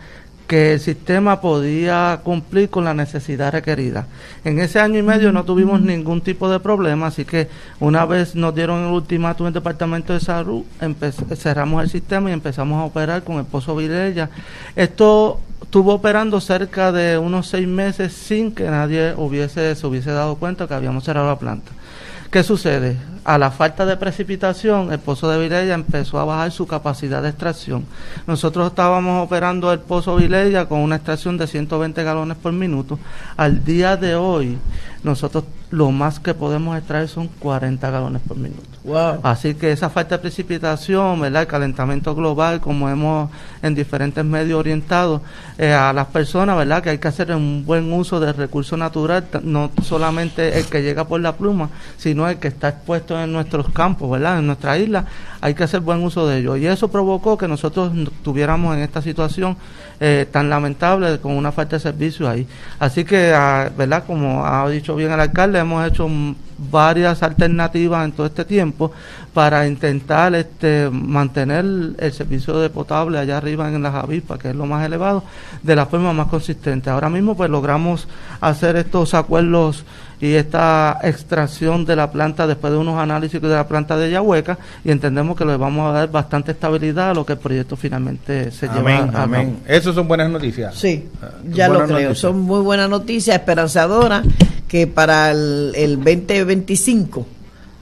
que 0.50 0.72
el 0.72 0.80
sistema 0.80 1.40
podía 1.40 2.22
cumplir 2.24 2.70
con 2.70 2.84
la 2.84 2.92
necesidad 2.92 3.52
requerida. 3.52 4.08
En 4.44 4.58
ese 4.58 4.80
año 4.80 4.98
y 4.98 5.02
medio 5.02 5.30
no 5.30 5.44
tuvimos 5.44 5.80
ningún 5.80 6.22
tipo 6.22 6.50
de 6.50 6.58
problema, 6.58 7.06
así 7.06 7.24
que 7.24 7.48
una 7.78 8.04
vez 8.04 8.34
nos 8.34 8.52
dieron 8.52 8.84
el 8.84 8.92
ultimátum 8.92 9.46
el 9.46 9.52
Departamento 9.52 10.12
de 10.12 10.18
Salud, 10.18 10.64
cerramos 11.36 11.84
el 11.84 11.88
sistema 11.88 12.30
y 12.30 12.32
empezamos 12.32 12.80
a 12.80 12.84
operar 12.84 13.22
con 13.22 13.36
el 13.36 13.44
Pozo 13.44 13.76
Vilella. 13.76 14.28
Esto 14.74 15.38
estuvo 15.62 15.94
operando 15.94 16.40
cerca 16.40 16.90
de 16.90 17.16
unos 17.16 17.46
seis 17.46 17.68
meses 17.68 18.12
sin 18.12 18.52
que 18.52 18.64
nadie 18.64 19.14
hubiese, 19.16 19.76
se 19.76 19.86
hubiese 19.86 20.10
dado 20.10 20.34
cuenta 20.34 20.66
que 20.66 20.74
habíamos 20.74 21.04
cerrado 21.04 21.28
la 21.28 21.38
planta. 21.38 21.70
¿Qué 22.30 22.44
sucede? 22.44 22.96
A 23.24 23.38
la 23.38 23.50
falta 23.50 23.84
de 23.84 23.96
precipitación, 23.96 24.92
el 24.92 25.00
pozo 25.00 25.28
de 25.28 25.36
Vilella 25.36 25.74
empezó 25.74 26.20
a 26.20 26.24
bajar 26.24 26.52
su 26.52 26.64
capacidad 26.64 27.20
de 27.20 27.30
extracción. 27.30 27.84
Nosotros 28.28 28.68
estábamos 28.68 29.26
operando 29.26 29.72
el 29.72 29.80
pozo 29.80 30.14
Vilella 30.14 30.66
con 30.66 30.78
una 30.78 30.94
extracción 30.94 31.36
de 31.36 31.48
120 31.48 32.04
galones 32.04 32.36
por 32.36 32.52
minuto. 32.52 33.00
Al 33.36 33.64
día 33.64 33.96
de 33.96 34.14
hoy, 34.14 34.58
nosotros 35.02 35.42
lo 35.70 35.90
más 35.90 36.20
que 36.20 36.32
podemos 36.32 36.78
extraer 36.78 37.08
son 37.08 37.26
40 37.26 37.90
galones 37.90 38.22
por 38.22 38.36
minuto. 38.36 38.69
Así 39.22 39.54
que 39.54 39.72
esa 39.72 39.90
falta 39.90 40.16
de 40.16 40.22
precipitación, 40.22 41.20
¿verdad? 41.20 41.42
el 41.42 41.48
calentamiento 41.48 42.14
global, 42.14 42.60
como 42.60 42.88
hemos 42.88 43.30
en 43.62 43.74
diferentes 43.74 44.24
medios 44.24 44.58
orientados 44.58 45.20
eh, 45.58 45.72
a 45.72 45.92
las 45.92 46.06
personas, 46.06 46.56
¿verdad? 46.56 46.82
que 46.82 46.90
hay 46.90 46.98
que 46.98 47.08
hacer 47.08 47.30
un 47.32 47.64
buen 47.66 47.92
uso 47.92 48.20
del 48.20 48.34
recurso 48.34 48.78
natural, 48.78 49.26
no 49.42 49.70
solamente 49.82 50.58
el 50.58 50.64
que 50.66 50.82
llega 50.82 51.04
por 51.04 51.20
la 51.20 51.36
pluma, 51.36 51.68
sino 51.98 52.26
el 52.26 52.38
que 52.38 52.48
está 52.48 52.70
expuesto 52.70 53.20
en 53.20 53.32
nuestros 53.32 53.68
campos, 53.68 54.10
¿verdad? 54.10 54.38
en 54.38 54.46
nuestra 54.46 54.78
isla, 54.78 55.04
hay 55.42 55.54
que 55.54 55.64
hacer 55.64 55.80
buen 55.80 56.02
uso 56.02 56.26
de 56.26 56.38
ello. 56.38 56.56
Y 56.56 56.66
eso 56.66 56.88
provocó 56.88 57.36
que 57.36 57.48
nosotros 57.48 57.92
tuviéramos 58.22 58.74
en 58.76 58.82
esta 58.82 59.02
situación 59.02 59.58
eh, 60.00 60.26
tan 60.30 60.48
lamentable 60.48 61.18
con 61.18 61.32
una 61.32 61.52
falta 61.52 61.76
de 61.76 61.80
servicio 61.80 62.28
ahí. 62.28 62.46
Así 62.78 63.04
que, 63.04 63.32
ah, 63.34 63.70
¿verdad? 63.76 64.04
Como 64.06 64.46
ha 64.46 64.68
dicho 64.70 64.96
bien 64.96 65.12
el 65.12 65.20
alcalde, 65.20 65.58
hemos 65.58 65.86
hecho 65.86 66.08
varias 66.70 67.22
alternativas 67.22 68.04
en 68.04 68.12
todo 68.12 68.26
este 68.26 68.44
tiempo 68.44 68.92
para 69.32 69.66
intentar 69.66 70.34
este, 70.34 70.90
mantener 70.90 71.64
el 71.98 72.12
servicio 72.12 72.58
de 72.58 72.68
potable 72.68 73.18
allá 73.18 73.36
arriba 73.36 73.68
en 73.68 73.82
las 73.82 73.94
avispas, 73.94 74.38
que 74.38 74.50
es 74.50 74.56
lo 74.56 74.66
más 74.66 74.84
elevado, 74.84 75.22
de 75.62 75.76
la 75.76 75.86
forma 75.86 76.12
más 76.12 76.26
consistente. 76.26 76.90
Ahora 76.90 77.08
mismo 77.08 77.36
pues 77.36 77.48
logramos 77.48 78.08
hacer 78.40 78.76
estos 78.76 79.14
acuerdos 79.14 79.84
y 80.20 80.34
esta 80.34 80.98
extracción 81.02 81.84
de 81.86 81.96
la 81.96 82.10
planta 82.10 82.46
después 82.46 82.72
de 82.72 82.78
unos 82.78 82.98
análisis 82.98 83.40
de 83.40 83.48
la 83.48 83.66
planta 83.66 83.96
de 83.96 84.10
Yahueca 84.10 84.58
y 84.84 84.90
entendemos 84.90 85.36
que 85.36 85.44
le 85.44 85.56
vamos 85.56 85.88
a 85.88 85.92
dar 85.92 86.10
bastante 86.10 86.52
estabilidad 86.52 87.10
a 87.10 87.14
lo 87.14 87.24
que 87.24 87.34
el 87.34 87.38
proyecto 87.38 87.76
finalmente 87.76 88.50
se 88.50 88.68
lleva 88.68 88.96
a 88.96 89.22
amén. 89.22 89.60
Eso 89.66 89.94
son 89.94 90.08
buenas 90.08 90.28
noticias. 90.28 90.74
Sí, 90.74 91.08
ya 91.50 91.68
lo 91.68 91.86
creo. 91.86 92.14
Son 92.14 92.40
muy 92.40 92.60
buenas 92.60 92.90
noticias, 92.90 93.36
esperanzadoras, 93.36 94.26
que 94.68 94.86
para 94.86 95.30
el, 95.30 95.72
el 95.74 95.96
2025 95.96 97.39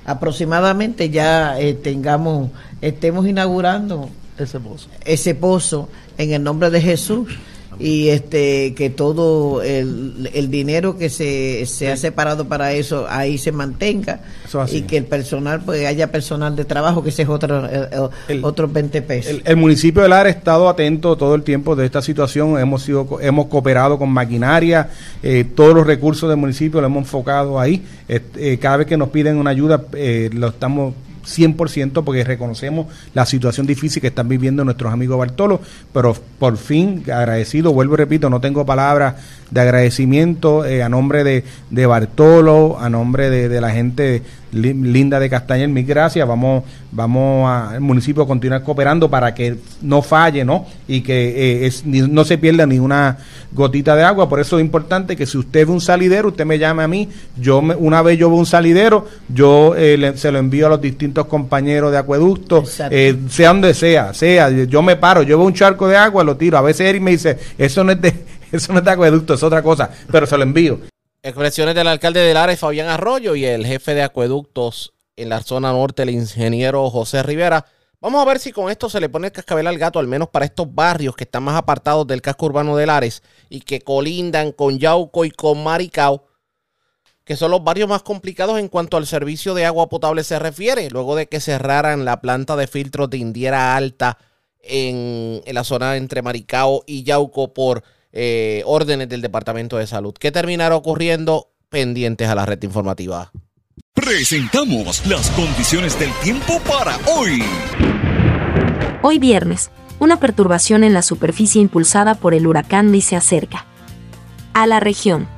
aproximadamente 0.09 1.11
ya 1.11 1.61
eh, 1.61 1.75
tengamos, 1.75 2.51
estemos 2.81 3.29
inaugurando 3.29 4.09
ese 4.39 4.59
pozo. 4.59 4.89
ese 5.05 5.35
pozo 5.35 5.91
en 6.17 6.33
el 6.33 6.43
nombre 6.43 6.71
de 6.71 6.81
Jesús 6.81 7.29
y 7.81 8.09
este 8.09 8.75
que 8.75 8.91
todo 8.91 9.63
el, 9.63 10.31
el 10.33 10.51
dinero 10.51 10.99
que 10.99 11.11
se, 11.11 11.65
se 11.67 11.91
ha 11.91 11.97
separado 11.97 12.47
para 12.47 12.73
eso 12.73 13.07
ahí 13.09 13.39
se 13.39 13.53
mantenga 13.53 14.21
y 14.71 14.83
que 14.83 14.97
el 14.97 15.05
personal 15.05 15.61
pues 15.65 15.87
haya 15.87 16.11
personal 16.11 16.57
de 16.57 16.65
trabajo 16.65 17.03
que 17.03 17.11
ese 17.11 17.23
es 17.23 17.29
otro 17.29 17.67
eh, 17.67 17.89
eh, 18.29 18.41
otros 18.43 18.73
20 18.73 19.03
pesos. 19.03 19.41
el, 19.45 19.57
municipio 19.57 20.03
de 20.03 20.09
Lara 20.09 20.29
ha 20.29 20.33
estado 20.33 20.69
atento 20.69 21.17
todo 21.17 21.35
el 21.35 21.43
tiempo 21.43 21.77
de 21.77 21.87
esta 21.87 22.03
situación. 22.03 22.59
Hemos 22.59 22.83
sido 22.83 23.19
hemos 23.21 23.47
cooperado 23.47 23.99
con 23.99 24.11
maquinaria 24.11 24.91
eh, 25.23 25.45
todos 25.55 25.75
los 25.75 25.87
recursos 25.87 26.29
del 26.29 26.39
municipio 26.39 26.81
lo 26.81 26.87
hemos 26.87 27.03
enfocado 27.03 27.61
ahí. 27.61 27.85
Cada 28.61 28.79
vez 28.79 28.87
que 28.87 28.97
nos 28.97 29.11
piden 29.11 29.37
una 29.37 29.51
ayuda 29.51 29.85
lo 30.33 30.49
estamos 30.49 30.95
100% 31.29 32.05
porque 32.05 32.25
reconocemos 32.25 32.87
la 33.15 33.27
situación 33.27 33.67
difícil 33.67 34.01
que 34.01 34.09
están 34.09 34.29
viviendo 34.29 34.65
nuestros 34.65 34.93
amigos 34.93 35.19
Bartolo, 35.19 35.61
pero 35.93 36.17
por 36.39 36.57
fin 36.57 37.05
agradecido, 37.13 37.73
vuelvo 37.73 37.95
y 37.95 37.99
repito, 37.99 38.31
no 38.31 38.41
tengo 38.41 38.65
palabras 38.65 39.15
de 39.51 39.61
agradecimiento 39.61 40.65
eh, 40.65 40.83
a 40.83 40.89
nombre 40.89 41.25
de, 41.25 41.45
de, 41.71 41.87
Bartolo, 41.87 42.79
a 42.79 42.89
nombre 42.91 43.31
de, 43.31 43.49
de 43.49 43.61
la 43.61 43.71
gente 43.71 44.23
linda 44.53 45.21
de 45.21 45.29
Castañer, 45.29 45.69
mil 45.69 45.85
gracias, 45.85 46.27
vamos, 46.27 46.65
vamos 46.91 47.51
al 47.51 47.81
municipio 47.81 48.23
a 48.23 48.27
continuar 48.27 48.63
cooperando 48.63 49.11
para 49.11 49.35
que 49.35 49.57
no 49.83 50.03
falle, 50.03 50.45
¿no? 50.45 50.67
Y 50.87 51.03
que 51.03 51.67
eh, 51.67 51.73
no 51.85 52.25
se 52.25 52.39
pierda 52.39 52.67
ni 52.67 52.79
una 52.79 53.19
gotita 53.53 53.97
de 53.97 54.05
agua, 54.05 54.29
por 54.29 54.41
eso 54.41 54.59
es 54.59 54.65
importante 54.65 55.17
que 55.17 55.27
si 55.27 55.39
usted 55.39 55.67
ve 55.67 55.73
un 55.73 55.81
salidero, 55.81 56.29
usted 56.29 56.45
me 56.45 56.59
llame 56.59 56.83
a 56.83 56.89
mí, 56.89 57.09
yo 57.37 57.63
me, 57.63 57.75
una 57.75 58.03
vez 58.03 58.19
yo 58.19 58.29
veo 58.29 58.39
un 58.39 58.47
salidero, 58.47 59.07
yo 59.29 59.75
eh, 59.77 60.13
se 60.17 60.33
lo 60.33 60.39
envío 60.39 60.67
a 60.67 60.71
los 60.71 60.81
distintos 60.81 61.27
compañeros 61.27 61.93
de 61.93 61.99
acueducto, 61.99 62.65
sea 62.65 63.49
donde 63.49 63.75
sea, 63.75 64.15
sea, 64.15 64.51
yo 64.51 64.83
me 64.83 64.97
paro, 64.97 65.23
yo 65.23 65.39
veo 65.39 65.47
un 65.47 65.55
charco 65.55 65.89
de 65.89 65.97
agua, 65.97 66.25
lo 66.25 66.37
tiro, 66.37 66.59
a 66.59 66.63
veces 66.63 66.87
Eric 66.87 67.03
me 67.03 67.13
dice, 67.13 67.39
eso 67.59 67.85
no 67.85 67.93
es 67.93 68.01
de 68.01 68.39
Eso 68.53 68.73
no 68.73 68.79
es 68.79 68.85
de 68.85 68.91
acueducto, 68.91 69.35
es 69.35 69.43
otra 69.43 69.63
cosa, 69.63 69.91
pero 70.11 70.27
se 70.27 70.37
lo 70.37 70.43
envío. 70.43 70.81
Expresiones 71.21 71.75
del 71.75 71.89
alcalde 71.89 72.21
de 72.21 72.33
Lara, 72.33 72.57
Fabián 72.57 72.87
Arroyo, 72.87 73.35
y 73.35 73.45
el 73.45 73.67
jefe 73.67 73.93
de 73.93 74.03
acueductos 74.03 74.95
en 75.17 75.29
la 75.29 75.41
zona 75.43 75.73
norte, 75.73 76.05
el 76.05 76.11
ingeniero 76.11 76.89
José 76.91 77.25
Rivera. 77.25 77.67
Vamos 78.01 78.23
a 78.23 78.25
ver 78.25 78.39
si 78.39 78.53
con 78.53 78.71
esto 78.71 78.89
se 78.89 79.01
le 79.01 79.09
pone 79.09 79.27
el 79.27 79.33
cascabel 79.33 79.67
al 79.67 79.79
gato, 79.79 79.99
al 79.99 80.07
menos 80.07 80.29
para 80.29 80.45
estos 80.45 80.73
barrios 80.73 81.17
que 81.17 81.25
están 81.25 81.43
más 81.43 81.57
apartados 81.57 82.07
del 82.07 82.23
casco 82.23 82.47
urbano 82.47 82.77
de 82.77 82.87
Lares 82.87 83.25
y 83.49 83.63
que 83.63 83.81
colindan 83.81 84.53
con 84.53 84.79
Yauco 84.79 85.25
y 85.25 85.33
con 85.33 85.65
Maricao, 85.65 86.25
que 87.25 87.35
son 87.35 87.51
los 87.51 87.65
barrios 87.65 87.89
más 87.89 88.05
complicados 88.05 88.61
en 88.61 88.69
cuanto 88.69 88.97
al 88.97 89.09
servicio 89.09 89.55
de 89.55 89.67
agua 89.67 89.89
potable 89.89 90.23
se 90.23 90.39
refiere, 90.39 90.89
luego 90.89 91.17
de 91.17 91.27
que 91.27 91.41
cerraran 91.41 92.05
la 92.05 92.21
planta 92.21 92.55
de 92.55 92.69
filtros 92.69 93.11
de 93.11 93.19
Indiera 93.19 93.75
Alta 93.75 94.19
en, 94.61 95.43
en 95.45 95.55
la 95.57 95.65
zona 95.65 95.97
entre 95.97 96.23
Maricao 96.23 96.85
y 96.87 97.03
Yauco 97.03 97.53
por 97.53 97.83
eh, 98.13 98.63
órdenes 98.67 99.09
del 99.09 99.23
Departamento 99.23 99.77
de 99.77 99.87
Salud. 99.87 100.15
¿Qué 100.19 100.33
terminará 100.33 100.77
ocurriendo? 100.77 101.51
Pendientes 101.69 102.29
a 102.29 102.35
la 102.35 102.47
red 102.47 102.63
informativa. 102.63 103.31
Presentamos 103.95 105.07
las 105.07 105.31
condiciones 105.31 105.99
del 105.99 106.13
tiempo 106.23 106.61
para 106.61 106.97
hoy. 107.07 107.43
Hoy 109.03 109.19
viernes, 109.19 109.71
una 109.99 110.19
perturbación 110.19 110.85
en 110.85 110.95
la 110.95 111.03
superficie 111.03 111.61
impulsada 111.61 112.15
por 112.15 112.35
el 112.35 112.47
huracán 112.47 112.93
Lee 112.93 113.03
se 113.03 113.17
acerca 113.17 113.67
a 114.55 114.67
la 114.67 114.81
región. 114.81 115.29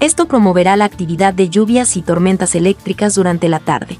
Esto 0.00 0.26
promoverá 0.26 0.76
la 0.76 0.84
actividad 0.84 1.32
de 1.32 1.48
lluvias 1.48 1.96
y 1.96 2.02
tormentas 2.02 2.54
eléctricas 2.54 3.14
durante 3.14 3.48
la 3.48 3.60
tarde. 3.60 3.98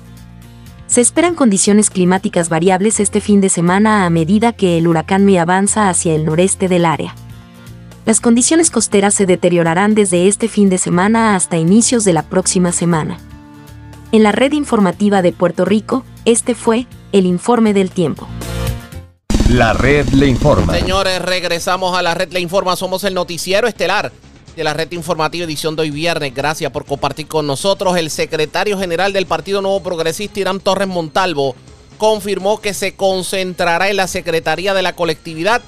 Se 0.87 1.01
esperan 1.01 1.35
condiciones 1.35 1.91
climáticas 1.91 2.49
variables 2.49 3.01
este 3.01 3.21
fin 3.21 3.41
de 3.41 3.49
semana 3.49 4.05
a 4.05 4.11
medida 4.11 4.53
que 4.53 4.79
el 4.79 4.89
huracán 4.89 5.25
Mi 5.25 5.39
avanza 5.39 5.89
hacia 5.89 6.15
el 6.15 6.25
noreste 6.25 6.69
del 6.69 6.85
área. 6.85 7.15
Las 8.07 8.21
condiciones 8.21 8.71
costeras 8.71 9.15
se 9.15 9.27
deteriorarán 9.27 9.97
desde 9.97 10.29
este 10.29 10.47
fin 10.47 10.71
de 10.71 10.79
semana 10.79 11.35
hasta 11.35 11.57
inicios 11.57 12.05
de 12.05 12.13
la 12.13 12.23
próxima 12.23 12.71
semana. 12.71 13.19
En 14.13 14.23
la 14.23 14.31
red 14.31 14.53
informativa 14.53 15.23
de 15.23 15.33
Puerto 15.33 15.65
Rico, 15.65 16.05
este 16.25 16.55
fue 16.55 16.87
el 17.11 17.27
informe 17.27 17.75
del 17.75 17.91
tiempo. 17.91 18.29
La 19.51 19.73
red 19.73 20.07
le 20.11 20.29
informa. 20.29 20.73
Señores, 20.75 21.21
regresamos 21.21 21.99
a 21.99 22.03
la 22.03 22.15
red 22.15 22.31
le 22.33 22.39
informa. 22.39 22.77
Somos 22.77 23.03
el 23.03 23.13
noticiero 23.13 23.67
estelar 23.67 24.13
de 24.55 24.63
la 24.63 24.73
red 24.73 24.93
informativa 24.93 25.45
edición 25.45 25.75
de 25.75 25.83
hoy 25.83 25.91
viernes. 25.91 26.33
Gracias 26.33 26.71
por 26.71 26.85
compartir 26.85 27.27
con 27.27 27.45
nosotros. 27.49 27.97
El 27.97 28.11
secretario 28.11 28.79
general 28.79 29.13
del 29.13 29.27
Partido 29.27 29.63
Nuevo 29.63 29.83
Progresista, 29.83 30.39
Irán 30.39 30.61
Torres 30.61 30.87
Montalvo, 30.87 31.57
confirmó 31.99 32.61
que 32.61 32.73
se 32.73 32.95
concentrará 32.95 33.91
en 33.91 33.97
la 33.97 34.07
Secretaría 34.07 34.75
de 34.75 34.83
la 34.83 34.95
Colectividad 34.95 35.61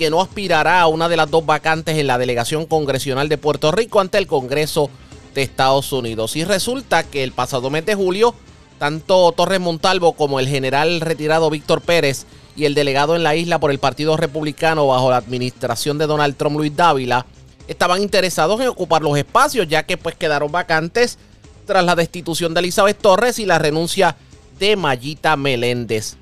que 0.00 0.08
no 0.08 0.22
aspirará 0.22 0.80
a 0.80 0.86
una 0.86 1.10
de 1.10 1.18
las 1.18 1.30
dos 1.30 1.44
vacantes 1.44 1.98
en 1.98 2.06
la 2.06 2.16
delegación 2.16 2.64
congresional 2.64 3.28
de 3.28 3.36
Puerto 3.36 3.70
Rico 3.70 4.00
ante 4.00 4.16
el 4.16 4.26
Congreso 4.26 4.88
de 5.34 5.42
Estados 5.42 5.92
Unidos. 5.92 6.36
Y 6.36 6.44
resulta 6.44 7.02
que 7.02 7.22
el 7.22 7.32
pasado 7.32 7.68
mes 7.68 7.84
de 7.84 7.96
julio, 7.96 8.34
tanto 8.78 9.30
Torres 9.32 9.60
Montalvo 9.60 10.14
como 10.14 10.40
el 10.40 10.48
general 10.48 11.02
retirado 11.02 11.50
Víctor 11.50 11.82
Pérez 11.82 12.24
y 12.56 12.64
el 12.64 12.74
delegado 12.74 13.14
en 13.14 13.22
la 13.22 13.36
isla 13.36 13.60
por 13.60 13.70
el 13.70 13.78
Partido 13.78 14.16
Republicano 14.16 14.86
bajo 14.86 15.10
la 15.10 15.18
administración 15.18 15.98
de 15.98 16.06
Donald 16.06 16.34
Trump, 16.34 16.56
Luis 16.56 16.74
Dávila, 16.74 17.26
estaban 17.68 18.00
interesados 18.00 18.58
en 18.62 18.68
ocupar 18.68 19.02
los 19.02 19.18
espacios, 19.18 19.68
ya 19.68 19.82
que 19.82 19.98
pues 19.98 20.14
quedaron 20.14 20.50
vacantes 20.50 21.18
tras 21.66 21.84
la 21.84 21.94
destitución 21.94 22.54
de 22.54 22.60
Elizabeth 22.60 22.96
Torres 22.96 23.38
y 23.38 23.44
la 23.44 23.58
renuncia 23.58 24.16
de 24.58 24.76
Mayita 24.76 25.36
Meléndez. 25.36 26.16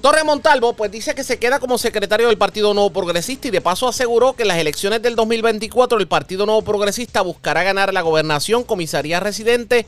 Torre 0.00 0.22
Montalvo 0.22 0.74
pues 0.74 0.92
dice 0.92 1.14
que 1.16 1.24
se 1.24 1.40
queda 1.40 1.58
como 1.58 1.76
secretario 1.76 2.28
del 2.28 2.38
Partido 2.38 2.72
Nuevo 2.72 2.90
Progresista 2.90 3.48
y 3.48 3.50
de 3.50 3.60
paso 3.60 3.88
aseguró 3.88 4.34
que 4.34 4.42
en 4.42 4.48
las 4.48 4.58
elecciones 4.58 5.02
del 5.02 5.16
2024 5.16 5.98
el 5.98 6.06
Partido 6.06 6.46
Nuevo 6.46 6.62
Progresista 6.62 7.20
buscará 7.20 7.64
ganar 7.64 7.92
la 7.92 8.02
gobernación, 8.02 8.62
comisaría 8.62 9.18
residente 9.18 9.86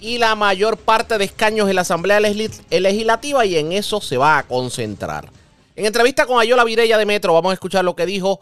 y 0.00 0.16
la 0.16 0.34
mayor 0.34 0.78
parte 0.78 1.18
de 1.18 1.26
escaños 1.26 1.68
en 1.68 1.74
la 1.74 1.82
Asamblea 1.82 2.20
Legislativa 2.20 3.44
y 3.44 3.58
en 3.58 3.72
eso 3.72 4.00
se 4.00 4.16
va 4.16 4.38
a 4.38 4.44
concentrar. 4.44 5.28
En 5.76 5.84
entrevista 5.84 6.24
con 6.24 6.40
Ayola 6.40 6.64
Virella 6.64 6.96
de 6.96 7.04
Metro 7.04 7.34
vamos 7.34 7.50
a 7.50 7.54
escuchar 7.54 7.84
lo 7.84 7.94
que 7.94 8.06
dijo 8.06 8.40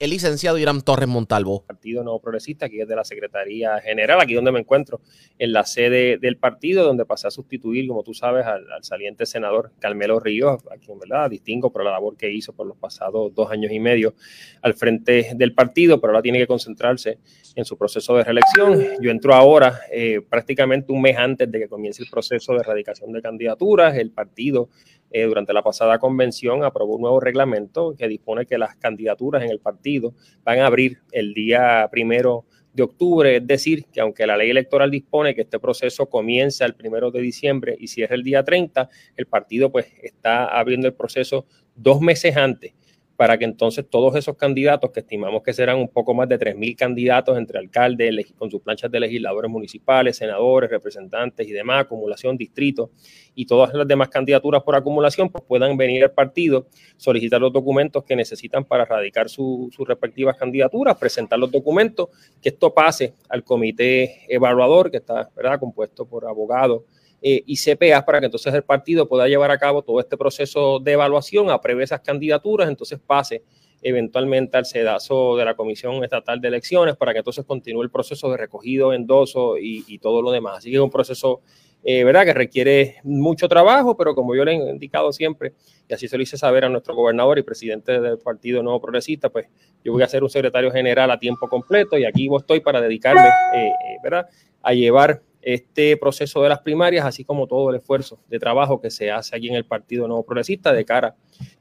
el 0.00 0.10
licenciado 0.10 0.58
Irán 0.58 0.82
Torres 0.82 1.08
Montalvo. 1.08 1.64
Partido 1.66 2.02
Nuevo 2.02 2.20
Progresista, 2.20 2.66
aquí 2.66 2.80
es 2.80 2.88
de 2.88 2.96
la 2.96 3.04
Secretaría 3.04 3.80
General, 3.80 4.20
aquí 4.20 4.34
donde 4.34 4.50
me 4.50 4.58
encuentro, 4.58 5.00
en 5.38 5.52
la 5.52 5.64
sede 5.64 6.18
del 6.18 6.36
partido, 6.36 6.84
donde 6.84 7.04
pasé 7.04 7.28
a 7.28 7.30
sustituir, 7.30 7.86
como 7.86 8.02
tú 8.02 8.12
sabes, 8.12 8.44
al, 8.44 8.64
saliente 8.82 9.24
senador 9.24 9.70
Carmelo 9.78 10.18
Ríos, 10.18 10.62
a 10.70 10.76
quien 10.78 10.98
¿verdad? 10.98 11.30
distingo 11.30 11.72
por 11.72 11.84
la 11.84 11.92
labor 11.92 12.16
que 12.16 12.30
hizo 12.30 12.52
por 12.52 12.66
los 12.66 12.76
pasados 12.76 13.32
dos 13.34 13.50
años 13.52 13.70
y 13.70 13.78
medio 13.78 14.14
al 14.62 14.74
frente 14.74 15.30
del 15.36 15.54
partido, 15.54 16.00
pero 16.00 16.12
ahora 16.12 16.22
tiene 16.22 16.38
que 16.38 16.48
concentrarse 16.48 17.18
en 17.54 17.64
su 17.64 17.78
proceso 17.78 18.16
de 18.16 18.24
reelección. 18.24 18.84
Yo 19.00 19.12
entro 19.12 19.32
ahora 19.32 19.80
eh, 19.92 20.20
prácticamente 20.28 20.92
un 20.92 21.02
mes 21.02 21.16
antes 21.16 21.50
de 21.50 21.60
que 21.60 21.68
comience 21.68 22.02
el 22.02 22.10
proceso 22.10 22.52
de 22.52 22.58
erradicación 22.60 23.12
de 23.12 23.22
candidaturas. 23.22 23.96
El 23.96 24.10
partido 24.10 24.70
eh, 25.16 25.26
durante 25.26 25.52
la 25.52 25.62
pasada 25.62 26.00
convención 26.00 26.64
aprobó 26.64 26.96
un 26.96 27.02
nuevo 27.02 27.20
reglamento 27.20 27.94
que 27.96 28.08
dispone 28.08 28.46
que 28.46 28.58
las 28.58 28.74
candidaturas 28.74 29.44
en 29.44 29.50
el 29.50 29.60
partido 29.60 30.12
van 30.42 30.58
a 30.58 30.66
abrir 30.66 30.98
el 31.12 31.34
día 31.34 31.88
primero 31.88 32.46
de 32.72 32.82
octubre, 32.82 33.36
es 33.36 33.46
decir, 33.46 33.84
que 33.92 34.00
aunque 34.00 34.26
la 34.26 34.36
ley 34.36 34.50
electoral 34.50 34.90
dispone 34.90 35.36
que 35.36 35.42
este 35.42 35.60
proceso 35.60 36.06
comienza 36.06 36.64
el 36.64 36.74
primero 36.74 37.12
de 37.12 37.20
diciembre 37.20 37.76
y 37.78 37.86
cierra 37.86 38.16
el 38.16 38.24
día 38.24 38.42
30, 38.42 38.90
el 39.16 39.26
partido 39.26 39.70
pues 39.70 39.86
está 40.02 40.46
abriendo 40.46 40.88
el 40.88 40.94
proceso 40.94 41.46
dos 41.76 42.00
meses 42.00 42.36
antes 42.36 42.74
para 43.16 43.38
que 43.38 43.44
entonces 43.44 43.84
todos 43.88 44.16
esos 44.16 44.36
candidatos, 44.36 44.90
que 44.90 45.00
estimamos 45.00 45.42
que 45.42 45.52
serán 45.52 45.78
un 45.78 45.88
poco 45.88 46.14
más 46.14 46.28
de 46.28 46.38
3.000 46.38 46.76
candidatos 46.76 47.38
entre 47.38 47.58
alcaldes, 47.58 48.32
con 48.36 48.50
sus 48.50 48.60
planchas 48.60 48.90
de 48.90 49.00
legisladores 49.00 49.50
municipales, 49.50 50.16
senadores, 50.16 50.70
representantes 50.70 51.46
y 51.46 51.52
demás, 51.52 51.82
acumulación, 51.82 52.36
distrito 52.36 52.90
y 53.34 53.46
todas 53.46 53.72
las 53.74 53.86
demás 53.86 54.08
candidaturas 54.08 54.62
por 54.62 54.74
acumulación, 54.74 55.30
pues 55.30 55.44
puedan 55.46 55.76
venir 55.76 56.02
al 56.02 56.12
partido, 56.12 56.66
solicitar 56.96 57.40
los 57.40 57.52
documentos 57.52 58.04
que 58.04 58.16
necesitan 58.16 58.64
para 58.64 58.84
radicar 58.84 59.28
sus 59.28 59.76
respectivas 59.86 60.36
candidaturas, 60.36 60.96
presentar 60.96 61.38
los 61.38 61.50
documentos, 61.50 62.08
que 62.40 62.48
esto 62.48 62.74
pase 62.74 63.14
al 63.28 63.44
comité 63.44 64.22
evaluador, 64.28 64.90
que 64.90 64.96
está 64.98 65.30
¿verdad? 65.36 65.60
compuesto 65.60 66.06
por 66.06 66.26
abogados 66.26 66.82
eh, 67.26 67.42
y 67.46 67.56
CPA 67.56 68.04
para 68.04 68.20
que 68.20 68.26
entonces 68.26 68.52
el 68.52 68.64
partido 68.64 69.08
pueda 69.08 69.26
llevar 69.26 69.50
a 69.50 69.56
cabo 69.56 69.80
todo 69.80 69.98
este 69.98 70.18
proceso 70.18 70.78
de 70.78 70.92
evaluación, 70.92 71.48
apruebe 71.48 71.82
esas 71.82 72.02
candidaturas, 72.02 72.68
entonces 72.68 73.00
pase 73.00 73.42
eventualmente 73.80 74.58
al 74.58 74.66
sedazo 74.66 75.34
de 75.38 75.46
la 75.46 75.54
Comisión 75.54 76.04
Estatal 76.04 76.38
de 76.42 76.48
Elecciones 76.48 76.96
para 76.96 77.14
que 77.14 77.20
entonces 77.20 77.46
continúe 77.46 77.82
el 77.82 77.90
proceso 77.90 78.30
de 78.30 78.36
recogido, 78.36 78.92
endoso 78.92 79.56
y, 79.56 79.84
y 79.86 80.00
todo 80.00 80.20
lo 80.20 80.32
demás. 80.32 80.58
Así 80.58 80.68
que 80.68 80.76
es 80.76 80.82
un 80.82 80.90
proceso, 80.90 81.40
eh, 81.82 82.04
¿verdad?, 82.04 82.26
que 82.26 82.34
requiere 82.34 82.96
mucho 83.04 83.48
trabajo, 83.48 83.96
pero 83.96 84.14
como 84.14 84.34
yo 84.34 84.44
le 84.44 84.52
he 84.52 84.56
indicado 84.56 85.10
siempre, 85.10 85.54
y 85.88 85.94
así 85.94 86.08
se 86.08 86.18
lo 86.18 86.22
hice 86.22 86.36
saber 86.36 86.66
a 86.66 86.68
nuestro 86.68 86.94
gobernador 86.94 87.38
y 87.38 87.42
presidente 87.42 88.02
del 88.02 88.18
Partido 88.18 88.62
Nuevo 88.62 88.82
Progresista, 88.82 89.30
pues 89.30 89.46
yo 89.82 89.92
voy 89.92 90.02
a 90.02 90.08
ser 90.08 90.22
un 90.22 90.28
secretario 90.28 90.70
general 90.70 91.10
a 91.10 91.18
tiempo 91.18 91.48
completo 91.48 91.96
y 91.96 92.04
aquí 92.04 92.28
estoy 92.36 92.60
para 92.60 92.82
dedicarme, 92.82 93.28
eh, 93.54 93.72
¿verdad?, 94.02 94.26
a 94.60 94.74
llevar 94.74 95.22
este 95.44 95.96
proceso 95.96 96.42
de 96.42 96.48
las 96.48 96.60
primarias, 96.60 97.04
así 97.04 97.24
como 97.24 97.46
todo 97.46 97.70
el 97.70 97.76
esfuerzo 97.76 98.18
de 98.28 98.38
trabajo 98.38 98.80
que 98.80 98.90
se 98.90 99.10
hace 99.10 99.36
aquí 99.36 99.48
en 99.48 99.56
el 99.56 99.66
Partido 99.66 100.08
Nuevo 100.08 100.24
Progresista 100.24 100.72
de 100.72 100.84
cara 100.84 101.14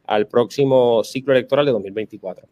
al 0.05 0.27
próximo 0.27 1.03
ciclo 1.03 1.33
electoral 1.33 1.65
de 1.65 1.71
2024. 1.73 2.47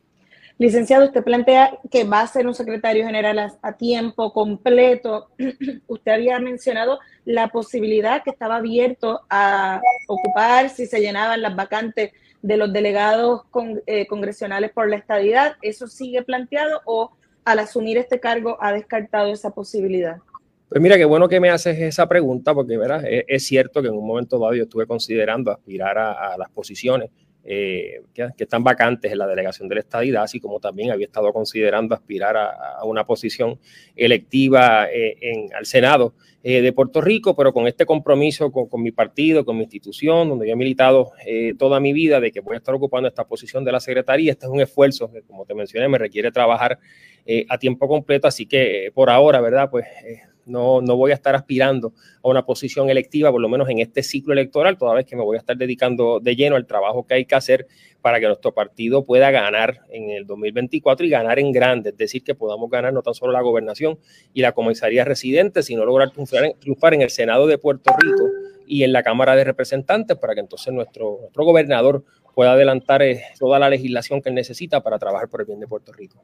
Licenciado, 0.58 1.06
usted 1.06 1.24
plantea 1.24 1.80
que 1.90 2.04
va 2.04 2.22
a 2.22 2.28
ser 2.28 2.46
un 2.46 2.54
secretario 2.54 3.04
general 3.06 3.58
a, 3.62 3.78
tiempo 3.78 4.32
completo. 4.32 5.30
usted 5.88 6.12
había 6.12 6.38
mencionado 6.40 7.00
la 7.26 7.48
posibilidad 7.48 8.24
que 8.24 8.30
estaba 8.30 8.58
abierto 8.58 9.22
a 9.30 9.82
ocupar 10.08 10.70
si 10.70 10.86
se 10.86 11.00
llenaban 11.00 11.42
las 11.42 11.56
vacantes 11.56 12.12
de 12.44 12.58
los 12.58 12.72
delegados 12.72 13.42
eh, 13.88 14.06
congresionales 14.06 14.72
por 14.72 14.88
la 14.88 14.98
estadidad. 14.98 15.56
¿Eso 15.64 15.88
sigue 15.88 16.22
planteado 16.22 16.82
o 16.86 17.12
al 17.44 17.58
asumir 17.58 17.98
este 17.98 18.20
cargo 18.20 18.58
ha 18.62 18.72
descartado 18.72 19.32
esa 19.32 19.52
posibilidad? 19.52 20.18
Pues 20.72 20.82
mira, 20.82 20.98
qué 20.98 21.04
bueno 21.04 21.28
que 21.28 21.42
me 21.42 21.50
haces 21.50 21.78
esa 21.82 22.08
pregunta, 22.08 22.54
porque 22.54 22.78
¿verdad? 22.78 23.04
Es, 23.06 23.46
cierto 23.46 23.82
que 23.82 23.90
en 23.90 23.94
un 23.94 24.08
momento 24.08 24.40
dado 24.40 24.54
yo 24.54 24.64
estuve 24.64 24.88
considerando 24.88 25.52
aspirar 25.52 25.98
a, 25.98 26.38
las 26.38 26.50
posiciones 26.50 27.10
eh, 27.44 28.04
que, 28.14 28.32
están 28.38 28.64
vacantes 28.64 29.12
en 29.12 29.18
la 29.18 29.28
delegación 29.28 29.68
de 29.68 29.76
la 29.76 29.82
estadidad, 29.82 30.24
así 30.24 30.40
como 30.40 30.62
también 30.62 30.92
había 30.92 31.08
estado 31.08 31.34
considerando 31.34 31.94
aspirar 31.94 32.38
a, 32.38 32.86
una 32.86 33.06
posición 33.06 33.60
electiva 33.98 34.90
eh, 34.90 35.18
en, 35.20 35.54
al 35.54 35.66
Senado 35.66 36.14
eh, 36.42 36.62
de 36.62 36.72
Puerto 36.72 37.02
Rico, 37.02 37.36
pero 37.36 37.52
con 37.52 37.68
este 37.68 37.86
compromiso 37.86 38.50
con, 38.50 38.82
mi 38.82 38.94
partido, 38.94 39.44
con 39.44 39.58
mi 39.58 39.64
institución, 39.64 40.30
donde 40.30 40.48
yo 40.48 40.54
he 40.54 40.56
militado 40.56 41.12
toda 41.60 41.82
mi 41.82 41.92
vida 41.92 42.22
de 42.22 42.32
que 42.32 42.40
voy 42.40 42.54
a 42.54 42.60
estar 42.60 42.74
ocupando 42.74 43.10
esta 43.10 43.28
posición 43.28 43.66
de 43.66 43.74
la 43.74 43.82
Secretaría, 43.82 44.32
este 44.32 44.46
es 44.46 44.50
un 44.50 44.62
esfuerzo 44.62 45.12
que, 45.12 45.22
como 45.24 45.46
te 45.46 45.54
mencioné, 45.54 45.90
me 45.90 45.98
requiere 45.98 46.32
trabajar 46.32 46.80
a 47.50 47.58
tiempo 47.58 47.90
completo, 47.90 48.30
así 48.30 48.46
que 48.46 48.90
por 48.94 49.10
ahora, 49.10 49.42
¿verdad? 49.42 49.70
Pues 49.70 49.86
no, 50.46 50.82
no 50.82 50.96
voy 50.96 51.12
a 51.12 51.16
estar 51.16 51.36
aspirando 51.36 51.94
a 52.24 52.30
una 52.30 52.46
posición 52.46 52.90
electiva, 52.90 53.32
por 53.32 53.42
lo 53.42 53.50
menos 53.50 53.70
en 53.70 53.80
este 53.80 54.04
ciclo 54.04 54.34
electoral, 54.34 54.78
toda 54.78 54.94
vez 54.94 55.06
que 55.06 55.16
me 55.16 55.24
voy 55.24 55.38
a 55.38 55.40
estar 55.40 55.58
dedicando 55.58 56.20
de 56.20 56.36
lleno 56.36 56.56
al 56.56 56.66
trabajo 56.66 57.06
que 57.06 57.16
hay 57.16 57.26
que 57.26 57.36
hacer 57.36 57.68
para 58.02 58.20
que 58.20 58.28
nuestro 58.28 58.54
partido 58.54 59.04
pueda 59.06 59.32
ganar 59.32 59.82
en 59.90 60.10
el 60.10 60.26
2024 60.26 61.06
y 61.06 61.10
ganar 61.10 61.40
en 61.40 61.52
grande, 61.52 61.90
es 61.92 61.98
decir, 61.98 62.24
que 62.24 62.36
podamos 62.36 62.70
ganar 62.70 62.94
no 62.94 63.02
tan 63.02 63.14
solo 63.14 63.32
la 63.32 63.42
gobernación 63.42 64.00
y 64.34 64.42
la 64.42 64.52
comisaría 64.54 65.06
residente, 65.06 65.64
sino 65.64 65.86
lograr 65.86 66.12
triunfar 66.12 66.94
en, 66.94 67.02
el 67.02 67.10
Senado 67.10 67.48
de 67.48 67.58
Puerto 67.58 67.92
Rico 68.00 68.30
y 68.66 68.84
en 68.84 68.94
la 68.94 69.04
Cámara 69.04 69.36
de 69.36 69.44
Representantes 69.44 70.18
para 70.18 70.34
que 70.34 70.40
entonces 70.40 70.74
nuestro, 70.74 71.18
nuestro 71.22 71.44
gobernador 71.44 72.04
pueda 72.34 72.54
adelantar 72.54 73.02
eh, 73.02 73.22
toda 73.40 73.60
la 73.60 73.70
legislación 73.70 74.22
que 74.22 74.30
él 74.30 74.36
necesita 74.36 74.82
para 74.82 74.98
trabajar 74.98 75.30
por 75.30 75.42
el 75.42 75.48
bien 75.48 75.60
de 75.60 75.68
Puerto 75.68 75.92
Rico. 75.92 76.24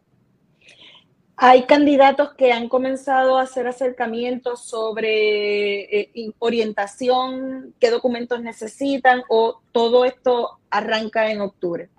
Hay 1.39 1.68
candidatos 1.68 2.34
que 2.34 2.51
han 2.51 2.68
comenzado 2.68 3.38
a 3.38 3.43
hacer 3.43 3.68
acercamientos 3.68 4.65
sobre 4.65 5.81
eh, 6.01 6.34
orientación, 6.39 7.76
qué 7.80 7.91
documentos 7.91 8.41
necesitan 8.41 9.22
o 9.30 9.61
todo 9.72 10.03
esto 10.03 10.57
arranca 10.72 11.31
en 11.31 11.41
octubre. 11.41 11.89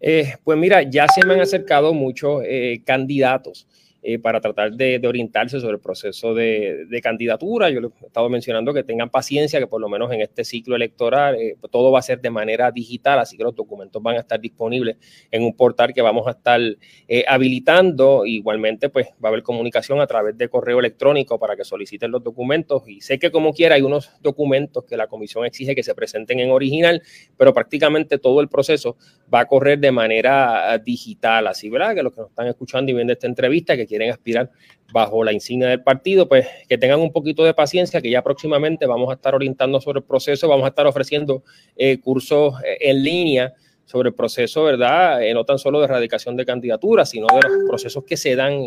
Eh, 0.00 0.34
pues 0.42 0.58
mira, 0.58 0.82
ya 0.82 1.06
se 1.06 1.24
me 1.24 1.34
han 1.34 1.40
acercado 1.40 1.94
muchos 1.94 2.42
eh, 2.44 2.82
candidatos 2.84 3.68
eh, 4.06 4.18
para 4.18 4.38
tratar 4.38 4.70
de, 4.72 5.00
orientarse 5.08 5.58
sobre 5.60 5.76
el 5.76 5.80
proceso 5.80 6.34
de, 6.34 7.00
candidatura. 7.02 7.70
Yo 7.70 7.80
les 7.80 7.90
he 8.02 8.06
estado 8.06 8.28
mencionando 8.28 8.74
que 8.74 8.84
tengan 8.84 9.08
paciencia, 9.08 9.58
que 9.58 9.66
por 9.66 9.80
lo 9.80 9.88
menos 9.88 10.12
en 10.12 10.20
este 10.20 10.44
ciclo 10.44 10.76
electoral 10.76 11.36
eh, 11.36 11.56
todo 11.70 11.90
va 11.90 12.00
a 12.00 12.02
ser 12.02 12.20
de 12.20 12.28
manera 12.28 12.70
digital, 12.70 13.18
así 13.18 13.38
que 13.38 13.44
los 13.44 13.54
documentos 13.54 14.02
van 14.02 14.16
a 14.16 14.20
estar 14.20 14.38
disponibles 14.38 14.98
en 15.30 15.42
un 15.42 15.56
portal 15.56 15.94
que 15.94 16.02
vamos 16.02 16.26
a 16.26 16.32
estar 16.32 16.60
eh, 17.08 17.24
habilitando. 17.26 18.26
Igualmente, 18.26 18.90
pues 18.90 19.06
va 19.24 19.28
a 19.28 19.32
haber 19.32 19.42
comunicación 19.42 19.98
a 20.02 20.06
través 20.06 20.36
de 20.36 20.50
correo 20.50 20.80
electrónico 20.80 21.38
para 21.38 21.56
que 21.56 21.64
soliciten 21.64 22.10
los 22.10 22.22
documentos. 22.22 22.86
Y 22.86 23.00
sé 23.00 23.18
que 23.18 23.30
como 23.30 23.54
quiera 23.54 23.76
hay 23.76 23.82
unos 23.82 24.10
documentos 24.20 24.84
que 24.84 24.98
la 24.98 25.06
comisión 25.06 25.46
exige 25.46 25.74
que 25.74 25.82
se 25.82 25.94
presenten 25.94 26.40
en 26.40 26.50
original, 26.50 27.02
pero 27.38 27.54
prácticamente 27.54 28.18
todo 28.18 28.42
el 28.42 28.48
proceso 28.48 28.98
va 29.32 29.40
a 29.40 29.46
correr 29.46 29.78
de 29.78 29.92
manera 29.92 30.76
digital. 30.84 31.46
Así, 31.46 31.70
¿verdad? 31.70 31.94
Que 31.94 32.02
los 32.02 32.12
que 32.12 32.20
nos 32.20 32.28
están 32.28 32.48
escuchando 32.48 32.92
y 32.92 32.94
viendo 32.94 33.14
esta 33.14 33.26
entrevista, 33.26 33.74
que 33.78 33.93
quieren 33.94 34.10
aspirar 34.10 34.50
bajo 34.92 35.24
la 35.24 35.32
insignia 35.32 35.68
del 35.68 35.82
partido, 35.82 36.28
pues 36.28 36.46
que 36.68 36.78
tengan 36.78 37.00
un 37.00 37.12
poquito 37.12 37.44
de 37.44 37.54
paciencia, 37.54 38.00
que 38.00 38.10
ya 38.10 38.22
próximamente 38.22 38.86
vamos 38.86 39.10
a 39.10 39.14
estar 39.14 39.34
orientando 39.34 39.80
sobre 39.80 39.98
el 39.98 40.04
proceso, 40.04 40.48
vamos 40.48 40.64
a 40.64 40.68
estar 40.68 40.86
ofreciendo 40.86 41.42
eh, 41.76 41.98
cursos 41.98 42.54
eh, 42.64 42.78
en 42.80 43.02
línea 43.02 43.54
sobre 43.86 44.08
el 44.08 44.14
proceso, 44.14 44.64
¿verdad? 44.64 45.22
Eh, 45.22 45.34
no 45.34 45.44
tan 45.44 45.58
solo 45.58 45.78
de 45.78 45.84
erradicación 45.86 46.36
de 46.36 46.46
candidaturas, 46.46 47.10
sino 47.10 47.26
de 47.26 47.48
los 47.48 47.68
procesos 47.68 48.04
que 48.04 48.16
se 48.16 48.34
dan 48.34 48.58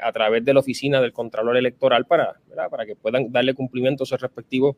a 0.00 0.12
través 0.12 0.44
de 0.44 0.54
la 0.54 0.60
oficina 0.60 1.02
del 1.02 1.12
Contralor 1.12 1.56
Electoral 1.56 2.06
para, 2.06 2.40
para 2.70 2.86
que 2.86 2.96
puedan 2.96 3.30
darle 3.30 3.52
cumplimiento 3.52 4.04
a 4.04 4.06
sus 4.06 4.18
respectivos 4.18 4.76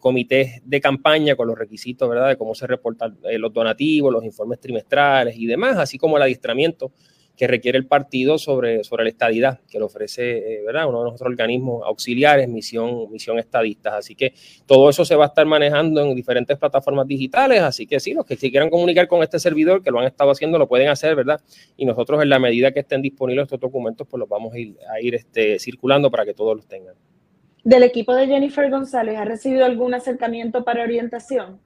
comités 0.00 0.62
de 0.64 0.80
campaña 0.80 1.36
con 1.36 1.46
los 1.46 1.56
requisitos, 1.56 2.08
¿verdad? 2.08 2.28
De 2.30 2.36
cómo 2.36 2.56
se 2.56 2.66
reportan 2.66 3.18
los 3.22 3.52
donativos, 3.52 4.12
los 4.12 4.24
informes 4.24 4.58
trimestrales 4.58 5.36
y 5.36 5.46
demás, 5.46 5.76
así 5.76 5.96
como 5.96 6.16
el 6.16 6.24
adiestramiento 6.24 6.90
que 7.38 7.46
requiere 7.46 7.78
el 7.78 7.86
partido 7.86 8.36
sobre, 8.36 8.82
sobre 8.82 9.04
la 9.04 9.10
estadidad, 9.10 9.60
que 9.70 9.78
lo 9.78 9.86
ofrece 9.86 10.38
eh, 10.38 10.62
¿verdad? 10.66 10.88
uno 10.88 10.98
de 10.98 11.04
nuestros 11.10 11.30
organismos 11.30 11.82
auxiliares, 11.86 12.48
misión, 12.48 13.10
misión 13.12 13.38
estadistas. 13.38 13.94
Así 13.94 14.16
que 14.16 14.34
todo 14.66 14.90
eso 14.90 15.04
se 15.04 15.14
va 15.14 15.26
a 15.26 15.28
estar 15.28 15.46
manejando 15.46 16.02
en 16.02 16.16
diferentes 16.16 16.58
plataformas 16.58 17.06
digitales. 17.06 17.62
Así 17.62 17.86
que 17.86 18.00
sí, 18.00 18.12
los 18.12 18.26
que 18.26 18.36
quieran 18.36 18.68
comunicar 18.70 19.06
con 19.06 19.22
este 19.22 19.38
servidor, 19.38 19.84
que 19.84 19.92
lo 19.92 20.00
han 20.00 20.06
estado 20.06 20.32
haciendo, 20.32 20.58
lo 20.58 20.66
pueden 20.66 20.88
hacer, 20.88 21.14
¿verdad? 21.14 21.40
Y 21.76 21.86
nosotros, 21.86 22.20
en 22.20 22.28
la 22.28 22.40
medida 22.40 22.72
que 22.72 22.80
estén 22.80 23.00
disponibles 23.02 23.44
estos 23.44 23.60
documentos, 23.60 24.06
pues 24.08 24.18
los 24.18 24.28
vamos 24.28 24.52
a 24.52 24.58
ir, 24.58 24.76
a 24.92 25.00
ir 25.00 25.14
este, 25.14 25.60
circulando 25.60 26.10
para 26.10 26.24
que 26.24 26.34
todos 26.34 26.56
los 26.56 26.66
tengan. 26.66 26.96
¿Del 27.62 27.84
equipo 27.84 28.14
de 28.14 28.26
Jennifer 28.26 28.68
González 28.68 29.16
ha 29.16 29.24
recibido 29.24 29.64
algún 29.64 29.94
acercamiento 29.94 30.64
para 30.64 30.82
orientación? 30.82 31.60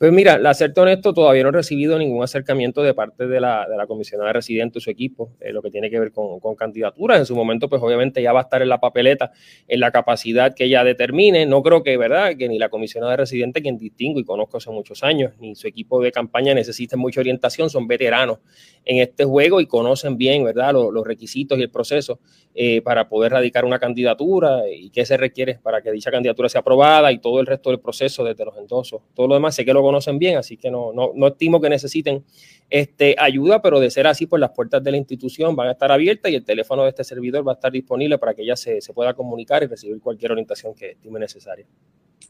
Pues 0.00 0.12
mira, 0.12 0.38
la 0.38 0.54
serte 0.54 0.80
honesto, 0.80 1.12
todavía 1.12 1.42
no 1.42 1.50
he 1.50 1.52
recibido 1.52 1.98
ningún 1.98 2.24
acercamiento 2.24 2.82
de 2.82 2.94
parte 2.94 3.26
de 3.26 3.38
la, 3.38 3.66
de 3.68 3.86
comisionada 3.86 4.32
residente 4.32 4.78
y 4.78 4.80
su 4.80 4.88
equipo, 4.88 5.36
eh, 5.40 5.52
lo 5.52 5.60
que 5.60 5.70
tiene 5.70 5.90
que 5.90 6.00
ver 6.00 6.10
con, 6.10 6.40
candidaturas. 6.56 7.18
En 7.18 7.26
su 7.26 7.36
momento, 7.36 7.68
pues 7.68 7.82
obviamente 7.82 8.22
ya 8.22 8.32
va 8.32 8.40
a 8.40 8.42
estar 8.44 8.62
en 8.62 8.70
la 8.70 8.80
papeleta 8.80 9.32
en 9.68 9.78
la 9.78 9.90
capacidad 9.90 10.54
que 10.54 10.64
ella 10.64 10.84
determine. 10.84 11.44
No 11.44 11.62
creo 11.62 11.82
que, 11.82 11.98
¿verdad?, 11.98 12.34
que 12.38 12.48
ni 12.48 12.58
la 12.58 12.70
comisionada 12.70 13.14
residente, 13.14 13.60
quien 13.60 13.76
distingo 13.76 14.18
y 14.20 14.24
conozco 14.24 14.56
hace 14.56 14.70
muchos 14.70 15.04
años, 15.04 15.34
ni 15.38 15.54
su 15.54 15.68
equipo 15.68 16.00
de 16.00 16.12
campaña 16.12 16.54
necesiten 16.54 16.98
mucha 16.98 17.20
orientación, 17.20 17.68
son 17.68 17.86
veteranos 17.86 18.38
en 18.86 19.02
este 19.02 19.26
juego 19.26 19.60
y 19.60 19.66
conocen 19.66 20.16
bien, 20.16 20.42
¿verdad?, 20.44 20.72
los 20.72 21.06
requisitos 21.06 21.58
y 21.58 21.62
el 21.62 21.70
proceso 21.70 22.20
eh, 22.52 22.82
para 22.82 23.08
poder 23.08 23.30
radicar 23.30 23.64
una 23.64 23.78
candidatura 23.78 24.68
y 24.68 24.90
qué 24.90 25.06
se 25.06 25.16
requiere 25.16 25.60
para 25.62 25.80
que 25.82 25.92
dicha 25.92 26.10
candidatura 26.10 26.48
sea 26.48 26.62
aprobada 26.62 27.12
y 27.12 27.18
todo 27.18 27.40
el 27.40 27.46
resto 27.46 27.70
del 27.70 27.78
proceso 27.78 28.24
desde 28.24 28.44
los 28.44 28.56
endosos. 28.56 29.02
Todo 29.14 29.28
lo 29.28 29.34
demás 29.34 29.54
sé 29.54 29.64
que 29.64 29.72
lo 29.72 29.82
conocen 29.82 30.18
bien, 30.18 30.36
así 30.36 30.56
que 30.56 30.70
no, 30.70 30.92
no, 30.92 31.12
no 31.14 31.28
estimo 31.28 31.60
que 31.60 31.68
necesiten 31.68 32.24
este, 32.68 33.14
ayuda, 33.18 33.62
pero 33.62 33.78
de 33.78 33.90
ser 33.90 34.06
así, 34.06 34.26
pues 34.26 34.40
las 34.40 34.50
puertas 34.50 34.82
de 34.82 34.90
la 34.90 34.96
institución 34.96 35.54
van 35.54 35.68
a 35.68 35.72
estar 35.72 35.92
abiertas 35.92 36.32
y 36.32 36.34
el 36.34 36.44
teléfono 36.44 36.82
de 36.82 36.88
este 36.88 37.04
servidor 37.04 37.46
va 37.46 37.52
a 37.52 37.54
estar 37.54 37.70
disponible 37.70 38.18
para 38.18 38.34
que 38.34 38.42
ella 38.42 38.56
se, 38.56 38.80
se 38.80 38.92
pueda 38.92 39.14
comunicar 39.14 39.62
y 39.62 39.66
recibir 39.66 40.00
cualquier 40.00 40.32
orientación 40.32 40.74
que 40.74 40.90
estime 40.90 41.20
necesaria. 41.20 41.66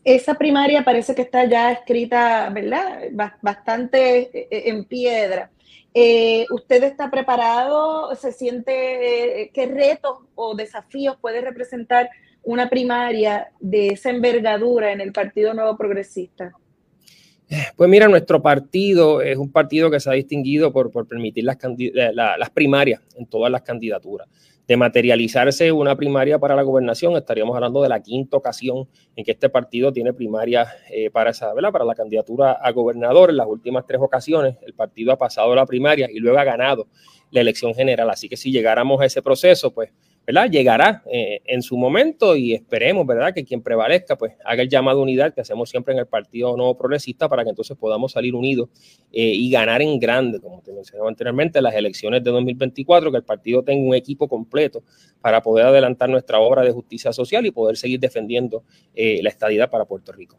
Esa 0.04 0.34
primaria 0.34 0.82
parece 0.82 1.14
que 1.14 1.22
está 1.22 1.44
ya 1.44 1.72
escrita, 1.72 2.48
¿verdad? 2.50 3.08
Bastante 3.42 4.30
eh, 4.32 4.68
en 4.68 4.84
piedra. 4.84 5.50
Eh, 5.92 6.46
¿Usted 6.50 6.84
está 6.84 7.10
preparado? 7.10 8.14
¿Se 8.14 8.32
siente 8.32 9.42
eh, 9.42 9.50
qué 9.52 9.66
retos 9.66 10.18
o 10.34 10.54
desafíos 10.54 11.16
puede 11.20 11.40
representar 11.40 12.08
una 12.42 12.70
primaria 12.70 13.52
de 13.58 13.88
esa 13.88 14.10
envergadura 14.10 14.92
en 14.92 15.00
el 15.00 15.12
Partido 15.12 15.52
Nuevo 15.52 15.76
Progresista? 15.76 16.52
Pues 17.76 17.90
mira, 17.90 18.06
nuestro 18.06 18.40
partido 18.40 19.20
es 19.20 19.36
un 19.36 19.50
partido 19.50 19.90
que 19.90 19.98
se 19.98 20.08
ha 20.08 20.12
distinguido 20.12 20.72
por, 20.72 20.92
permitir 21.08 21.44
las 21.44 22.50
primarias 22.54 23.02
en 23.16 23.26
todas 23.26 23.50
las 23.50 23.62
candidaturas. 23.62 24.28
De 24.70 24.76
materializarse 24.76 25.72
una 25.72 25.96
primaria 25.96 26.38
para 26.38 26.54
la 26.54 26.62
gobernación, 26.62 27.16
estaríamos 27.16 27.56
hablando 27.56 27.82
de 27.82 27.88
la 27.88 28.00
quinta 28.00 28.36
ocasión 28.36 28.88
en 29.16 29.24
que 29.24 29.32
este 29.32 29.48
partido 29.48 29.92
tiene 29.92 30.12
primaria 30.12 30.64
eh, 30.92 31.10
para, 31.10 31.30
esa, 31.30 31.52
¿verdad? 31.52 31.72
para 31.72 31.84
la 31.84 31.96
candidatura 31.96 32.52
a 32.52 32.70
gobernador. 32.70 33.30
En 33.30 33.38
las 33.38 33.48
últimas 33.48 33.84
tres 33.84 34.00
ocasiones, 34.00 34.58
el 34.62 34.74
partido 34.74 35.10
ha 35.10 35.18
pasado 35.18 35.52
la 35.56 35.66
primaria 35.66 36.08
y 36.08 36.20
luego 36.20 36.38
ha 36.38 36.44
ganado 36.44 36.86
la 37.32 37.40
elección 37.40 37.74
general. 37.74 38.10
Así 38.10 38.28
que 38.28 38.36
si 38.36 38.52
llegáramos 38.52 39.00
a 39.00 39.06
ese 39.06 39.22
proceso, 39.22 39.72
pues 39.72 39.90
¿verdad? 40.26 40.50
Llegará 40.50 41.02
eh, 41.10 41.40
en 41.44 41.62
su 41.62 41.76
momento 41.76 42.36
y 42.36 42.54
esperemos, 42.54 43.06
¿verdad? 43.06 43.34
Que 43.34 43.44
quien 43.44 43.62
prevalezca, 43.62 44.16
pues 44.16 44.34
haga 44.44 44.62
el 44.62 44.68
llamado 44.68 45.00
a 45.00 45.02
unidad 45.02 45.34
que 45.34 45.40
hacemos 45.40 45.70
siempre 45.70 45.92
en 45.94 46.00
el 46.00 46.06
Partido 46.06 46.56
Nuevo 46.56 46.76
Progresista 46.76 47.28
para 47.28 47.42
que 47.42 47.50
entonces 47.50 47.76
podamos 47.76 48.12
salir 48.12 48.34
unidos 48.34 48.68
eh, 49.12 49.32
y 49.34 49.50
ganar 49.50 49.82
en 49.82 49.98
grande, 49.98 50.40
como 50.40 50.62
te 50.62 50.72
mencionaba 50.72 51.08
anteriormente, 51.08 51.60
las 51.60 51.74
elecciones 51.74 52.22
de 52.22 52.30
2024, 52.30 53.10
que 53.10 53.16
el 53.16 53.24
partido 53.24 53.62
tenga 53.62 53.86
un 53.86 53.94
equipo 53.94 54.28
completo 54.28 54.82
para 55.20 55.42
poder 55.42 55.66
adelantar 55.66 56.08
nuestra 56.08 56.38
obra 56.38 56.62
de 56.62 56.70
justicia 56.70 57.12
social 57.12 57.44
y 57.46 57.50
poder 57.50 57.76
seguir 57.76 57.98
defendiendo 57.98 58.64
eh, 58.94 59.20
la 59.22 59.30
estadidad 59.30 59.70
para 59.70 59.84
Puerto 59.84 60.12
Rico. 60.12 60.38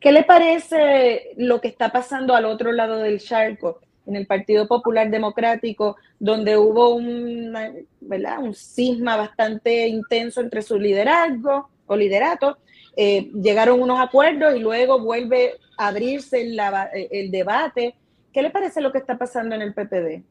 ¿Qué 0.00 0.10
le 0.10 0.24
parece 0.24 1.32
lo 1.36 1.60
que 1.60 1.68
está 1.68 1.92
pasando 1.92 2.34
al 2.34 2.44
otro 2.44 2.72
lado 2.72 2.98
del 2.98 3.20
charco? 3.20 3.80
En 4.06 4.16
el 4.16 4.26
Partido 4.26 4.66
Popular 4.66 5.10
Democrático, 5.10 5.96
donde 6.18 6.56
hubo 6.56 6.94
un, 6.94 7.52
¿verdad? 8.00 8.38
un 8.40 8.54
cisma 8.54 9.16
bastante 9.16 9.86
intenso 9.86 10.40
entre 10.40 10.62
su 10.62 10.78
liderazgo 10.78 11.68
o 11.86 11.96
liderato. 11.96 12.58
Eh, 12.96 13.30
llegaron 13.34 13.80
unos 13.80 14.00
acuerdos 14.00 14.54
y 14.54 14.58
luego 14.58 15.00
vuelve 15.00 15.54
a 15.78 15.88
abrirse 15.88 16.42
el 16.42 17.30
debate. 17.30 17.94
¿Qué 18.32 18.42
le 18.42 18.50
parece 18.50 18.80
lo 18.80 18.92
que 18.92 18.98
está 18.98 19.16
pasando 19.18 19.54
en 19.54 19.62
el 19.62 19.74
PPD? 19.74 20.24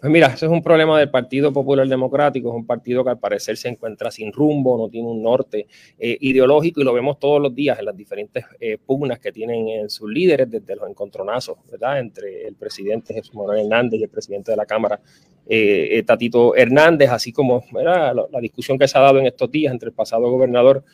Pues 0.00 0.12
mira, 0.12 0.28
ese 0.28 0.46
es 0.46 0.52
un 0.52 0.62
problema 0.62 0.98
del 0.98 1.10
Partido 1.10 1.52
Popular 1.52 1.86
Democrático, 1.86 2.48
es 2.48 2.54
un 2.54 2.66
partido 2.66 3.04
que 3.04 3.10
al 3.10 3.18
parecer 3.18 3.56
se 3.56 3.68
encuentra 3.68 4.10
sin 4.10 4.32
rumbo, 4.32 4.76
no 4.76 4.88
tiene 4.88 5.08
un 5.08 5.22
norte 5.22 5.66
eh, 5.98 6.16
ideológico 6.20 6.80
y 6.80 6.84
lo 6.84 6.92
vemos 6.92 7.18
todos 7.18 7.40
los 7.40 7.54
días 7.54 7.78
en 7.78 7.86
las 7.86 7.96
diferentes 7.96 8.44
eh, 8.60 8.78
pugnas 8.84 9.18
que 9.18 9.32
tienen 9.32 9.68
en 9.68 9.90
sus 9.90 10.10
líderes 10.10 10.50
desde 10.50 10.76
los 10.76 10.88
encontronazos, 10.88 11.58
¿verdad? 11.70 12.00
Entre 12.00 12.46
el 12.46 12.54
presidente 12.56 13.14
Jesús 13.14 13.34
Manuel 13.34 13.60
Hernández 13.60 14.00
y 14.00 14.02
el 14.04 14.10
presidente 14.10 14.50
de 14.50 14.56
la 14.56 14.66
Cámara, 14.66 15.00
eh, 15.46 16.02
Tatito 16.06 16.54
Hernández, 16.54 17.10
así 17.10 17.32
como 17.32 17.64
la, 17.72 18.14
la 18.14 18.40
discusión 18.40 18.78
que 18.78 18.88
se 18.88 18.98
ha 18.98 19.02
dado 19.02 19.18
en 19.18 19.26
estos 19.26 19.50
días 19.50 19.72
entre 19.72 19.88
el 19.88 19.94
pasado 19.94 20.30
gobernador 20.30 20.84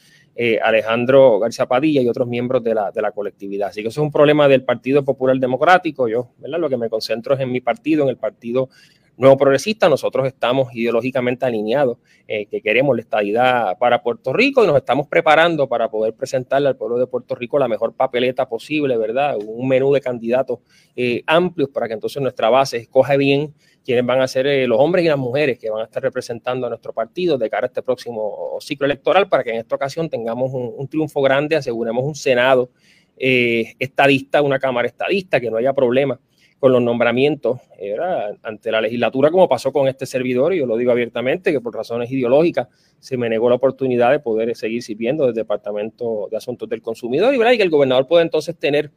eh, 0.40 0.60
Alejandro 0.62 1.40
García 1.40 1.66
Padilla 1.66 2.00
y 2.00 2.08
otros 2.08 2.28
miembros 2.28 2.62
de 2.62 2.72
la, 2.72 2.92
de 2.92 3.02
la, 3.02 3.10
colectividad. 3.10 3.70
Así 3.70 3.82
que 3.82 3.88
eso 3.88 4.00
es 4.00 4.04
un 4.04 4.12
problema 4.12 4.46
del 4.46 4.62
Partido 4.62 5.04
Popular 5.04 5.36
Democrático. 5.36 6.06
Yo, 6.06 6.30
¿verdad? 6.38 6.60
Lo 6.60 6.68
que 6.68 6.76
me 6.76 6.88
concentro 6.88 7.34
es 7.34 7.40
en 7.40 7.50
mi 7.50 7.60
partido, 7.60 8.04
en 8.04 8.10
el 8.10 8.18
Partido 8.18 8.68
Nuevo 9.16 9.36
Progresista. 9.36 9.88
Nosotros 9.88 10.28
estamos 10.28 10.72
ideológicamente 10.72 11.44
alineados, 11.44 11.98
eh, 12.28 12.46
que 12.46 12.60
queremos 12.60 12.94
la 12.94 13.02
estadidad 13.02 13.78
para 13.78 14.00
Puerto 14.00 14.32
Rico 14.32 14.62
y 14.62 14.68
nos 14.68 14.76
estamos 14.76 15.08
preparando 15.08 15.68
para 15.68 15.90
poder 15.90 16.14
presentarle 16.14 16.68
al 16.68 16.76
pueblo 16.76 16.98
de 16.98 17.08
Puerto 17.08 17.34
Rico 17.34 17.58
la 17.58 17.66
mejor 17.66 17.94
papeleta 17.94 18.48
posible, 18.48 18.96
¿verdad? 18.96 19.36
Un 19.44 19.66
menú 19.66 19.92
de 19.92 20.00
candidatos 20.00 20.60
eh, 20.94 21.24
amplios 21.26 21.68
para 21.70 21.88
que 21.88 21.94
entonces 21.94 22.22
nuestra 22.22 22.48
base 22.48 22.76
escoja 22.76 23.16
bien 23.16 23.54
quienes 23.88 24.04
van 24.04 24.20
a 24.20 24.28
ser 24.28 24.46
eh, 24.46 24.66
los 24.66 24.78
hombres 24.78 25.02
y 25.02 25.08
las 25.08 25.16
mujeres 25.16 25.58
que 25.58 25.70
van 25.70 25.80
a 25.80 25.84
estar 25.84 26.02
representando 26.02 26.66
a 26.66 26.68
nuestro 26.68 26.92
partido 26.92 27.38
de 27.38 27.48
cara 27.48 27.64
a 27.64 27.68
este 27.68 27.80
próximo 27.80 28.58
ciclo 28.60 28.84
electoral 28.84 29.30
para 29.30 29.42
que 29.42 29.48
en 29.48 29.56
esta 29.56 29.76
ocasión 29.76 30.10
tengamos 30.10 30.52
un, 30.52 30.86
triunfo 30.88 31.22
grande, 31.22 31.56
aseguremos 31.56 32.04
un 32.04 32.14
Senado 32.14 32.68
eh, 33.16 33.72
estadista, 33.78 34.42
una 34.42 34.58
Cámara 34.58 34.86
estadista, 34.86 35.40
que 35.40 35.50
no 35.50 35.56
haya 35.56 35.72
problema 35.72 36.20
con 36.58 36.70
los 36.70 36.82
nombramientos 36.82 37.60
eh, 37.78 37.96
ante 38.42 38.70
la 38.70 38.82
legislatura, 38.82 39.30
como 39.30 39.48
pasó 39.48 39.72
con 39.72 39.88
este 39.88 40.04
servidor, 40.04 40.52
y 40.52 40.58
yo 40.58 40.66
lo 40.66 40.76
digo 40.76 40.92
abiertamente, 40.92 41.50
que 41.50 41.62
por 41.62 41.74
razones 41.74 42.10
ideológicas 42.10 42.68
se 42.98 43.16
me 43.16 43.30
negó 43.30 43.48
la 43.48 43.54
oportunidad 43.54 44.10
de 44.10 44.20
poder 44.20 44.54
seguir 44.54 44.82
sirviendo 44.82 45.24
del 45.24 45.34
Departamento 45.34 46.28
de 46.30 46.36
Asuntos 46.36 46.68
del 46.68 46.82
Consumidor, 46.82 47.34
y, 47.34 47.38
¿verdad? 47.38 47.52
y 47.52 47.56
que 47.56 47.62
el 47.62 47.70
gobernador 47.70 48.06
pueda 48.06 48.22
entonces 48.22 48.54
tener 48.58 48.90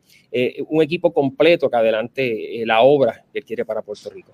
un 0.67 0.83
equipo 0.83 1.13
completo 1.13 1.69
que 1.69 1.77
adelante 1.77 2.61
la 2.65 2.81
obra 2.81 3.23
que 3.33 3.41
quiere 3.41 3.63
para 3.63 3.81
Puerto 3.81 4.09
Rico. 4.09 4.33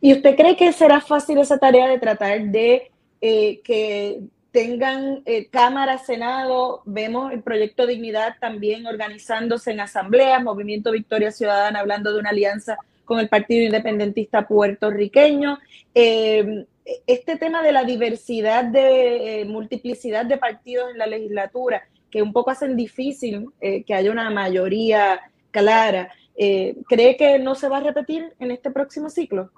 ¿Y 0.00 0.12
usted 0.12 0.36
cree 0.36 0.56
que 0.56 0.72
será 0.72 1.00
fácil 1.00 1.38
esa 1.38 1.58
tarea 1.58 1.88
de 1.88 1.98
tratar 1.98 2.42
de 2.46 2.90
eh, 3.20 3.60
que 3.62 4.20
tengan 4.50 5.22
eh, 5.24 5.48
Cámara, 5.48 5.98
Senado? 5.98 6.82
Vemos 6.84 7.32
el 7.32 7.42
proyecto 7.42 7.86
Dignidad 7.86 8.36
también 8.40 8.86
organizándose 8.86 9.72
en 9.72 9.80
asambleas, 9.80 10.42
Movimiento 10.42 10.92
Victoria 10.92 11.30
Ciudadana 11.30 11.80
hablando 11.80 12.12
de 12.12 12.20
una 12.20 12.30
alianza 12.30 12.76
con 13.04 13.20
el 13.20 13.28
Partido 13.28 13.64
Independentista 13.64 14.46
puertorriqueño. 14.46 15.58
Eh, 15.94 16.66
este 17.06 17.36
tema 17.36 17.62
de 17.62 17.72
la 17.72 17.84
diversidad 17.84 18.64
de 18.64 19.44
multiplicidad 19.48 20.24
de 20.24 20.36
partidos 20.36 20.90
en 20.92 20.98
la 20.98 21.06
legislatura, 21.06 21.82
que 22.10 22.22
un 22.22 22.32
poco 22.32 22.50
hacen 22.50 22.76
difícil 22.76 23.48
que 23.60 23.92
haya 23.92 24.12
una 24.12 24.30
mayoría 24.30 25.20
clara, 25.50 26.12
¿cree 26.36 27.16
que 27.16 27.38
no 27.38 27.54
se 27.54 27.68
va 27.68 27.78
a 27.78 27.82
repetir 27.82 28.34
en 28.38 28.50
este 28.50 28.70
próximo 28.70 29.08
ciclo? 29.10 29.50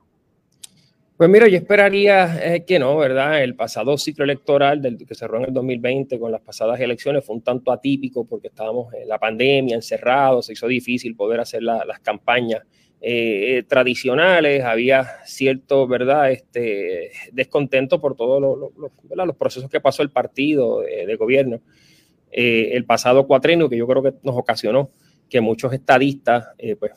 Pues 1.19 1.29
mira, 1.29 1.49
yo 1.49 1.57
esperaría 1.57 2.55
eh, 2.55 2.65
que 2.65 2.79
no, 2.79 2.97
¿verdad? 2.97 3.43
El 3.43 3.57
pasado 3.57 3.99
ciclo 3.99 4.23
electoral 4.23 4.81
que 5.05 5.15
cerró 5.17 5.39
en 5.39 5.47
el 5.47 5.53
2020 5.53 6.17
con 6.17 6.31
las 6.31 6.41
pasadas 6.41 6.79
elecciones 6.79 7.25
fue 7.25 7.35
un 7.35 7.43
tanto 7.43 7.73
atípico 7.73 8.25
porque 8.25 8.47
estábamos 8.47 8.95
en 8.95 9.09
la 9.09 9.19
pandemia, 9.19 9.75
encerrados, 9.75 10.47
se 10.47 10.53
hizo 10.53 10.69
difícil 10.69 11.17
poder 11.17 11.41
hacer 11.41 11.65
las 11.65 11.99
campañas 12.05 12.63
eh, 13.01 13.65
tradicionales, 13.67 14.63
había 14.63 15.09
cierto, 15.25 15.89
¿verdad? 15.89 16.31
Este, 16.31 17.11
descontento 17.33 18.01
por 18.01 18.15
todos 18.15 18.71
los 19.11 19.37
procesos 19.37 19.69
que 19.69 19.81
pasó 19.81 20.05
el 20.05 20.11
partido 20.11 20.83
de, 20.83 21.17
gobierno 21.17 21.59
eh, 22.31 22.71
el 22.75 22.85
pasado 22.85 23.27
cuatrenio, 23.27 23.69
que 23.69 23.77
yo 23.77 23.89
creo 23.89 24.05
que 24.05 24.15
nos 24.23 24.37
ocasionó 24.37 24.93
que 25.29 25.41
muchos 25.41 25.73
estadistas, 25.73 26.49
pues, 26.79 26.93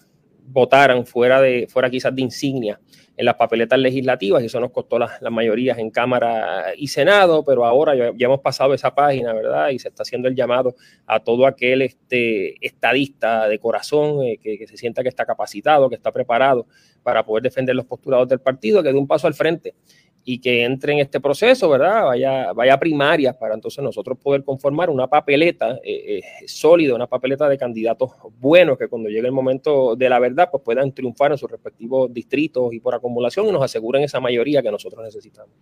votaran 0.51 1.05
fuera, 1.05 1.41
de, 1.41 1.67
fuera 1.69 1.89
quizás 1.89 2.13
de 2.15 2.21
insignia 2.21 2.79
en 3.17 3.25
las 3.25 3.35
papeletas 3.35 3.79
legislativas 3.79 4.41
y 4.41 4.47
eso 4.47 4.59
nos 4.59 4.71
costó 4.71 4.97
las, 4.97 5.21
mayorías 5.29 5.77
en 5.77 5.91
Cámara 5.91 6.73
y 6.75 6.87
Senado, 6.87 7.43
pero 7.43 7.65
ahora 7.65 7.95
ya, 7.95 8.25
hemos 8.25 8.39
pasado 8.39 8.73
esa 8.73 8.93
página, 8.93 9.33
¿verdad? 9.33 9.69
Y 9.69 9.79
se 9.79 9.89
está 9.89 10.03
haciendo 10.03 10.27
el 10.27 10.35
llamado 10.35 10.75
a 11.05 11.19
todo 11.19 11.45
aquel 11.45 11.83
este, 11.83 12.55
estadista 12.65 13.47
de 13.47 13.59
corazón 13.59 14.23
eh, 14.23 14.37
que, 14.41 14.57
que, 14.57 14.67
se 14.67 14.77
sienta 14.77 15.03
que 15.03 15.09
está 15.09 15.25
capacitado, 15.25 15.89
que 15.89 15.95
está 15.95 16.11
preparado 16.11 16.65
para 17.03 17.23
poder 17.23 17.43
defender 17.43 17.75
los 17.75 17.85
postulados 17.85 18.27
del 18.27 18.39
partido, 18.39 18.81
que 18.81 18.91
dé 18.91 18.97
un 18.97 19.07
paso 19.07 19.27
al 19.27 19.33
frente 19.33 19.75
y 20.23 20.39
que 20.39 20.63
entre 20.63 20.93
en 20.93 20.99
este 20.99 21.19
proceso, 21.19 21.69
¿verdad? 21.69 22.05
Vaya, 22.05 22.53
vaya 22.53 22.73
a 22.75 22.79
primarias 22.79 23.35
para 23.35 23.55
entonces 23.55 23.83
nosotros 23.83 24.17
poder 24.19 24.43
conformar 24.43 24.89
una 24.89 25.07
papeleta 25.07 25.79
eh, 25.83 26.19
eh, 26.19 26.47
sólida, 26.47 26.93
una 26.93 27.07
papeleta 27.07 27.49
de 27.49 27.57
candidatos 27.57 28.11
buenos 28.39 28.77
que 28.77 28.87
cuando 28.87 29.09
llegue 29.09 29.27
el 29.27 29.31
momento 29.31 29.95
de 29.95 30.09
la 30.09 30.19
verdad 30.19 30.49
pues 30.51 30.63
puedan 30.63 30.91
triunfar 30.93 31.31
en 31.31 31.37
sus 31.37 31.49
respectivos 31.49 32.13
distritos 32.13 32.73
y 32.73 32.79
por 32.79 32.93
acumulación 32.93 33.47
y 33.47 33.51
nos 33.51 33.63
aseguren 33.63 34.03
esa 34.03 34.19
mayoría 34.19 34.61
que 34.61 34.71
nosotros 34.71 35.03
necesitamos. 35.03 35.55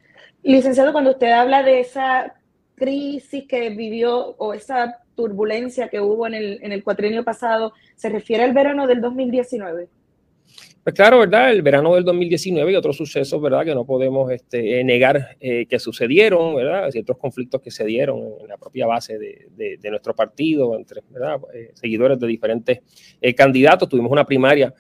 Licenciado, 0.44 0.92
cuando 0.92 1.12
usted 1.12 1.32
habla 1.32 1.64
de 1.64 1.80
esa 1.80 2.36
crisis 2.76 3.46
que 3.48 3.70
vivió 3.70 4.36
o 4.38 4.54
esa 4.54 5.00
turbulencia 5.16 5.90
que 5.90 6.00
hubo 6.00 6.28
en 6.28 6.34
el, 6.34 6.60
en 6.64 6.72
el 6.72 6.84
cuatrienio 6.84 7.24
pasado 7.24 7.74
se 7.96 8.10
refiere 8.10 8.44
al 8.44 8.54
verano 8.54 8.88
del 8.88 9.02
2019. 9.02 9.90
Pues 10.84 10.96
claro, 10.96 11.20
¿verdad? 11.20 11.52
El 11.52 11.62
verano 11.62 11.94
del 11.96 12.06
2019 12.06 12.72
y 12.72 12.76
otros 12.76 12.96
sucesos, 12.96 13.42
¿verdad? 13.42 13.66
Que 13.66 13.76
no 13.76 13.86
podemos 13.86 14.32
este, 14.32 14.82
negar 14.84 15.36
eh, 15.40 15.66
que 15.66 15.78
sucedieron, 15.78 16.56
¿verdad? 16.56 16.90
Ciertos 16.90 17.18
conflictos 17.18 17.62
que 17.62 17.70
se 17.70 17.86
dieron 17.86 18.20
en 18.42 18.48
la 18.48 18.58
propia 18.58 18.88
base 18.88 19.20
de, 19.20 19.90
nuestro 19.90 20.16
partido, 20.16 20.78
entre 20.78 21.02
¿verdad? 21.10 21.42
Eh, 21.54 21.72
seguidores 21.74 22.18
de 22.18 22.28
diferentes 22.28 22.80
eh, 23.20 23.36
candidatos. 23.36 23.90
Tuvimos 23.90 24.12
una 24.12 24.26
primaria 24.26 24.74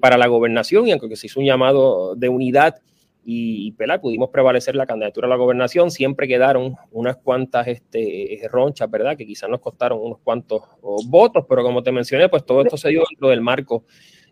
para 0.00 0.16
la 0.16 0.26
gobernación 0.26 0.88
y 0.88 0.92
aunque 0.92 1.14
se 1.16 1.26
hizo 1.26 1.38
un 1.38 1.44
llamado 1.44 2.14
de 2.16 2.30
unidad 2.30 2.76
y, 3.24 3.66
y 3.68 3.98
pudimos 4.00 4.30
prevalecer 4.30 4.74
la 4.74 4.86
candidatura 4.86 5.26
a 5.26 5.30
la 5.30 5.36
gobernación, 5.36 5.90
siempre 5.90 6.26
quedaron 6.26 6.76
unas 6.92 7.18
cuantas 7.18 7.68
este, 7.68 8.40
ronchas, 8.50 8.90
¿verdad? 8.90 9.16
Que 9.16 9.26
quizás 9.26 9.50
nos 9.50 9.60
costaron 9.60 10.00
unos 10.00 10.18
cuantos 10.20 10.62
votos, 11.06 11.44
pero 11.48 11.62
como 11.62 11.82
te 11.82 11.92
mencioné, 11.92 12.28
pues 12.30 12.44
todo 12.44 12.62
esto 12.62 12.76
se 12.76 12.88
dio 12.88 13.04
dentro 13.08 13.28
del 13.28 13.42
marco 13.42 13.84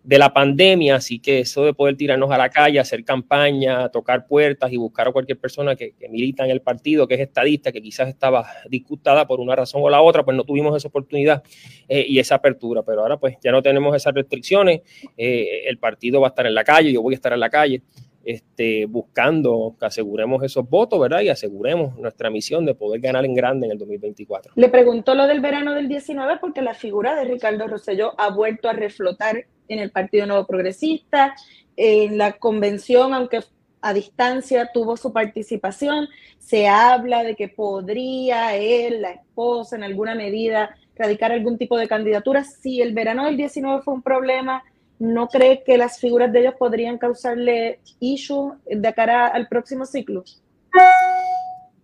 de 0.05 0.19
la 0.19 0.35
pandemia, 0.35 0.97
así 0.97 1.19
que 1.19 1.41
eso 1.41 1.65
de 1.65 1.73
poder 1.73 1.97
tirarnos 1.97 2.31
a 2.31 2.37
la 2.37 2.51
calle, 2.51 2.79
hacer 2.79 3.05
campaña, 3.05 3.89
tocar 3.89 4.27
puertas 4.27 4.71
y 4.71 4.77
buscar 4.77 5.09
a 5.09 5.13
cualquier 5.13 5.39
persona 5.39 5.75
que, 5.77 5.95
milita 6.11 6.45
en 6.45 6.51
el 6.51 6.61
partido, 6.61 7.09
que 7.09 7.15
es 7.15 7.21
estadista, 7.21 7.73
que 7.73 7.81
quizás 7.81 8.09
estaba 8.09 8.47
disputada 8.69 9.27
por 9.27 9.41
una 9.41 9.57
razón 9.57 9.81
o 9.83 9.89
la 9.89 10.03
otra, 10.03 10.23
pues 10.23 10.37
no 10.37 10.45
tuvimos 10.45 10.77
esa 10.77 10.89
oportunidad 10.89 11.43
eh, 11.89 12.05
y 12.07 12.19
esa 12.19 12.35
apertura, 12.35 12.83
pero 12.83 13.01
ahora 13.01 13.17
pues 13.17 13.39
ya 13.43 13.51
no 13.51 13.63
tenemos 13.63 13.97
esas 13.97 14.13
restricciones, 14.13 14.83
eh, 15.17 15.63
el 15.67 15.79
partido 15.79 16.21
va 16.21 16.29
a 16.29 16.31
estar 16.31 16.47
en 16.47 16.55
la 16.55 16.65
calle, 16.65 16.93
yo 16.93 17.01
voy 17.01 17.15
a 17.15 17.17
estar 17.17 17.33
en 17.33 17.41
la 17.41 17.49
calle, 17.49 17.83
este, 18.25 18.85
buscando 18.87 19.75
que 19.79 19.87
aseguremos 19.87 20.43
esos 20.43 20.69
votos, 20.69 21.01
¿verdad? 21.01 21.21
Y 21.21 21.31
aseguremos 21.31 21.97
nuestra 21.99 22.29
misión 22.29 22.67
de 22.67 22.75
poder 22.75 23.01
ganar 23.01 23.25
en 23.25 23.35
grande 23.35 23.67
en 23.67 23.73
el 23.73 23.79
2024. 23.79 24.53
Le 24.57 24.69
preguntó 24.69 25.15
lo 25.15 25.27
del 25.27 25.41
verano 25.41 25.75
del 25.75 25.89
19 25.89 26.39
porque 26.41 26.61
la 26.61 26.75
figura 26.75 27.15
de 27.17 27.25
Ricardo 27.25 27.67
Rosselló 27.67 28.15
ha 28.19 28.31
vuelto 28.31 28.69
a 28.69 28.73
reflotar 28.73 29.47
en 29.69 29.79
el 29.79 29.91
Partido 29.91 30.27
Nuevo 30.27 30.47
Progresista, 30.47 31.35
en 31.77 32.19
la 32.19 32.33
convención, 32.33 33.15
aunque 33.15 33.41
a 33.81 33.93
distancia 33.93 34.71
tuvo 34.73 34.97
su 34.97 35.13
participación, 35.13 36.09
se 36.39 36.69
habla 36.69 37.23
de 37.23 37.37
que 37.37 37.49
podría 37.49 38.57
él, 38.57 39.03
la 39.03 39.11
esposa, 39.11 39.77
en 39.77 39.85
alguna 39.85 40.15
medida 40.15 40.75
radicar 40.97 41.33
algún 41.33 41.59
tipo 41.59 41.77
de 41.77 41.89
candidatura. 41.89 42.45
Si 42.45 42.81
el 42.81 42.95
verano 42.95 43.27
del 43.27 43.37
19 43.37 43.83
fue 43.83 43.95
un 43.95 44.03
problema, 44.03 44.63
¿no 44.99 45.29
cree 45.29 45.63
que 45.65 45.77
las 45.77 45.99
figuras 45.99 46.33
de 46.33 46.41
ellos 46.41 46.55
podrían 46.59 46.99
causarle 46.99 47.81
issue 48.01 48.55
de 48.65 48.95
cara 48.95 49.27
al 49.27 49.49
próximo 49.49 49.85
ciclo? 49.85 50.25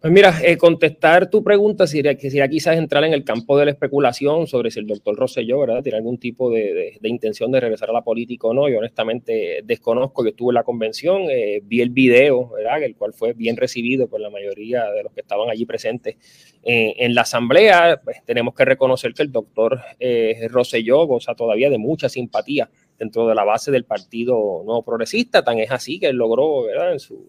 Pues 0.01 0.15
mira, 0.15 0.41
eh, 0.43 0.57
contestar 0.57 1.29
tu 1.29 1.45
pregunta 1.45 1.87
sería, 1.87 2.17
quizás 2.17 2.79
entrar 2.79 3.05
en 3.05 3.13
el 3.13 3.23
campo 3.23 3.59
de 3.59 3.67
la 3.67 3.73
especulación 3.73 4.47
sobre 4.47 4.71
si 4.71 4.79
el 4.79 4.87
doctor 4.87 5.15
Rosselló, 5.15 5.61
¿verdad?, 5.61 5.83
tiene 5.83 5.99
algún 5.99 6.17
tipo 6.17 6.51
de, 6.51 6.99
intención 7.03 7.53
de 7.53 7.61
regresar 7.61 7.91
a 7.91 7.93
la 7.93 8.01
política 8.01 8.47
o 8.47 8.55
no. 8.55 8.67
Yo 8.71 8.79
honestamente 8.79 9.61
desconozco, 9.63 10.25
yo 10.25 10.31
estuve 10.31 10.53
en 10.53 10.55
la 10.55 10.63
convención, 10.63 11.25
eh, 11.29 11.61
vi 11.63 11.83
el 11.83 11.91
video, 11.91 12.49
¿verdad?, 12.49 12.83
el 12.83 12.97
cual 12.97 13.13
fue 13.13 13.35
bien 13.35 13.59
recibido 13.59 14.09
por 14.09 14.23
la 14.23 14.31
mayoría 14.31 14.91
de 14.91 15.03
los 15.03 15.13
que 15.13 15.21
estaban 15.21 15.51
allí 15.51 15.67
presentes 15.67 16.17
eh, 16.63 16.95
en 16.97 17.15
la 17.15 17.21
asamblea. 17.21 18.01
Pues, 18.03 18.25
tenemos 18.25 18.55
que 18.55 18.65
reconocer 18.65 19.13
que 19.13 19.23
el 19.23 19.31
doctor 19.31 19.83
Rosselló 20.49 21.05
goza 21.05 21.35
todavía 21.35 21.69
de 21.69 21.77
mucha 21.77 22.09
simpatía 22.09 22.71
dentro 23.01 23.27
de 23.27 23.35
la 23.35 23.45
base 23.45 23.71
del 23.71 23.85
Partido 23.85 24.63
Nuevo 24.63 24.83
Progresista. 24.83 25.43
Tan 25.43 25.59
es 25.59 25.71
así 25.71 25.99
que 25.99 26.09
él 26.09 26.17
logró, 26.17 26.65
¿verdad? 26.65 26.93
En, 26.93 27.01
su, 27.01 27.27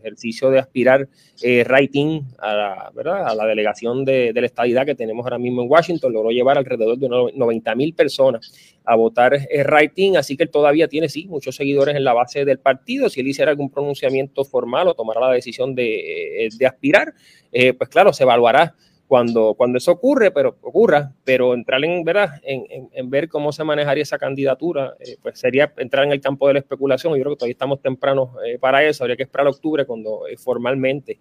ejercicio 0.00 0.50
de 0.50 0.58
aspirar 0.58 1.08
eh, 1.42 1.64
rating 1.64 2.20
a 2.38 2.54
la, 2.54 2.92
¿verdad? 2.94 3.26
a 3.26 3.34
la 3.34 3.46
delegación 3.46 4.04
de, 4.04 4.32
la 4.34 4.46
estadidad 4.46 4.84
que 4.84 4.94
tenemos 4.94 5.24
ahora 5.24 5.38
mismo 5.38 5.62
en 5.62 5.70
Washington, 5.70 6.12
logró 6.12 6.30
llevar 6.30 6.58
alrededor 6.58 6.98
de 6.98 7.08
90 7.08 7.74
mil 7.74 7.94
personas 7.94 8.78
a 8.84 8.96
votar 8.96 9.34
eh, 9.34 9.62
rating, 9.64 10.16
así 10.16 10.36
que 10.36 10.42
él 10.42 10.50
todavía 10.50 10.88
tiene, 10.88 11.08
sí, 11.08 11.26
muchos 11.26 11.56
seguidores 11.56 11.96
en 11.96 12.04
la 12.04 12.12
base 12.12 12.44
del 12.44 12.58
partido. 12.58 13.08
Si 13.08 13.20
él 13.20 13.28
hiciera 13.28 13.50
algún 13.50 13.70
pronunciamiento 13.70 14.44
formal 14.44 14.88
o 14.88 14.94
tomara 14.94 15.22
la 15.22 15.32
decisión 15.32 15.74
de, 15.74 16.44
eh, 16.44 16.66
aspirar, 16.66 17.14
eh, 17.50 17.72
pues 17.72 17.88
claro, 17.88 18.12
se 18.12 18.24
evaluará 18.24 18.74
cuando, 19.08 19.54
cuando 19.54 19.78
eso 19.78 19.92
ocurre, 19.92 20.30
pero 20.30 20.58
ocurra, 20.60 21.14
pero 21.24 21.54
entrar 21.54 21.82
en, 21.82 22.04
¿verdad? 22.04 22.40
En, 22.42 22.90
en, 22.92 23.10
ver 23.10 23.28
cómo 23.28 23.52
se 23.52 23.64
manejaría 23.64 24.02
esa 24.02 24.18
candidatura, 24.18 24.94
eh, 25.00 25.16
pues 25.22 25.40
sería 25.40 25.72
entrar 25.78 26.04
en 26.04 26.12
el 26.12 26.20
campo 26.20 26.46
de 26.46 26.52
la 26.52 26.58
especulación. 26.60 27.14
Yo 27.14 27.20
creo 27.22 27.32
que 27.32 27.38
todavía 27.38 27.52
estamos 27.52 27.80
tempranos 27.80 28.28
eh, 28.46 28.58
para 28.58 28.84
eso. 28.84 29.02
Habría 29.02 29.16
que 29.16 29.22
esperar 29.22 29.46
a 29.46 29.50
octubre 29.50 29.86
cuando 29.86 30.28
eh, 30.28 30.36
formalmente 30.36 31.18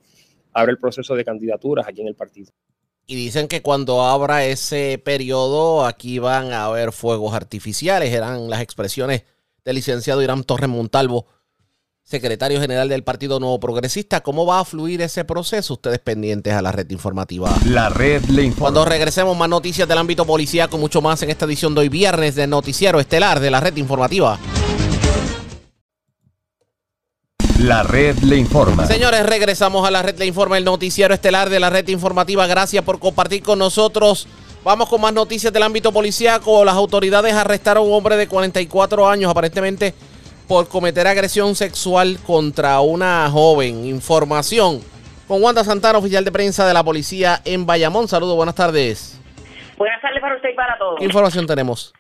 abre 0.52 0.74
el 0.74 0.78
proceso 0.78 1.16
de 1.16 1.24
candidaturas 1.24 1.88
aquí 1.88 2.02
en 2.02 2.10
el 2.10 2.16
partido. 2.16 2.52
Y 3.06 3.16
dicen 3.16 3.48
que 3.48 3.62
cuando 3.62 4.02
abra 4.02 4.44
ese 4.44 5.02
periodo, 5.04 5.86
aquí 5.86 6.20
van 6.20 6.52
a 6.52 6.66
haber 6.66 6.92
fuegos 6.92 7.34
artificiales. 7.34 8.14
Eran 8.14 8.50
las 8.50 8.62
expresiones 8.62 9.24
del 9.64 9.76
licenciado 9.76 10.22
Irán 10.22 10.44
Torres 10.44 10.68
Montalvo 10.68 11.26
secretario 12.08 12.62
general 12.62 12.88
del 12.88 13.04
Partido 13.04 13.38
Nuevo 13.38 13.60
Progresista. 13.60 14.22
¿Cómo 14.22 14.46
va 14.46 14.62
a 14.62 14.66
fluir 14.66 15.02
ese 15.02 15.26
proceso? 15.26 15.74
Ustedes 15.74 16.00
pendientes 16.00 16.54
a 16.54 16.62
la 16.62 16.72
red 16.72 16.90
informativa. 16.90 17.54
La 17.66 17.90
red 17.90 18.24
le 18.26 18.44
informa. 18.44 18.62
Cuando 18.62 18.86
regresemos, 18.86 19.36
más 19.36 19.50
noticias 19.50 19.90
del 19.90 19.98
ámbito 19.98 20.26
policíaco, 20.26 20.78
mucho 20.78 21.02
más 21.02 21.22
en 21.24 21.32
esta 21.32 21.44
edición 21.44 21.76
de 21.76 21.82
hoy 21.82 21.90
viernes 21.90 22.36
del 22.36 22.50
Noticiero 22.50 23.02
Estelar 23.02 23.42
de 23.42 23.52
la 23.52 23.60
red 23.60 23.76
informativa. 23.76 24.40
La 27.60 27.84
red 27.84 28.18
le 28.20 28.38
informa. 28.38 28.88
Señores, 28.88 29.26
regresamos 29.26 29.86
a 29.86 29.92
la 29.92 30.02
red 30.02 30.18
le 30.18 30.28
informa, 30.28 30.58
el 30.58 30.64
noticiero 30.64 31.14
estelar 31.14 31.50
de 31.50 31.60
la 31.60 31.70
red 31.70 31.90
informativa. 31.90 32.48
Gracias 32.48 32.86
por 32.86 33.00
compartir 33.00 33.44
con 33.44 33.60
nosotros. 33.60 34.28
Vamos 34.64 34.88
con 34.88 35.02
más 35.02 35.12
noticias 35.12 35.52
del 35.52 35.64
ámbito 35.64 35.92
policíaco. 35.92 36.64
Las 36.64 36.76
autoridades 36.76 37.34
arrestaron 37.34 37.84
a 37.84 37.88
un 37.88 37.94
hombre 37.94 38.16
de 38.16 38.28
44 38.28 39.10
años, 39.10 39.30
aparentemente 39.30 39.94
por 40.48 40.70
cometer 40.70 41.08
agresión 41.08 41.56
sexual 41.56 42.18
contra 42.26 42.80
una 42.80 43.30
joven. 43.30 43.86
Información 43.86 44.80
con 45.28 45.44
Wanda 45.44 45.64
Santana, 45.64 45.98
oficial 45.98 46.24
de 46.24 46.32
prensa 46.32 46.66
de 46.66 46.74
la 46.74 46.84
policía 46.84 47.40
en 47.44 47.66
Bayamón. 47.66 48.08
Saludos, 48.08 48.38
buenas 48.38 48.56
tardes. 48.56 49.22
Buenas 49.78 50.02
tardes 50.02 50.22
para 50.22 50.36
usted 50.36 50.50
y 50.50 50.56
para 50.56 50.78
todos. 50.78 51.00
¿Qué 51.00 51.06
información 51.06 51.46
tenemos? 51.46 51.94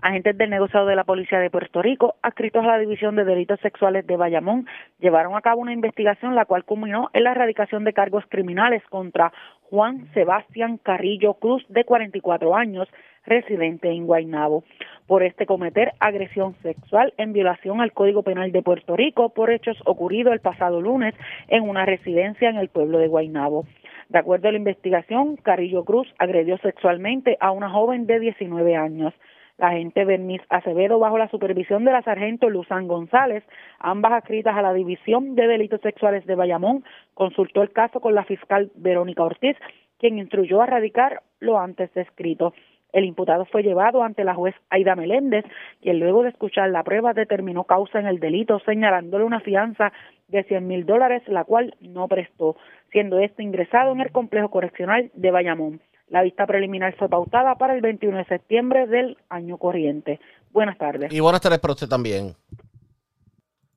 Agentes 0.00 0.38
del 0.38 0.50
negociado 0.50 0.86
de 0.86 0.94
la 0.94 1.02
Policía 1.02 1.40
de 1.40 1.50
Puerto 1.50 1.82
Rico, 1.82 2.14
adscritos 2.22 2.62
a 2.62 2.68
la 2.68 2.78
División 2.78 3.16
de 3.16 3.24
Delitos 3.24 3.58
Sexuales 3.60 4.06
de 4.06 4.16
Bayamón, 4.16 4.68
llevaron 5.00 5.34
a 5.34 5.40
cabo 5.40 5.60
una 5.60 5.72
investigación 5.72 6.36
la 6.36 6.44
cual 6.44 6.64
culminó 6.64 7.10
en 7.14 7.24
la 7.24 7.32
erradicación 7.32 7.82
de 7.82 7.94
cargos 7.94 8.22
criminales 8.28 8.82
contra 8.90 9.32
Juan 9.62 10.08
Sebastián 10.14 10.78
Carrillo 10.78 11.34
Cruz, 11.34 11.64
de 11.68 11.84
44 11.84 12.54
años, 12.54 12.86
residente 13.24 13.90
en 13.90 14.06
Guaynabo 14.06 14.62
por 15.08 15.22
este 15.22 15.46
cometer 15.46 15.94
agresión 15.98 16.54
sexual 16.62 17.14
en 17.16 17.32
violación 17.32 17.80
al 17.80 17.92
Código 17.92 18.22
Penal 18.22 18.52
de 18.52 18.62
Puerto 18.62 18.94
Rico 18.94 19.30
por 19.30 19.50
hechos 19.50 19.76
ocurridos 19.86 20.34
el 20.34 20.40
pasado 20.40 20.82
lunes 20.82 21.14
en 21.48 21.68
una 21.68 21.86
residencia 21.86 22.50
en 22.50 22.56
el 22.56 22.68
pueblo 22.68 22.98
de 22.98 23.08
Guaynabo. 23.08 23.64
De 24.10 24.18
acuerdo 24.18 24.48
a 24.48 24.52
la 24.52 24.58
investigación, 24.58 25.36
Carrillo 25.36 25.84
Cruz 25.84 26.06
agredió 26.18 26.58
sexualmente 26.58 27.38
a 27.40 27.52
una 27.52 27.70
joven 27.70 28.06
de 28.06 28.20
19 28.20 28.76
años. 28.76 29.14
La 29.56 29.68
agente 29.68 30.04
Bernice 30.04 30.44
Acevedo, 30.50 30.98
bajo 30.98 31.18
la 31.18 31.28
supervisión 31.30 31.84
de 31.84 31.92
la 31.92 32.02
sargento 32.02 32.48
Luzán 32.50 32.86
González, 32.86 33.42
ambas 33.78 34.12
adscritas 34.12 34.56
a 34.56 34.62
la 34.62 34.74
División 34.74 35.34
de 35.34 35.46
Delitos 35.46 35.80
Sexuales 35.80 36.26
de 36.26 36.36
Bayamón, 36.36 36.84
consultó 37.14 37.62
el 37.62 37.72
caso 37.72 38.00
con 38.00 38.14
la 38.14 38.24
fiscal 38.24 38.70
Verónica 38.76 39.24
Ortiz, 39.24 39.56
quien 39.98 40.18
instruyó 40.18 40.62
a 40.62 40.66
radicar 40.66 41.22
lo 41.40 41.58
antes 41.58 41.92
descrito. 41.94 42.52
El 42.92 43.04
imputado 43.04 43.44
fue 43.44 43.62
llevado 43.62 44.02
ante 44.02 44.24
la 44.24 44.34
juez 44.34 44.54
Aida 44.70 44.96
Meléndez, 44.96 45.44
quien 45.82 46.00
luego 46.00 46.22
de 46.22 46.30
escuchar 46.30 46.70
la 46.70 46.82
prueba 46.82 47.12
determinó 47.12 47.64
causa 47.64 47.98
en 48.00 48.06
el 48.06 48.18
delito, 48.18 48.60
señalándole 48.60 49.24
una 49.24 49.40
fianza 49.40 49.92
de 50.28 50.44
100 50.44 50.66
mil 50.66 50.86
dólares, 50.86 51.22
la 51.26 51.44
cual 51.44 51.74
no 51.80 52.08
prestó, 52.08 52.56
siendo 52.90 53.18
este 53.18 53.42
ingresado 53.42 53.92
en 53.92 54.00
el 54.00 54.10
complejo 54.10 54.48
correccional 54.50 55.10
de 55.14 55.30
Bayamón. 55.30 55.80
La 56.08 56.22
vista 56.22 56.46
preliminar 56.46 56.94
fue 56.96 57.08
pautada 57.08 57.56
para 57.56 57.74
el 57.74 57.82
21 57.82 58.18
de 58.18 58.24
septiembre 58.24 58.86
del 58.86 59.18
año 59.28 59.58
corriente. 59.58 60.20
Buenas 60.52 60.78
tardes. 60.78 61.12
Y 61.12 61.20
buenas 61.20 61.42
tardes 61.42 61.58
para 61.58 61.74
usted 61.74 61.88
también. 61.88 62.34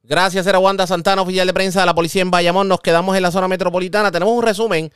Gracias, 0.03 0.47
era 0.47 0.59
Wanda 0.59 0.88
Santana, 0.88 1.21
oficial 1.21 1.45
de 1.45 1.53
prensa 1.53 1.81
de 1.81 1.85
la 1.85 1.93
policía 1.93 2.21
en 2.21 2.31
Bayamón. 2.31 2.67
Nos 2.69 2.79
quedamos 2.79 3.15
en 3.17 3.23
la 3.23 3.31
zona 3.31 3.49
metropolitana. 3.49 4.11
Tenemos 4.11 4.33
un 4.33 4.43
resumen 4.43 4.89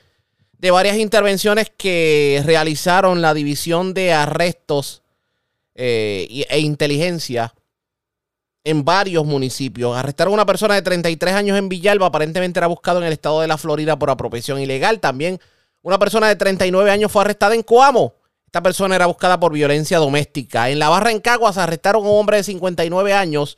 de 0.57 0.71
varias 0.71 0.97
intervenciones 0.97 1.71
que 1.75 2.41
realizaron 2.45 3.21
la 3.21 3.33
División 3.33 3.93
de 3.93 4.13
Arrestos 4.13 5.03
eh, 5.75 6.45
e 6.49 6.59
Inteligencia 6.59 7.53
en 8.63 8.83
varios 8.83 9.25
municipios. 9.25 9.95
Arrestaron 9.95 10.33
a 10.33 10.35
una 10.35 10.45
persona 10.45 10.75
de 10.75 10.81
33 10.81 11.35
años 11.35 11.57
en 11.57 11.69
Villalba, 11.69 12.07
aparentemente 12.07 12.59
era 12.59 12.67
buscado 12.67 12.99
en 12.99 13.05
el 13.05 13.13
estado 13.13 13.41
de 13.41 13.47
la 13.47 13.57
Florida 13.57 13.99
por 13.99 14.09
apropiación 14.09 14.59
ilegal. 14.59 14.99
También 14.99 15.39
una 15.81 15.99
persona 15.99 16.27
de 16.27 16.35
39 16.35 16.89
años 16.89 17.11
fue 17.11 17.21
arrestada 17.21 17.53
en 17.53 17.61
Coamo. 17.61 18.15
Esta 18.45 18.63
persona 18.63 18.95
era 18.95 19.05
buscada 19.05 19.39
por 19.39 19.51
violencia 19.51 19.99
doméstica. 19.99 20.69
En 20.69 20.79
la 20.79 20.89
barra 20.89 21.11
en 21.11 21.19
Caguas 21.19 21.57
arrestaron 21.57 22.05
a 22.05 22.09
un 22.09 22.19
hombre 22.19 22.37
de 22.37 22.43
59 22.43 23.13
años 23.13 23.57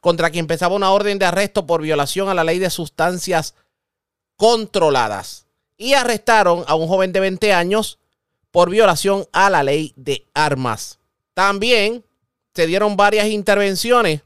contra 0.00 0.30
quien 0.30 0.44
empezaba 0.44 0.76
una 0.76 0.92
orden 0.92 1.18
de 1.18 1.26
arresto 1.26 1.66
por 1.66 1.82
violación 1.82 2.28
a 2.28 2.34
la 2.34 2.44
ley 2.44 2.60
de 2.60 2.70
sustancias 2.70 3.54
controladas 4.36 5.45
y 5.76 5.94
arrestaron 5.94 6.64
a 6.66 6.74
un 6.74 6.88
joven 6.88 7.12
de 7.12 7.20
20 7.20 7.52
años 7.52 7.98
por 8.50 8.70
violación 8.70 9.26
a 9.32 9.50
la 9.50 9.62
ley 9.62 9.92
de 9.96 10.26
armas. 10.34 10.98
También 11.34 12.04
se 12.54 12.66
dieron 12.66 12.96
varias 12.96 13.26
intervenciones 13.26 14.22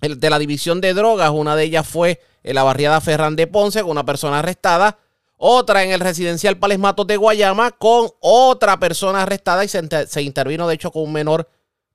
de 0.00 0.30
la 0.30 0.38
división 0.38 0.80
de 0.80 0.94
drogas. 0.94 1.30
Una 1.30 1.56
de 1.56 1.64
ellas 1.64 1.86
fue 1.86 2.20
en 2.42 2.54
la 2.54 2.62
barriada 2.62 3.00
Ferran 3.00 3.36
de 3.36 3.46
Ponce 3.46 3.82
con 3.82 3.90
una 3.90 4.06
persona 4.06 4.38
arrestada. 4.38 4.98
Otra 5.36 5.84
en 5.84 5.90
el 5.90 6.00
residencial 6.00 6.56
Pales 6.56 6.78
Matos 6.78 7.06
de 7.06 7.18
Guayama 7.18 7.72
con 7.72 8.08
otra 8.20 8.80
persona 8.80 9.24
arrestada 9.24 9.64
y 9.64 9.68
se, 9.68 10.06
se 10.06 10.22
intervino 10.22 10.66
de 10.66 10.74
hecho 10.74 10.90
con 10.90 11.02
un 11.02 11.12
menor 11.12 11.46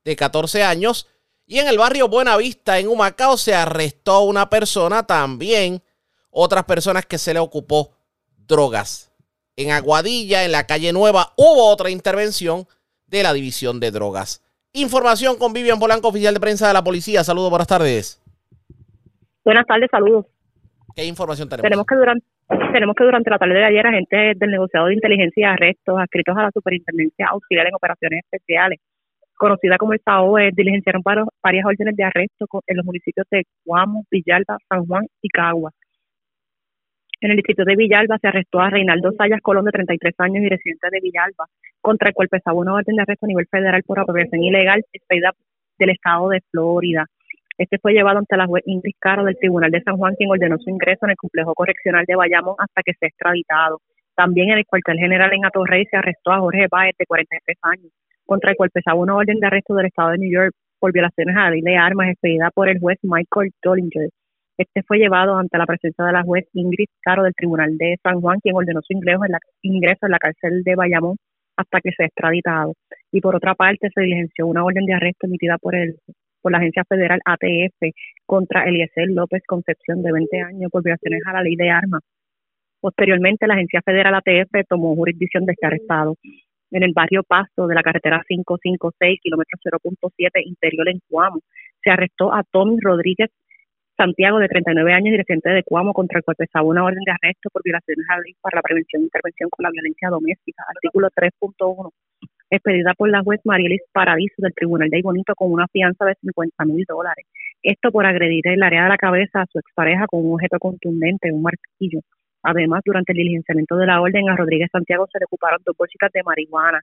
de 0.04 0.14
14 0.14 0.62
años. 0.62 1.08
Y 1.44 1.58
en 1.58 1.66
el 1.66 1.76
barrio 1.76 2.06
Buenavista, 2.08 2.78
en 2.78 2.86
Humacao, 2.86 3.36
se 3.36 3.54
arrestó 3.54 4.20
una 4.20 4.48
persona 4.48 5.04
también. 5.04 5.82
Otras 6.30 6.64
personas 6.64 7.04
que 7.04 7.18
se 7.18 7.34
le 7.34 7.40
ocupó 7.40 7.90
drogas. 8.46 9.12
En 9.56 9.70
Aguadilla, 9.70 10.44
en 10.44 10.52
la 10.52 10.66
calle 10.66 10.92
Nueva, 10.92 11.32
hubo 11.36 11.70
otra 11.70 11.90
intervención 11.90 12.64
de 13.06 13.22
la 13.22 13.32
división 13.32 13.80
de 13.80 13.90
drogas. 13.90 14.42
Información 14.72 15.36
con 15.36 15.52
Vivian 15.52 15.78
Polanco, 15.78 16.08
oficial 16.08 16.32
de 16.32 16.40
prensa 16.40 16.66
de 16.68 16.74
la 16.74 16.82
policía. 16.82 17.22
Saludos, 17.24 17.50
buenas 17.50 17.68
tardes. 17.68 18.22
Buenas 19.44 19.66
tardes, 19.66 19.88
saludos. 19.90 20.26
¿Qué 20.94 21.04
información 21.04 21.48
tenemos? 21.48 21.62
Tenemos 21.62 21.86
que 21.86 21.94
durante, 21.94 22.26
tenemos 22.72 22.96
que 22.96 23.04
durante 23.04 23.30
la 23.30 23.38
tarde 23.38 23.54
de 23.54 23.64
ayer 23.64 23.86
agentes 23.86 24.38
del 24.38 24.50
negociado 24.50 24.86
de 24.86 24.94
inteligencia 24.94 25.40
y 25.40 25.44
arrestos 25.44 25.98
adscritos 25.98 26.36
a 26.36 26.42
la 26.42 26.50
Superintendencia 26.52 27.26
Auxiliar 27.30 27.66
en 27.66 27.74
Operaciones 27.74 28.20
Especiales, 28.24 28.78
conocida 29.36 29.76
como 29.76 29.92
el 29.92 30.00
SAOE, 30.04 30.50
diligenciaron 30.54 31.02
varias 31.04 31.64
órdenes 31.66 31.96
de 31.96 32.04
arresto 32.04 32.46
en 32.66 32.76
los 32.76 32.86
municipios 32.86 33.26
de 33.30 33.42
Guamo, 33.64 34.04
Villalba, 34.10 34.56
San 34.68 34.86
Juan 34.86 35.06
y 35.20 35.28
Caguas. 35.28 35.74
En 37.20 37.30
el 37.30 37.36
distrito 37.36 37.64
de 37.64 37.76
Villalba 37.76 38.18
se 38.18 38.28
arrestó 38.28 38.60
a 38.60 38.70
Reinaldo 38.70 39.12
Sayas 39.12 39.40
Colón, 39.42 39.64
de 39.64 39.70
33 39.70 40.14
años 40.18 40.44
y 40.44 40.48
residente 40.48 40.88
de 40.90 41.00
Villalba, 41.00 41.46
contra 41.80 42.08
el 42.08 42.14
cual 42.14 42.28
pesaba 42.28 42.58
una 42.58 42.74
orden 42.74 42.96
de 42.96 43.02
arresto 43.02 43.26
a 43.26 43.28
nivel 43.28 43.46
federal 43.46 43.82
por 43.84 44.00
apropiación 44.00 44.42
ilegal 44.42 44.84
expedida 44.92 45.32
del 45.78 45.90
estado 45.90 46.28
de 46.30 46.40
Florida. 46.50 47.06
Este 47.58 47.78
fue 47.78 47.92
llevado 47.92 48.18
ante 48.18 48.36
la 48.36 48.46
juez 48.46 48.64
Ingrid 48.66 48.96
Caro 48.98 49.24
del 49.24 49.36
Tribunal 49.36 49.70
de 49.70 49.82
San 49.82 49.96
Juan, 49.96 50.14
quien 50.16 50.30
ordenó 50.30 50.58
su 50.58 50.70
ingreso 50.70 51.06
en 51.06 51.10
el 51.10 51.16
complejo 51.16 51.54
correccional 51.54 52.04
de 52.06 52.16
Bayamón 52.16 52.56
hasta 52.58 52.82
que 52.82 52.94
sea 52.94 53.08
extraditado. 53.08 53.80
También 54.16 54.50
en 54.50 54.58
el 54.58 54.66
cuartel 54.66 54.98
general 54.98 55.32
en 55.32 55.44
Atorrey 55.44 55.84
se 55.86 55.96
arrestó 55.96 56.32
a 56.32 56.40
Jorge 56.40 56.66
Baez, 56.70 56.96
de 56.98 57.06
43 57.06 57.58
años, 57.62 57.92
contra 58.26 58.50
el 58.50 58.56
cual 58.56 58.70
pesaba 58.70 58.98
una 58.98 59.16
orden 59.16 59.38
de 59.38 59.46
arresto 59.46 59.74
del 59.74 59.86
estado 59.86 60.10
de 60.10 60.18
New 60.18 60.32
York 60.32 60.54
por 60.78 60.92
violaciones 60.92 61.36
a 61.36 61.44
la 61.44 61.50
ley 61.50 61.60
de 61.62 61.76
armas 61.76 62.08
expedida 62.08 62.50
por 62.52 62.68
el 62.68 62.80
juez 62.80 62.98
Michael 63.02 63.52
Dollinger. 63.62 64.08
Este 64.58 64.82
fue 64.82 64.98
llevado 64.98 65.36
ante 65.36 65.58
la 65.58 65.66
presencia 65.66 66.04
de 66.04 66.12
la 66.12 66.22
juez 66.22 66.46
Ingrid 66.52 66.88
Caro 67.00 67.22
del 67.22 67.34
Tribunal 67.34 67.76
de 67.78 67.96
San 68.02 68.20
Juan, 68.20 68.38
quien 68.40 68.54
ordenó 68.54 68.80
su 68.82 68.92
ingreso 68.92 69.24
en 69.24 69.32
la, 69.32 69.38
ingreso 69.62 70.06
en 70.06 70.12
la 70.12 70.18
cárcel 70.18 70.62
de 70.62 70.74
Bayamón 70.74 71.16
hasta 71.56 71.80
que 71.80 71.92
sea 71.92 72.06
extraditado. 72.06 72.74
Y 73.10 73.20
por 73.20 73.36
otra 73.36 73.54
parte, 73.54 73.88
se 73.94 74.00
diligenció 74.00 74.46
una 74.46 74.64
orden 74.64 74.84
de 74.86 74.94
arresto 74.94 75.26
emitida 75.26 75.58
por 75.58 75.74
el 75.74 75.96
por 76.42 76.52
la 76.52 76.58
Agencia 76.58 76.84
Federal 76.88 77.20
ATF 77.24 77.94
contra 78.26 78.64
Eliezer 78.64 79.08
López 79.08 79.42
Concepción, 79.46 80.02
de 80.02 80.12
20 80.12 80.40
años, 80.40 80.70
por 80.70 80.82
violaciones 80.82 81.22
a 81.24 81.32
la 81.34 81.42
ley 81.42 81.54
de 81.56 81.70
armas. 81.70 82.02
Posteriormente, 82.80 83.46
la 83.46 83.54
Agencia 83.54 83.80
Federal 83.80 84.14
ATF 84.16 84.66
tomó 84.68 84.94
jurisdicción 84.96 85.46
de 85.46 85.52
este 85.52 85.66
arrestado. 85.66 86.16
En 86.72 86.82
el 86.82 86.92
barrio 86.94 87.22
Pasto 87.22 87.66
de 87.68 87.74
la 87.74 87.82
carretera 87.82 88.24
556, 88.26 89.20
kilómetro 89.22 89.58
0.7, 89.62 90.42
interior 90.44 90.88
en 90.88 90.98
Cuamo, 91.08 91.40
se 91.82 91.90
arrestó 91.90 92.34
a 92.34 92.42
Tommy 92.50 92.78
Rodríguez 92.80 93.30
Santiago, 93.96 94.38
de 94.38 94.48
39 94.48 94.92
años 94.92 95.14
y 95.14 95.16
residente 95.16 95.50
de 95.50 95.62
Cuamo, 95.62 95.92
contra 95.92 96.18
el 96.18 96.24
cual 96.24 96.36
pesaba 96.36 96.66
una 96.66 96.84
orden 96.84 97.02
de 97.04 97.12
arresto 97.12 97.50
por 97.52 97.62
violaciones 97.62 98.06
a 98.08 98.16
la 98.16 98.22
ley 98.22 98.34
para 98.40 98.56
la 98.56 98.62
prevención 98.62 99.02
e 99.02 99.04
intervención 99.04 99.50
con 99.50 99.62
la 99.62 99.70
violencia 99.70 100.08
doméstica, 100.08 100.64
artículo 100.68 101.08
3.1, 101.14 101.90
expedida 102.50 102.94
por 102.94 103.10
la 103.10 103.22
juez 103.22 103.40
Marielis 103.44 103.82
Paradiso 103.92 104.36
del 104.38 104.54
Tribunal 104.54 104.90
de 104.90 105.02
Bonito 105.02 105.34
con 105.34 105.52
una 105.52 105.66
fianza 105.68 106.04
de 106.04 106.14
50 106.20 106.64
mil 106.64 106.84
dólares. 106.88 107.26
Esto 107.62 107.90
por 107.90 108.06
agredir 108.06 108.46
el 108.48 108.62
área 108.62 108.84
de 108.84 108.88
la 108.88 108.96
cabeza 108.96 109.42
a 109.42 109.46
su 109.46 109.58
expareja 109.58 110.06
con 110.06 110.24
un 110.26 110.34
objeto 110.34 110.58
contundente, 110.58 111.32
un 111.32 111.42
martillo. 111.42 112.00
Además, 112.42 112.82
durante 112.84 113.12
el 113.12 113.18
diligenciamiento 113.18 113.76
de 113.76 113.86
la 113.86 114.00
orden, 114.00 114.28
a 114.28 114.36
Rodríguez 114.36 114.68
Santiago 114.72 115.06
se 115.12 115.18
le 115.18 115.26
ocuparon 115.26 115.60
dos 115.64 115.76
bolsitas 115.78 116.10
de 116.12 116.22
marihuana, 116.24 116.80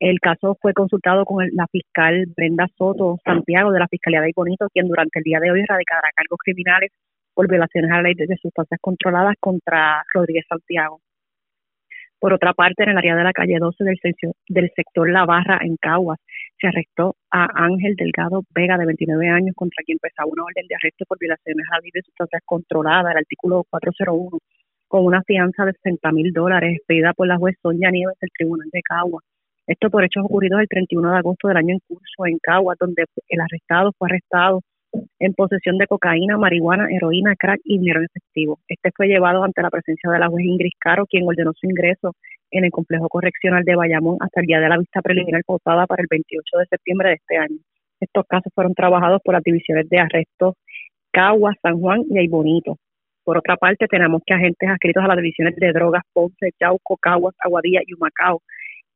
el 0.00 0.20
caso 0.20 0.56
fue 0.60 0.72
consultado 0.72 1.24
con 1.24 1.46
la 1.52 1.66
fiscal 1.68 2.26
Brenda 2.36 2.66
Soto 2.76 3.18
Santiago 3.24 3.72
de 3.72 3.78
la 3.78 3.88
Fiscalía 3.88 4.20
de 4.20 4.32
Bonito, 4.34 4.68
quien 4.72 4.88
durante 4.88 5.20
el 5.20 5.22
día 5.22 5.40
de 5.40 5.50
hoy 5.50 5.64
radicará 5.66 6.08
cargos 6.14 6.38
criminales 6.44 6.90
por 7.34 7.48
violaciones 7.48 7.90
a 7.90 7.96
la 7.96 8.02
ley 8.02 8.14
de 8.14 8.36
sustancias 8.40 8.80
controladas 8.80 9.34
contra 9.40 10.02
Rodríguez 10.12 10.44
Santiago. 10.48 11.00
Por 12.18 12.32
otra 12.32 12.54
parte, 12.54 12.84
en 12.84 12.90
el 12.90 12.96
área 12.96 13.16
de 13.16 13.24
la 13.24 13.32
calle 13.32 13.58
12 13.58 13.84
del, 13.84 14.70
sector 14.74 15.10
La 15.10 15.26
Barra, 15.26 15.58
en 15.60 15.76
Caguas, 15.76 16.18
se 16.58 16.68
arrestó 16.68 17.16
a 17.30 17.64
Ángel 17.64 17.96
Delgado 17.96 18.42
Vega, 18.54 18.78
de 18.78 18.86
29 18.86 19.28
años, 19.28 19.54
contra 19.54 19.82
quien 19.84 19.98
pesaba 19.98 20.30
una 20.32 20.44
orden 20.44 20.66
de 20.66 20.74
arresto 20.74 21.04
por 21.06 21.18
violaciones 21.18 21.66
a 21.70 21.74
la 21.76 21.80
ley 21.82 21.90
de 21.92 22.00
sustancias 22.00 22.40
controladas, 22.46 23.12
el 23.12 23.18
artículo 23.18 23.64
401, 23.68 24.38
con 24.88 25.04
una 25.04 25.22
fianza 25.22 25.66
de 25.66 25.72
60 25.72 26.12
mil 26.12 26.32
dólares, 26.32 26.76
expedida 26.76 27.12
por 27.12 27.26
la 27.26 27.36
juez 27.36 27.56
Sonia 27.60 27.90
Nieves 27.90 28.16
del 28.20 28.30
Tribunal 28.30 28.68
de 28.72 28.80
Caguas. 28.82 29.24
Esto 29.66 29.88
por 29.88 30.04
hechos 30.04 30.24
ocurridos 30.24 30.60
el 30.60 30.68
31 30.68 31.10
de 31.10 31.18
agosto 31.18 31.48
del 31.48 31.56
año 31.56 31.72
en 31.74 31.80
curso 31.88 32.26
en 32.26 32.38
Caguas, 32.42 32.76
donde 32.78 33.04
el 33.28 33.40
arrestado 33.40 33.92
fue 33.96 34.08
arrestado 34.08 34.60
en 35.18 35.32
posesión 35.32 35.78
de 35.78 35.86
cocaína, 35.86 36.36
marihuana, 36.36 36.86
heroína, 36.90 37.34
crack 37.36 37.60
y 37.64 37.78
dinero 37.78 38.02
efectivo. 38.02 38.58
Este 38.68 38.90
fue 38.94 39.08
llevado 39.08 39.42
ante 39.42 39.62
la 39.62 39.70
presencia 39.70 40.10
de 40.10 40.18
la 40.18 40.28
juez 40.28 40.44
Ingrid 40.44 40.72
Caro, 40.78 41.06
quien 41.06 41.26
ordenó 41.26 41.52
su 41.54 41.66
ingreso 41.66 42.12
en 42.50 42.64
el 42.64 42.70
complejo 42.70 43.08
correccional 43.08 43.64
de 43.64 43.74
Bayamón 43.74 44.18
hasta 44.20 44.40
el 44.40 44.46
día 44.46 44.60
de 44.60 44.68
la 44.68 44.78
vista 44.78 45.00
preliminar 45.00 45.42
pautada 45.46 45.86
para 45.86 46.02
el 46.02 46.08
28 46.10 46.58
de 46.58 46.66
septiembre 46.66 47.08
de 47.08 47.14
este 47.14 47.36
año. 47.38 47.56
Estos 48.00 48.26
casos 48.28 48.52
fueron 48.54 48.74
trabajados 48.74 49.20
por 49.24 49.34
las 49.34 49.42
divisiones 49.42 49.88
de 49.88 49.98
arrestos 49.98 50.54
Caguas, 51.10 51.56
San 51.62 51.80
Juan 51.80 52.02
y 52.10 52.18
Aybonito. 52.18 52.76
Por 53.24 53.38
otra 53.38 53.56
parte, 53.56 53.86
tenemos 53.86 54.20
que 54.26 54.34
agentes 54.34 54.68
adscritos 54.68 55.02
a 55.02 55.08
las 55.08 55.16
divisiones 55.16 55.56
de 55.56 55.72
drogas 55.72 56.02
Ponce, 56.12 56.50
Chauco, 56.60 56.98
Caguas, 57.00 57.34
Aguadilla 57.38 57.80
y 57.86 57.94
Humacao 57.94 58.42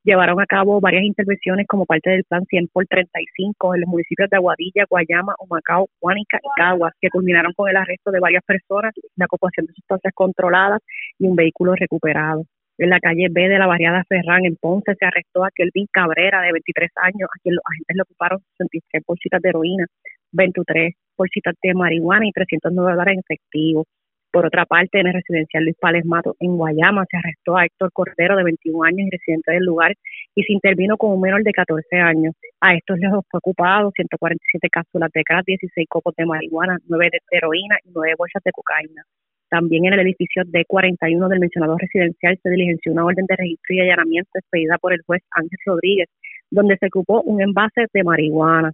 llevaron 0.04 0.40
a 0.40 0.46
cabo 0.46 0.80
varias 0.80 1.04
intervenciones 1.04 1.66
como 1.66 1.86
parte 1.86 2.10
del 2.10 2.24
plan 2.24 2.44
100 2.46 2.68
por 2.68 2.86
35 2.86 3.74
en 3.74 3.80
los 3.82 3.88
municipios 3.88 4.30
de 4.30 4.36
Aguadilla, 4.36 4.84
Guayama, 4.88 5.34
Humacao, 5.38 5.88
Huánica 6.00 6.38
y 6.38 6.48
Caguas, 6.60 6.94
que 7.00 7.10
culminaron 7.10 7.52
con 7.54 7.68
el 7.68 7.76
arresto 7.76 8.10
de 8.10 8.20
varias 8.20 8.44
personas, 8.44 8.92
la 9.16 9.26
ocupación 9.26 9.66
de 9.66 9.72
sustancias 9.74 10.12
controladas 10.14 10.80
y 11.18 11.26
un 11.26 11.36
vehículo 11.36 11.74
recuperado. 11.74 12.44
En 12.78 12.90
la 12.90 13.00
calle 13.00 13.26
B 13.28 13.48
de 13.48 13.58
la 13.58 13.66
variada 13.66 14.04
Ferrán, 14.08 14.44
en 14.44 14.54
Ponce, 14.54 14.94
se 14.94 15.04
arrestó 15.04 15.44
a 15.44 15.50
Kelvin 15.52 15.88
Cabrera, 15.90 16.42
de 16.42 16.52
23 16.52 16.90
años, 17.02 17.28
a 17.28 17.40
quien 17.42 17.56
los 17.56 17.64
agentes 17.68 17.96
le 17.96 18.02
ocuparon 18.02 18.38
63 18.56 19.02
bolsitas 19.04 19.42
de 19.42 19.48
heroína, 19.48 19.86
23 20.30 20.94
bolsitas 21.16 21.54
de 21.60 21.74
marihuana 21.74 22.26
y 22.28 22.30
309 22.30 22.92
dólares 22.92 23.14
en 23.14 23.20
efectivo. 23.20 23.84
Por 24.30 24.44
otra 24.44 24.66
parte, 24.66 25.00
en 25.00 25.06
el 25.06 25.14
residencial 25.14 25.64
Luis 25.64 25.76
Pales 25.80 26.04
Mato, 26.04 26.36
en 26.40 26.56
Guayama, 26.56 27.06
se 27.10 27.16
arrestó 27.16 27.56
a 27.56 27.64
Héctor 27.64 27.90
Cordero, 27.92 28.36
de 28.36 28.44
21 28.44 28.84
años 28.84 29.06
y 29.06 29.10
residente 29.10 29.52
del 29.52 29.64
lugar, 29.64 29.94
y 30.34 30.42
se 30.42 30.52
intervino 30.52 30.98
con 30.98 31.12
un 31.12 31.20
menor 31.20 31.42
de 31.42 31.52
14 31.52 31.96
años. 31.96 32.34
A 32.60 32.74
estos 32.74 32.98
les 32.98 33.10
fue 33.10 33.38
ocupado 33.38 33.90
147 33.94 34.68
cápsulas 34.70 35.10
de 35.14 35.22
crack, 35.24 35.46
16 35.46 35.86
copos 35.88 36.14
de 36.16 36.26
marihuana, 36.26 36.76
9 36.86 37.08
de 37.10 37.36
heroína 37.36 37.76
y 37.84 37.90
9 37.94 38.14
bolsas 38.18 38.42
de 38.44 38.52
cocaína. 38.52 39.02
También 39.48 39.86
en 39.86 39.94
el 39.94 40.00
edificio 40.00 40.42
D41 40.44 41.28
del 41.28 41.40
mencionado 41.40 41.78
residencial 41.78 42.38
se 42.42 42.50
diligenció 42.50 42.92
una 42.92 43.06
orden 43.06 43.24
de 43.26 43.36
registro 43.36 43.74
y 43.74 43.80
allanamiento 43.80 44.30
expedida 44.34 44.76
por 44.78 44.92
el 44.92 45.00
juez 45.06 45.22
Ángel 45.30 45.58
Rodríguez, 45.64 46.08
donde 46.50 46.76
se 46.76 46.86
ocupó 46.86 47.22
un 47.22 47.40
envase 47.40 47.86
de 47.92 48.04
marihuana. 48.04 48.72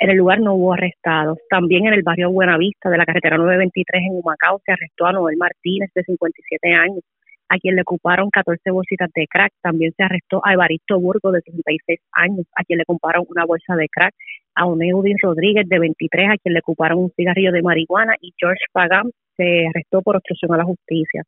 En 0.00 0.10
el 0.10 0.16
lugar 0.16 0.40
no 0.40 0.54
hubo 0.54 0.74
arrestados. 0.74 1.38
También 1.50 1.86
en 1.86 1.94
el 1.94 2.02
barrio 2.02 2.30
Buenavista 2.30 2.88
de 2.88 2.98
la 2.98 3.04
carretera 3.04 3.36
923 3.36 4.02
en 4.02 4.16
Humacao 4.16 4.60
se 4.64 4.72
arrestó 4.72 5.06
a 5.06 5.12
Noel 5.12 5.36
Martínez, 5.36 5.90
de 5.92 6.04
57 6.04 6.72
años, 6.72 7.00
a 7.48 7.58
quien 7.58 7.74
le 7.74 7.82
ocuparon 7.82 8.30
14 8.30 8.70
bolsitas 8.70 9.10
de 9.12 9.26
crack. 9.26 9.52
También 9.60 9.92
se 9.96 10.04
arrestó 10.04 10.40
a 10.44 10.52
Evaristo 10.52 11.00
Burgo, 11.00 11.32
de 11.32 11.40
66 11.40 11.98
años, 12.12 12.46
a 12.54 12.62
quien 12.62 12.78
le 12.78 12.84
ocuparon 12.86 13.24
una 13.28 13.44
bolsa 13.44 13.74
de 13.74 13.88
crack. 13.88 14.14
A 14.54 14.66
Oneudin 14.66 15.16
Rodríguez, 15.20 15.68
de 15.68 15.80
23, 15.80 16.30
a 16.30 16.36
quien 16.36 16.54
le 16.54 16.60
ocuparon 16.60 16.98
un 16.98 17.10
cigarrillo 17.16 17.50
de 17.50 17.62
marihuana. 17.62 18.14
Y 18.20 18.32
George 18.38 18.66
Pagán 18.72 19.10
se 19.36 19.66
arrestó 19.66 20.02
por 20.02 20.14
obstrucción 20.14 20.54
a 20.54 20.58
la 20.58 20.64
justicia. 20.64 21.24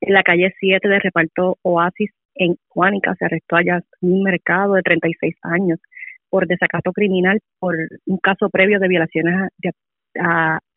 En 0.00 0.14
la 0.14 0.22
calle 0.22 0.54
7 0.58 0.88
de 0.88 1.00
reparto 1.00 1.58
Oasis, 1.62 2.12
en 2.34 2.56
Juanica, 2.68 3.14
se 3.18 3.26
arrestó 3.26 3.56
a 3.56 3.64
Yasmin 3.64 4.22
Mercado, 4.22 4.74
de 4.74 4.82
36 4.82 5.34
años 5.42 5.78
por 6.30 6.46
desacato 6.46 6.92
criminal 6.92 7.40
por 7.58 7.76
un 8.06 8.18
caso 8.18 8.50
previo 8.50 8.78
de 8.78 8.88
violaciones 8.88 9.50
de, 9.58 9.72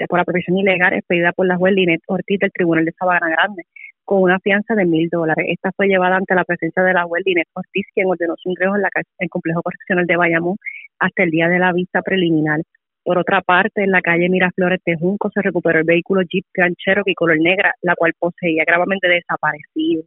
por 0.07 0.19
apropiación 0.19 0.57
ilegal 0.57 0.93
expedida 0.93 1.31
por 1.31 1.47
la 1.47 1.57
juez 1.57 1.73
Linet 1.73 2.01
Ortiz 2.07 2.39
del 2.39 2.51
Tribunal 2.51 2.85
de 2.85 2.91
Sabana 2.91 3.29
Grande 3.29 3.63
con 4.03 4.23
una 4.23 4.39
fianza 4.39 4.75
de 4.75 4.85
mil 4.85 5.09
dólares. 5.09 5.45
Esta 5.49 5.71
fue 5.71 5.87
llevada 5.87 6.17
ante 6.17 6.35
la 6.35 6.43
presencia 6.43 6.83
de 6.83 6.93
la 6.93 7.03
juez 7.03 7.23
Linet 7.25 7.47
Ortiz, 7.53 7.85
quien 7.93 8.07
ordenó 8.07 8.35
su 8.37 8.49
ingreso 8.49 8.75
en, 8.75 8.81
la, 8.81 8.89
el 9.19 9.29
complejo 9.29 9.61
correccional 9.61 10.05
de 10.05 10.17
Bayamón 10.17 10.57
hasta 10.99 11.23
el 11.23 11.31
día 11.31 11.47
de 11.47 11.59
la 11.59 11.71
vista 11.71 12.01
preliminar. 12.01 12.61
Por 13.03 13.17
otra 13.17 13.41
parte, 13.41 13.83
en 13.83 13.91
la 13.91 14.01
calle 14.01 14.29
Miraflores 14.29 14.79
de 14.85 14.95
Junco 14.95 15.31
se 15.33 15.41
recuperó 15.41 15.79
el 15.79 15.85
vehículo 15.85 16.21
Jeep 16.21 16.45
Grand 16.53 16.75
Cherokee 16.77 17.15
color 17.15 17.39
negra, 17.39 17.73
la 17.81 17.95
cual 17.95 18.13
poseía 18.19 18.63
gravemente 18.65 19.07
desaparecido. 19.07 20.03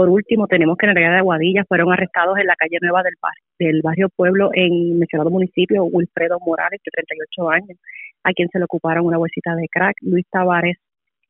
Por 0.00 0.08
último, 0.08 0.46
tenemos 0.46 0.78
que 0.78 0.86
en 0.86 0.92
el 0.92 0.96
área 0.96 1.12
de 1.12 1.18
Aguadilla 1.18 1.62
fueron 1.68 1.92
arrestados 1.92 2.38
en 2.38 2.46
la 2.46 2.56
calle 2.56 2.78
Nueva 2.80 3.02
del, 3.02 3.12
del 3.58 3.82
barrio 3.82 4.08
Pueblo 4.08 4.48
en 4.54 4.98
mencionado 4.98 5.28
municipio 5.28 5.84
Wilfredo 5.84 6.38
Morales, 6.40 6.80
de 6.82 6.90
38 6.90 7.50
años, 7.50 7.78
a 8.24 8.32
quien 8.32 8.48
se 8.48 8.58
le 8.58 8.64
ocuparon 8.64 9.04
una 9.04 9.18
bolsita 9.18 9.54
de 9.54 9.68
crack, 9.70 9.96
Luis 10.00 10.24
Tavares, 10.30 10.78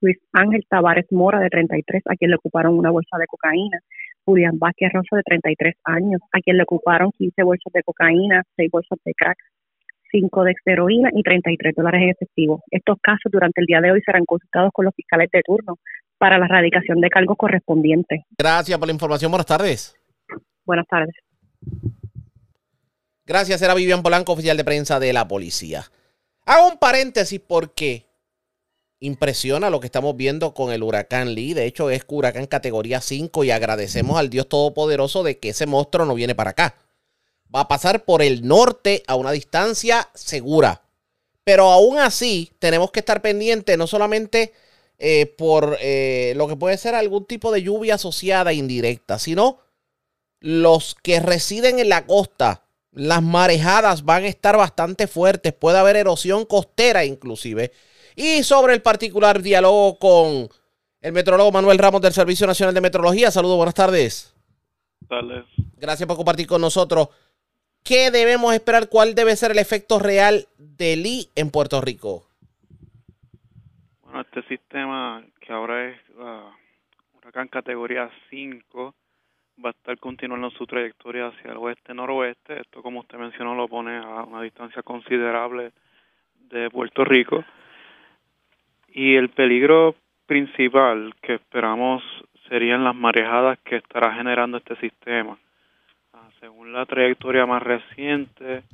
Luis 0.01 0.19
Ángel 0.33 0.63
Tavares 0.69 1.07
Mora, 1.11 1.41
de 1.41 1.49
33, 1.49 2.05
a 2.07 2.15
quien 2.15 2.31
le 2.31 2.37
ocuparon 2.37 2.79
una 2.79 2.93
bolsa 2.93 3.19
de 3.19 3.27
cocaína, 3.27 3.81
Julián 4.25 4.57
Vázquez 4.57 4.93
Rosa, 4.93 5.17
de 5.17 5.23
33 5.25 5.75
años, 5.87 6.21
a 6.31 6.39
quien 6.39 6.57
le 6.57 6.63
ocuparon 6.63 7.11
15 7.19 7.43
bolsas 7.43 7.73
de 7.73 7.83
cocaína, 7.83 8.45
6 8.55 8.71
bolsas 8.71 9.01
de 9.05 9.15
crack, 9.15 9.39
5 10.13 10.45
de 10.45 10.55
heroína 10.67 11.11
y 11.13 11.25
33 11.25 11.75
dólares 11.75 12.03
en 12.03 12.11
efectivo. 12.11 12.63
Estos 12.71 12.99
casos 13.03 13.33
durante 13.33 13.63
el 13.63 13.67
día 13.67 13.81
de 13.81 13.91
hoy 13.91 14.01
serán 14.03 14.25
consultados 14.27 14.71
con 14.73 14.85
los 14.85 14.95
fiscales 14.95 15.29
de 15.33 15.43
turno 15.43 15.75
para 16.21 16.39
la 16.39 16.45
erradicación 16.45 17.01
de 17.01 17.09
cargos 17.09 17.39
correspondientes. 17.39 18.21
Gracias 18.37 18.79
por 18.79 18.87
la 18.87 18.93
información. 18.93 19.31
Buenas 19.31 19.47
tardes. 19.47 19.97
Buenas 20.67 20.87
tardes. 20.87 21.15
Gracias, 23.25 23.63
era 23.63 23.73
Vivian 23.73 24.03
Polanco, 24.03 24.33
oficial 24.33 24.59
de 24.59 24.65
prensa 24.65 25.01
de 25.01 25.15
la 25.15 25.27
policía. 25.27 25.85
Hago 26.45 26.69
un 26.69 26.77
paréntesis 26.77 27.41
porque 27.41 28.05
impresiona 28.99 29.71
lo 29.71 29.81
que 29.81 29.87
estamos 29.87 30.15
viendo 30.15 30.53
con 30.53 30.73
el 30.73 30.83
huracán 30.83 31.35
Lee. 31.35 31.55
De 31.55 31.65
hecho, 31.65 31.89
es 31.89 32.05
huracán 32.07 32.47
categoría 32.47 33.01
5 33.01 33.45
y 33.45 33.51
agradecemos 33.51 34.19
al 34.19 34.29
Dios 34.29 34.47
Todopoderoso 34.47 35.23
de 35.23 35.39
que 35.39 35.49
ese 35.49 35.65
monstruo 35.65 36.05
no 36.05 36.15
viene 36.15 36.35
para 36.35 36.51
acá. 36.51 36.75
Va 37.55 37.61
a 37.61 37.69
pasar 37.69 38.05
por 38.05 38.21
el 38.21 38.47
norte 38.47 39.03
a 39.07 39.15
una 39.15 39.31
distancia 39.31 40.11
segura. 40.13 40.83
Pero 41.45 41.71
aún 41.71 41.97
así, 41.99 42.53
tenemos 42.59 42.91
que 42.91 43.01
estar 43.01 43.23
pendientes 43.23 43.79
no 43.79 43.87
solamente 43.87 44.53
eh, 45.01 45.27
por 45.27 45.79
eh, 45.81 46.35
lo 46.37 46.47
que 46.47 46.57
puede 46.57 46.77
ser 46.77 46.95
algún 46.95 47.25
tipo 47.25 47.51
de 47.51 47.63
lluvia 47.63 47.97
asociada 47.97 48.53
indirecta, 48.53 49.19
sino 49.19 49.59
los 50.41 50.95
que 51.03 51.21
residen 51.21 51.79
en 51.81 51.89
la 51.89 52.07
costa 52.07 52.63
las 52.93 53.23
marejadas 53.23 54.05
van 54.05 54.25
a 54.25 54.29
estar 54.29 54.57
bastante 54.57 55.07
fuertes, 55.07 55.53
puede 55.53 55.79
haber 55.79 55.97
erosión 55.97 56.45
costera 56.45 57.05
inclusive. 57.05 57.73
Y 58.17 58.43
sobre 58.43 58.75
el 58.75 58.83
particular 58.83 59.43
diálogo 59.43 59.99
con 59.99 60.49
el 61.01 61.13
metrólogo 61.13 61.53
Manuel 61.53 61.79
Ramos 61.79 62.03
del 62.03 62.13
Servicio 62.13 62.47
Nacional 62.47 62.75
de 62.75 62.81
Metrología. 62.81 63.31
Saludos, 63.31 63.57
buenas 63.57 63.75
tardes. 63.75 64.35
Tardes. 65.09 65.45
Gracias 65.77 66.07
por 66.07 66.17
compartir 66.17 66.47
con 66.47 66.61
nosotros. 66.61 67.09
¿Qué 67.83 68.11
debemos 68.11 68.53
esperar? 68.53 68.89
¿Cuál 68.89 69.15
debe 69.15 69.37
ser 69.37 69.53
el 69.53 69.59
efecto 69.59 69.99
real 69.99 70.47
de 70.59 70.97
Lee 70.97 71.31
en 71.35 71.51
Puerto 71.51 71.81
Rico? 71.81 72.27
Este 74.21 74.43
sistema 74.43 75.23
que 75.41 75.53
ahora 75.53 75.89
es 75.89 75.97
uh, 76.19 76.51
huracán 77.17 77.49
categoría 77.49 78.11
5 78.29 78.95
va 79.65 79.71
a 79.71 79.73
estar 79.73 79.99
continuando 79.99 80.51
su 80.51 80.67
trayectoria 80.67 81.29
hacia 81.29 81.53
el 81.53 81.57
oeste-noroeste. 81.57 82.61
Esto, 82.61 82.83
como 82.83 83.01
usted 83.01 83.19
mencionó, 83.19 83.55
lo 83.55 83.67
pone 83.67 83.97
a 83.97 84.25
una 84.25 84.43
distancia 84.43 84.83
considerable 84.83 85.73
de 86.51 86.69
Puerto 86.69 87.05
Rico. 87.05 87.45
Y 88.89 89.17
el 89.17 89.31
peligro 89.31 89.95
principal 90.27 91.15
que 91.23 91.35
esperamos 91.35 92.03
serían 92.49 92.85
las 92.85 92.95
marejadas 92.95 93.59
que 93.61 93.77
estará 93.77 94.15
generando 94.15 94.59
este 94.59 94.77
sistema. 94.77 95.39
Ah, 96.13 96.29
según 96.41 96.73
la 96.73 96.85
trayectoria 96.85 97.47
más 97.47 97.63
reciente, 97.63 98.65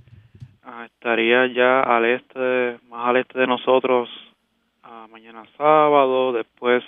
ah, 0.65 0.87
estaría 0.87 1.47
ya 1.47 1.83
al 1.83 2.05
este, 2.05 2.79
más 2.89 3.09
al 3.09 3.19
este 3.19 3.39
de 3.39 3.47
nosotros 3.47 4.09
ah, 4.89 5.07
mañana 5.11 5.45
sábado, 5.57 6.33
después 6.33 6.83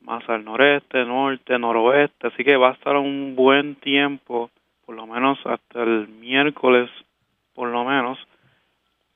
más 0.00 0.26
al 0.28 0.44
noreste, 0.44 1.04
norte, 1.04 1.58
noroeste, 1.58 2.28
así 2.28 2.44
que 2.44 2.56
va 2.56 2.70
a 2.70 2.72
estar 2.72 2.96
un 2.96 3.34
buen 3.36 3.74
tiempo, 3.76 4.50
por 4.86 4.94
lo 4.94 5.06
menos 5.06 5.38
hasta 5.44 5.82
el 5.82 6.08
miércoles, 6.08 6.90
por 7.54 7.68
lo 7.68 7.84
menos, 7.84 8.18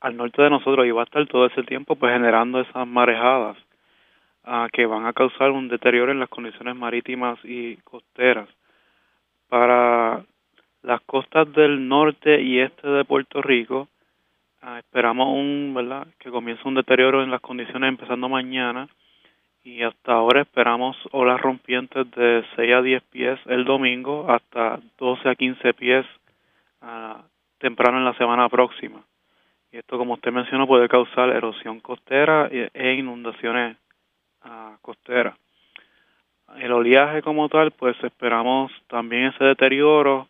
al 0.01 0.17
norte 0.17 0.41
de 0.41 0.49
nosotros 0.49 0.85
y 0.85 0.91
va 0.91 1.01
a 1.01 1.05
estar 1.05 1.25
todo 1.27 1.45
ese 1.45 1.63
tiempo 1.63 1.95
pues 1.95 2.11
generando 2.11 2.59
esas 2.59 2.85
marejadas 2.85 3.57
uh, 4.45 4.67
que 4.71 4.85
van 4.85 5.05
a 5.05 5.13
causar 5.13 5.51
un 5.51 5.69
deterioro 5.69 6.11
en 6.11 6.19
las 6.19 6.29
condiciones 6.29 6.75
marítimas 6.75 7.39
y 7.43 7.77
costeras. 7.77 8.49
Para 9.47 10.25
las 10.81 11.01
costas 11.01 11.51
del 11.53 11.87
norte 11.87 12.41
y 12.41 12.59
este 12.59 12.87
de 12.87 13.05
Puerto 13.05 13.41
Rico, 13.41 13.87
uh, 14.63 14.77
esperamos 14.77 15.27
un, 15.27 15.73
¿verdad? 15.75 16.07
que 16.19 16.29
comience 16.29 16.67
un 16.67 16.75
deterioro 16.75 17.23
en 17.23 17.31
las 17.31 17.41
condiciones 17.41 17.89
empezando 17.89 18.29
mañana 18.29 18.87
y 19.63 19.83
hasta 19.83 20.13
ahora 20.13 20.41
esperamos 20.41 20.97
olas 21.11 21.39
rompientes 21.39 22.09
de 22.11 22.43
6 22.55 22.73
a 22.73 22.81
10 22.81 23.03
pies 23.03 23.39
el 23.45 23.65
domingo 23.65 24.29
hasta 24.29 24.79
12 24.97 25.29
a 25.29 25.35
15 25.35 25.73
pies 25.73 26.05
uh, 26.81 27.21
temprano 27.59 27.97
en 27.97 28.05
la 28.05 28.13
semana 28.15 28.49
próxima. 28.49 29.03
Y 29.71 29.77
esto, 29.77 29.97
como 29.97 30.13
usted 30.13 30.31
mencionó, 30.31 30.67
puede 30.67 30.87
causar 30.87 31.29
erosión 31.29 31.79
costera 31.79 32.47
e 32.51 32.93
inundaciones 32.93 33.77
uh, 34.45 34.77
costeras. 34.81 35.35
El 36.57 36.71
oleaje 36.71 37.23
como 37.23 37.49
tal, 37.49 37.71
pues 37.71 37.95
esperamos 38.03 38.71
también 38.87 39.25
ese 39.25 39.43
deterioro 39.43 40.27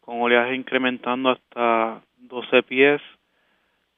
con 0.00 0.22
oleaje 0.22 0.54
incrementando 0.54 1.30
hasta 1.30 2.00
12 2.16 2.62
pies, 2.62 3.02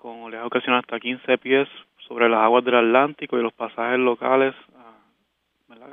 con 0.00 0.22
oleaje 0.22 0.46
ocasional 0.46 0.80
hasta 0.80 0.98
15 0.98 1.38
pies 1.38 1.68
sobre 2.08 2.28
las 2.28 2.40
aguas 2.40 2.64
del 2.64 2.76
Atlántico 2.76 3.38
y 3.38 3.42
los 3.42 3.52
pasajes 3.52 3.98
locales. 3.98 4.54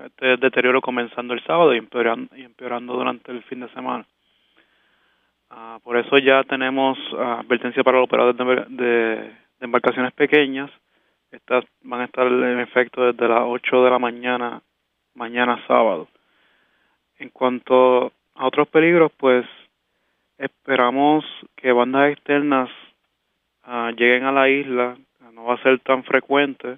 Este 0.06 0.38
deterioro 0.38 0.82
comenzando 0.82 1.34
el 1.34 1.44
sábado 1.44 1.74
y 1.74 1.78
empeorando, 1.78 2.36
y 2.36 2.44
empeorando 2.44 2.94
durante 2.94 3.32
el 3.32 3.44
fin 3.44 3.60
de 3.60 3.70
semana. 3.70 4.06
Uh, 5.52 5.80
por 5.82 5.98
eso 5.98 6.18
ya 6.18 6.44
tenemos 6.44 6.98
uh, 7.14 7.42
advertencia 7.42 7.84
para 7.84 7.98
los 7.98 8.06
operadores 8.06 8.68
de, 8.70 8.84
de, 8.84 9.32
embarcaciones 9.62 10.14
pequeñas. 10.14 10.72
Estas 11.32 11.64
van 11.82 12.02
a 12.02 12.06
estar 12.06 12.28
en 12.28 12.60
efecto 12.60 13.04
desde 13.12 13.28
las 13.28 13.44
8 13.46 13.84
de 13.84 13.90
la 13.90 14.00
mañana, 14.00 14.62
mañana 15.14 15.64
sábado. 15.68 16.08
En 17.18 17.30
cuanto 17.30 18.12
a 18.36 18.46
otros 18.46 18.68
peligros, 18.68 19.12
pues 19.18 19.46
esperamos 20.38 21.24
que 21.56 21.72
bandas 21.72 22.12
externas 22.12 22.70
lleguen 23.96 24.24
a 24.24 24.32
la 24.32 24.50
isla 24.50 24.98
no 25.34 25.46
va 25.46 25.56
a 25.56 25.62
ser 25.62 25.80
tan 25.80 26.04
frecuente 26.04 26.78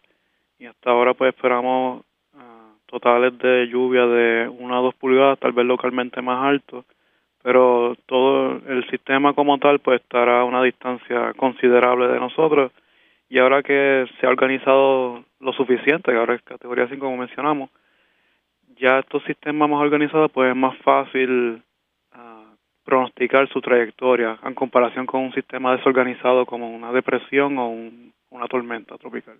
y 0.57 0.65
hasta 0.65 0.91
ahora 0.91 1.13
pues 1.13 1.33
esperamos 1.33 2.03
totales 2.89 3.37
de 3.37 3.67
lluvia 3.67 4.05
de 4.05 4.49
1 4.49 4.77
a 4.77 4.81
2 4.81 4.95
pulgadas, 4.95 5.39
tal 5.39 5.53
vez 5.53 5.65
localmente 5.65 6.21
más 6.21 6.43
alto, 6.43 6.85
pero 7.43 7.95
todo 8.07 8.59
el 8.67 8.89
sistema 8.89 9.33
como 9.33 9.57
tal 9.59 9.79
pues 9.79 10.01
estará 10.01 10.41
a 10.41 10.45
una 10.45 10.63
distancia 10.63 11.33
considerable 11.35 12.07
de 12.07 12.19
nosotros. 12.19 12.71
Y 13.29 13.37
ahora 13.37 13.61
que 13.61 14.07
se 14.19 14.25
ha 14.25 14.29
organizado 14.29 15.23
lo 15.39 15.53
suficiente, 15.53 16.11
que 16.11 16.17
ahora 16.17 16.33
es 16.33 16.41
categoría 16.41 16.87
5 16.87 16.99
como 16.99 17.17
mencionamos, 17.17 17.69
ya 18.77 18.99
estos 18.99 19.23
sistemas 19.23 19.69
más 19.69 19.81
organizados 19.81 20.31
pues 20.31 20.49
es 20.49 20.55
más 20.55 20.75
fácil 20.79 21.61
pronosticar 22.89 23.47
su 23.49 23.61
trayectoria 23.61 24.39
en 24.43 24.55
comparación 24.55 25.05
con 25.05 25.21
un 25.21 25.33
sistema 25.33 25.75
desorganizado 25.77 26.45
como 26.45 26.69
una 26.69 26.91
depresión 26.91 27.57
o 27.57 27.69
un 27.69 28.09
una 28.31 28.47
tormenta 28.47 28.97
tropical. 28.97 29.39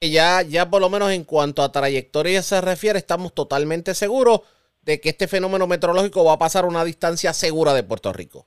Ya, 0.00 0.42
ya 0.42 0.70
por 0.70 0.80
lo 0.80 0.90
menos 0.90 1.10
en 1.10 1.24
cuanto 1.24 1.62
a 1.62 1.72
trayectoria 1.72 2.42
se 2.42 2.60
refiere, 2.60 2.98
estamos 2.98 3.34
totalmente 3.34 3.94
seguros 3.94 4.40
de 4.82 5.00
que 5.00 5.10
este 5.10 5.26
fenómeno 5.26 5.66
meteorológico 5.66 6.24
va 6.24 6.34
a 6.34 6.38
pasar 6.38 6.64
una 6.64 6.84
distancia 6.84 7.32
segura 7.32 7.74
de 7.74 7.82
Puerto 7.82 8.12
Rico. 8.12 8.46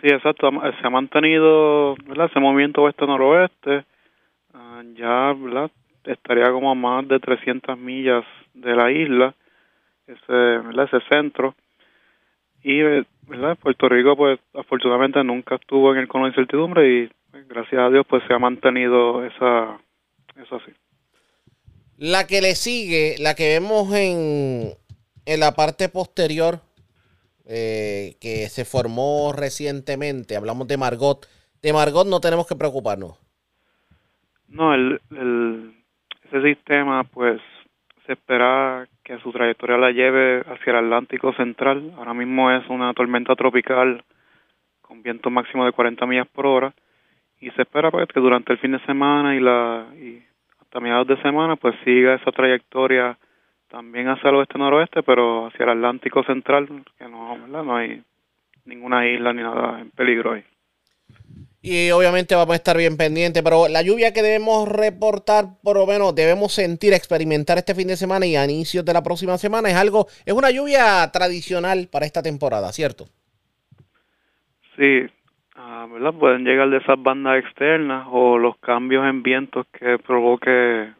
Sí, 0.00 0.08
exacto. 0.08 0.50
Se 0.50 0.86
ha 0.86 0.90
mantenido 0.90 1.94
ese 1.94 2.38
movimiento 2.38 2.82
oeste-noroeste. 2.82 3.84
Ah, 4.52 4.82
ya 4.94 5.32
¿verdad? 5.32 5.70
estaría 6.04 6.52
como 6.52 6.70
a 6.70 6.74
más 6.74 7.08
de 7.08 7.18
300 7.18 7.78
millas 7.78 8.24
de 8.52 8.76
la 8.76 8.92
isla, 8.92 9.34
ese, 10.06 10.56
ese 10.84 11.00
centro. 11.10 11.54
Y 12.64 12.80
¿verdad? 13.28 13.58
Puerto 13.58 13.88
Rico, 13.90 14.16
pues 14.16 14.40
afortunadamente 14.54 15.22
nunca 15.22 15.56
estuvo 15.56 15.92
en 15.92 16.00
el 16.00 16.08
cono 16.08 16.24
de 16.24 16.30
incertidumbre 16.30 17.04
y 17.04 17.10
gracias 17.46 17.80
a 17.80 17.90
Dios, 17.90 18.06
pues 18.08 18.22
se 18.26 18.32
ha 18.32 18.38
mantenido 18.38 19.22
esa, 19.24 19.78
eso 20.42 20.56
así. 20.56 20.72
La 21.98 22.26
que 22.26 22.40
le 22.40 22.54
sigue, 22.54 23.16
la 23.20 23.34
que 23.34 23.48
vemos 23.48 23.92
en, 23.94 24.70
en 25.26 25.40
la 25.40 25.52
parte 25.52 25.90
posterior, 25.90 26.60
eh, 27.46 28.16
que 28.18 28.48
se 28.48 28.64
formó 28.64 29.34
recientemente, 29.36 30.34
hablamos 30.34 30.66
de 30.66 30.78
Margot. 30.78 31.26
De 31.60 31.72
Margot 31.74 32.06
no 32.06 32.20
tenemos 32.20 32.46
que 32.46 32.56
preocuparnos. 32.56 33.18
No, 34.48 34.72
el, 34.72 35.00
el, 35.10 35.74
ese 36.24 36.42
sistema, 36.42 37.04
pues 37.04 37.42
se 38.06 38.14
espera 38.14 38.88
que 39.04 39.18
su 39.18 39.30
trayectoria 39.32 39.76
la 39.76 39.90
lleve 39.90 40.40
hacia 40.40 40.70
el 40.70 40.86
Atlántico 40.86 41.32
Central. 41.34 41.92
Ahora 41.98 42.14
mismo 42.14 42.50
es 42.50 42.66
una 42.68 42.92
tormenta 42.94 43.36
tropical 43.36 44.02
con 44.80 45.02
viento 45.02 45.30
máximo 45.30 45.66
de 45.66 45.72
40 45.72 46.06
millas 46.06 46.26
por 46.28 46.46
hora 46.46 46.72
y 47.40 47.50
se 47.50 47.62
espera 47.62 47.90
pues, 47.90 48.08
que 48.08 48.20
durante 48.20 48.52
el 48.52 48.58
fin 48.58 48.72
de 48.72 48.84
semana 48.86 49.36
y 49.36 49.40
la 49.40 49.86
y 49.94 50.22
hasta 50.60 50.80
mediados 50.80 51.06
de 51.06 51.20
semana 51.20 51.56
pues 51.56 51.74
siga 51.84 52.14
esa 52.14 52.32
trayectoria 52.32 53.18
también 53.68 54.08
hacia 54.08 54.30
el 54.30 54.36
oeste-noroeste, 54.36 55.02
pero 55.02 55.46
hacia 55.46 55.64
el 55.64 55.70
Atlántico 55.70 56.22
Central, 56.22 56.68
que 56.96 57.08
no, 57.08 57.36
no 57.36 57.76
hay 57.76 58.02
ninguna 58.64 59.06
isla 59.06 59.32
ni 59.32 59.42
nada 59.42 59.80
en 59.80 59.90
peligro 59.90 60.32
ahí. 60.32 60.44
Y 61.66 61.90
obviamente 61.92 62.34
vamos 62.34 62.52
a 62.52 62.56
estar 62.56 62.76
bien 62.76 62.98
pendientes, 62.98 63.42
pero 63.42 63.68
la 63.68 63.80
lluvia 63.80 64.12
que 64.12 64.20
debemos 64.20 64.68
reportar, 64.68 65.46
por 65.62 65.78
lo 65.78 65.86
menos 65.86 66.14
debemos 66.14 66.52
sentir, 66.52 66.92
experimentar 66.92 67.56
este 67.56 67.74
fin 67.74 67.88
de 67.88 67.96
semana 67.96 68.26
y 68.26 68.36
a 68.36 68.44
inicios 68.44 68.84
de 68.84 68.92
la 68.92 69.02
próxima 69.02 69.38
semana 69.38 69.70
es 69.70 69.74
algo, 69.74 70.06
es 70.26 70.34
una 70.34 70.50
lluvia 70.50 71.10
tradicional 71.10 71.88
para 71.90 72.04
esta 72.04 72.22
temporada, 72.22 72.70
¿cierto? 72.70 73.06
Sí, 74.76 75.06
ah, 75.56 75.86
¿verdad? 75.90 76.12
Pueden 76.12 76.44
llegar 76.44 76.68
de 76.68 76.76
esas 76.76 77.02
bandas 77.02 77.42
externas 77.42 78.08
o 78.10 78.36
los 78.36 78.58
cambios 78.58 79.06
en 79.06 79.22
vientos 79.22 79.66
que 79.72 79.96
provoque 79.98 80.92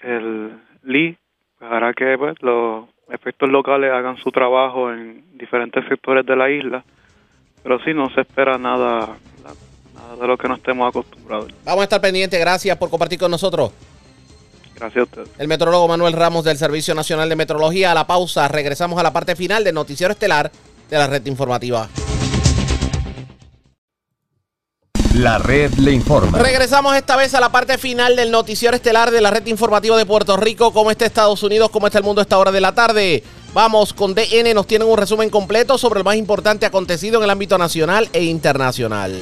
el 0.00 0.60
Lee, 0.82 1.16
pues 1.58 1.72
hará 1.72 1.94
que 1.94 2.18
pues, 2.18 2.36
los 2.42 2.84
efectos 3.08 3.48
locales 3.48 3.90
hagan 3.92 4.18
su 4.18 4.30
trabajo 4.30 4.92
en 4.92 5.24
diferentes 5.38 5.82
sectores 5.88 6.26
de 6.26 6.36
la 6.36 6.50
isla, 6.50 6.84
pero 7.62 7.78
sí 7.78 7.94
no 7.94 8.10
se 8.10 8.20
espera 8.20 8.58
nada, 8.58 9.16
nada 9.96 10.16
de 10.16 10.26
lo 10.26 10.36
que 10.36 10.48
no 10.48 10.56
estemos 10.56 10.88
acostumbrados. 10.88 11.52
Vamos 11.64 11.80
a 11.80 11.84
estar 11.84 12.00
pendientes, 12.00 12.38
gracias 12.38 12.76
por 12.76 12.90
compartir 12.90 13.18
con 13.18 13.30
nosotros. 13.30 13.72
Gracias 14.74 15.00
a 15.00 15.04
ustedes. 15.04 15.28
El 15.38 15.48
metrólogo 15.48 15.88
Manuel 15.88 16.12
Ramos 16.12 16.44
del 16.44 16.58
Servicio 16.58 16.94
Nacional 16.94 17.28
de 17.28 17.36
Metrología. 17.36 17.92
A 17.92 17.94
la 17.94 18.06
pausa, 18.06 18.46
regresamos 18.46 18.98
a 18.98 19.02
la 19.02 19.12
parte 19.12 19.34
final 19.34 19.64
del 19.64 19.74
noticiero 19.74 20.12
estelar 20.12 20.52
de 20.90 20.98
la 20.98 21.06
red 21.06 21.24
informativa. 21.26 21.88
La 25.14 25.38
red 25.38 25.72
le 25.74 25.92
informa. 25.92 26.38
Regresamos 26.38 26.94
esta 26.94 27.16
vez 27.16 27.32
a 27.32 27.40
la 27.40 27.50
parte 27.50 27.78
final 27.78 28.16
del 28.16 28.30
noticiero 28.30 28.76
estelar 28.76 29.10
de 29.10 29.22
la 29.22 29.30
red 29.30 29.46
informativa 29.46 29.96
de 29.96 30.04
Puerto 30.04 30.36
Rico. 30.36 30.74
¿Cómo 30.74 30.90
está 30.90 31.06
Estados 31.06 31.42
Unidos? 31.42 31.70
¿Cómo 31.70 31.86
está 31.86 31.98
el 32.00 32.04
mundo 32.04 32.20
a 32.20 32.22
esta 32.22 32.36
hora 32.36 32.52
de 32.52 32.60
la 32.60 32.74
tarde? 32.74 33.24
Vamos 33.54 33.94
con 33.94 34.14
DN, 34.14 34.52
nos 34.52 34.66
tienen 34.66 34.86
un 34.86 34.98
resumen 34.98 35.30
completo 35.30 35.78
sobre 35.78 36.00
el 36.00 36.04
más 36.04 36.16
importante 36.16 36.66
acontecido 36.66 37.16
en 37.16 37.24
el 37.24 37.30
ámbito 37.30 37.56
nacional 37.56 38.10
e 38.12 38.24
internacional. 38.24 39.18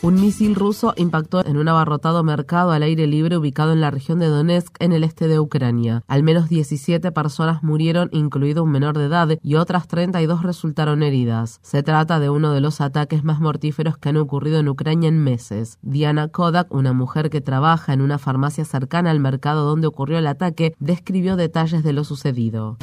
Un 0.00 0.14
misil 0.14 0.54
ruso 0.54 0.94
impactó 0.96 1.44
en 1.44 1.56
un 1.56 1.66
abarrotado 1.66 2.22
mercado 2.22 2.70
al 2.70 2.84
aire 2.84 3.08
libre 3.08 3.36
ubicado 3.36 3.72
en 3.72 3.80
la 3.80 3.90
región 3.90 4.20
de 4.20 4.28
Donetsk, 4.28 4.76
en 4.78 4.92
el 4.92 5.02
este 5.02 5.26
de 5.26 5.40
Ucrania. 5.40 6.04
Al 6.06 6.22
menos 6.22 6.48
17 6.48 7.10
personas 7.10 7.64
murieron, 7.64 8.08
incluido 8.12 8.62
un 8.62 8.70
menor 8.70 8.96
de 8.96 9.06
edad, 9.06 9.28
y 9.42 9.56
otras 9.56 9.88
32 9.88 10.44
resultaron 10.44 11.02
heridas. 11.02 11.58
Se 11.62 11.82
trata 11.82 12.20
de 12.20 12.30
uno 12.30 12.52
de 12.52 12.60
los 12.60 12.80
ataques 12.80 13.24
más 13.24 13.40
mortíferos 13.40 13.98
que 13.98 14.10
han 14.10 14.18
ocurrido 14.18 14.60
en 14.60 14.68
Ucrania 14.68 15.08
en 15.08 15.18
meses. 15.18 15.78
Diana 15.82 16.28
Kodak, 16.28 16.72
una 16.72 16.92
mujer 16.92 17.28
que 17.28 17.40
trabaja 17.40 17.92
en 17.92 18.00
una 18.00 18.18
farmacia 18.18 18.64
cercana 18.64 19.10
al 19.10 19.18
mercado 19.18 19.64
donde 19.66 19.88
ocurrió 19.88 20.18
el 20.18 20.28
ataque, 20.28 20.76
describió 20.78 21.34
detalles 21.34 21.82
de 21.82 21.92
lo 21.92 22.04
sucedido. 22.04 22.76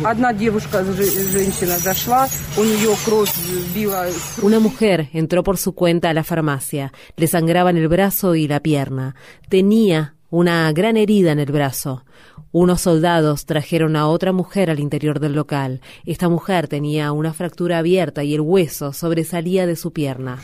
Una 4.42 4.60
mujer 4.60 5.10
entró 5.14 5.44
por 5.44 5.58
su 5.58 5.74
cuenta 5.74 6.10
a 6.10 6.14
la 6.14 6.26
farmacia. 6.26 6.92
Le 7.16 7.28
sangraban 7.28 7.78
el 7.78 7.88
brazo 7.88 8.36
y 8.36 8.48
la 8.48 8.60
pierna. 8.60 9.16
Tenía 9.50 10.16
una 10.30 10.72
gran 10.74 10.98
herida 10.98 11.32
en 11.32 11.40
el 11.40 11.52
brazo. 11.52 12.04
Unos 12.52 12.82
soldados 12.82 13.46
trajeron 13.46 13.98
a 13.98 14.08
otra 14.08 14.32
mujer 14.32 14.70
al 14.70 14.80
interior 14.80 15.20
del 15.20 15.34
local. 15.34 15.82
Esta 16.06 16.30
mujer 16.30 16.70
tenía 16.70 17.12
una 17.12 17.34
fractura 17.34 17.80
abierta 17.80 18.24
y 18.24 18.34
el 18.34 18.40
hueso 18.40 18.94
sobresalía 18.94 19.68
de 19.68 19.76
su 19.76 19.92
pierna. 19.92 20.38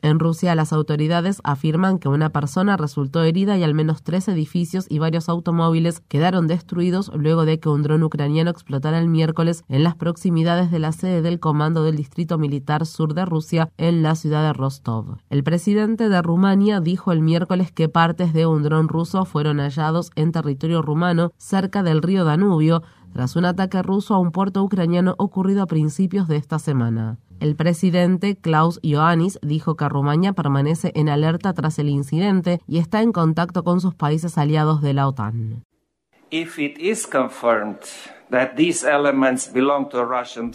En 0.00 0.18
Rusia, 0.18 0.54
las 0.54 0.72
autoridades 0.72 1.40
afirman 1.44 1.98
que 1.98 2.08
una 2.08 2.30
persona 2.30 2.78
resultó 2.78 3.22
herida 3.22 3.58
y 3.58 3.62
al 3.62 3.74
menos 3.74 4.02
tres 4.02 4.26
edificios 4.28 4.86
y 4.88 4.98
varios 4.98 5.28
automóviles 5.28 6.00
quedaron 6.08 6.46
destruidos 6.46 7.10
luego 7.14 7.44
de 7.44 7.60
que 7.60 7.68
un 7.68 7.82
dron 7.82 8.02
ucraniano 8.02 8.50
explotara 8.50 8.98
el 8.98 9.08
miércoles 9.08 9.64
en 9.68 9.84
las 9.84 9.96
proximidades 9.96 10.70
de 10.70 10.78
la 10.78 10.92
sede 10.92 11.20
del 11.20 11.40
Comando 11.40 11.84
del 11.84 11.96
Distrito 11.96 12.38
Militar 12.38 12.86
Sur 12.86 13.12
de 13.12 13.26
Rusia 13.26 13.68
en 13.76 14.02
la 14.02 14.14
ciudad 14.14 14.42
de 14.46 14.54
Rostov. 14.54 15.18
El 15.28 15.44
presidente 15.44 16.08
de 16.08 16.22
Rumania 16.22 16.73
dijo 16.80 17.12
el 17.12 17.20
miércoles 17.20 17.72
que 17.72 17.88
partes 17.88 18.32
de 18.32 18.46
un 18.46 18.62
dron 18.62 18.88
ruso 18.88 19.24
fueron 19.24 19.58
hallados 19.58 20.10
en 20.14 20.32
territorio 20.32 20.82
rumano 20.82 21.32
cerca 21.36 21.82
del 21.82 22.02
río 22.02 22.24
Danubio 22.24 22.82
tras 23.12 23.36
un 23.36 23.44
ataque 23.44 23.82
ruso 23.82 24.14
a 24.14 24.18
un 24.18 24.32
puerto 24.32 24.62
ucraniano 24.62 25.14
ocurrido 25.18 25.62
a 25.62 25.66
principios 25.66 26.26
de 26.28 26.36
esta 26.36 26.58
semana. 26.58 27.18
El 27.40 27.56
presidente 27.56 28.36
Klaus 28.36 28.80
Ioannis 28.82 29.38
dijo 29.42 29.76
que 29.76 29.88
Rumania 29.88 30.32
permanece 30.32 30.92
en 30.94 31.08
alerta 31.08 31.52
tras 31.52 31.78
el 31.78 31.88
incidente 31.88 32.60
y 32.66 32.78
está 32.78 33.02
en 33.02 33.12
contacto 33.12 33.64
con 33.64 33.80
sus 33.80 33.94
países 33.94 34.38
aliados 34.38 34.82
de 34.82 34.94
la 34.94 35.08
OTAN. 35.08 35.64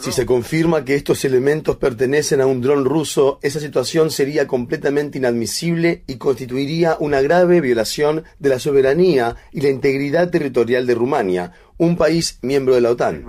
Si 0.03 0.11
se 0.11 0.25
confirma 0.25 0.83
que 0.83 0.95
estos 0.95 1.23
elementos 1.23 1.77
pertenecen 1.77 2.41
a 2.41 2.45
un 2.45 2.61
dron 2.61 2.83
ruso, 2.85 3.39
esa 3.41 3.59
situación 3.59 4.09
sería 4.11 4.47
completamente 4.47 5.17
inadmisible 5.17 6.03
y 6.07 6.17
constituiría 6.17 6.97
una 6.99 7.21
grave 7.21 7.61
violación 7.61 8.23
de 8.39 8.49
la 8.49 8.59
soberanía 8.59 9.35
y 9.51 9.61
la 9.61 9.69
integridad 9.69 10.29
territorial 10.29 10.87
de 10.87 10.95
Rumania, 10.95 11.53
un 11.77 11.95
país 11.95 12.39
miembro 12.41 12.75
de 12.75 12.81
la 12.81 12.91
OTAN. 12.91 13.23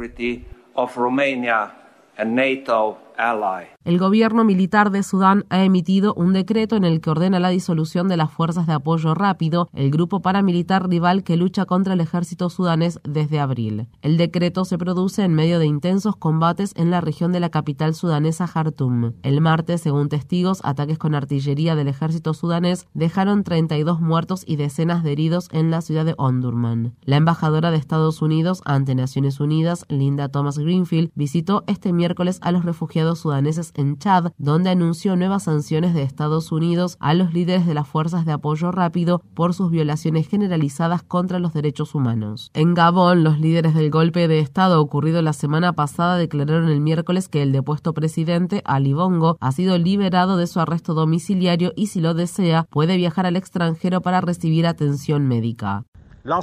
El 3.83 3.99
gobierno 3.99 4.45
militar 4.45 4.91
de 4.91 5.03
Sudán 5.03 5.47
ha 5.49 5.65
emitido 5.65 6.13
un 6.13 6.35
decreto 6.35 6.77
en 6.77 6.85
el 6.85 7.01
que 7.01 7.09
ordena 7.09 7.41
la 7.41 7.49
disolución 7.49 8.09
de 8.09 8.19
las 8.19 8.31
fuerzas 8.31 8.67
de 8.67 8.75
apoyo 8.75 9.15
rápido, 9.15 9.71
el 9.73 9.91
grupo 9.91 10.21
paramilitar 10.21 10.87
rival 10.87 11.25
que 11.25 11.39
lucha 11.39 11.65
contra 11.65 11.95
el 11.95 12.03
ejército 12.03 12.51
sudanés 12.51 13.01
desde 13.05 13.41
abril. 13.41 13.87
El 14.03 14.19
decreto 14.19 14.67
se 14.67 14.77
produce 14.77 15.25
en 15.25 15.33
medio 15.33 15.59
de 15.59 15.65
intensos 15.65 16.15
combates 16.15 16.75
en 16.77 16.91
la 16.91 17.01
región 17.01 17.33
de 17.33 17.41
la 17.41 17.49
capital 17.49 17.95
sudanesa 17.95 18.47
Jartum. 18.47 19.13
El 19.23 19.41
martes, 19.41 19.81
según 19.81 20.11
testigos, 20.11 20.61
ataques 20.63 20.99
con 20.99 21.15
artillería 21.15 21.75
del 21.75 21.89
ejército 21.89 22.35
sudanés 22.35 22.87
dejaron 22.93 23.45
32 23.45 23.99
muertos 23.99 24.45
y 24.47 24.57
decenas 24.57 25.03
de 25.03 25.13
heridos 25.13 25.49
en 25.53 25.71
la 25.71 25.81
ciudad 25.81 26.05
de 26.05 26.15
Ondurman. 26.19 26.93
La 27.01 27.17
embajadora 27.17 27.71
de 27.71 27.79
Estados 27.79 28.21
Unidos 28.21 28.61
ante 28.67 28.95
Naciones 28.95 29.41
Unidas, 29.41 29.87
Linda 29.89 30.29
Thomas 30.29 30.59
Greenfield, 30.59 31.13
visitó 31.15 31.65
este 31.67 31.95
miércoles 31.95 32.41
a 32.43 32.53
los 32.53 32.67
refugiados 32.67 33.21
sudaneses 33.21 33.70
en 33.75 33.99
Chad, 33.99 34.33
donde 34.39 34.71
anunció 34.71 35.17
nuevas 35.17 35.45
sanciones 35.45 35.95
de 35.95 36.03
Estados 36.03 36.53
Unidos 36.53 36.97
a 37.01 37.15
los 37.15 37.33
líderes 37.33 37.67
de 37.67 37.75
las 37.75 37.87
fuerzas 37.87 38.25
de 38.25 38.33
apoyo 38.33 38.73
rápido 38.73 39.23
por 39.35 39.55
sus 39.55 39.71
violaciones 39.71 40.29
generalizadas 40.29 41.03
contra 41.03 41.39
los 41.39 41.53
derechos 41.53 41.95
humanos. 41.95 42.51
En 42.55 42.75
Gabón, 42.75 43.25
los 43.25 43.39
líderes 43.39 43.75
del 43.75 43.91
golpe 43.91 44.29
de 44.29 44.41
Estado 44.41 44.81
ocurrido 44.81 45.23
la 45.23 45.33
semana 45.33 45.73
pasada 45.73 46.17
declararon 46.17 46.69
el 46.69 46.81
miércoles 46.81 47.29
que 47.29 47.43
el 47.43 47.53
depuesto 47.53 47.95
presidente 47.95 48.63
Ali 48.65 48.93
Bongo 48.93 49.37
ha 49.41 49.53
sido 49.53 49.79
liberado 49.79 50.37
de 50.37 50.47
su 50.47 50.61
arresto 50.61 50.95
domiciliario 50.95 51.73
y 51.77 51.87
si 51.89 52.01
lo 52.01 52.15
desea 52.15 52.67
puede 52.71 52.97
viajar 52.97 53.27
al 53.27 53.37
extranjero 53.37 54.01
para 54.01 54.21
recibir 54.21 54.67
atención 54.67 55.27
médica. 55.27 55.85
De 56.23 56.31
la 56.31 56.39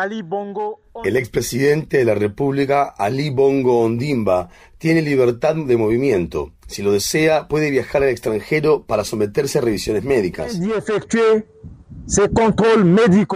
Ali 0.00 0.22
Bongo 0.22 0.80
El 1.04 1.16
expresidente 1.16 1.98
de 1.98 2.04
la 2.04 2.14
República, 2.14 2.84
Ali 2.84 3.30
Bongo 3.30 3.80
Ondimba, 3.80 4.48
tiene 4.78 5.02
libertad 5.02 5.56
de 5.56 5.76
movimiento. 5.76 6.52
Si 6.66 6.82
lo 6.82 6.92
desea, 6.92 7.48
puede 7.48 7.70
viajar 7.70 8.02
al 8.02 8.10
extranjero 8.10 8.84
para 8.84 9.04
someterse 9.04 9.58
a 9.58 9.62
revisiones 9.62 10.04
médicas. 10.04 10.58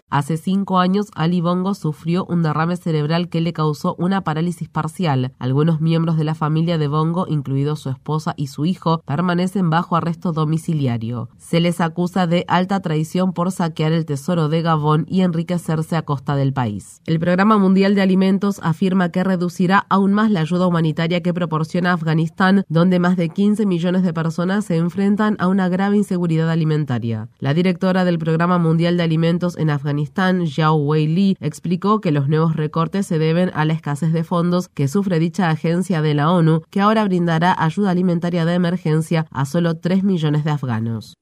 Hace 0.08 0.38
cinco 0.38 0.78
años, 0.78 1.08
Ali 1.14 1.42
Bongo 1.42 1.74
sufrió 1.74 2.24
un 2.24 2.42
derrame 2.42 2.76
cerebral 2.76 3.28
que 3.28 3.42
le 3.42 3.52
causó 3.52 3.94
una 3.98 4.24
parálisis 4.24 4.68
parcial. 4.68 5.32
Algunos 5.38 5.80
miembros 5.80 6.16
de 6.16 6.24
la 6.24 6.34
familia 6.34 6.78
de 6.78 6.88
Bongo, 6.88 7.26
incluidos 7.28 7.80
su 7.80 7.90
esposa 7.90 8.32
y 8.36 8.46
su 8.46 8.64
hijo, 8.64 9.02
permanecen 9.06 9.68
bajo 9.68 9.96
arresto 9.96 10.32
domiciliario. 10.32 11.28
Se 11.38 11.60
les 11.60 11.80
acusa 11.80 12.26
de 12.26 12.44
alta 12.48 12.80
traición 12.80 13.32
por 13.32 13.52
saquear 13.52 13.92
el 13.92 14.06
tesoro 14.06 14.48
de 14.48 14.62
Gabón 14.62 15.04
y 15.08 15.20
enriquecerse 15.20 15.96
a 15.96 16.02
costa 16.02 16.34
del 16.34 16.52
país. 16.52 17.02
El 17.06 17.20
Programa 17.20 17.58
Mundial 17.58 17.94
de 17.94 18.02
Alimentos 18.02 18.58
afirma 18.62 19.10
que 19.10 19.24
reducirá 19.24 19.86
aún 19.88 20.12
más 20.12 20.30
la 20.30 20.40
ayuda 20.40 20.66
humanitaria 20.66 21.22
que 21.22 21.34
proporciona 21.34 21.92
Afganistán, 21.92 22.64
donde 22.68 22.98
más 22.98 23.16
de 23.16 23.28
15 23.28 23.66
millones 23.66 24.02
de 24.02 24.14
personas 24.14 24.64
se 24.64 24.76
enfrentan 24.76 25.36
a 25.38 25.48
una 25.48 25.68
grave 25.68 25.96
inseguridad 25.96 26.50
alimentaria. 26.50 27.28
La 27.38 27.54
directora 27.54 28.04
del 28.04 28.18
Programa 28.18 28.41
Mundial 28.46 28.96
de 28.96 29.02
Alimentos 29.02 29.56
en 29.56 29.70
Afganistán, 29.70 30.46
Zhao 30.46 30.74
Wei 30.76 31.06
Li, 31.06 31.36
explicó 31.40 32.00
que 32.00 32.12
los 32.12 32.28
nuevos 32.28 32.56
recortes 32.56 33.06
se 33.06 33.18
deben 33.18 33.50
a 33.54 33.64
la 33.64 33.72
escasez 33.72 34.12
de 34.12 34.24
fondos 34.24 34.68
que 34.68 34.88
sufre 34.88 35.18
dicha 35.18 35.48
agencia 35.48 36.02
de 36.02 36.14
la 36.14 36.30
ONU, 36.30 36.62
que 36.70 36.80
ahora 36.80 37.04
brindará 37.04 37.54
ayuda 37.56 37.90
alimentaria 37.90 38.44
de 38.44 38.54
emergencia 38.54 39.26
a 39.30 39.46
solo 39.46 39.78
3 39.78 40.02
millones 40.02 40.44
de 40.44 40.50
afganos. 40.50 41.14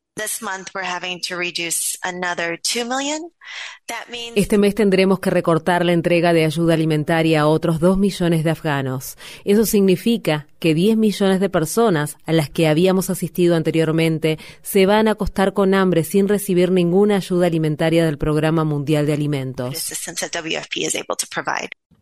Este 4.35 4.59
mes 4.59 4.75
tendremos 4.75 5.21
que 5.21 5.31
recortar 5.31 5.85
la 5.85 5.93
entrega 5.93 6.33
de 6.33 6.45
ayuda 6.45 6.75
alimentaria 6.75 7.41
a 7.41 7.47
otros 7.47 7.81
2 7.81 7.97
millones 7.97 8.45
de 8.45 8.51
afganos. 8.51 9.17
Eso 9.45 9.65
significa 9.65 10.47
que 10.61 10.75
10 10.75 10.97
millones 10.97 11.41
de 11.41 11.51
personas 11.51 12.17
a 12.27 12.33
las 12.33 12.51
que 12.51 12.69
habíamos 12.69 13.11
asistido 13.11 13.57
anteriormente 13.57 14.39
se 14.63 14.87
van 14.87 15.09
a 15.09 15.13
acostar 15.13 15.53
con 15.53 15.75
hambre 15.75 16.05
sin 16.05 16.29
recibir 16.29 16.71
ninguna 16.71 17.17
ayuda 17.17 17.47
alimentaria 17.47 18.05
del 18.05 18.19
Programa 18.19 18.63
Mundial 18.65 19.07
de 19.07 19.15
Alimentos. 19.15 19.91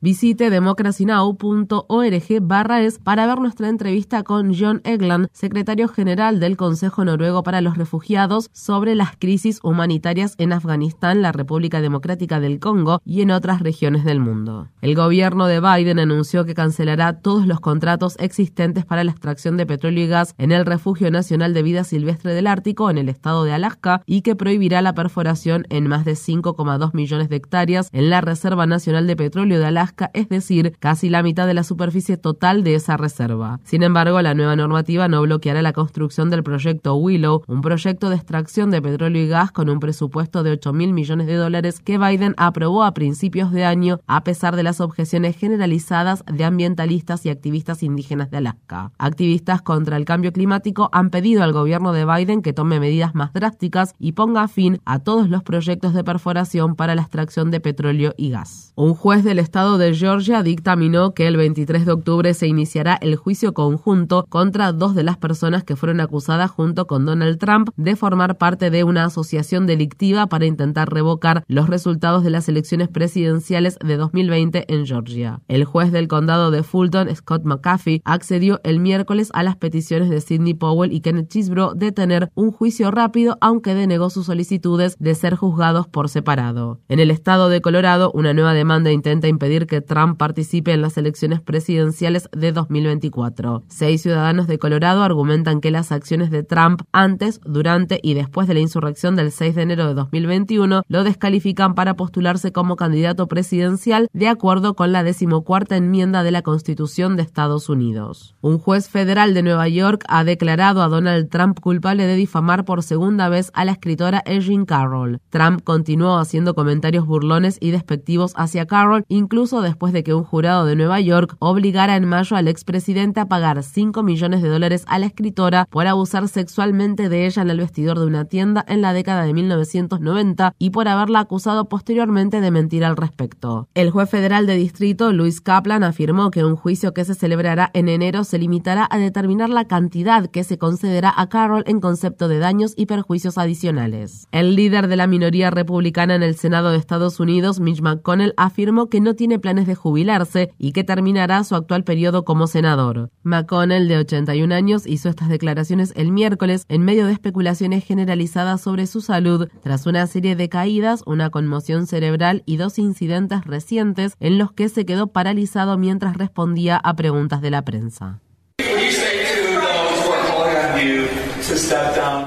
Visite 0.01 0.49
democracynow.org 0.49 2.41
barra 2.41 2.83
es 2.83 3.01
para 3.01 3.27
ver 3.27 3.41
nuestra 3.41 3.69
entrevista 3.69 4.23
con 4.23 4.55
John 4.57 4.81
Egland, 4.85 5.27
secretario 5.33 5.89
general 5.89 6.39
del 6.39 6.57
Consejo 6.57 7.05
Noruego 7.05 7.43
para 7.43 7.61
los 7.61 7.77
Refugiados, 7.77 8.49
sobre 8.53 8.95
las 8.95 9.17
crisis 9.17 9.59
humanitarias 9.65 10.37
en 10.39 10.53
Afganistán, 10.53 11.21
la 11.21 11.33
República 11.33 11.81
Democrática 11.81 12.39
del 12.39 12.61
Congo 12.61 13.01
y 13.05 13.23
en 13.23 13.33
otras 13.33 13.61
regiones 13.61 14.05
del 14.05 14.21
mundo. 14.21 14.69
El 14.83 14.95
gobierno 14.95 15.49
de 15.49 15.61
Biden 15.61 15.99
anunció 15.99 16.45
que 16.45 16.55
cancelará 16.55 17.21
todos 17.21 17.49
los 17.49 17.59
contratos 17.59 18.15
existentes 18.21 18.48
para 18.87 19.05
la 19.05 19.11
extracción 19.11 19.57
de 19.57 19.67
petróleo 19.67 20.05
y 20.05 20.09
gas 20.09 20.35
en 20.39 20.53
el 20.53 20.67
Refugio 20.67 21.11
Nacional 21.11 21.55
de 21.55 21.63
Vida 21.63 21.85
Silvestre 21.85 22.35
del 22.35 22.47
Ártico 22.47 22.91
en 22.91 22.99
el 22.99 23.09
estado 23.09 23.45
de 23.45 23.53
Alaska 23.53 24.03
y 24.07 24.23
que 24.23 24.35
prohibirá 24.35 24.83
la 24.83 24.95
perforación 24.95 25.65
en 25.69 25.87
más 25.87 26.05
de 26.05 26.13
5,2 26.13 26.95
millones 26.95 27.29
de 27.29 27.37
hectáreas 27.37 27.89
en 27.93 28.11
la 28.11 28.21
Reserva 28.21 28.67
Nacional 28.67 29.07
de 29.07 29.17
Petróleo 29.17 29.59
de 29.59 29.67
Alaska 29.67 30.11
es 30.15 30.29
decir, 30.29 30.75
casi 30.81 31.11
la 31.11 31.23
mitad 31.23 31.47
de 31.47 31.55
la 31.55 31.63
superficie 31.63 32.17
total 32.17 32.65
de 32.65 32.75
esa 32.75 32.97
reserva. 32.97 33.61
Sin 33.65 33.83
embargo, 33.83 34.21
la 34.23 34.35
nueva 34.35 34.57
normativa 34.57 35.09
no 35.09 35.23
bloqueará 35.23 35.63
la 35.63 35.73
construcción 35.73 36.31
del 36.31 36.43
proyecto 36.43 36.97
Willow, 36.97 37.43
un 37.47 37.61
proyecto 37.61 38.11
de 38.11 38.17
extracción 38.17 38.71
de 38.71 38.83
petróleo 38.83 39.23
y 39.23 39.29
gas 39.29 39.53
con 39.53 39.69
un 39.69 39.79
presupuesto 39.79 40.43
de 40.43 40.53
8 40.53 40.73
mil 40.73 40.93
millones 40.93 41.27
de 41.27 41.35
dólares 41.35 41.81
que 41.81 41.99
Biden 41.99 42.35
aprobó 42.39 42.83
a 42.83 42.95
principios 42.95 43.53
de 43.53 43.65
año 43.65 44.01
a 44.07 44.25
pesar 44.25 44.57
de 44.57 44.63
las 44.63 44.81
objeciones 44.81 45.37
generalizadas 45.37 46.25
de 46.27 46.45
ambientalistas 46.45 47.25
y 47.27 47.31
activistas 47.31 47.83
indígenas 47.83 48.31
de 48.31 48.38
Alaska. 48.39 48.93
Activistas 48.99 49.63
contra 49.63 49.97
el 49.97 50.05
cambio 50.05 50.33
climático 50.33 50.89
han 50.93 51.11
pedido 51.11 51.43
al 51.43 51.53
gobierno 51.53 51.93
de 51.93 52.05
Biden 52.05 52.43
que 52.43 52.53
tome 52.53 52.81
medidas 52.81 53.15
más 53.15 53.33
drásticas 53.33 53.95
y 53.99 54.13
ponga 54.13 54.49
fin 54.49 54.81
a 54.85 54.99
todos 55.01 55.29
los 55.29 55.43
proyectos 55.43 55.95
de 55.95 56.05
perforación 56.05 56.75
para 56.75 56.95
la 56.95 57.03
extracción 57.03 57.51
de 57.51 57.61
petróleo 57.61 58.15
y 58.17 58.31
gas. 58.31 58.73
Un 58.75 58.95
juez 58.95 59.25
del 59.25 59.39
estado 59.39 59.79
de 59.79 59.95
Georgia 59.95 60.43
dictaminó 60.43 61.13
que 61.13 61.27
el 61.27 61.37
23 61.37 61.85
de 61.85 61.93
octubre 61.93 62.35
se 62.35 62.47
iniciará 62.47 62.99
el 63.01 63.17
juicio 63.17 63.53
conjunto 63.55 64.27
contra 64.29 64.73
dos 64.73 64.95
de 64.95 65.03
las 65.03 65.17
personas 65.17 65.65
que 65.65 65.77
fueron 65.77 66.01
acusadas 66.01 66.51
junto 66.51 66.87
con 66.87 67.05
Donald 67.05 67.39
Trump 67.39 67.71
de 67.77 67.97
formar 67.97 68.39
parte 68.39 68.71
de 68.71 68.85
una 68.85 69.05
asociación 69.05 69.67
delictiva 69.67 70.27
para 70.29 70.47
intentar 70.47 70.93
revocar 70.93 71.45
los 71.49 71.69
resultados 71.69 72.25
de 72.25 72.31
las 72.31 72.49
elecciones 72.49 72.89
presidenciales 72.89 73.79
de 73.85 73.97
2020 73.97 74.73
en 74.73 74.87
Georgia. 74.87 75.41
El 75.49 75.65
juez 75.65 75.93
del 75.93 76.09
condado 76.09 76.51
de 76.51 76.63
Fulton, 76.63 77.15
Scott 77.15 77.45
McAfee, 77.45 78.03
accedió 78.29 78.61
el 78.63 78.79
miércoles 78.79 79.31
a 79.33 79.43
las 79.43 79.57
peticiones 79.57 80.11
de 80.11 80.21
Sidney 80.21 80.53
Powell 80.53 80.93
y 80.93 81.01
Kenneth 81.01 81.31
Chisbro 81.31 81.73
de 81.73 81.93
tener 81.93 82.31
un 82.35 82.53
juicio 82.53 82.91
rápido, 82.91 83.39
aunque 83.41 83.75
denegó 83.75 84.11
sus 84.11 84.27
solicitudes 84.27 84.97
de 84.99 85.15
ser 85.15 85.35
juzgados 85.35 85.89
por 85.89 86.11
separado. 86.11 86.79
En 86.91 87.01
el 87.01 87.11
estado 87.11 87.49
de 87.49 87.63
Colorado, 87.63 88.13
una 88.13 88.35
nueva 88.35 88.53
demanda 88.53 88.93
intenta 88.93 89.29
impedir 89.29 89.67
que 89.67 89.81
Trump 89.81 90.19
participe 90.19 90.75
en 90.75 90.83
las 90.83 90.99
elecciones 90.99 91.41
presidenciales 91.41 92.29
de 92.37 92.53
2024. 92.53 93.63
Seis 93.69 94.03
ciudadanos 94.03 94.47
de 94.47 94.59
Colorado 94.59 95.03
argumentan 95.03 95.63
que 95.63 95.71
las 95.71 95.91
acciones 95.91 96.31
de 96.31 96.43
Trump 96.43 96.83
antes, 96.93 97.41
durante 97.47 97.99
y 98.03 98.13
después 98.13 98.47
de 98.47 98.53
la 98.53 98.61
insurrección 98.61 99.17
del 99.17 99.33
6 99.33 99.55
de 99.55 99.63
enero 99.63 99.87
de 99.87 99.95
2021 99.95 100.83
lo 100.87 101.05
descalifican 101.05 101.75
para 101.75 101.95
postularse 101.95 102.53
como 102.53 102.77
candidato 102.77 103.27
presidencial 103.27 104.09
de 104.13 104.29
acuerdo 104.29 104.75
con 104.75 104.93
la 104.93 105.03
decimocuarta 105.03 105.77
enmienda 105.77 106.23
de 106.23 106.31
la 106.31 106.43
Constitución 106.43 107.17
de 107.17 107.23
Estados 107.23 107.71
Unidos. 107.71 108.18
Un 108.41 108.59
juez 108.59 108.89
federal 108.89 109.35
de 109.35 109.43
Nueva 109.43 109.69
York 109.69 110.05
ha 110.09 110.23
declarado 110.23 110.81
a 110.83 110.89
Donald 110.89 111.29
Trump 111.29 111.59
culpable 111.59 112.07
de 112.07 112.15
difamar 112.15 112.65
por 112.65 112.85
segunda 112.85 113.29
vez 113.29 113.51
a 113.53 113.65
la 113.65 113.73
escritora 113.73 114.23
Erin 114.27 114.65
Carroll. 114.65 115.19
Trump 115.29 115.63
continuó 115.65 116.19
haciendo 116.19 116.55
comentarios 116.55 117.07
burlones 117.07 117.59
y 117.61 117.73
despectivos 117.73 118.33
hacia 118.37 118.67
Carroll 118.67 119.05
incluso 119.09 119.61
después 119.61 119.93
de 119.93 120.05
que 120.05 120.15
un 120.15 120.23
jurado 120.23 120.67
de 120.67 120.77
Nueva 120.77 121.01
York 121.01 121.37
obligara 121.41 121.97
en 121.97 122.09
mayo 122.09 122.37
al 122.37 122.49
expresidente 122.49 123.21
a 123.21 123.27
pagar 123.27 123.63
5 123.63 124.03
millones 124.03 124.43
de 124.43 124.49
dólares 124.49 124.85
a 124.87 124.99
la 124.99 125.07
escritora 125.07 125.67
por 125.71 125.87
abusar 125.87 126.29
sexualmente 126.29 127.09
de 127.09 127.27
ella 127.27 127.43
en 127.43 127.51
el 127.51 127.59
vestidor 127.59 127.99
de 127.99 128.07
una 128.07 128.25
tienda 128.25 128.65
en 128.69 128.83
la 128.83 128.93
década 128.93 129.25
de 129.25 129.35
1990 129.35 130.55
y 130.59 130.71
por 130.71 130.89
haberla 130.89 131.21
acusado 131.21 131.69
posteriormente 131.69 132.41
de 132.41 132.51
mentir 132.51 132.85
al 132.85 132.97
respecto. 132.97 133.69
El 133.75 133.91
juez 133.91 134.09
federal 134.09 134.47
de 134.47 134.57
distrito, 134.57 135.13
Luis 135.13 135.41
Kaplan, 135.41 135.83
afirmó 135.83 136.31
que 136.31 136.45
un 136.45 136.57
juicio 136.57 136.95
que 136.95 137.05
se 137.05 137.15
celebrará 137.15 137.71
en 137.75 137.89
enero 137.89 138.08
se 138.25 138.39
limitará 138.39 138.89
a 138.91 138.99
determinar 138.99 139.51
la 139.51 139.67
cantidad 139.67 140.27
que 140.27 140.43
se 140.43 140.59
concederá 140.59 141.13
a 141.17 141.29
Carroll 141.29 141.63
en 141.67 141.81
concepto 141.81 142.27
de 142.27 142.39
daños 142.39 142.73
y 142.77 142.87
perjuicios 142.87 143.39
adicionales. 143.39 144.27
El 144.33 144.57
líder 144.57 144.89
de 144.89 144.97
la 144.97 145.07
minoría 145.07 145.51
republicana 145.51 146.15
en 146.15 146.23
el 146.23 146.35
Senado 146.37 146.71
de 146.71 146.79
Estados 146.79 147.21
Unidos, 147.21 147.61
Mitch 147.61 147.83
McConnell, 147.83 148.35
afirmó 148.37 148.89
que 148.89 149.01
no 149.01 149.15
tiene 149.15 149.39
planes 149.39 149.67
de 149.67 149.75
jubilarse 149.75 150.51
y 150.59 150.73
que 150.73 150.85
terminará 150.85 151.45
su 151.45 151.55
actual 151.55 151.85
periodo 151.85 152.25
como 152.25 152.47
senador. 152.47 153.11
McConnell, 153.23 153.89
de 153.89 153.99
81 153.99 154.55
años, 154.55 154.87
hizo 154.87 155.09
estas 155.09 155.29
declaraciones 155.29 155.93
el 155.97 156.11
miércoles 156.11 156.65
en 156.69 156.83
medio 156.83 157.07
de 157.07 157.13
especulaciones 157.13 157.85
generalizadas 157.85 158.61
sobre 158.61 158.87
su 158.87 159.01
salud 159.01 159.49
tras 159.63 159.87
una 159.87 160.07
serie 160.07 160.35
de 160.35 160.49
caídas, 160.49 161.03
una 161.07 161.31
conmoción 161.31 161.87
cerebral 161.87 162.43
y 162.47 162.57
dos 162.57 162.79
incidentes 162.79 163.45
recientes 163.45 164.15
en 164.21 164.39
los 164.39 164.53
que 164.53 164.69
se 164.69 164.87
quedó 164.87 165.09
paralizado 165.09 165.77
mientras 165.79 166.17
respondía 166.17 166.77
a 166.77 166.97
preguntas 166.97 167.41
de 167.41 167.51
la 167.51 167.63
prensa. 167.63 167.88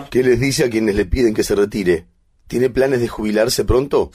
¿Qué 0.09 0.23
les 0.23 0.39
dice 0.39 0.65
a 0.65 0.69
quienes 0.69 0.95
le 0.95 1.05
piden 1.05 1.33
que 1.33 1.43
se 1.43 1.55
retire? 1.55 2.05
¿Tiene 2.47 2.69
planes 2.69 2.99
de 2.99 3.07
jubilarse 3.07 3.63
pronto? 3.63 4.11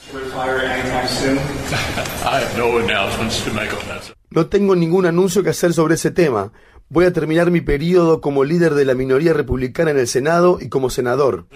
No 4.31 4.47
tengo 4.47 4.77
ningún 4.77 5.07
anuncio 5.07 5.43
que 5.43 5.51
hacer 5.51 5.73
sobre 5.73 5.95
ese 5.95 6.11
tema. 6.11 6.53
Voy 6.89 7.07
a 7.07 7.13
terminar 7.13 7.51
mi 7.51 7.63
periodo 7.63 8.21
como 8.21 8.45
líder 8.45 8.75
de 8.75 8.85
la 8.85 8.95
minoría 8.95 9.33
republicana 9.33 9.91
en 9.91 9.99
el 9.99 10.07
Senado 10.07 10.59
y 10.61 10.69
como 10.69 10.91
senador. 10.91 11.47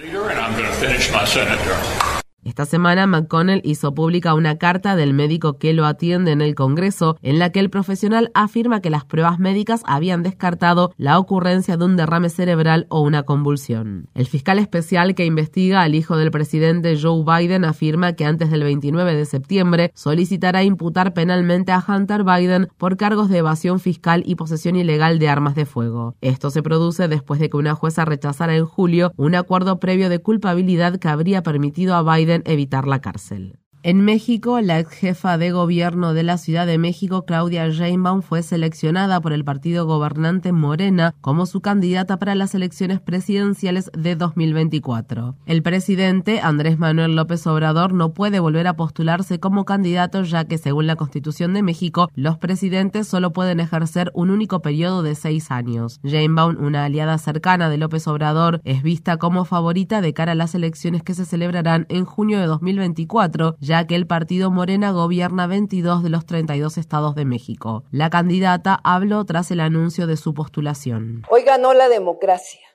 Esta 2.42 2.64
semana 2.64 3.06
McConnell 3.06 3.60
hizo 3.64 3.92
pública 3.92 4.32
una 4.32 4.56
carta 4.56 4.96
del 4.96 5.12
médico 5.12 5.58
que 5.58 5.74
lo 5.74 5.84
atiende 5.84 6.32
en 6.32 6.40
el 6.40 6.54
Congreso 6.54 7.18
en 7.20 7.38
la 7.38 7.50
que 7.50 7.60
el 7.60 7.68
profesional 7.68 8.30
afirma 8.32 8.80
que 8.80 8.88
las 8.88 9.04
pruebas 9.04 9.38
médicas 9.38 9.82
habían 9.84 10.22
descartado 10.22 10.94
la 10.96 11.18
ocurrencia 11.18 11.76
de 11.76 11.84
un 11.84 11.96
derrame 11.96 12.30
cerebral 12.30 12.86
o 12.88 13.02
una 13.02 13.24
convulsión. 13.24 14.08
El 14.14 14.26
fiscal 14.26 14.58
especial 14.58 15.14
que 15.14 15.26
investiga 15.26 15.82
al 15.82 15.94
hijo 15.94 16.16
del 16.16 16.30
presidente 16.30 16.98
Joe 16.98 17.24
Biden 17.24 17.66
afirma 17.66 18.14
que 18.14 18.24
antes 18.24 18.50
del 18.50 18.64
29 18.64 19.14
de 19.14 19.26
septiembre 19.26 19.92
solicitará 19.94 20.64
imputar 20.64 21.12
penalmente 21.12 21.72
a 21.72 21.84
Hunter 21.86 22.24
Biden 22.24 22.68
por 22.78 22.96
cargos 22.96 23.28
de 23.28 23.38
evasión 23.38 23.80
fiscal 23.80 24.22
y 24.24 24.36
posesión 24.36 24.76
ilegal 24.76 25.18
de 25.18 25.28
armas 25.28 25.54
de 25.54 25.66
fuego. 25.66 26.14
Esto 26.22 26.48
se 26.48 26.62
produce 26.62 27.06
después 27.06 27.38
de 27.38 27.50
que 27.50 27.58
una 27.58 27.74
jueza 27.74 28.06
rechazara 28.06 28.56
en 28.56 28.64
julio 28.64 29.12
un 29.18 29.34
acuerdo 29.34 29.78
previo 29.78 30.08
de 30.08 30.20
culpabilidad 30.20 30.96
que 30.96 31.08
habría 31.08 31.42
permitido 31.42 31.94
a 31.94 32.02
Biden 32.02 32.29
evitar 32.44 32.86
la 32.86 33.00
cárcel. 33.00 33.58
En 33.82 34.04
México, 34.04 34.60
la 34.60 34.78
ex 34.78 34.90
jefa 34.90 35.38
de 35.38 35.52
gobierno 35.52 36.12
de 36.12 36.22
la 36.22 36.36
Ciudad 36.36 36.66
de 36.66 36.76
México, 36.76 37.24
Claudia 37.24 37.66
Sheinbaum, 37.70 38.20
fue 38.20 38.42
seleccionada 38.42 39.22
por 39.22 39.32
el 39.32 39.42
partido 39.42 39.86
gobernante 39.86 40.52
Morena 40.52 41.14
como 41.22 41.46
su 41.46 41.62
candidata 41.62 42.18
para 42.18 42.34
las 42.34 42.54
elecciones 42.54 43.00
presidenciales 43.00 43.90
de 43.96 44.16
2024. 44.16 45.34
El 45.46 45.62
presidente, 45.62 46.40
Andrés 46.42 46.78
Manuel 46.78 47.16
López 47.16 47.46
Obrador, 47.46 47.94
no 47.94 48.12
puede 48.12 48.38
volver 48.38 48.66
a 48.66 48.76
postularse 48.76 49.40
como 49.40 49.64
candidato 49.64 50.24
ya 50.24 50.44
que, 50.44 50.58
según 50.58 50.86
la 50.86 50.96
Constitución 50.96 51.54
de 51.54 51.62
México, 51.62 52.10
los 52.14 52.36
presidentes 52.36 53.08
solo 53.08 53.32
pueden 53.32 53.60
ejercer 53.60 54.10
un 54.12 54.28
único 54.28 54.60
periodo 54.60 55.02
de 55.02 55.14
seis 55.14 55.50
años. 55.50 56.00
Sheinbaum, 56.04 56.62
una 56.62 56.84
aliada 56.84 57.16
cercana 57.16 57.70
de 57.70 57.78
López 57.78 58.06
Obrador, 58.08 58.60
es 58.64 58.82
vista 58.82 59.16
como 59.16 59.46
favorita 59.46 60.02
de 60.02 60.12
cara 60.12 60.32
a 60.32 60.34
las 60.34 60.54
elecciones 60.54 61.02
que 61.02 61.14
se 61.14 61.24
celebrarán 61.24 61.86
en 61.88 62.04
junio 62.04 62.38
de 62.40 62.46
2024 62.46 63.56
ya 63.69 63.69
que 63.86 63.94
el 63.94 64.06
partido 64.06 64.50
Morena 64.50 64.90
gobierna 64.90 65.46
22 65.46 66.02
de 66.02 66.10
los 66.10 66.26
32 66.26 66.76
estados 66.76 67.14
de 67.14 67.24
México. 67.24 67.84
La 67.92 68.10
candidata 68.10 68.80
habló 68.82 69.24
tras 69.24 69.50
el 69.52 69.60
anuncio 69.60 70.08
de 70.08 70.16
su 70.16 70.34
postulación. 70.34 71.22
Hoy 71.30 71.42
ganó 71.42 71.72
la 71.72 71.88
democracia. 71.88 72.66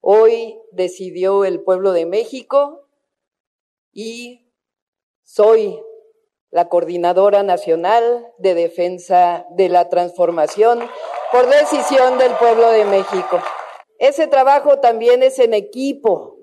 Hoy 0.00 0.58
decidió 0.72 1.44
el 1.44 1.60
pueblo 1.60 1.92
de 1.92 2.06
México 2.06 2.88
y 3.92 4.50
soy 5.24 5.78
la 6.50 6.70
coordinadora 6.70 7.42
nacional 7.42 8.26
de 8.38 8.54
defensa 8.54 9.46
de 9.50 9.68
la 9.68 9.90
transformación 9.90 10.80
por 11.30 11.46
decisión 11.48 12.16
del 12.18 12.32
pueblo 12.32 12.70
de 12.70 12.86
México. 12.86 13.40
Ese 13.98 14.26
trabajo 14.26 14.78
también 14.78 15.22
es 15.22 15.38
en 15.38 15.52
equipo 15.52 16.38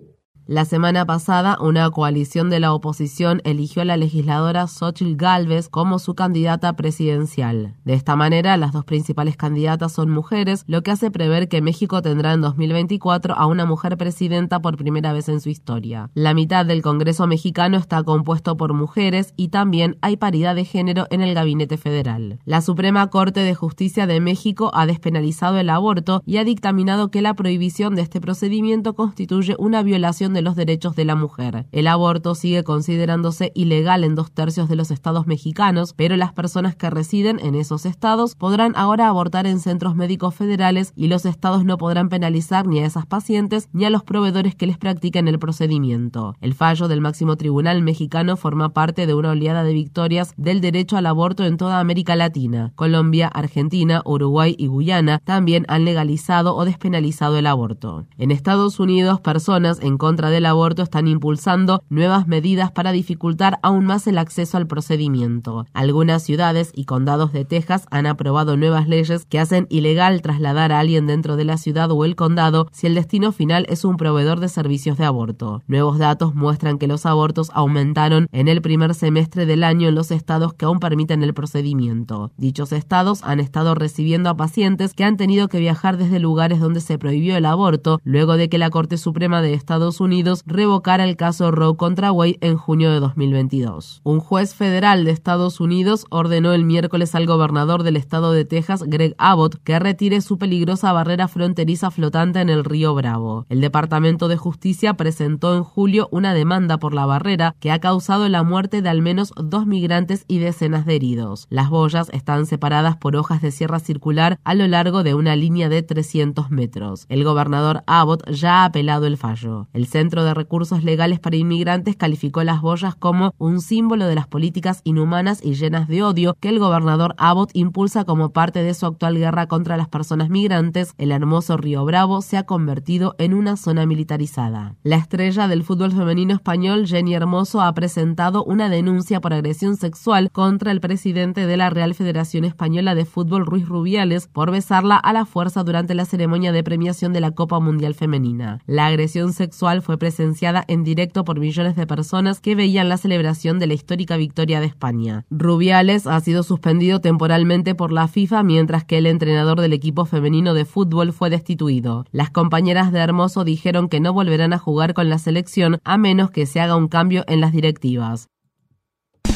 La 0.52 0.66
semana 0.66 1.06
pasada, 1.06 1.60
una 1.62 1.88
coalición 1.92 2.50
de 2.50 2.60
la 2.60 2.74
oposición 2.74 3.40
eligió 3.44 3.84
a 3.84 3.86
la 3.86 3.98
legisladora 3.98 4.66
Xochitl 4.66 5.16
Galvez 5.16 5.70
como 5.70 6.00
su 6.00 6.16
candidata 6.16 6.76
presidencial. 6.76 7.76
De 7.86 7.94
esta 7.94 8.16
manera, 8.16 8.58
las 8.58 8.72
dos 8.72 8.84
principales 8.84 9.38
candidatas 9.38 9.92
son 9.92 10.10
mujeres, 10.10 10.64
lo 10.66 10.82
que 10.82 10.90
hace 10.90 11.12
prever 11.12 11.50
que 11.50 11.62
México 11.62 12.02
tendrá 12.02 12.34
en 12.34 12.42
2024 12.42 13.36
a 13.36 13.46
una 13.46 13.68
mujer 13.68 13.96
presidenta 13.96 14.60
por 14.60 14.76
primera 14.76 15.14
vez 15.14 15.30
en 15.30 15.40
su 15.40 15.50
historia. 15.50 16.10
La 16.16 16.34
mitad 16.34 16.66
del 16.66 16.82
Congreso 16.82 17.28
mexicano 17.28 17.78
está 17.78 18.02
compuesto 18.02 18.58
por 18.58 18.74
mujeres 18.74 19.36
y 19.38 19.50
también 19.50 20.00
hay 20.02 20.18
paridad 20.18 20.56
de 20.56 20.66
género 20.66 21.06
en 21.12 21.22
el 21.22 21.36
gabinete 21.36 21.78
federal. 21.78 22.40
La 22.46 22.62
Suprema 22.62 23.06
Corte 23.12 23.42
de 23.42 23.54
Justicia 23.54 24.08
de 24.08 24.20
México 24.20 24.72
ha 24.74 24.88
despenalizado 24.88 25.60
el 25.60 25.70
aborto 25.70 26.24
y 26.26 26.38
ha 26.38 26.44
dictaminado 26.44 27.12
que 27.12 27.22
la 27.22 27.36
prohibición 27.36 27.94
de 27.94 28.02
este 28.02 28.20
procedimiento 28.20 28.96
constituye 28.96 29.56
una 29.60 29.84
violación 29.84 30.34
de 30.34 30.39
los 30.41 30.56
derechos 30.56 30.95
de 30.95 31.06
la 31.06 31.16
mujer. 31.16 31.66
El 31.72 31.88
aborto 31.88 32.36
sigue 32.36 32.64
considerándose 32.64 33.52
ilegal 33.56 34.03
en 34.03 34.16
dos 34.16 34.32
tercios 34.32 34.70
de 34.70 34.76
los 34.76 34.91
estados 34.91 35.28
mexicanos, 35.28 35.94
pero 35.95 36.16
las 36.18 36.34
personas 36.34 36.76
que 36.76 36.90
residen 36.90 37.40
en 37.40 37.56
esos 37.56 37.86
estados 37.86 38.36
podrán 38.36 38.74
ahora 38.76 39.07
abortar 39.07 39.48
en 39.48 39.60
centros 39.60 39.95
médicos 39.95 40.36
federales 40.36 40.94
y 40.95 41.07
los 41.07 41.26
estados 41.26 41.66
no 41.66 41.78
podrán 41.78 42.10
penalizar 42.10 42.68
ni 42.68 42.80
a 42.80 42.86
esas 42.86 43.06
pacientes 43.06 43.70
ni 43.74 43.86
a 43.86 43.90
los 43.90 44.03
proveedores 44.03 44.56
que 44.56 44.68
les 44.68 44.78
practiquen 44.78 45.28
el 45.28 45.40
procedimiento. 45.40 46.36
El 46.41 46.53
fallo 46.53 46.88
del 46.88 47.02
máximo 47.02 47.36
tribunal 47.36 47.82
mexicano 47.82 48.38
forma 48.38 48.70
parte 48.70 49.07
de 49.07 49.14
una 49.14 49.32
oleada 49.32 49.64
de 49.64 49.74
victorias 49.74 50.34
del 50.38 50.61
derecho 50.61 50.98
al 50.98 51.06
aborto 51.06 51.45
en 51.45 51.57
toda 51.57 51.80
América 51.80 52.16
Latina. 52.16 52.72
Colombia, 52.76 53.28
Argentina, 53.28 54.02
Uruguay 54.06 54.56
y 54.57 54.68
Guyana 54.68 55.20
también 55.24 55.66
han 55.68 55.86
legalizado 55.86 56.56
o 56.56 56.66
despenalizado 56.66 57.38
el 57.38 57.48
aborto. 57.48 58.06
En 58.18 58.32
Estados 58.32 58.80
Unidos, 58.80 59.22
personas 59.22 59.80
en 59.82 59.98
contra 59.98 60.29
del 60.30 60.46
aborto 60.46 60.84
están 60.84 61.08
impulsando 61.08 61.84
nuevas 61.90 62.28
medidas 62.28 62.72
para 62.72 62.92
dificultar 62.92 63.60
aún 63.64 63.86
más 63.86 64.08
el 64.08 64.18
acceso 64.18 64.58
al 64.58 64.68
procedimiento. 64.68 65.66
Algunas 65.74 66.24
ciudades 66.24 66.72
y 66.76 66.86
condados 66.86 67.34
de 67.34 67.46
Texas 67.46 67.86
han 67.92 68.06
aprobado 68.06 68.58
nuevas 68.58 68.88
leyes 68.88 69.26
que 69.26 69.40
hacen 69.40 69.68
ilegal 69.70 70.22
trasladar 70.22 70.72
a 70.72 70.80
alguien 70.80 71.08
dentro 71.08 71.36
de 71.36 71.46
la 71.46 71.58
ciudad 71.58 71.92
o 71.92 72.06
el 72.06 72.16
condado 72.16 72.68
si 72.72 72.88
el 72.88 72.96
destino 72.96 73.32
final 73.32 73.66
es 73.70 73.86
un 73.86 73.98
proveedor 73.98 74.40
de 74.40 74.50
servicios 74.50 74.98
de 74.98 75.06
aborto. 75.06 75.64
Nuevos 75.68 75.98
datos 75.98 76.36
muestran 76.36 76.78
que 76.78 76.88
los 76.88 77.06
abortos 77.06 77.52
aumentaron 77.54 78.28
en 78.32 78.48
el 78.48 78.62
primer 78.62 78.94
semestre 78.94 79.46
del 79.46 79.64
año 79.64 79.88
en 79.88 79.96
los 79.96 80.12
estados 80.12 80.54
que 80.54 80.66
aún 80.66 80.80
permiten 80.80 81.24
el 81.24 81.34
procedimiento. 81.34 82.32
Dichos 82.38 82.72
estados 82.72 83.24
han 83.24 83.40
estado 83.40 83.76
recibiendo 83.76 84.30
a 84.30 84.38
pacientes 84.38 84.94
que 84.94 85.04
han 85.04 85.18
tenido 85.18 85.48
que 85.48 85.60
viajar 85.60 85.98
desde 85.98 86.20
lugares 86.20 86.60
donde 86.60 86.82
se 86.82 86.98
prohibió 86.98 87.36
el 87.36 87.46
aborto, 87.46 88.00
luego 88.04 88.38
de 88.38 88.50
que 88.50 88.58
la 88.58 88.70
Corte 88.70 88.98
Suprema 88.98 89.42
de 89.42 89.54
Estados 89.54 90.00
Unidos 90.00 90.19
revocara 90.46 91.04
el 91.04 91.16
caso 91.16 91.52
Roe 91.52 91.76
contra 91.76 92.12
Wade 92.12 92.38
en 92.41 92.58
junio 92.58 92.91
de 92.91 93.00
2022. 93.00 94.02
Un 94.04 94.20
juez 94.20 94.54
federal 94.54 95.06
de 95.06 95.12
Estados 95.12 95.60
Unidos 95.60 96.06
ordenó 96.10 96.54
el 96.54 96.66
miércoles 96.66 97.16
al 97.16 97.26
gobernador 97.26 97.84
del 97.84 97.96
estado 97.96 98.32
de 98.32 98.46
Texas, 98.46 98.84
Greg 98.84 99.16
Abbott, 99.18 99.62
que 99.64 99.80
retire 99.80 100.22
su 100.22 100.38
peligrosa 100.38 100.91
barrera 100.91 101.28
fronteriza 101.28 101.91
flotante 101.91 102.41
en 102.41 102.50
el 102.50 102.66
río 102.66 102.94
Bravo. 102.94 103.46
El 103.50 103.62
Departamento 103.62 104.28
de 104.28 104.38
Justicia 104.38 104.96
presentó 104.96 105.56
en 105.56 105.64
julio 105.64 106.10
una 106.12 106.34
demanda 106.34 106.78
por 106.78 106.94
la 106.94 107.06
barrera 107.06 107.56
que 107.60 107.72
ha 107.72 107.80
causado 107.80 108.28
la 108.30 108.44
muerte 108.44 108.82
de 108.82 108.90
al 108.90 109.02
menos 109.02 109.34
dos 109.36 109.66
migrantes 109.66 110.26
y 110.28 110.40
decenas 110.40 110.86
de 110.86 110.96
heridos. 110.96 111.48
Las 111.50 111.70
boyas 111.70 112.10
están 112.12 112.46
separadas 112.46 112.98
por 112.98 113.16
hojas 113.16 113.41
de 113.41 113.52
sierra 113.52 113.80
circular 113.80 114.40
a 114.44 114.54
lo 114.54 114.68
largo 114.68 115.04
de 115.04 115.14
una 115.14 115.36
línea 115.36 115.70
de 115.70 115.84
300 115.84 116.52
metros. 116.52 117.06
El 117.10 117.24
gobernador 117.24 117.84
Abbott 117.88 118.30
ya 118.30 118.62
ha 118.62 118.66
apelado 118.66 119.08
el 119.08 119.18
fallo. 119.18 119.68
El 119.74 119.88
Centro 120.00 120.24
de 120.24 120.34
Recursos 120.34 120.86
Legales 120.86 121.20
para 121.20 121.36
Inmigrantes 121.36 121.98
calificó 121.98 122.42
las 122.46 122.62
boyas 122.62 122.96
como 122.96 123.34
un 123.38 123.60
símbolo 123.60 124.08
de 124.08 124.16
las 124.16 124.28
políticas 124.28 124.80
inhumanas 124.86 125.42
y 125.44 125.56
llenas 125.56 125.90
de 125.90 126.04
odio 126.04 126.38
que 126.40 126.48
el 126.48 126.58
gobernador 126.58 127.16
Abbott 127.18 127.52
impulsa 127.54 128.06
como 128.06 128.32
parte 128.32 128.64
de 128.64 128.74
su 128.74 128.86
actual 128.86 129.18
guerra 129.18 129.48
contra 129.48 129.76
las 129.76 129.90
personas 129.90 130.30
migrantes. 130.30 130.94
El 130.98 131.12
hermoso 131.12 131.58
Río 131.58 131.84
Bravo 131.84 132.22
se 132.22 132.38
ha 132.38 132.44
convertido 132.46 133.16
en 133.18 133.34
una 133.34 133.58
zona 133.58 133.86
militarizada. 133.86 134.76
La 134.84 134.96
estrella 134.96 135.50
del 135.50 135.64
fútbol 135.64 135.92
femenino 135.92 136.34
español, 136.34 136.88
Jenny 136.88 137.14
Hermoso, 137.14 137.60
ha 137.60 137.74
presentado 137.74 138.46
una 138.46 138.70
denuncia 138.70 139.20
por 139.20 139.34
agresión 139.34 139.76
sexual 139.76 140.30
contra 140.32 140.72
el 140.72 140.80
presidente 140.80 141.46
de 141.46 141.58
la 141.58 141.70
Real 141.72 141.94
Federación 141.94 142.46
Española 142.46 142.96
de 142.96 143.04
Fútbol, 143.04 143.46
Ruiz 143.46 143.68
Rubiales, 143.68 144.28
por 144.28 144.50
besarla 144.50 144.96
a 144.96 145.12
la 145.12 145.26
fuerza 145.26 145.66
durante 145.66 145.94
la 145.94 146.06
ceremonia 146.06 146.54
de 146.54 146.64
premiación 146.64 147.12
de 147.12 147.20
la 147.20 147.32
Copa 147.32 147.60
Mundial 147.60 147.96
Femenina. 147.96 148.60
La 148.66 148.86
agresión 148.86 149.34
sexual 149.34 149.82
fue 149.82 149.89
presenciada 149.98 150.64
en 150.68 150.84
directo 150.84 151.24
por 151.26 151.40
millones 151.40 151.76
de 151.76 151.88
personas 151.88 152.40
que 152.40 152.56
veían 152.56 152.90
la 152.90 152.98
celebración 152.98 153.60
de 153.60 153.68
la 153.68 153.74
histórica 153.74 154.18
victoria 154.18 154.60
de 154.60 154.68
España. 154.68 155.26
Rubiales 155.30 156.07
ha 156.07 156.20
sido 156.20 156.44
suspendido 156.44 157.02
temporalmente 157.02 157.76
por 157.76 157.91
la 157.91 158.07
FIFA 158.07 158.44
mientras 158.44 158.84
que 158.84 158.98
el 158.98 159.06
entrenador 159.06 159.61
del 159.61 159.74
equipo 159.74 160.06
femenino 160.06 160.53
de 160.53 160.66
fútbol 160.66 161.14
fue 161.14 161.30
destituido. 161.30 162.06
Las 162.11 162.30
compañeras 162.30 162.91
de 162.91 162.99
Hermoso 162.99 163.44
dijeron 163.44 163.90
que 163.90 163.99
no 163.99 164.14
volverán 164.14 164.53
a 164.53 164.60
jugar 164.60 164.94
con 164.94 165.10
la 165.10 165.18
selección 165.18 165.80
a 165.84 165.98
menos 165.98 166.32
que 166.32 166.45
se 166.45 166.60
haga 166.60 166.76
un 166.76 166.88
cambio 166.88 167.24
en 167.28 167.41
las 167.41 167.52
directivas. 167.52 168.30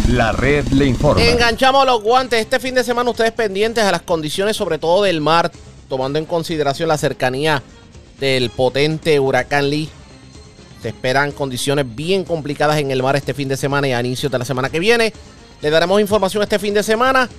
La 0.10 0.34
red 0.34 0.68
le 0.68 0.86
informa. 0.86 1.24
Enganchamos 1.24 1.86
los 1.86 2.04
guantes. 2.04 2.42
Este 2.42 2.60
fin 2.60 2.76
de 2.76 2.84
semana 2.84 3.10
ustedes 3.10 3.32
pendientes 3.32 3.84
a 3.84 3.92
las 3.92 4.02
condiciones, 4.02 4.58
sobre 4.58 4.78
todo 4.78 5.04
del 5.04 5.22
mar, 5.22 5.52
tomando 5.88 6.20
en 6.20 6.26
consideración 6.26 6.90
la 6.90 6.98
cercanía 6.98 7.64
del 8.20 8.50
potente 8.50 9.20
huracán 9.20 9.70
Lee. 9.70 9.90
Se 10.84 10.90
esperan 10.90 11.32
condiciones 11.32 11.86
bien 11.96 12.26
complicadas 12.26 12.78
en 12.78 12.92
el 12.92 13.02
mar 13.02 13.16
este 13.16 13.34
fin 13.34 13.48
de 13.48 13.56
semana 13.56 13.88
y 13.88 13.94
a 13.94 14.02
inicios 14.02 14.30
de 14.30 14.38
la 14.38 14.44
semana 14.44 14.70
que 14.70 14.82
viene. 14.82 15.14
Le 15.62 15.70
daremos 15.70 16.02
información 16.02 16.44
este 16.44 16.60
fin 16.60 16.74
de 16.74 16.84
semana. 16.84 17.30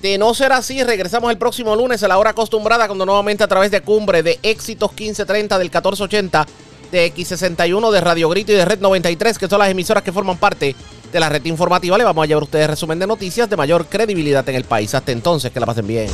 De 0.00 0.16
no 0.16 0.32
ser 0.32 0.52
así, 0.52 0.82
regresamos 0.82 1.30
el 1.30 1.36
próximo 1.36 1.76
lunes 1.76 2.02
a 2.02 2.08
la 2.08 2.16
hora 2.16 2.30
acostumbrada, 2.30 2.86
cuando 2.86 3.04
nuevamente 3.04 3.44
a 3.44 3.46
través 3.46 3.70
de 3.70 3.82
Cumbre 3.82 4.22
de 4.22 4.38
Éxitos 4.42 4.90
1530 4.92 5.58
del 5.58 5.66
1480 5.66 6.46
de 6.90 7.14
X61 7.14 7.90
de 7.90 8.00
Radio 8.00 8.30
Grito 8.30 8.52
y 8.52 8.54
de 8.54 8.64
Red 8.64 8.80
93, 8.80 9.36
que 9.36 9.48
son 9.48 9.58
las 9.58 9.68
emisoras 9.68 10.02
que 10.02 10.10
forman 10.10 10.38
parte 10.38 10.74
de 11.12 11.20
la 11.20 11.28
red 11.28 11.44
informativa. 11.44 11.98
Le 11.98 12.04
vamos 12.04 12.22
a 12.22 12.26
llevar 12.26 12.40
a 12.40 12.44
ustedes 12.44 12.70
resumen 12.70 12.98
de 12.98 13.06
noticias 13.06 13.50
de 13.50 13.56
mayor 13.58 13.84
credibilidad 13.84 14.48
en 14.48 14.54
el 14.54 14.64
país. 14.64 14.94
Hasta 14.94 15.12
entonces, 15.12 15.52
que 15.52 15.60
la 15.60 15.66
pasen 15.66 15.86
bien. 15.86 16.08